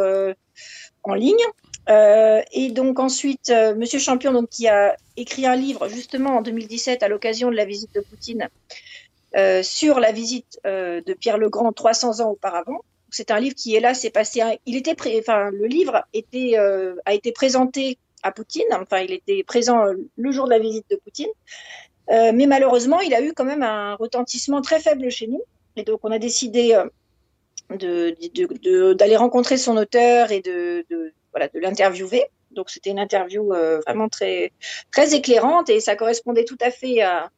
en 1.05 1.15
ligne. 1.15 1.45
Euh, 1.89 2.43
et 2.53 2.71
donc 2.71 3.01
ensuite, 3.01 3.51
euh, 3.51 3.75
Monsieur 3.75 3.99
Champion, 3.99 4.33
donc, 4.33 4.49
qui 4.49 4.69
a 4.69 4.97
écrit 5.17 5.47
un 5.47 5.57
livre 5.57 5.89
justement 5.89 6.37
en 6.37 6.43
2017 6.43 7.03
à 7.03 7.09
l'occasion 7.09 7.51
de 7.51 7.57
la 7.57 7.65
visite 7.65 7.93
de 7.95 8.01
Poutine 8.01 8.49
euh, 9.37 9.63
sur 9.63 9.99
la 9.99 10.13
visite 10.13 10.61
de 10.65 11.15
Pierre 11.15 11.39
le 11.39 11.49
Grand 11.49 11.73
300 11.73 12.21
ans 12.21 12.31
auparavant. 12.31 12.81
C'est 13.11 13.31
un 13.31 13.41
livre 13.41 13.55
qui 13.55 13.75
est 13.75 13.81
là, 13.81 13.95
c'est 13.95 14.11
passé. 14.11 14.43
il 14.65 14.77
était, 14.77 14.97
enfin, 15.19 15.51
le 15.51 15.67
livre 15.67 16.03
était 16.15 16.57
a 16.57 17.13
été 17.13 17.33
présenté 17.33 17.99
à 18.23 18.33
Poutine. 18.33 18.65
Enfin, 18.73 19.01
il 19.01 19.13
était 19.13 19.43
présent 19.43 19.85
le 20.17 20.33
jour 20.33 20.47
de 20.47 20.51
la 20.51 20.59
visite 20.59 20.87
de 20.91 20.97
Poutine. 20.97 21.29
mais 22.09 22.47
malheureusement, 22.47 23.01
il 23.01 23.13
a 23.13 23.21
eu 23.21 23.35
quand 23.35 23.45
même 23.45 23.63
un 23.63 23.97
retentissement 23.97 24.63
très 24.63 24.81
faible 24.81 25.11
chez 25.11 25.27
nous. 25.27 25.43
Et 25.77 25.83
donc, 25.83 26.01
on 26.05 26.11
a 26.11 26.19
décidé 26.19 26.75
d'aller 27.69 28.31
de, 28.35 28.95
de, 28.95 29.17
rencontrer 29.17 29.59
son 29.59 29.77
auteur 29.77 30.33
et 30.33 30.41
de, 30.41 30.87
voilà, 31.33 31.49
de 31.49 31.59
l'interviewer. 31.59 32.27
Donc 32.51 32.71
c'était 32.71 32.91
une 32.91 32.99
interview 32.99 33.53
euh, 33.53 33.81
vraiment 33.81 34.09
très, 34.09 34.53
très 34.91 35.15
éclairante 35.15 35.71
et 35.71 35.81
ça 35.81 35.97
correspondait 35.97 36.45
tout 36.45 36.59
à 36.61 36.71
fait 36.71 37.01
à 37.03 37.31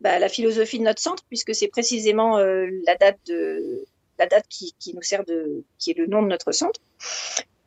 bah, 0.00 0.18
la 0.18 0.28
philosophie 0.28 0.78
de 0.78 0.84
notre 0.84 1.00
centre 1.00 1.24
puisque 1.28 1.54
c'est 1.54 1.68
précisément 1.68 2.38
euh, 2.38 2.66
la 2.86 2.96
date 2.96 3.18
de 3.26 3.84
la 4.18 4.26
date 4.26 4.44
qui, 4.48 4.74
qui, 4.78 4.94
nous 4.94 5.02
sert 5.02 5.24
de 5.24 5.64
qui 5.78 5.90
est 5.90 5.98
le 5.98 6.06
nom 6.06 6.22
de 6.22 6.28
notre 6.28 6.52
centre. 6.52 6.80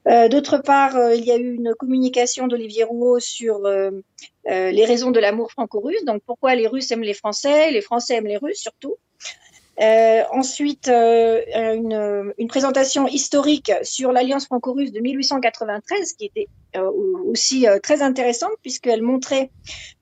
Euh, 0.07 0.29
D'autre 0.29 0.59
part, 0.59 1.13
il 1.13 1.25
y 1.25 1.31
a 1.31 1.37
eu 1.37 1.55
une 1.55 1.73
communication 1.73 2.47
d'Olivier 2.47 2.83
Rouault 2.83 3.19
sur 3.19 3.61
les 4.45 4.85
raisons 4.85 5.11
de 5.11 5.19
l'amour 5.19 5.51
franco-russe. 5.51 6.05
Donc 6.05 6.21
pourquoi 6.25 6.55
les 6.55 6.67
Russes 6.67 6.91
aiment 6.91 7.01
les 7.01 7.15
Français, 7.15 7.71
les 7.71 7.81
Français 7.81 8.15
aiment 8.15 8.27
les 8.27 8.37
Russes 8.37 8.59
surtout. 8.59 8.97
Euh, 9.81 10.23
ensuite, 10.31 10.87
euh, 10.87 11.41
une, 11.73 12.33
une, 12.37 12.47
présentation 12.47 13.07
historique 13.07 13.73
sur 13.83 14.13
l'Alliance 14.13 14.45
franco-russe 14.45 14.93
de 14.93 15.01
1893, 15.01 16.13
qui 16.13 16.25
était 16.25 16.47
euh, 16.77 16.89
aussi 17.29 17.67
euh, 17.67 17.79
très 17.79 18.01
intéressante, 18.01 18.53
puisqu'elle 18.61 19.01
montrait 19.01 19.51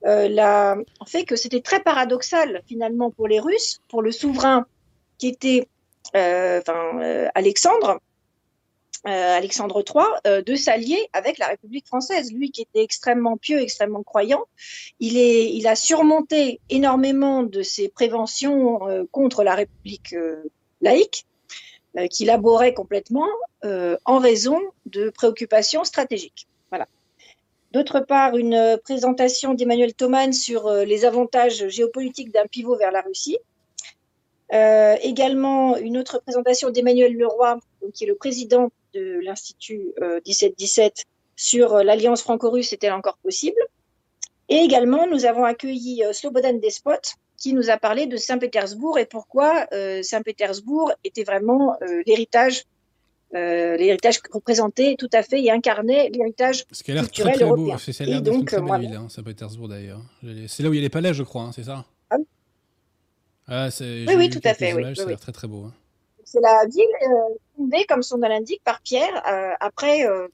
la, 0.02 0.76
en 1.00 1.06
fait 1.06 1.24
que 1.24 1.34
c'était 1.34 1.60
très 1.60 1.80
paradoxal 1.80 2.62
finalement 2.66 3.10
pour 3.10 3.26
les 3.26 3.40
Russes, 3.40 3.80
pour 3.88 4.02
le 4.02 4.12
souverain 4.12 4.66
qui 5.18 5.28
était 5.28 5.68
Alexandre, 7.34 7.98
euh, 9.06 9.36
Alexandre 9.36 9.84
III 9.86 10.06
euh, 10.26 10.40
de 10.40 10.54
s'allier 10.54 11.10
avec 11.12 11.36
la 11.36 11.48
République 11.48 11.86
française. 11.86 12.32
Lui 12.32 12.50
qui 12.50 12.62
était 12.62 12.82
extrêmement 12.82 13.36
pieux, 13.36 13.60
extrêmement 13.60 14.02
croyant, 14.02 14.46
il, 14.98 15.66
a 15.66 15.76
surmonté 15.76 16.58
énormément 16.70 17.42
de 17.42 17.60
ses 17.60 17.90
préventions 17.90 18.88
euh, 18.88 19.04
contre 19.12 19.44
la 19.44 19.56
République 19.56 20.14
laïque, 20.80 21.26
qu'il 22.10 22.30
abhorrait 22.30 22.74
complètement 22.74 23.28
en 23.62 24.18
raison 24.18 24.58
de 24.86 25.10
préoccupations 25.10 25.84
stratégiques. 25.84 26.48
Voilà. 26.70 26.88
D'autre 27.72 28.00
part, 28.00 28.36
une 28.36 28.78
présentation 28.82 29.54
d'Emmanuel 29.54 29.94
Thoman 29.94 30.32
sur 30.32 30.70
les 30.70 31.04
avantages 31.04 31.68
géopolitiques 31.68 32.32
d'un 32.32 32.46
pivot 32.46 32.76
vers 32.76 32.90
la 32.90 33.02
Russie. 33.02 33.38
Également, 34.50 35.76
une 35.76 35.96
autre 35.96 36.20
présentation 36.20 36.70
d'Emmanuel 36.70 37.14
Leroy, 37.14 37.60
qui 37.94 38.04
est 38.04 38.08
le 38.08 38.16
président 38.16 38.70
de 38.94 39.20
l'Institut 39.22 39.92
1717 40.26 40.92
euh, 40.96 41.02
sur 41.36 41.74
euh, 41.74 41.82
l'alliance 41.82 42.22
franco-russe 42.22 42.72
est-elle 42.72 42.92
encore 42.92 43.18
possible 43.18 43.60
Et 44.48 44.56
également, 44.56 45.06
nous 45.06 45.24
avons 45.24 45.44
accueilli 45.44 46.02
Slobodan 46.12 46.54
Despot, 46.54 47.16
qui 47.36 47.52
nous 47.52 47.70
a 47.70 47.76
parlé 47.76 48.06
de 48.06 48.16
Saint-Pétersbourg 48.16 48.98
et 48.98 49.06
pourquoi 49.06 49.66
Saint-Pétersbourg 50.02 50.92
était 51.02 51.24
vraiment 51.24 51.76
l'héritage 52.06 52.64
euh, 53.34 53.76
l'héritage 53.76 54.20
représenté 54.32 54.94
tout 54.96 55.08
à 55.12 55.24
fait 55.24 55.42
et 55.42 55.50
incarnait 55.50 56.08
l'héritage 56.10 56.64
culturel 56.66 57.42
européen. 57.42 57.76
C'est 57.78 58.04
l'air 58.04 58.22
d'être 58.22 58.36
une 58.36 58.44
très 58.44 58.60
belle 58.60 58.80
ville, 58.80 58.94
hein, 58.94 59.08
Saint-Pétersbourg 59.08 59.68
d'ailleurs. 59.68 60.02
C'est 60.46 60.62
là 60.62 60.68
où 60.68 60.72
il 60.72 60.76
y 60.76 60.78
a 60.78 60.82
les 60.82 60.88
palais, 60.88 61.12
je 61.12 61.24
crois, 61.24 61.42
hein, 61.42 61.50
c'est 61.52 61.64
ça? 61.64 61.84
Ah, 63.46 63.68
oui, 63.80 64.14
oui, 64.16 64.30
tout 64.30 64.40
à 64.44 64.54
fait. 64.54 64.72
Oui, 64.72 64.96
ça 64.96 65.02
a 65.02 65.06
l'air 65.06 65.20
très 65.20 65.32
très 65.32 65.48
beau. 65.48 65.64
Hein. 65.64 65.72
C'est 66.34 66.40
la 66.40 66.66
ville 66.66 66.84
euh, 67.02 67.34
fondée, 67.56 67.84
comme 67.88 68.02
son 68.02 68.18
nom 68.18 68.26
l'indique, 68.26 68.60
par 68.64 68.80
Pierre. 68.80 69.22
Euh, 69.28 69.52
après, 69.60 70.04
euh, 70.04 70.26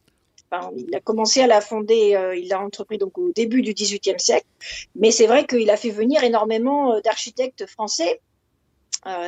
il 0.75 0.95
a 0.95 1.01
commencé 1.01 1.43
à 1.43 1.47
la 1.47 1.61
fonder, 1.61 2.19
il 2.37 2.49
l'a 2.49 2.59
entrepris 2.59 2.97
donc 2.97 3.19
au 3.19 3.33
début 3.33 3.61
du 3.61 3.75
XVIIIe 3.75 4.19
siècle. 4.19 4.47
Mais 4.95 5.11
c'est 5.11 5.27
vrai 5.27 5.47
qu'il 5.47 5.69
a 5.69 5.77
fait 5.77 5.91
venir 5.91 6.25
énormément 6.25 6.99
d'architectes 7.01 7.67
français 7.67 8.21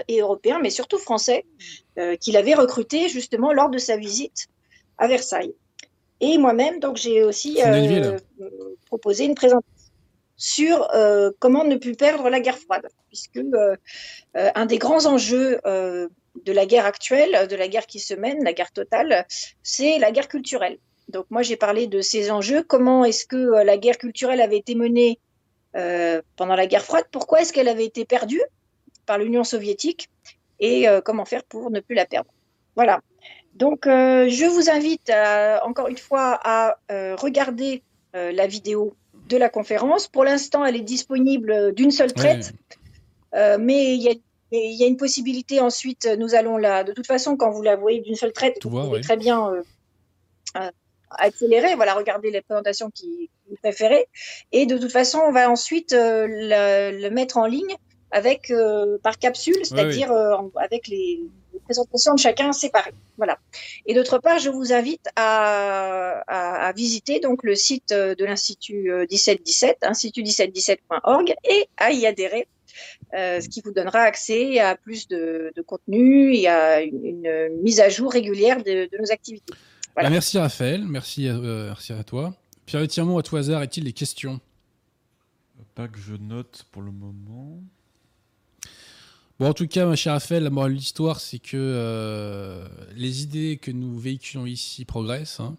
et 0.08 0.20
européens, 0.20 0.58
mais 0.60 0.70
surtout 0.70 0.98
français, 0.98 1.44
qu'il 2.18 2.36
avait 2.36 2.54
recrutés 2.54 3.08
justement 3.08 3.52
lors 3.52 3.70
de 3.70 3.78
sa 3.78 3.96
visite 3.96 4.48
à 4.98 5.06
Versailles. 5.06 5.54
Et 6.18 6.38
moi-même, 6.38 6.80
donc 6.80 6.96
j'ai 6.96 7.22
aussi 7.22 7.60
proposé 8.86 9.24
une 9.24 9.36
présentation 9.36 9.92
sur 10.36 10.88
comment 11.38 11.62
ne 11.62 11.76
plus 11.76 11.94
perdre 11.94 12.28
la 12.30 12.40
guerre 12.40 12.58
froide, 12.58 12.88
puisque 13.06 13.38
un 14.34 14.66
des 14.66 14.78
grands 14.78 15.06
enjeux 15.06 15.60
de 16.44 16.52
la 16.52 16.66
guerre 16.66 16.86
actuelle, 16.86 17.46
de 17.48 17.56
la 17.56 17.68
guerre 17.68 17.86
qui 17.86 18.00
se 18.00 18.14
mène, 18.14 18.42
la 18.42 18.52
guerre 18.52 18.72
totale, 18.72 19.26
c'est 19.62 19.98
la 19.98 20.10
guerre 20.10 20.28
culturelle. 20.28 20.78
Donc 21.08 21.26
moi 21.30 21.42
j'ai 21.42 21.56
parlé 21.56 21.86
de 21.86 22.00
ces 22.00 22.30
enjeux, 22.30 22.62
comment 22.62 23.04
est-ce 23.04 23.26
que 23.26 23.62
la 23.64 23.76
guerre 23.76 23.98
culturelle 23.98 24.40
avait 24.40 24.58
été 24.58 24.74
menée 24.74 25.18
pendant 26.36 26.54
la 26.54 26.66
guerre 26.66 26.84
froide, 26.84 27.04
pourquoi 27.10 27.40
est-ce 27.40 27.52
qu'elle 27.52 27.68
avait 27.68 27.84
été 27.84 28.04
perdue 28.04 28.42
par 29.06 29.18
l'Union 29.18 29.44
soviétique? 29.44 30.08
Et 30.60 30.86
comment 31.04 31.24
faire 31.24 31.44
pour 31.44 31.70
ne 31.70 31.80
plus 31.80 31.94
la 31.94 32.06
perdre? 32.06 32.30
Voilà. 32.76 33.00
Donc 33.54 33.80
je 33.84 34.46
vous 34.46 34.70
invite 34.70 35.10
encore 35.64 35.88
une 35.88 35.98
fois 35.98 36.40
à 36.42 36.76
regarder 37.16 37.82
la 38.14 38.46
vidéo 38.46 38.96
de 39.28 39.36
la 39.36 39.48
conférence. 39.48 40.08
Pour 40.08 40.24
l'instant, 40.24 40.64
elle 40.64 40.76
est 40.76 40.80
disponible 40.80 41.72
d'une 41.74 41.90
seule 41.90 42.12
traite, 42.12 42.52
euh, 43.34 43.56
mais 43.58 43.94
il 43.94 44.02
y 44.02 44.08
a 44.08 44.14
une 44.52 44.96
possibilité 44.96 45.60
ensuite, 45.60 46.08
nous 46.18 46.34
allons 46.34 46.56
là. 46.56 46.84
De 46.84 46.92
toute 46.92 47.06
façon, 47.06 47.36
quand 47.36 47.50
vous 47.50 47.62
la 47.62 47.76
voyez 47.76 48.00
d'une 48.00 48.14
seule 48.14 48.32
traite, 48.32 48.58
vous 48.62 48.70
pouvez 48.70 49.00
très 49.00 49.16
bien 49.16 49.50
euh, 49.50 49.62
euh, 50.56 50.70
accélérer. 51.10 51.74
Voilà, 51.74 51.94
regardez 51.94 52.30
les 52.30 52.42
présentations 52.42 52.90
qui, 52.90 53.30
vous 53.48 53.56
préférez. 53.56 54.06
Et 54.52 54.66
de 54.66 54.78
toute 54.78 54.92
façon, 54.92 55.20
on 55.26 55.32
va 55.32 55.50
ensuite 55.50 55.94
le, 55.96 57.08
mettre 57.10 57.36
en 57.36 57.46
ligne 57.46 57.76
avec 58.10 58.52
par 59.02 59.18
capsule, 59.18 59.64
c'est-à-dire 59.64 60.12
avec 60.56 60.86
les, 60.88 61.20
présentation 61.64 62.14
de 62.14 62.18
chacun 62.18 62.52
séparé. 62.52 62.92
Voilà. 63.16 63.38
Et 63.86 63.94
d'autre 63.94 64.18
part, 64.18 64.38
je 64.38 64.50
vous 64.50 64.72
invite 64.72 65.06
à, 65.16 66.72
visiter 66.76 67.20
donc 67.20 67.42
le 67.42 67.54
site 67.54 67.90
de 67.90 68.24
l'Institut 68.24 68.90
1717, 69.10 69.78
institut1717.org, 69.82 71.34
et 71.44 71.68
à 71.76 71.92
y 71.92 72.06
adhérer, 72.06 72.48
euh, 72.48 72.61
ce 73.12 73.48
qui 73.48 73.60
vous 73.64 73.72
donnera 73.72 74.00
accès 74.00 74.58
à 74.58 74.76
plus 74.76 75.08
de, 75.08 75.52
contenu 75.66 76.34
et 76.34 76.48
à 76.48 76.82
une, 76.82 77.48
mise 77.62 77.80
à 77.80 77.88
jour 77.88 78.12
régulière 78.12 78.62
de, 78.62 78.88
nos 78.98 79.10
activités. 79.10 79.54
Bah, 79.94 80.08
merci 80.08 80.38
Raphaël, 80.38 80.84
merci, 80.86 81.28
euh, 81.28 81.66
merci 81.66 81.92
à 81.92 82.02
toi. 82.02 82.34
Pierre 82.64 82.86
Tiremont, 82.88 83.18
à 83.18 83.22
tout 83.22 83.36
hasard, 83.36 83.62
est-il 83.62 83.84
des 83.84 83.92
questions? 83.92 84.40
Pas 85.74 85.88
que 85.88 85.98
je 85.98 86.14
note 86.14 86.66
pour 86.70 86.82
le 86.82 86.90
moment 86.90 87.60
en 89.46 89.54
tout 89.54 89.66
cas, 89.66 89.86
ma 89.86 89.96
chère 89.96 90.12
Raphaël, 90.12 90.44
la 90.44 90.50
morale 90.50 90.72
de 90.72 90.76
l'histoire, 90.76 91.20
c'est 91.20 91.38
que 91.38 91.56
euh, 91.56 92.66
les 92.94 93.22
idées 93.22 93.58
que 93.60 93.70
nous 93.70 93.98
véhiculons 93.98 94.46
ici 94.46 94.84
progressent 94.84 95.40
hein, 95.40 95.56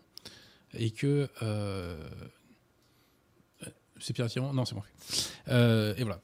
et 0.77 0.91
que. 0.91 1.29
Euh, 1.41 1.97
c'est 3.99 4.13
Pierre 4.13 4.27
Thiron 4.27 4.53
Non, 4.53 4.65
c'est 4.65 4.75
bon. 4.75 4.83
Euh, 5.49 5.93
et 5.97 6.03
voilà. 6.03 6.21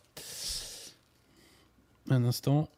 Un 2.09 2.25
instant. 2.25 2.69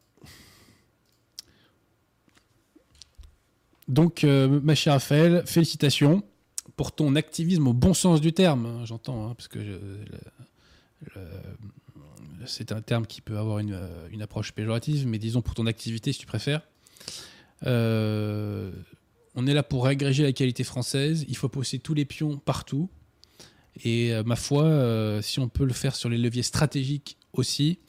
Donc, 3.87 4.23
ma 4.23 4.75
chère 4.75 4.93
Raphaël, 4.93 5.43
félicitations 5.45 6.23
pour 6.75 6.93
ton 6.93 7.15
activisme 7.15 7.67
au 7.67 7.73
bon 7.73 7.93
sens 7.93 8.21
du 8.21 8.31
terme, 8.31 8.65
hein, 8.65 8.85
j'entends, 8.85 9.27
hein, 9.27 9.35
parce 9.35 9.47
que 9.47 9.59
c'est 12.45 12.71
un 12.71 12.81
terme 12.81 13.05
qui 13.05 13.21
peut 13.21 13.37
avoir 13.37 13.59
euh, 13.59 14.07
une, 14.11 14.21
approche 14.21 14.51
péjorative, 14.51 15.07
mais 15.07 15.19
disons 15.19 15.41
pour 15.41 15.53
ton 15.53 15.65
activité 15.65 16.13
si 16.13 16.19
tu 16.19 16.25
préfères. 16.25 16.61
Euh, 17.65 18.71
on 19.35 19.47
est 19.47 19.53
là 19.53 19.63
pour 19.63 19.87
agréger 19.87 20.23
la 20.23 20.33
qualité 20.33 20.63
française, 20.63 21.25
il 21.27 21.37
faut 21.37 21.49
poser 21.49 21.79
tous 21.79 21.93
les 21.93 22.05
pions 22.05 22.37
partout. 22.37 22.89
Et 23.83 24.13
euh, 24.13 24.23
ma 24.23 24.35
foi, 24.35 25.21
si 25.21 25.39
on 25.39 25.47
peut 25.47 25.65
le 25.65 25.73
faire 25.73 25.95
sur 25.95 26.09
les 26.09 26.17
leviers 26.17 26.43
stratégiques 26.43 27.17
aussi, 27.33 27.79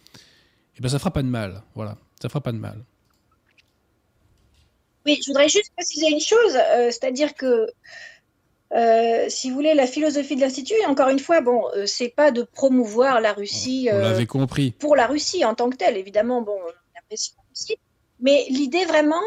eh 0.79 0.81
ben 0.81 0.89
ça 0.89 0.99
fera 0.99 1.11
pas 1.11 1.23
de 1.23 1.29
mal. 1.29 1.63
Voilà, 1.75 1.97
ça 2.21 2.29
fera 2.29 2.41
pas 2.41 2.53
de 2.53 2.59
mal. 2.59 2.85
Oui, 5.05 5.19
je 5.21 5.31
voudrais 5.31 5.49
juste 5.49 5.73
préciser 5.77 6.09
une 6.09 6.21
chose, 6.21 6.57
euh, 6.57 6.91
c'est-à-dire 6.91 7.35
que 7.35 7.69
euh, 8.75 9.27
si 9.29 9.51
vous 9.51 9.57
voulez, 9.57 9.75
la 9.75 9.87
philosophie 9.87 10.37
de 10.37 10.41
l'Institut, 10.41 10.75
encore 10.87 11.09
une 11.09 11.19
fois, 11.19 11.41
bon, 11.41 11.65
euh, 11.77 11.87
c'est 11.87 12.09
pas 12.09 12.31
de 12.31 12.43
promouvoir 12.43 13.21
la 13.21 13.33
Russie 13.33 13.91
on, 13.93 14.25
compris. 14.27 14.71
pour 14.71 14.97
la 14.97 15.07
Russie 15.07 15.45
en 15.45 15.55
tant 15.55 15.69
que 15.69 15.77
telle, 15.77 15.97
évidemment, 15.97 16.41
bon, 16.41 16.57
on 16.57 16.99
apprécie 16.99 17.35
la 17.37 17.43
Russie, 17.51 17.77
mais 18.21 18.47
l'idée 18.49 18.85
vraiment, 18.85 19.23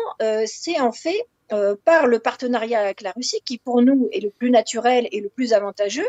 c'est 0.45 0.79
en 0.79 0.91
fait 0.93 1.27
par 1.83 2.07
le 2.07 2.17
partenariat 2.19 2.79
avec 2.79 3.01
la 3.01 3.11
Russie 3.11 3.41
qui 3.45 3.59
pour 3.59 3.81
nous 3.81 4.09
est 4.11 4.21
le 4.21 4.31
plus 4.31 4.49
naturel 4.49 5.07
et 5.11 5.19
le 5.19 5.29
plus 5.29 5.53
avantageux, 5.53 6.07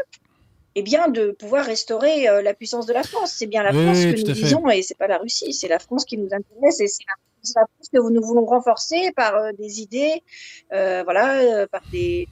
eh 0.79 0.83
bien, 0.83 1.09
de 1.09 1.31
pouvoir 1.31 1.65
restaurer 1.65 2.27
la 2.43 2.55
puissance 2.55 2.87
de 2.87 2.93
la 2.93 3.03
France. 3.03 3.33
C'est 3.33 3.47
bien 3.47 3.63
la 3.63 3.73
France 3.73 4.05
que 4.05 4.17
nous 4.17 4.33
disons 4.33 4.69
et 4.69 4.83
c'est 4.83 4.97
pas 4.97 5.09
la 5.09 5.19
Russie, 5.19 5.53
c'est 5.53 5.69
la 5.69 5.79
France 5.79 6.05
qui 6.05 6.19
nous 6.19 6.29
intéresse 6.33 6.81
et 6.81 6.87
c'est 6.87 7.05
la 7.09 7.15
la 7.55 7.67
que 7.93 8.11
nous 8.11 8.23
voulons 8.23 8.45
renforcer 8.45 9.13
par 9.15 9.35
euh, 9.37 9.53
des 9.59 9.81
idées, 9.81 10.23
euh, 10.73 11.03
voilà, 11.05 11.39
euh, 11.41 11.67
par 11.67 11.83
des, 11.93 12.29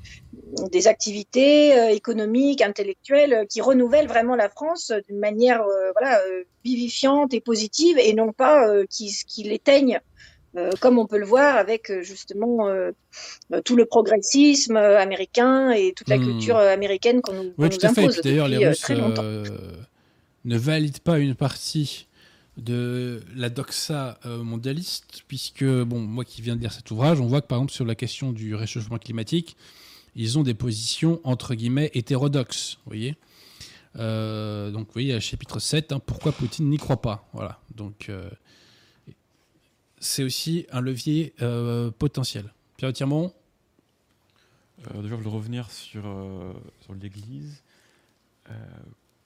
des 0.71 0.89
activités 0.89 1.93
économiques, 1.93 2.63
intellectuelles 2.63 3.47
qui 3.49 3.61
renouvellent 3.61 4.09
vraiment 4.09 4.37
la 4.37 4.49
France 4.49 4.93
d'une 5.09 5.19
manière 5.19 5.65
voilà, 5.99 6.21
vivifiante 6.65 7.35
et 7.35 7.41
positive 7.41 7.99
et 7.99 8.13
non 8.15 8.33
pas 8.33 8.69
qui, 8.87 9.13
qui 9.27 9.43
l'éteignent. 9.45 10.01
Comme 10.81 10.99
on 10.99 11.07
peut 11.07 11.19
le 11.19 11.27
voir 11.27 11.57
avec 11.57 11.91
justement 12.03 12.69
tout 13.65 13.77
le 13.77 13.85
progressisme 13.87 14.77
américain 14.77 15.73
et 15.73 15.93
toute 15.93 16.09
la 16.09 16.19
hmm. 16.19 16.25
culture 16.25 16.57
américaine 16.57 17.21
qu'on 17.23 17.33
nous, 17.33 17.53
oui, 17.59 17.69
nous 17.69 17.87
impose 17.87 18.21
D'ailleurs, 18.23 18.49
les 18.49 18.67
Russes 18.67 18.91
ne 20.45 20.59
valident 20.59 21.01
pas 21.01 21.19
une 21.19 21.35
partie 21.35 22.07
de 22.57 23.23
la 23.35 23.49
doxa 23.49 24.19
euh, 24.27 24.43
mondialiste, 24.43 25.25
puisque, 25.27 25.65
bon, 25.65 26.01
moi 26.01 26.25
qui 26.25 26.41
viens 26.41 26.55
de 26.55 26.61
lire 26.61 26.73
cet 26.73 26.91
ouvrage, 26.91 27.21
on 27.21 27.27
voit 27.27 27.41
que 27.41 27.47
par 27.47 27.59
exemple 27.59 27.73
sur 27.73 27.85
la 27.85 27.95
question 27.95 28.33
du 28.33 28.55
réchauffement 28.55 28.99
climatique, 28.99 29.57
ils 30.15 30.39
ont 30.39 30.43
des 30.43 30.55
positions 30.55 31.21
entre 31.25 31.55
guillemets 31.55 31.91
hétérodoxes, 31.95 32.79
vous 32.85 32.91
voyez. 32.91 33.17
Euh, 33.97 34.71
Donc, 34.71 34.87
vous 34.87 34.93
voyez, 34.93 35.19
chapitre 35.21 35.59
7, 35.59 35.93
hein, 35.93 36.01
pourquoi 36.05 36.33
Poutine 36.33 36.69
n'y 36.69 36.79
croit 36.79 37.01
pas 37.01 37.29
Voilà, 37.33 37.61
donc 37.75 38.07
euh, 38.09 38.29
c'est 40.05 40.23
aussi 40.23 40.67
un 40.71 40.81
levier 40.81 41.35
potentiel. 41.99 42.53
Pierre 42.77 42.93
Tirmont 42.93 43.33
Déjà, 44.95 45.17
je 45.17 45.23
veux 45.23 45.29
revenir 45.29 45.71
sur, 45.71 46.05
sur 46.83 46.95
l'Église. 46.95 47.63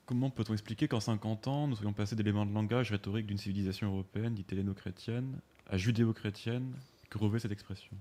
Comment 0.09 0.31
peut-on 0.31 0.53
expliquer 0.53 0.87
qu'en 0.87 0.99
50 0.99 1.47
ans, 1.47 1.67
nous 1.67 1.75
soyons 1.75 1.93
passés 1.93 2.15
d'éléments 2.15 2.43
de 2.43 2.51
langage 2.51 2.89
rhétorique 2.89 3.27
d'une 3.27 3.37
civilisation 3.37 3.91
européenne, 3.91 4.33
dite 4.33 4.51
helléno-chrétienne, 4.51 5.37
à 5.69 5.77
judéo-chrétienne 5.77 6.73
Que 7.11 7.19
revêt 7.19 7.37
cette 7.37 7.51
expression? 7.51 7.91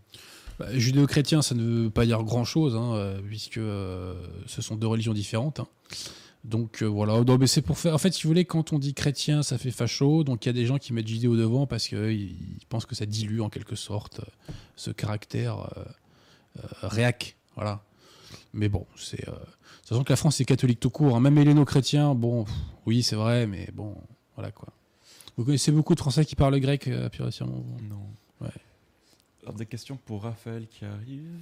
Bah, 0.59 0.67
Judéo-chrétien, 0.73 1.43
ça 1.43 1.55
ne 1.55 1.63
veut 1.63 1.91
pas 1.91 2.07
dire 2.07 2.23
grand-chose, 2.23 2.77
hein, 2.77 2.95
euh, 2.95 3.21
puisque 3.21 3.59
euh, 3.59 4.27
ce 4.47 4.63
sont 4.63 4.77
deux 4.77 4.87
religions 4.87 5.13
différentes. 5.13 5.61
Hein. 5.61 5.69
Donc 6.45 6.83
euh, 6.83 6.87
voilà, 6.87 7.23
c'est 7.47 7.63
pour 7.63 7.79
faire. 7.79 7.95
En 7.95 7.99
fait, 7.99 8.13
si 8.13 8.23
vous 8.23 8.29
voulez, 8.29 8.45
quand 8.45 8.73
on 8.73 8.79
dit 8.79 8.95
chrétien, 8.95 9.43
ça 9.43 9.59
fait 9.59 9.71
facho. 9.71 10.25
Donc 10.25 10.45
il 10.45 10.49
y 10.49 10.51
a 10.51 10.53
des 10.53 10.67
gens 10.67 10.79
qui 10.79 10.93
mettent 10.93 11.09
judéo 11.09 11.37
devant 11.37 11.67
parce 11.67 11.89
qu'ils 11.89 12.37
pensent 12.69 12.87
que 12.87 12.95
ça 12.95 13.07
dilue 13.07 13.41
en 13.41 13.49
quelque 13.49 13.77
sorte 13.77 14.21
ce 14.77 14.91
caractère 14.91 15.71
réac. 16.83 17.37
Voilà. 17.55 17.83
Mais 18.53 18.69
bon, 18.69 18.87
c'est. 18.97 19.25
Sachant 19.83 20.05
que 20.05 20.13
la 20.13 20.17
France 20.17 20.41
est 20.41 20.45
catholique 20.45 20.81
tout 20.81 20.91
court, 20.91 21.17
hein. 21.17 21.21
même 21.21 21.39
héléno-chrétien, 21.39 22.15
bon, 22.15 22.45
oui, 22.85 23.03
c'est 23.03 23.17
vrai, 23.17 23.47
mais 23.47 23.71
bon, 23.73 23.97
voilà 24.35 24.51
quoi. 24.53 24.69
Vous 25.39 25.45
connaissez 25.45 25.73
beaucoup 25.73 25.95
de 25.95 26.01
Français 26.01 26.25
qui 26.25 26.37
parlent 26.37 26.59
grec, 26.59 26.89
euh, 26.89 27.09
Non. 27.89 28.07
Ouais. 28.41 28.51
Alors, 29.45 29.55
des 29.55 29.67
questions 29.67 29.97
pour 30.05 30.25
Raphaël 30.25 30.67
qui 30.67 30.85
arrive. 30.85 31.41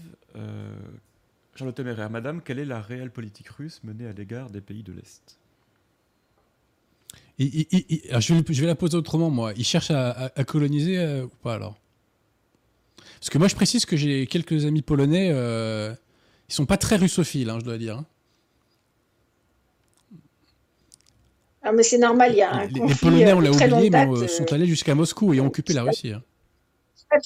Euh, 1.56 1.58
Charlotte 1.58 1.74
Téméraire, 1.74 2.10
Madame, 2.10 2.42
quelle 2.42 2.58
est 2.58 2.64
la 2.64 2.80
réelle 2.80 3.10
politique 3.10 3.48
russe 3.48 3.80
menée 3.82 4.06
à 4.06 4.12
l'égard 4.12 4.50
des 4.50 4.60
pays 4.60 4.82
de 4.82 4.92
l'Est? 4.92 5.38
Je, 7.38 8.60
vais, 8.60 8.66
la 8.66 8.74
poser 8.74 8.96
autrement, 8.96 9.30
moi. 9.30 9.52
Ils 9.56 9.64
cherchent 9.64 9.90
à, 9.90 10.30
coloniser 10.46 10.98
euh, 10.98 11.24
ou 11.24 11.30
pas 11.42 11.54
alors? 11.54 11.76
Parce 13.20 13.30
que 13.30 13.38
moi, 13.38 13.48
je 13.48 13.54
précise 13.54 13.84
que 13.84 13.96
j'ai 13.96 14.26
quelques 14.26 14.64
amis 14.64 14.82
polonais. 14.82 15.30
Euh, 15.32 15.94
ils 16.48 16.54
sont 16.54 16.66
pas 16.66 16.76
très 16.76 16.96
russophiles, 16.96 17.50
hein, 17.50 17.58
je 17.60 17.64
dois 17.64 17.78
dire. 17.78 17.98
Hein. 17.98 18.06
Ah, 21.62 21.72
mais 21.72 21.82
c'est 21.82 21.98
normal, 21.98 22.32
il 22.32 22.38
y 22.38 22.42
a 22.42 22.52
un 22.52 22.66
les, 22.66 22.80
conflit. 22.80 22.88
Les 22.88 22.94
Polonais, 22.94 23.32
on 23.32 23.40
l'a 23.40 23.50
euh, 23.50 23.52
oublié, 23.52 23.90
mais 23.90 24.06
euh, 24.06 24.28
sont 24.28 24.52
allés 24.52 24.66
jusqu'à 24.66 24.94
Moscou 24.94 25.34
et 25.34 25.40
ont 25.40 25.46
occupé 25.46 25.72
la 25.72 25.82
Russie. 25.82 26.12
Hein. 26.12 26.22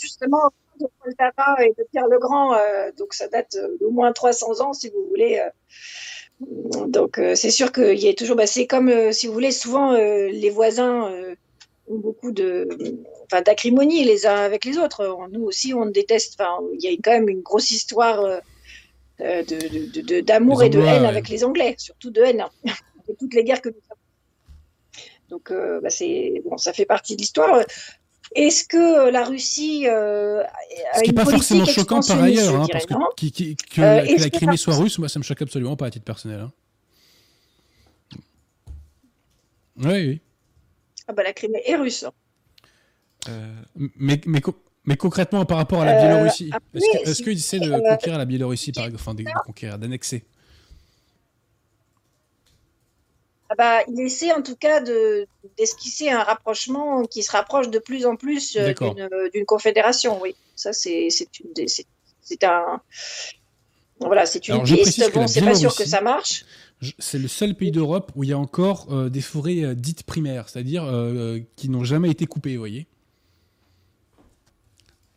Justement, 0.00 0.50
de 0.80 0.88
Poltava 1.02 1.64
et 1.64 1.74
de 1.76 1.86
Pierre 1.90 2.08
le 2.08 2.18
Grand, 2.18 2.54
euh, 2.54 2.90
donc 2.96 3.14
ça 3.14 3.28
date 3.28 3.56
d'au 3.80 3.90
moins 3.90 4.12
300 4.12 4.60
ans, 4.60 4.72
si 4.72 4.88
vous 4.88 5.06
voulez. 5.08 5.42
donc 6.86 7.20
c'est 7.34 7.50
sûr 7.50 7.72
qu'il 7.72 7.98
y 7.98 8.08
a 8.08 8.14
toujours. 8.14 8.36
Bah, 8.36 8.46
c'est 8.46 8.66
comme, 8.66 9.12
si 9.12 9.26
vous 9.26 9.32
voulez, 9.32 9.52
souvent 9.52 9.92
les 9.92 10.50
voisins 10.50 11.12
ont 11.88 11.98
beaucoup 11.98 12.32
de, 12.32 12.68
enfin, 13.24 13.42
d'acrimonie 13.42 14.04
les 14.04 14.26
uns 14.26 14.36
avec 14.36 14.64
les 14.64 14.78
autres. 14.78 15.18
Nous 15.30 15.42
aussi, 15.44 15.74
on 15.74 15.86
déteste. 15.86 16.36
Enfin, 16.38 16.58
il 16.74 16.82
y 16.82 16.88
a 16.88 16.96
quand 17.02 17.12
même 17.12 17.28
une 17.28 17.42
grosse 17.42 17.70
histoire 17.70 18.40
de, 19.18 20.20
d'amour 20.20 20.62
et 20.62 20.70
de 20.70 20.80
haine 20.80 21.04
avec 21.04 21.28
les 21.28 21.44
Anglais, 21.44 21.74
surtout 21.78 22.10
de 22.10 22.22
haine. 22.22 22.40
Hein. 22.42 22.50
toutes 23.18 23.34
les 23.34 23.42
guerres 23.42 23.60
que 23.60 23.70
nous 23.70 23.82
avons 23.90 24.00
donc, 25.30 25.52
euh, 25.52 25.80
bah, 25.80 25.90
c'est 25.90 26.42
bon, 26.44 26.58
ça 26.58 26.72
fait 26.72 26.84
partie 26.84 27.14
de 27.14 27.20
l'histoire. 27.20 27.60
Est-ce 28.34 28.64
que 28.64 29.10
la 29.10 29.24
Russie 29.24 29.86
euh, 29.88 30.42
a 30.42 30.98
Ce 30.98 31.02
qui 31.02 31.10
n'est 31.10 31.14
pas 31.14 31.24
forcément 31.24 31.64
choquant 31.64 32.00
par 32.00 32.22
ailleurs, 32.22 32.54
hein, 32.54 32.66
parce 32.70 32.86
que, 32.86 32.94
que, 32.94 33.80
euh, 33.80 34.18
la 34.18 34.30
Crimée 34.30 34.56
soit 34.56 34.76
russe, 34.76 34.98
moi 34.98 35.08
ça 35.08 35.18
me 35.18 35.24
choque 35.24 35.42
absolument 35.42 35.76
pas 35.76 35.86
à 35.86 35.90
titre 35.90 36.04
personnel. 36.04 36.40
Hein. 36.40 36.52
Oui, 39.76 40.06
oui. 40.06 40.20
Ah 41.08 41.12
bah 41.12 41.24
la 41.24 41.32
Crimée 41.32 41.62
est 41.66 41.74
russe. 41.74 42.04
Mais, 43.76 44.20
mais, 44.24 44.40
mais, 44.84 44.96
concrètement, 44.96 45.44
par 45.44 45.58
rapport 45.58 45.82
à 45.82 45.84
la 45.84 46.00
Biélorussie, 46.00 46.50
est-ce 46.74 47.22
qu'ils 47.22 47.32
essaient 47.32 47.58
de 47.58 47.70
conquérir 47.70 48.18
la 48.18 48.24
Biélorussie, 48.24 48.72
par 48.72 48.84
exemple, 48.84 49.02
enfin, 49.02 49.14
de 49.14 49.24
conquérir, 49.44 49.78
d'annexer? 49.78 50.24
Ah 53.52 53.56
bah, 53.56 53.80
il 53.88 54.00
essaie 54.00 54.30
en 54.32 54.42
tout 54.42 54.54
cas 54.54 54.80
d'esquisser 55.58 56.08
un 56.08 56.22
rapprochement 56.22 57.04
qui 57.04 57.24
se 57.24 57.32
rapproche 57.32 57.68
de 57.68 57.80
plus 57.80 58.06
en 58.06 58.14
plus 58.14 58.56
euh, 58.56 58.72
d'une 59.34 59.44
confédération. 59.44 60.22
Oui, 60.22 60.36
ça 60.54 60.72
c'est 60.72 61.08
un 62.44 62.80
voilà, 63.98 64.24
c'est 64.24 64.46
une 64.48 64.62
piste. 64.62 65.12
Bon, 65.12 65.26
c'est 65.26 65.42
pas 65.42 65.56
sûr 65.56 65.74
que 65.74 65.84
ça 65.84 66.00
marche. 66.00 66.44
C'est 67.00 67.18
le 67.18 67.26
seul 67.26 67.56
pays 67.56 67.72
d'Europe 67.72 68.12
où 68.14 68.22
il 68.22 68.30
y 68.30 68.32
a 68.32 68.38
encore 68.38 68.86
euh, 68.90 69.10
des 69.10 69.20
forêts 69.20 69.64
euh, 69.64 69.74
dites 69.74 70.04
primaires, 70.04 70.48
c'est-à-dire 70.48 70.84
qui 71.56 71.68
n'ont 71.68 71.84
jamais 71.84 72.08
été 72.08 72.26
coupées, 72.26 72.54
vous 72.54 72.60
voyez. 72.60 72.86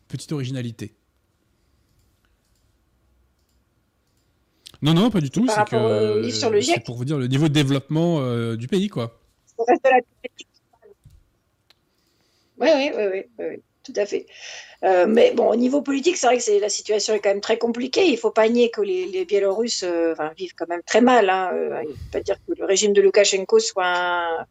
Petite 0.08 0.32
originalité. 0.32 0.92
Non, 4.84 4.92
non, 4.92 5.10
pas 5.10 5.22
du 5.22 5.30
tout. 5.30 5.46
C'est 5.48 5.64
que, 5.64 6.84
pour 6.84 6.96
vous 6.96 7.06
dire 7.06 7.16
le 7.16 7.26
niveau 7.26 7.48
de 7.48 7.54
développement 7.54 8.20
euh, 8.20 8.54
du 8.54 8.68
pays, 8.68 8.88
quoi. 8.88 9.18
Oui, 12.58 12.68
oui, 12.76 12.90
oui, 12.94 13.22
oui, 13.38 13.62
tout 13.82 13.94
à 13.96 14.04
fait. 14.04 14.26
Euh, 14.84 15.06
mais 15.08 15.32
bon, 15.32 15.50
au 15.50 15.56
niveau 15.56 15.80
politique, 15.80 16.18
c'est 16.18 16.26
vrai 16.26 16.36
que 16.36 16.60
la 16.60 16.68
situation 16.68 17.14
est 17.14 17.20
quand 17.20 17.30
même 17.30 17.40
très 17.40 17.56
compliquée. 17.56 18.06
Il 18.08 18.12
ne 18.12 18.18
faut 18.18 18.30
pas 18.30 18.46
nier 18.50 18.70
que 18.70 18.82
les, 18.82 19.24
Biélorusses 19.24 19.84
euh, 19.84 20.14
vivent 20.36 20.54
quand 20.54 20.68
même 20.68 20.82
très 20.84 21.00
mal. 21.00 21.30
Hein. 21.30 21.50
il 21.82 21.88
ne 21.88 21.94
faut 21.94 22.10
pas 22.12 22.20
dire 22.20 22.36
que 22.46 22.52
le 22.58 22.66
régime 22.66 22.92
de 22.92 23.00
Loukachenko 23.00 23.60
soit 23.60 23.86
un, 23.86 24.46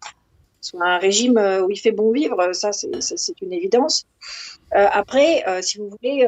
soit 0.62 0.84
un 0.84 0.98
régime 0.98 1.38
où 1.64 1.70
il 1.70 1.78
fait 1.78 1.92
bon 1.92 2.12
vivre. 2.12 2.54
Ça, 2.54 2.72
c'est 2.72 3.42
une 3.42 3.54
évidence. 3.54 4.08
après, 4.72 5.44
si 5.62 5.78
vous 5.78 5.90
voulez, 5.90 6.28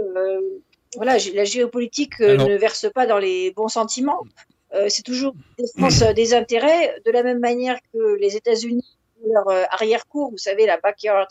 voilà, 0.95 1.17
la 1.33 1.45
géopolitique 1.45 2.19
euh, 2.21 2.37
ne 2.37 2.55
verse 2.55 2.87
pas 2.93 3.05
dans 3.05 3.17
les 3.17 3.51
bons 3.51 3.67
sentiments. 3.67 4.23
Euh, 4.73 4.87
c'est 4.89 5.03
toujours 5.03 5.35
défense 5.57 6.01
euh, 6.01 6.13
des 6.13 6.33
intérêts, 6.33 7.01
de 7.05 7.11
la 7.11 7.23
même 7.23 7.39
manière 7.39 7.77
que 7.93 8.15
les 8.19 8.35
États-Unis, 8.35 8.97
leur 9.27 9.47
arrière-cour, 9.71 10.31
vous 10.31 10.37
savez, 10.37 10.65
la 10.65 10.77
backyard, 10.77 11.27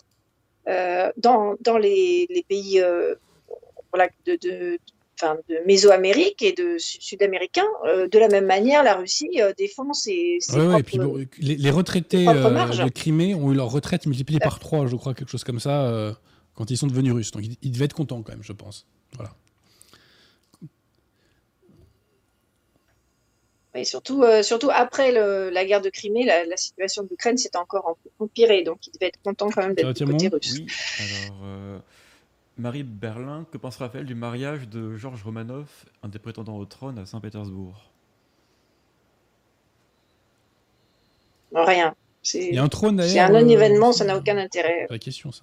dans, 1.16 1.54
dans 1.60 1.76
les, 1.76 2.26
les 2.30 2.42
pays 2.42 2.82
voilà, 3.92 4.08
de, 4.24 4.36
de, 4.40 4.78
de 5.22 5.66
Mésoamérique 5.66 6.42
et 6.42 6.52
de 6.52 6.76
Sud-Américains. 6.78 7.68
de 7.84 8.18
la 8.18 8.28
même 8.28 8.46
manière, 8.46 8.82
la 8.82 8.94
Russie 8.94 9.38
défend 9.58 9.92
ses, 9.92 10.38
ses 10.40 10.56
ouais, 10.56 10.82
propres, 10.82 11.20
et 11.20 11.26
puis, 11.26 11.56
les, 11.56 11.70
retraités 11.70 12.24
de 12.24 12.88
Crimée 12.88 13.34
ont 13.34 13.52
eu 13.52 13.54
leur 13.54 13.70
retraite 13.70 14.06
multipliée 14.06 14.40
par 14.40 14.58
trois, 14.58 14.86
je 14.86 14.96
crois, 14.96 15.12
quelque 15.12 15.30
chose 15.30 15.44
comme 15.44 15.60
ça, 15.60 16.16
quand 16.54 16.70
ils 16.70 16.78
sont 16.78 16.86
devenus 16.86 17.12
russes. 17.12 17.30
Donc 17.30 17.44
ils, 17.44 17.56
ils 17.62 17.70
devaient 17.70 17.84
être 17.84 17.94
contents 17.94 18.22
quand 18.22 18.32
même, 18.32 18.42
je 18.42 18.54
pense. 18.54 18.86
Voilà. 19.16 19.32
Et 23.76 23.84
surtout, 23.84 24.22
euh, 24.22 24.42
surtout 24.42 24.70
après 24.72 25.10
le, 25.10 25.50
la 25.50 25.64
guerre 25.64 25.80
de 25.80 25.88
Crimée, 25.88 26.24
la, 26.24 26.44
la 26.44 26.56
situation 26.56 27.02
de 27.02 27.08
l'Ukraine 27.08 27.36
s'est 27.36 27.56
encore 27.56 27.96
empirée. 28.20 28.62
Donc, 28.62 28.86
il 28.86 28.92
devait 28.92 29.08
être 29.08 29.20
content 29.22 29.50
quand 29.50 29.62
même 29.62 29.74
d'être 29.74 30.04
côté 30.04 30.28
russe. 30.28 30.58
Oui, 30.58 30.66
alors, 31.00 31.40
euh, 31.44 31.78
Marie 32.56 32.84
Berlin, 32.84 33.46
que 33.50 33.58
pense 33.58 33.76
Raphaël 33.78 34.04
du 34.04 34.14
mariage 34.14 34.68
de 34.68 34.96
Georges 34.96 35.24
Romanov, 35.24 35.66
un 36.04 36.08
des 36.08 36.20
prétendants 36.20 36.56
au 36.56 36.64
trône 36.66 37.00
à 37.00 37.06
Saint-Pétersbourg? 37.06 37.90
Rien. 41.52 41.94
Il 42.32 42.54
y 42.54 42.58
a 42.58 42.62
un 42.62 42.68
trône 42.68 43.02
C'est 43.02 43.18
un 43.18 43.30
non-événement, 43.30 43.92
ça 43.92 44.04
n'a 44.04 44.16
aucun 44.16 44.38
intérêt. 44.38 44.86
La 44.88 44.98
question, 44.98 45.32
ça. 45.32 45.42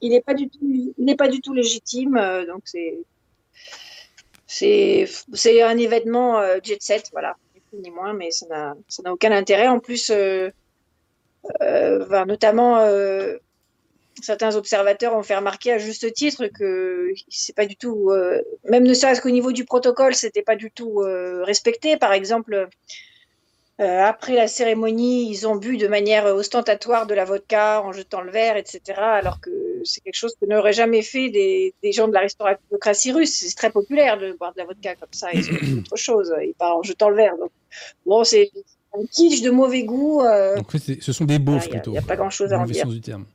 Il 0.00 0.10
n'est 0.10 0.20
pas 0.20 0.34
du 0.34 0.48
tout, 0.48 0.58
il 0.98 1.04
n'est 1.04 1.16
pas 1.16 1.28
du 1.28 1.40
tout 1.40 1.54
légitime, 1.54 2.16
euh, 2.16 2.44
donc 2.44 2.62
c'est, 2.64 2.98
c'est, 4.52 5.62
un 5.62 5.78
événement 5.78 6.38
euh, 6.40 6.58
jet 6.62 6.82
set, 6.82 7.08
voilà, 7.12 7.36
ni 7.54 7.60
plus 7.60 7.78
ni 7.78 7.90
moins, 7.90 8.12
mais 8.12 8.30
ça 8.30 8.46
n'a, 8.48 9.10
aucun 9.10 9.32
intérêt. 9.32 9.68
En 9.68 9.78
plus, 9.78 10.10
euh, 10.10 10.50
notamment, 12.26 12.78
certains 14.20 14.54
observateurs 14.56 15.16
ont 15.16 15.22
fait 15.22 15.36
remarquer 15.36 15.72
à 15.72 15.78
juste 15.78 16.12
titre 16.12 16.46
que 16.46 17.12
c'est 17.28 17.56
pas 17.56 17.66
du 17.66 17.76
tout, 17.76 18.10
même 18.64 18.84
ne 18.84 18.94
serait-ce 18.94 19.20
qu'au 19.20 19.30
niveau 19.30 19.52
du 19.52 19.64
protocole, 19.64 20.14
c'était 20.14 20.42
pas 20.42 20.56
du 20.56 20.70
tout 20.70 20.96
respecté. 21.44 21.96
Par 21.96 22.12
exemple, 22.12 22.68
euh, 23.80 24.00
après 24.02 24.34
la 24.34 24.48
cérémonie, 24.48 25.30
ils 25.30 25.46
ont 25.48 25.56
bu 25.56 25.76
de 25.76 25.88
manière 25.88 26.26
ostentatoire 26.26 27.06
de 27.06 27.14
la 27.14 27.24
vodka 27.24 27.82
en 27.82 27.92
jetant 27.92 28.20
le 28.20 28.30
verre, 28.30 28.56
etc. 28.56 28.80
Alors 29.00 29.40
que 29.40 29.50
c'est 29.84 30.00
quelque 30.00 30.16
chose 30.16 30.34
que 30.40 30.46
n'auraient 30.46 30.72
jamais 30.72 31.02
fait 31.02 31.30
des, 31.30 31.92
gens 31.92 32.08
de 32.08 32.12
la 32.12 32.20
restauration 32.20 33.14
russe. 33.14 33.32
C'est 33.32 33.56
très 33.56 33.70
populaire 33.70 34.18
de 34.18 34.32
boire 34.32 34.52
de 34.52 34.58
la 34.58 34.64
vodka 34.66 34.94
comme 34.96 35.08
ça. 35.12 35.28
Ils 35.32 35.50
ont 35.50 35.78
autre 35.78 35.96
chose, 35.96 36.32
et 36.42 36.54
pas 36.58 36.74
en 36.74 36.82
jetant 36.82 37.08
le 37.08 37.16
verre. 37.16 37.36
Donc, 37.38 37.50
bon, 38.06 38.24
c'est 38.24 38.50
un 38.94 39.04
quiche 39.10 39.42
de 39.42 39.50
mauvais 39.50 39.84
goût. 39.84 40.22
Euh. 40.22 40.56
Donc, 40.56 40.70
ce 40.72 41.12
sont 41.12 41.24
des 41.24 41.38
beaufs 41.38 41.68
plutôt. 41.68 41.90
Il 41.90 41.94
n'y 41.94 41.98
a, 41.98 42.02
pas 42.02 42.16
grand-chose 42.16 42.52
à 42.52 42.58
en 42.58 42.64
dire. 42.64 42.86
Du 42.86 43.00
terme. 43.00 43.26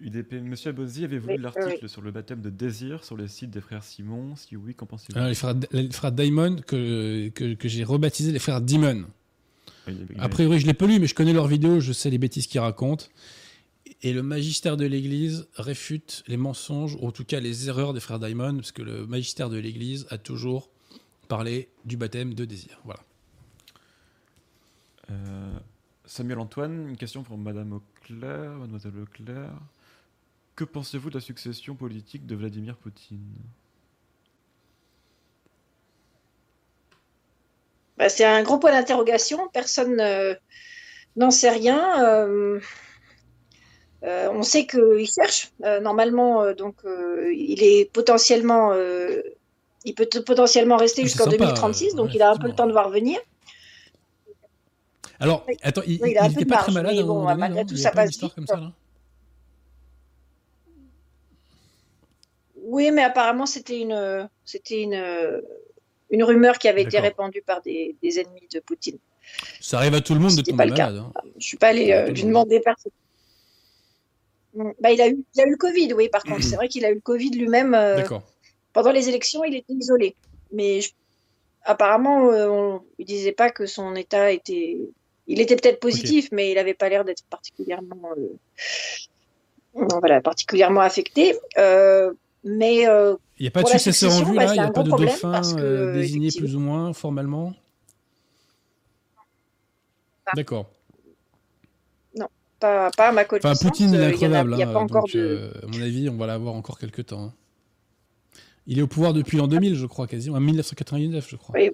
UDP, 0.00 0.34
Monsieur 0.34 0.70
Abozzi, 0.70 1.04
avez-vous 1.04 1.28
lu 1.28 1.36
l'article 1.38 1.88
sur 1.88 2.02
le 2.02 2.10
baptême 2.10 2.42
de 2.42 2.50
Désir 2.50 3.04
sur 3.04 3.16
le 3.16 3.26
site 3.26 3.50
des 3.50 3.60
frères 3.60 3.82
Simon? 3.82 4.36
Si 4.36 4.54
oui, 4.54 4.74
qu'en 4.74 4.84
pensez-vous? 4.84 5.18
Les, 5.18 5.34
frères, 5.34 5.54
les 5.72 5.90
frères 5.90 6.12
Daimon, 6.12 6.56
que, 6.66 7.28
que, 7.28 7.54
que 7.54 7.68
j'ai 7.68 7.84
rebaptisé 7.84 8.32
les 8.32 8.38
frères 8.38 8.60
Dimon. 8.60 9.04
A 10.18 10.28
priori, 10.28 10.58
je 10.58 10.64
ne 10.64 10.68
l'ai 10.68 10.74
pas 10.74 10.86
lu, 10.86 10.98
mais 10.98 11.06
je 11.06 11.14
connais 11.14 11.32
leurs 11.32 11.46
vidéos, 11.46 11.80
je 11.80 11.92
sais 11.92 12.10
les 12.10 12.18
bêtises 12.18 12.46
qu'ils 12.46 12.60
racontent. 12.60 13.06
Et 14.04 14.12
le 14.12 14.22
magistère 14.22 14.76
de 14.76 14.84
l'Église 14.84 15.48
réfute 15.56 16.24
les 16.26 16.36
mensonges, 16.36 16.94
ou 16.96 17.06
en 17.06 17.10
tout 17.10 17.24
cas 17.24 17.40
les 17.40 17.70
erreurs 17.70 17.94
des 17.94 18.00
frères 18.00 18.18
Daimon, 18.18 18.56
parce 18.56 18.70
que 18.70 18.82
le 18.82 19.06
magistère 19.06 19.48
de 19.48 19.56
l'Église 19.56 20.06
a 20.10 20.18
toujours 20.18 20.68
parlé 21.26 21.70
du 21.86 21.96
baptême 21.96 22.34
de 22.34 22.44
Désir. 22.44 22.78
Voilà. 22.84 23.00
Euh, 25.10 25.58
Samuel 26.04 26.38
Antoine, 26.38 26.90
une 26.90 26.96
question 26.98 27.22
pour 27.22 27.38
Madame 27.38 27.72
Auclair, 27.72 28.50
Mademoiselle 28.50 28.92
Auclair. 29.02 29.50
Que 30.54 30.64
pensez-vous 30.64 31.08
de 31.08 31.14
la 31.14 31.22
succession 31.22 31.74
politique 31.74 32.26
de 32.26 32.36
Vladimir 32.36 32.76
Poutine? 32.76 33.34
Bah, 37.96 38.10
C'est 38.10 38.26
un 38.26 38.42
gros 38.42 38.58
point 38.58 38.72
d'interrogation. 38.72 39.48
Personne 39.50 39.98
euh, 39.98 40.34
n'en 41.16 41.30
sait 41.30 41.48
rien. 41.48 42.04
Euh, 42.04 42.60
euh, 44.04 44.28
on 44.32 44.42
sait 44.42 44.66
qu'il 44.66 45.06
cherche. 45.06 45.52
normalement, 45.82 46.52
donc, 46.52 46.76
il 46.84 47.62
est 47.62 47.90
potentiellement, 47.92 48.72
il 49.84 49.94
peut 49.94 50.08
potentiellement 50.24 50.76
rester 50.76 51.02
ah, 51.02 51.06
jusqu'en 51.06 51.26
2036, 51.26 51.94
donc 51.94 52.14
il 52.14 52.22
a 52.22 52.30
un 52.30 52.36
peu 52.36 52.46
le 52.46 52.54
temps 52.54 52.66
de 52.66 52.72
voir 52.72 52.90
venir. 52.90 53.18
Alors, 55.20 55.46
attends, 55.62 55.82
il 55.86 56.00
n'était 56.02 56.44
pas 56.44 56.58
très 56.58 56.72
malade. 56.72 56.96
Bon, 57.06 57.22
malgré 57.36 57.64
tout, 57.64 57.76
ça 57.76 57.90
passe 57.90 58.16
Comme 58.18 58.46
ça, 58.46 58.60
Oui, 62.66 62.90
mais 62.90 63.02
apparemment, 63.02 63.46
c'était 63.46 63.80
une, 63.80 64.28
c'était 64.44 64.82
une, 64.82 65.42
une 66.10 66.22
rumeur 66.22 66.58
qui 66.58 66.68
avait 66.68 66.82
été 66.82 66.98
répandue 66.98 67.42
par 67.46 67.60
des, 67.62 67.96
des, 68.02 68.20
ennemis 68.20 68.48
de 68.52 68.60
Poutine. 68.60 68.98
Ça 69.60 69.78
arrive 69.78 69.94
à 69.94 70.00
tout 70.00 70.14
le 70.14 70.20
monde 70.20 70.36
de 70.36 70.42
tomber 70.42 70.64
pas 70.64 70.70
malade. 70.70 70.96
Hein. 70.96 71.12
Je 71.38 71.46
suis 71.46 71.56
pas 71.56 71.68
allé 71.68 71.92
euh, 71.92 72.08
lui 72.08 72.24
demander 72.24 72.60
personne. 72.60 72.92
Bah, 74.80 74.92
il, 74.92 75.00
a 75.00 75.08
eu, 75.08 75.24
il 75.34 75.40
a 75.40 75.46
eu 75.46 75.50
le 75.50 75.56
Covid, 75.56 75.92
oui, 75.94 76.08
par 76.08 76.22
contre. 76.22 76.42
C'est 76.42 76.56
vrai 76.56 76.68
qu'il 76.68 76.84
a 76.84 76.90
eu 76.90 76.94
le 76.94 77.00
Covid 77.00 77.30
lui-même. 77.30 77.74
Euh, 77.74 78.02
pendant 78.72 78.92
les 78.92 79.08
élections, 79.08 79.44
il 79.44 79.56
était 79.56 79.72
isolé. 79.72 80.16
Mais 80.52 80.80
apparemment, 81.64 82.30
euh, 82.30 82.48
on 82.48 82.82
ne 82.98 83.04
disait 83.04 83.32
pas 83.32 83.50
que 83.50 83.66
son 83.66 83.94
état 83.96 84.30
était. 84.30 84.78
Il 85.26 85.40
était 85.40 85.56
peut-être 85.56 85.80
positif, 85.80 86.28
mais 86.32 86.50
il 86.50 86.54
n'avait 86.54 86.74
pas 86.74 86.88
l'air 86.88 87.04
d'être 87.04 87.24
particulièrement. 87.30 88.10
voilà, 89.74 90.20
particulièrement 90.20 90.82
affecté. 90.82 91.34
Mais 92.44 92.86
euh, 92.86 93.16
il 93.38 93.42
n'y 93.42 93.48
a 93.48 93.50
pas 93.50 93.62
de 93.62 93.68
successeur 93.68 94.12
en 94.12 94.22
vue 94.22 94.34
là, 94.34 94.44
il 94.48 94.52
n'y 94.52 94.58
a 94.58 94.70
pas 94.70 94.82
de 94.82 94.90
dauphin 94.90 95.40
euh, 95.58 95.94
désigné 95.94 96.28
plus 96.30 96.54
ou 96.54 96.60
moins 96.60 96.92
formellement? 96.92 97.54
D'accord. 100.36 100.66
Pas, 102.64 102.90
pas 102.96 103.08
à 103.08 103.12
ma 103.12 103.26
connaissance. 103.26 103.60
Enfin, 103.60 103.68
Poutine 103.68 103.94
est 103.94 104.06
incroyable. 104.06 104.54
Il 104.56 104.62
a, 104.62 104.66
pas 104.66 104.78
hein, 104.78 104.84
encore 104.84 105.06
de... 105.12 105.52
à 105.62 105.66
mon 105.66 105.82
avis, 105.82 106.08
on 106.08 106.16
va 106.16 106.26
l'avoir 106.26 106.54
encore 106.54 106.78
quelques 106.78 107.04
temps. 107.04 107.24
Hein. 107.24 107.34
Il 108.66 108.78
est 108.78 108.82
au 108.82 108.86
pouvoir 108.86 109.12
depuis 109.12 109.36
l'an 109.36 109.48
2000, 109.48 109.74
je 109.74 109.84
crois, 109.84 110.06
quasiment, 110.06 110.38
en 110.38 110.40
1999, 110.40 111.28
je 111.28 111.36
crois. 111.36 111.54
Oui, 111.58 111.70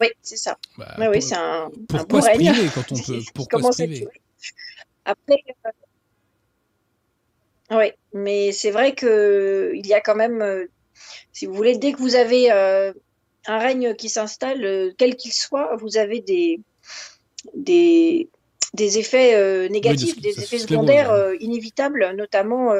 oui 0.00 0.08
c'est 0.20 0.36
ça. 0.36 0.58
Bah, 0.76 0.96
oui, 0.98 1.22
c'est 1.22 1.36
un, 1.36 1.70
pourquoi 1.88 2.18
un 2.18 2.22
se 2.22 2.30
priver 2.30 2.68
quand 2.74 2.90
on 2.90 2.96
peut 3.06 3.22
Pourquoi 3.32 3.62
se 3.70 3.84
priver 3.84 4.08
Après, 5.04 5.44
euh, 7.70 7.78
oui, 7.78 7.92
mais 8.12 8.50
c'est 8.50 8.72
vrai 8.72 8.96
que 8.96 9.70
il 9.76 9.86
y 9.86 9.94
a 9.94 10.00
quand 10.00 10.16
même, 10.16 10.42
euh, 10.42 10.66
si 11.32 11.46
vous 11.46 11.54
voulez, 11.54 11.78
dès 11.78 11.92
que 11.92 11.98
vous 11.98 12.16
avez 12.16 12.50
euh, 12.50 12.92
un 13.46 13.58
règne 13.58 13.94
qui 13.94 14.08
s'installe, 14.08 14.64
euh, 14.64 14.92
quel 14.98 15.14
qu'il 15.14 15.32
soit, 15.32 15.76
vous 15.76 15.98
avez 15.98 16.20
des, 16.20 16.58
des, 17.54 18.28
des 18.74 18.98
effets 18.98 19.68
négatifs, 19.68 20.20
des 20.20 20.40
effets 20.40 20.58
secondaires 20.58 21.32
inévitables, 21.40 22.12
notamment. 22.16 22.72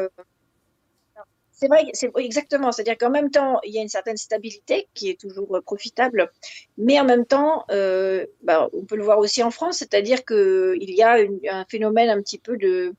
c'est 1.52 1.68
vrai, 1.68 1.84
c'est 1.93 2.10
exactement. 2.18 2.72
C'est-à-dire 2.72 2.98
qu'en 2.98 3.10
même 3.10 3.30
temps, 3.30 3.59
il 3.64 3.72
y 3.72 3.78
a 3.78 3.82
une 3.82 3.88
certaine 3.88 4.16
stabilité 4.16 4.88
qui 4.94 5.10
est 5.10 5.20
toujours 5.20 5.60
profitable, 5.64 6.30
mais 6.78 7.01
en 7.01 7.05
même 7.05 7.26
temps, 7.26 7.64
bah, 7.68 8.68
on 8.72 8.84
peut 8.84 8.97
le 8.97 9.05
voir 9.05 9.18
aussi 9.18 9.43
en 9.43 9.51
France, 9.51 9.78
c'est-à-dire 9.78 10.24
qu'il 10.24 10.90
y 10.90 11.02
a 11.02 11.18
un 11.51 11.64
phénomène 11.66 12.10
un 12.10 12.20
petit 12.20 12.38
peu 12.38 12.56
de 12.56 12.94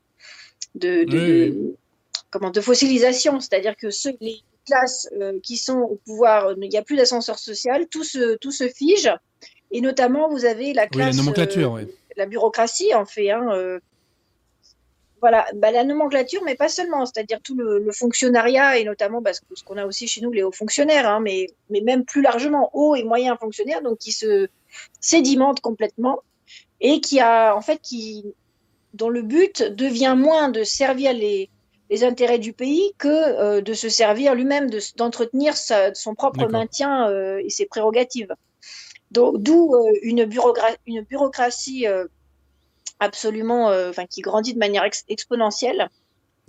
de, 0.74 1.74
comment, 2.30 2.50
de 2.50 2.60
fossilisation, 2.60 3.40
c'est-à-dire 3.40 3.76
que 3.76 3.90
ceux, 3.90 4.16
les 4.20 4.40
classes 4.66 5.08
euh, 5.20 5.38
qui 5.42 5.56
sont 5.56 5.78
au 5.78 5.96
pouvoir, 5.96 6.52
il 6.60 6.68
n'y 6.68 6.76
a 6.76 6.82
plus 6.82 6.96
d'ascenseur 6.96 7.38
social, 7.38 7.86
tout 7.88 8.04
se, 8.04 8.36
tout 8.36 8.52
se 8.52 8.68
fige, 8.68 9.10
et 9.70 9.80
notamment 9.80 10.28
vous 10.28 10.44
avez 10.44 10.72
la 10.72 10.86
classe, 10.86 11.16
la 11.16 11.22
nomenclature, 11.22 11.76
euh, 11.76 11.84
la 12.16 12.26
bureaucratie 12.26 12.94
en 12.94 13.04
fait. 13.04 13.30
Hein, 13.30 13.48
euh, 13.52 13.78
voilà, 15.20 15.46
bah, 15.56 15.72
la 15.72 15.82
nomenclature, 15.82 16.42
mais 16.44 16.54
pas 16.54 16.68
seulement, 16.68 17.04
c'est-à-dire 17.04 17.40
tout 17.42 17.56
le, 17.56 17.90
fonctionnariat 17.90 18.78
et 18.78 18.84
notamment 18.84 19.20
parce 19.20 19.40
que 19.40 19.46
ce 19.54 19.64
qu'on 19.64 19.76
a 19.76 19.84
aussi 19.84 20.06
chez 20.06 20.20
nous 20.20 20.30
les 20.30 20.44
hauts 20.44 20.52
fonctionnaires, 20.52 21.08
hein, 21.08 21.20
mais, 21.20 21.48
mais 21.70 21.80
même 21.80 22.04
plus 22.04 22.22
largement 22.22 22.70
hauts 22.72 22.94
et 22.94 23.02
moyens 23.02 23.36
fonctionnaires, 23.38 23.82
donc 23.82 23.98
qui 23.98 24.12
se 24.12 24.48
sédimentent 25.00 25.60
complètement 25.60 26.20
et 26.80 27.00
qui 27.00 27.18
a 27.18 27.56
en 27.56 27.60
fait 27.60 27.80
qui 27.82 28.24
dont 28.94 29.08
le 29.08 29.22
but 29.22 29.62
devient 29.62 30.14
moins 30.16 30.48
de 30.48 30.62
servir 30.62 31.12
les, 31.12 31.50
les 31.90 32.04
intérêts 32.04 32.38
du 32.38 32.52
pays 32.52 32.92
que 32.98 33.08
euh, 33.08 33.60
de 33.60 33.74
se 33.74 33.88
servir 33.88 34.34
lui-même, 34.34 34.68
d'entretenir 34.96 35.54
son 35.56 36.14
propre 36.14 36.46
maintien 36.46 37.08
euh, 37.08 37.42
et 37.44 37.50
ses 37.50 37.66
prérogatives. 37.66 38.34
D'où 39.10 39.74
euh, 39.74 39.92
une, 40.02 40.28
une, 40.86 41.02
bureaucratie 41.02 41.86
absolument, 43.00 43.66
enfin, 43.88 44.06
qui 44.06 44.20
grandit 44.20 44.54
de 44.54 44.58
manière 44.58 44.84
exponentielle. 45.08 45.88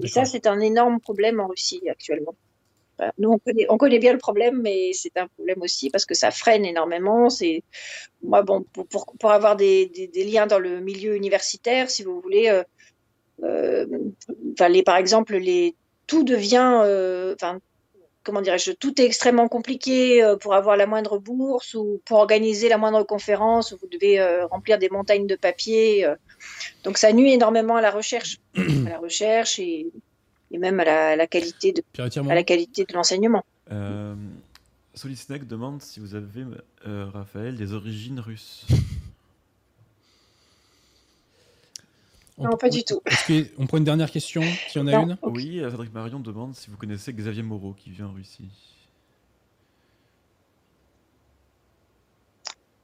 Et 0.01 0.07
ça, 0.07 0.25
c'est 0.25 0.47
un 0.47 0.59
énorme 0.59 0.99
problème 0.99 1.39
en 1.39 1.47
Russie 1.47 1.81
actuellement. 1.89 2.35
Nous, 3.17 3.29
on 3.29 3.39
connaît, 3.39 3.65
on 3.69 3.77
connaît, 3.77 3.99
bien 3.99 4.13
le 4.13 4.19
problème, 4.19 4.61
mais 4.61 4.91
c'est 4.93 5.15
un 5.17 5.27
problème 5.27 5.61
aussi 5.61 5.89
parce 5.89 6.05
que 6.05 6.13
ça 6.13 6.31
freine 6.31 6.65
énormément. 6.65 7.29
C'est 7.29 7.63
moi, 8.21 8.41
bon, 8.41 8.63
pour, 8.73 8.87
pour, 8.87 9.05
pour 9.17 9.31
avoir 9.31 9.55
des, 9.55 9.87
des, 9.87 10.07
des, 10.07 10.23
liens 10.25 10.47
dans 10.47 10.59
le 10.59 10.81
milieu 10.81 11.15
universitaire, 11.15 11.89
si 11.89 12.03
vous 12.03 12.19
voulez, 12.19 12.49
euh, 12.49 12.63
euh, 13.43 13.85
les, 14.69 14.83
par 14.83 14.97
exemple, 14.97 15.37
les, 15.37 15.75
tout 16.07 16.23
devient, 16.23 16.81
euh, 16.83 17.35
enfin, 17.35 17.59
comment 18.29 18.41
dirais-je, 18.41 18.71
tout 18.71 19.01
est 19.01 19.05
extrêmement 19.05 19.47
compliqué 19.47 20.23
euh, 20.23 20.37
pour 20.37 20.53
avoir 20.53 20.77
la 20.77 20.85
moindre 20.85 21.17
bourse 21.17 21.73
ou 21.73 22.01
pour 22.05 22.19
organiser 22.19 22.69
la 22.69 22.77
moindre 22.77 23.03
conférence. 23.03 23.73
Vous 23.73 23.87
devez 23.87 24.19
euh, 24.19 24.45
remplir 24.45 24.77
des 24.77 24.89
montagnes 24.89 25.27
de 25.27 25.35
papier. 25.35 26.07
donc 26.83 26.97
ça 26.97 27.11
nuit 27.11 27.33
énormément 27.33 27.75
à 27.75 27.81
la 27.81 27.91
recherche, 27.91 28.37
à 28.55 28.89
la 28.89 28.97
recherche 28.99 29.59
et 29.59 29.87
et 30.51 30.57
même 30.57 30.79
à 30.79 30.85
la, 30.85 31.15
la 31.15 31.27
qualité 31.27 31.73
de, 31.73 31.83
à 31.97 32.35
la 32.35 32.43
qualité 32.43 32.85
de 32.85 32.93
l'enseignement. 32.93 33.43
Euh, 33.71 34.15
Solid 34.93 35.17
Snake 35.17 35.47
demande 35.47 35.81
si 35.81 35.99
vous 35.99 36.15
avez, 36.15 36.45
euh, 36.87 37.05
Raphaël, 37.13 37.55
des 37.55 37.73
origines 37.73 38.19
russes. 38.19 38.65
On- 42.39 42.45
Non, 42.45 42.57
pas 42.57 42.69
du 42.69 42.83
tout. 42.83 43.01
on 43.57 43.67
prend 43.67 43.77
une 43.77 43.83
dernière 43.83 44.09
question, 44.09 44.41
si 44.69 44.79
on 44.79 44.87
a 44.87 44.91
Non. 44.91 45.03
une? 45.03 45.17
Oui, 45.23 45.59
Cédric 45.69 45.93
Marion 45.93 46.19
demande 46.19 46.55
si 46.55 46.69
vous 46.69 46.77
connaissez 46.77 47.11
Xavier 47.13 47.43
Moreau 47.43 47.73
qui 47.77 47.89
vit 47.91 48.01
en 48.03 48.11
Russie. 48.13 48.49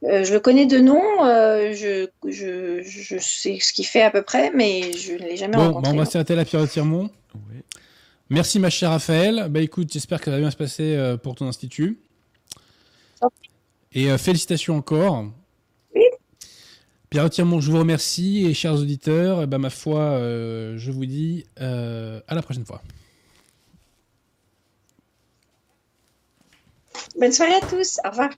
Euh, 0.03 0.23
je 0.23 0.33
le 0.33 0.39
connais 0.39 0.65
de 0.67 0.77
nom, 0.79 1.01
euh, 1.25 1.73
je, 1.73 2.07
je, 2.29 2.83
je 2.83 3.17
sais 3.17 3.57
ce 3.59 3.73
qu'il 3.73 3.85
fait 3.85 4.03
à 4.03 4.11
peu 4.11 4.21
près, 4.21 4.51
mais 4.51 4.93
je 4.93 5.13
ne 5.13 5.17
l'ai 5.19 5.35
jamais 5.37 5.53
Bon, 5.55 5.61
bah, 5.61 5.67
rencontré. 5.69 5.91
on 5.93 5.95
va 5.95 6.05
s'arrêter 6.05 6.35
là, 6.35 6.45
Pierre 6.45 6.69
Tirmont. 6.69 7.09
Ouais. 7.33 7.63
Merci, 8.29 8.59
ma 8.59 8.69
chère 8.69 8.91
Raphaël. 8.91 9.47
Bah 9.49 9.61
écoute, 9.61 9.91
j'espère 9.91 10.19
que 10.19 10.25
ça 10.25 10.31
va 10.31 10.39
bien 10.39 10.51
se 10.51 10.57
passer 10.57 10.95
euh, 10.95 11.17
pour 11.17 11.33
ton 11.35 11.47
institut. 11.47 11.97
Et 13.93 14.11
euh, 14.11 14.17
félicitations 14.17 14.75
encore. 14.75 15.25
Pierre 17.15 17.29
Tirmont, 17.29 17.61
je 17.61 17.71
vous 17.71 17.79
remercie. 17.79 18.45
Et 18.45 18.53
chers 18.53 18.73
auditeurs, 18.73 19.41
eh 19.41 19.47
ben, 19.47 19.57
ma 19.57 19.69
foi, 19.69 20.01
euh, 20.01 20.77
je 20.77 20.91
vous 20.91 21.05
dis 21.05 21.45
euh, 21.61 22.19
à 22.27 22.35
la 22.35 22.41
prochaine 22.41 22.65
fois. 22.65 22.81
Bonne 27.17 27.31
soirée 27.31 27.53
à 27.53 27.61
tous, 27.61 28.01
au 28.03 28.09
revoir. 28.09 28.31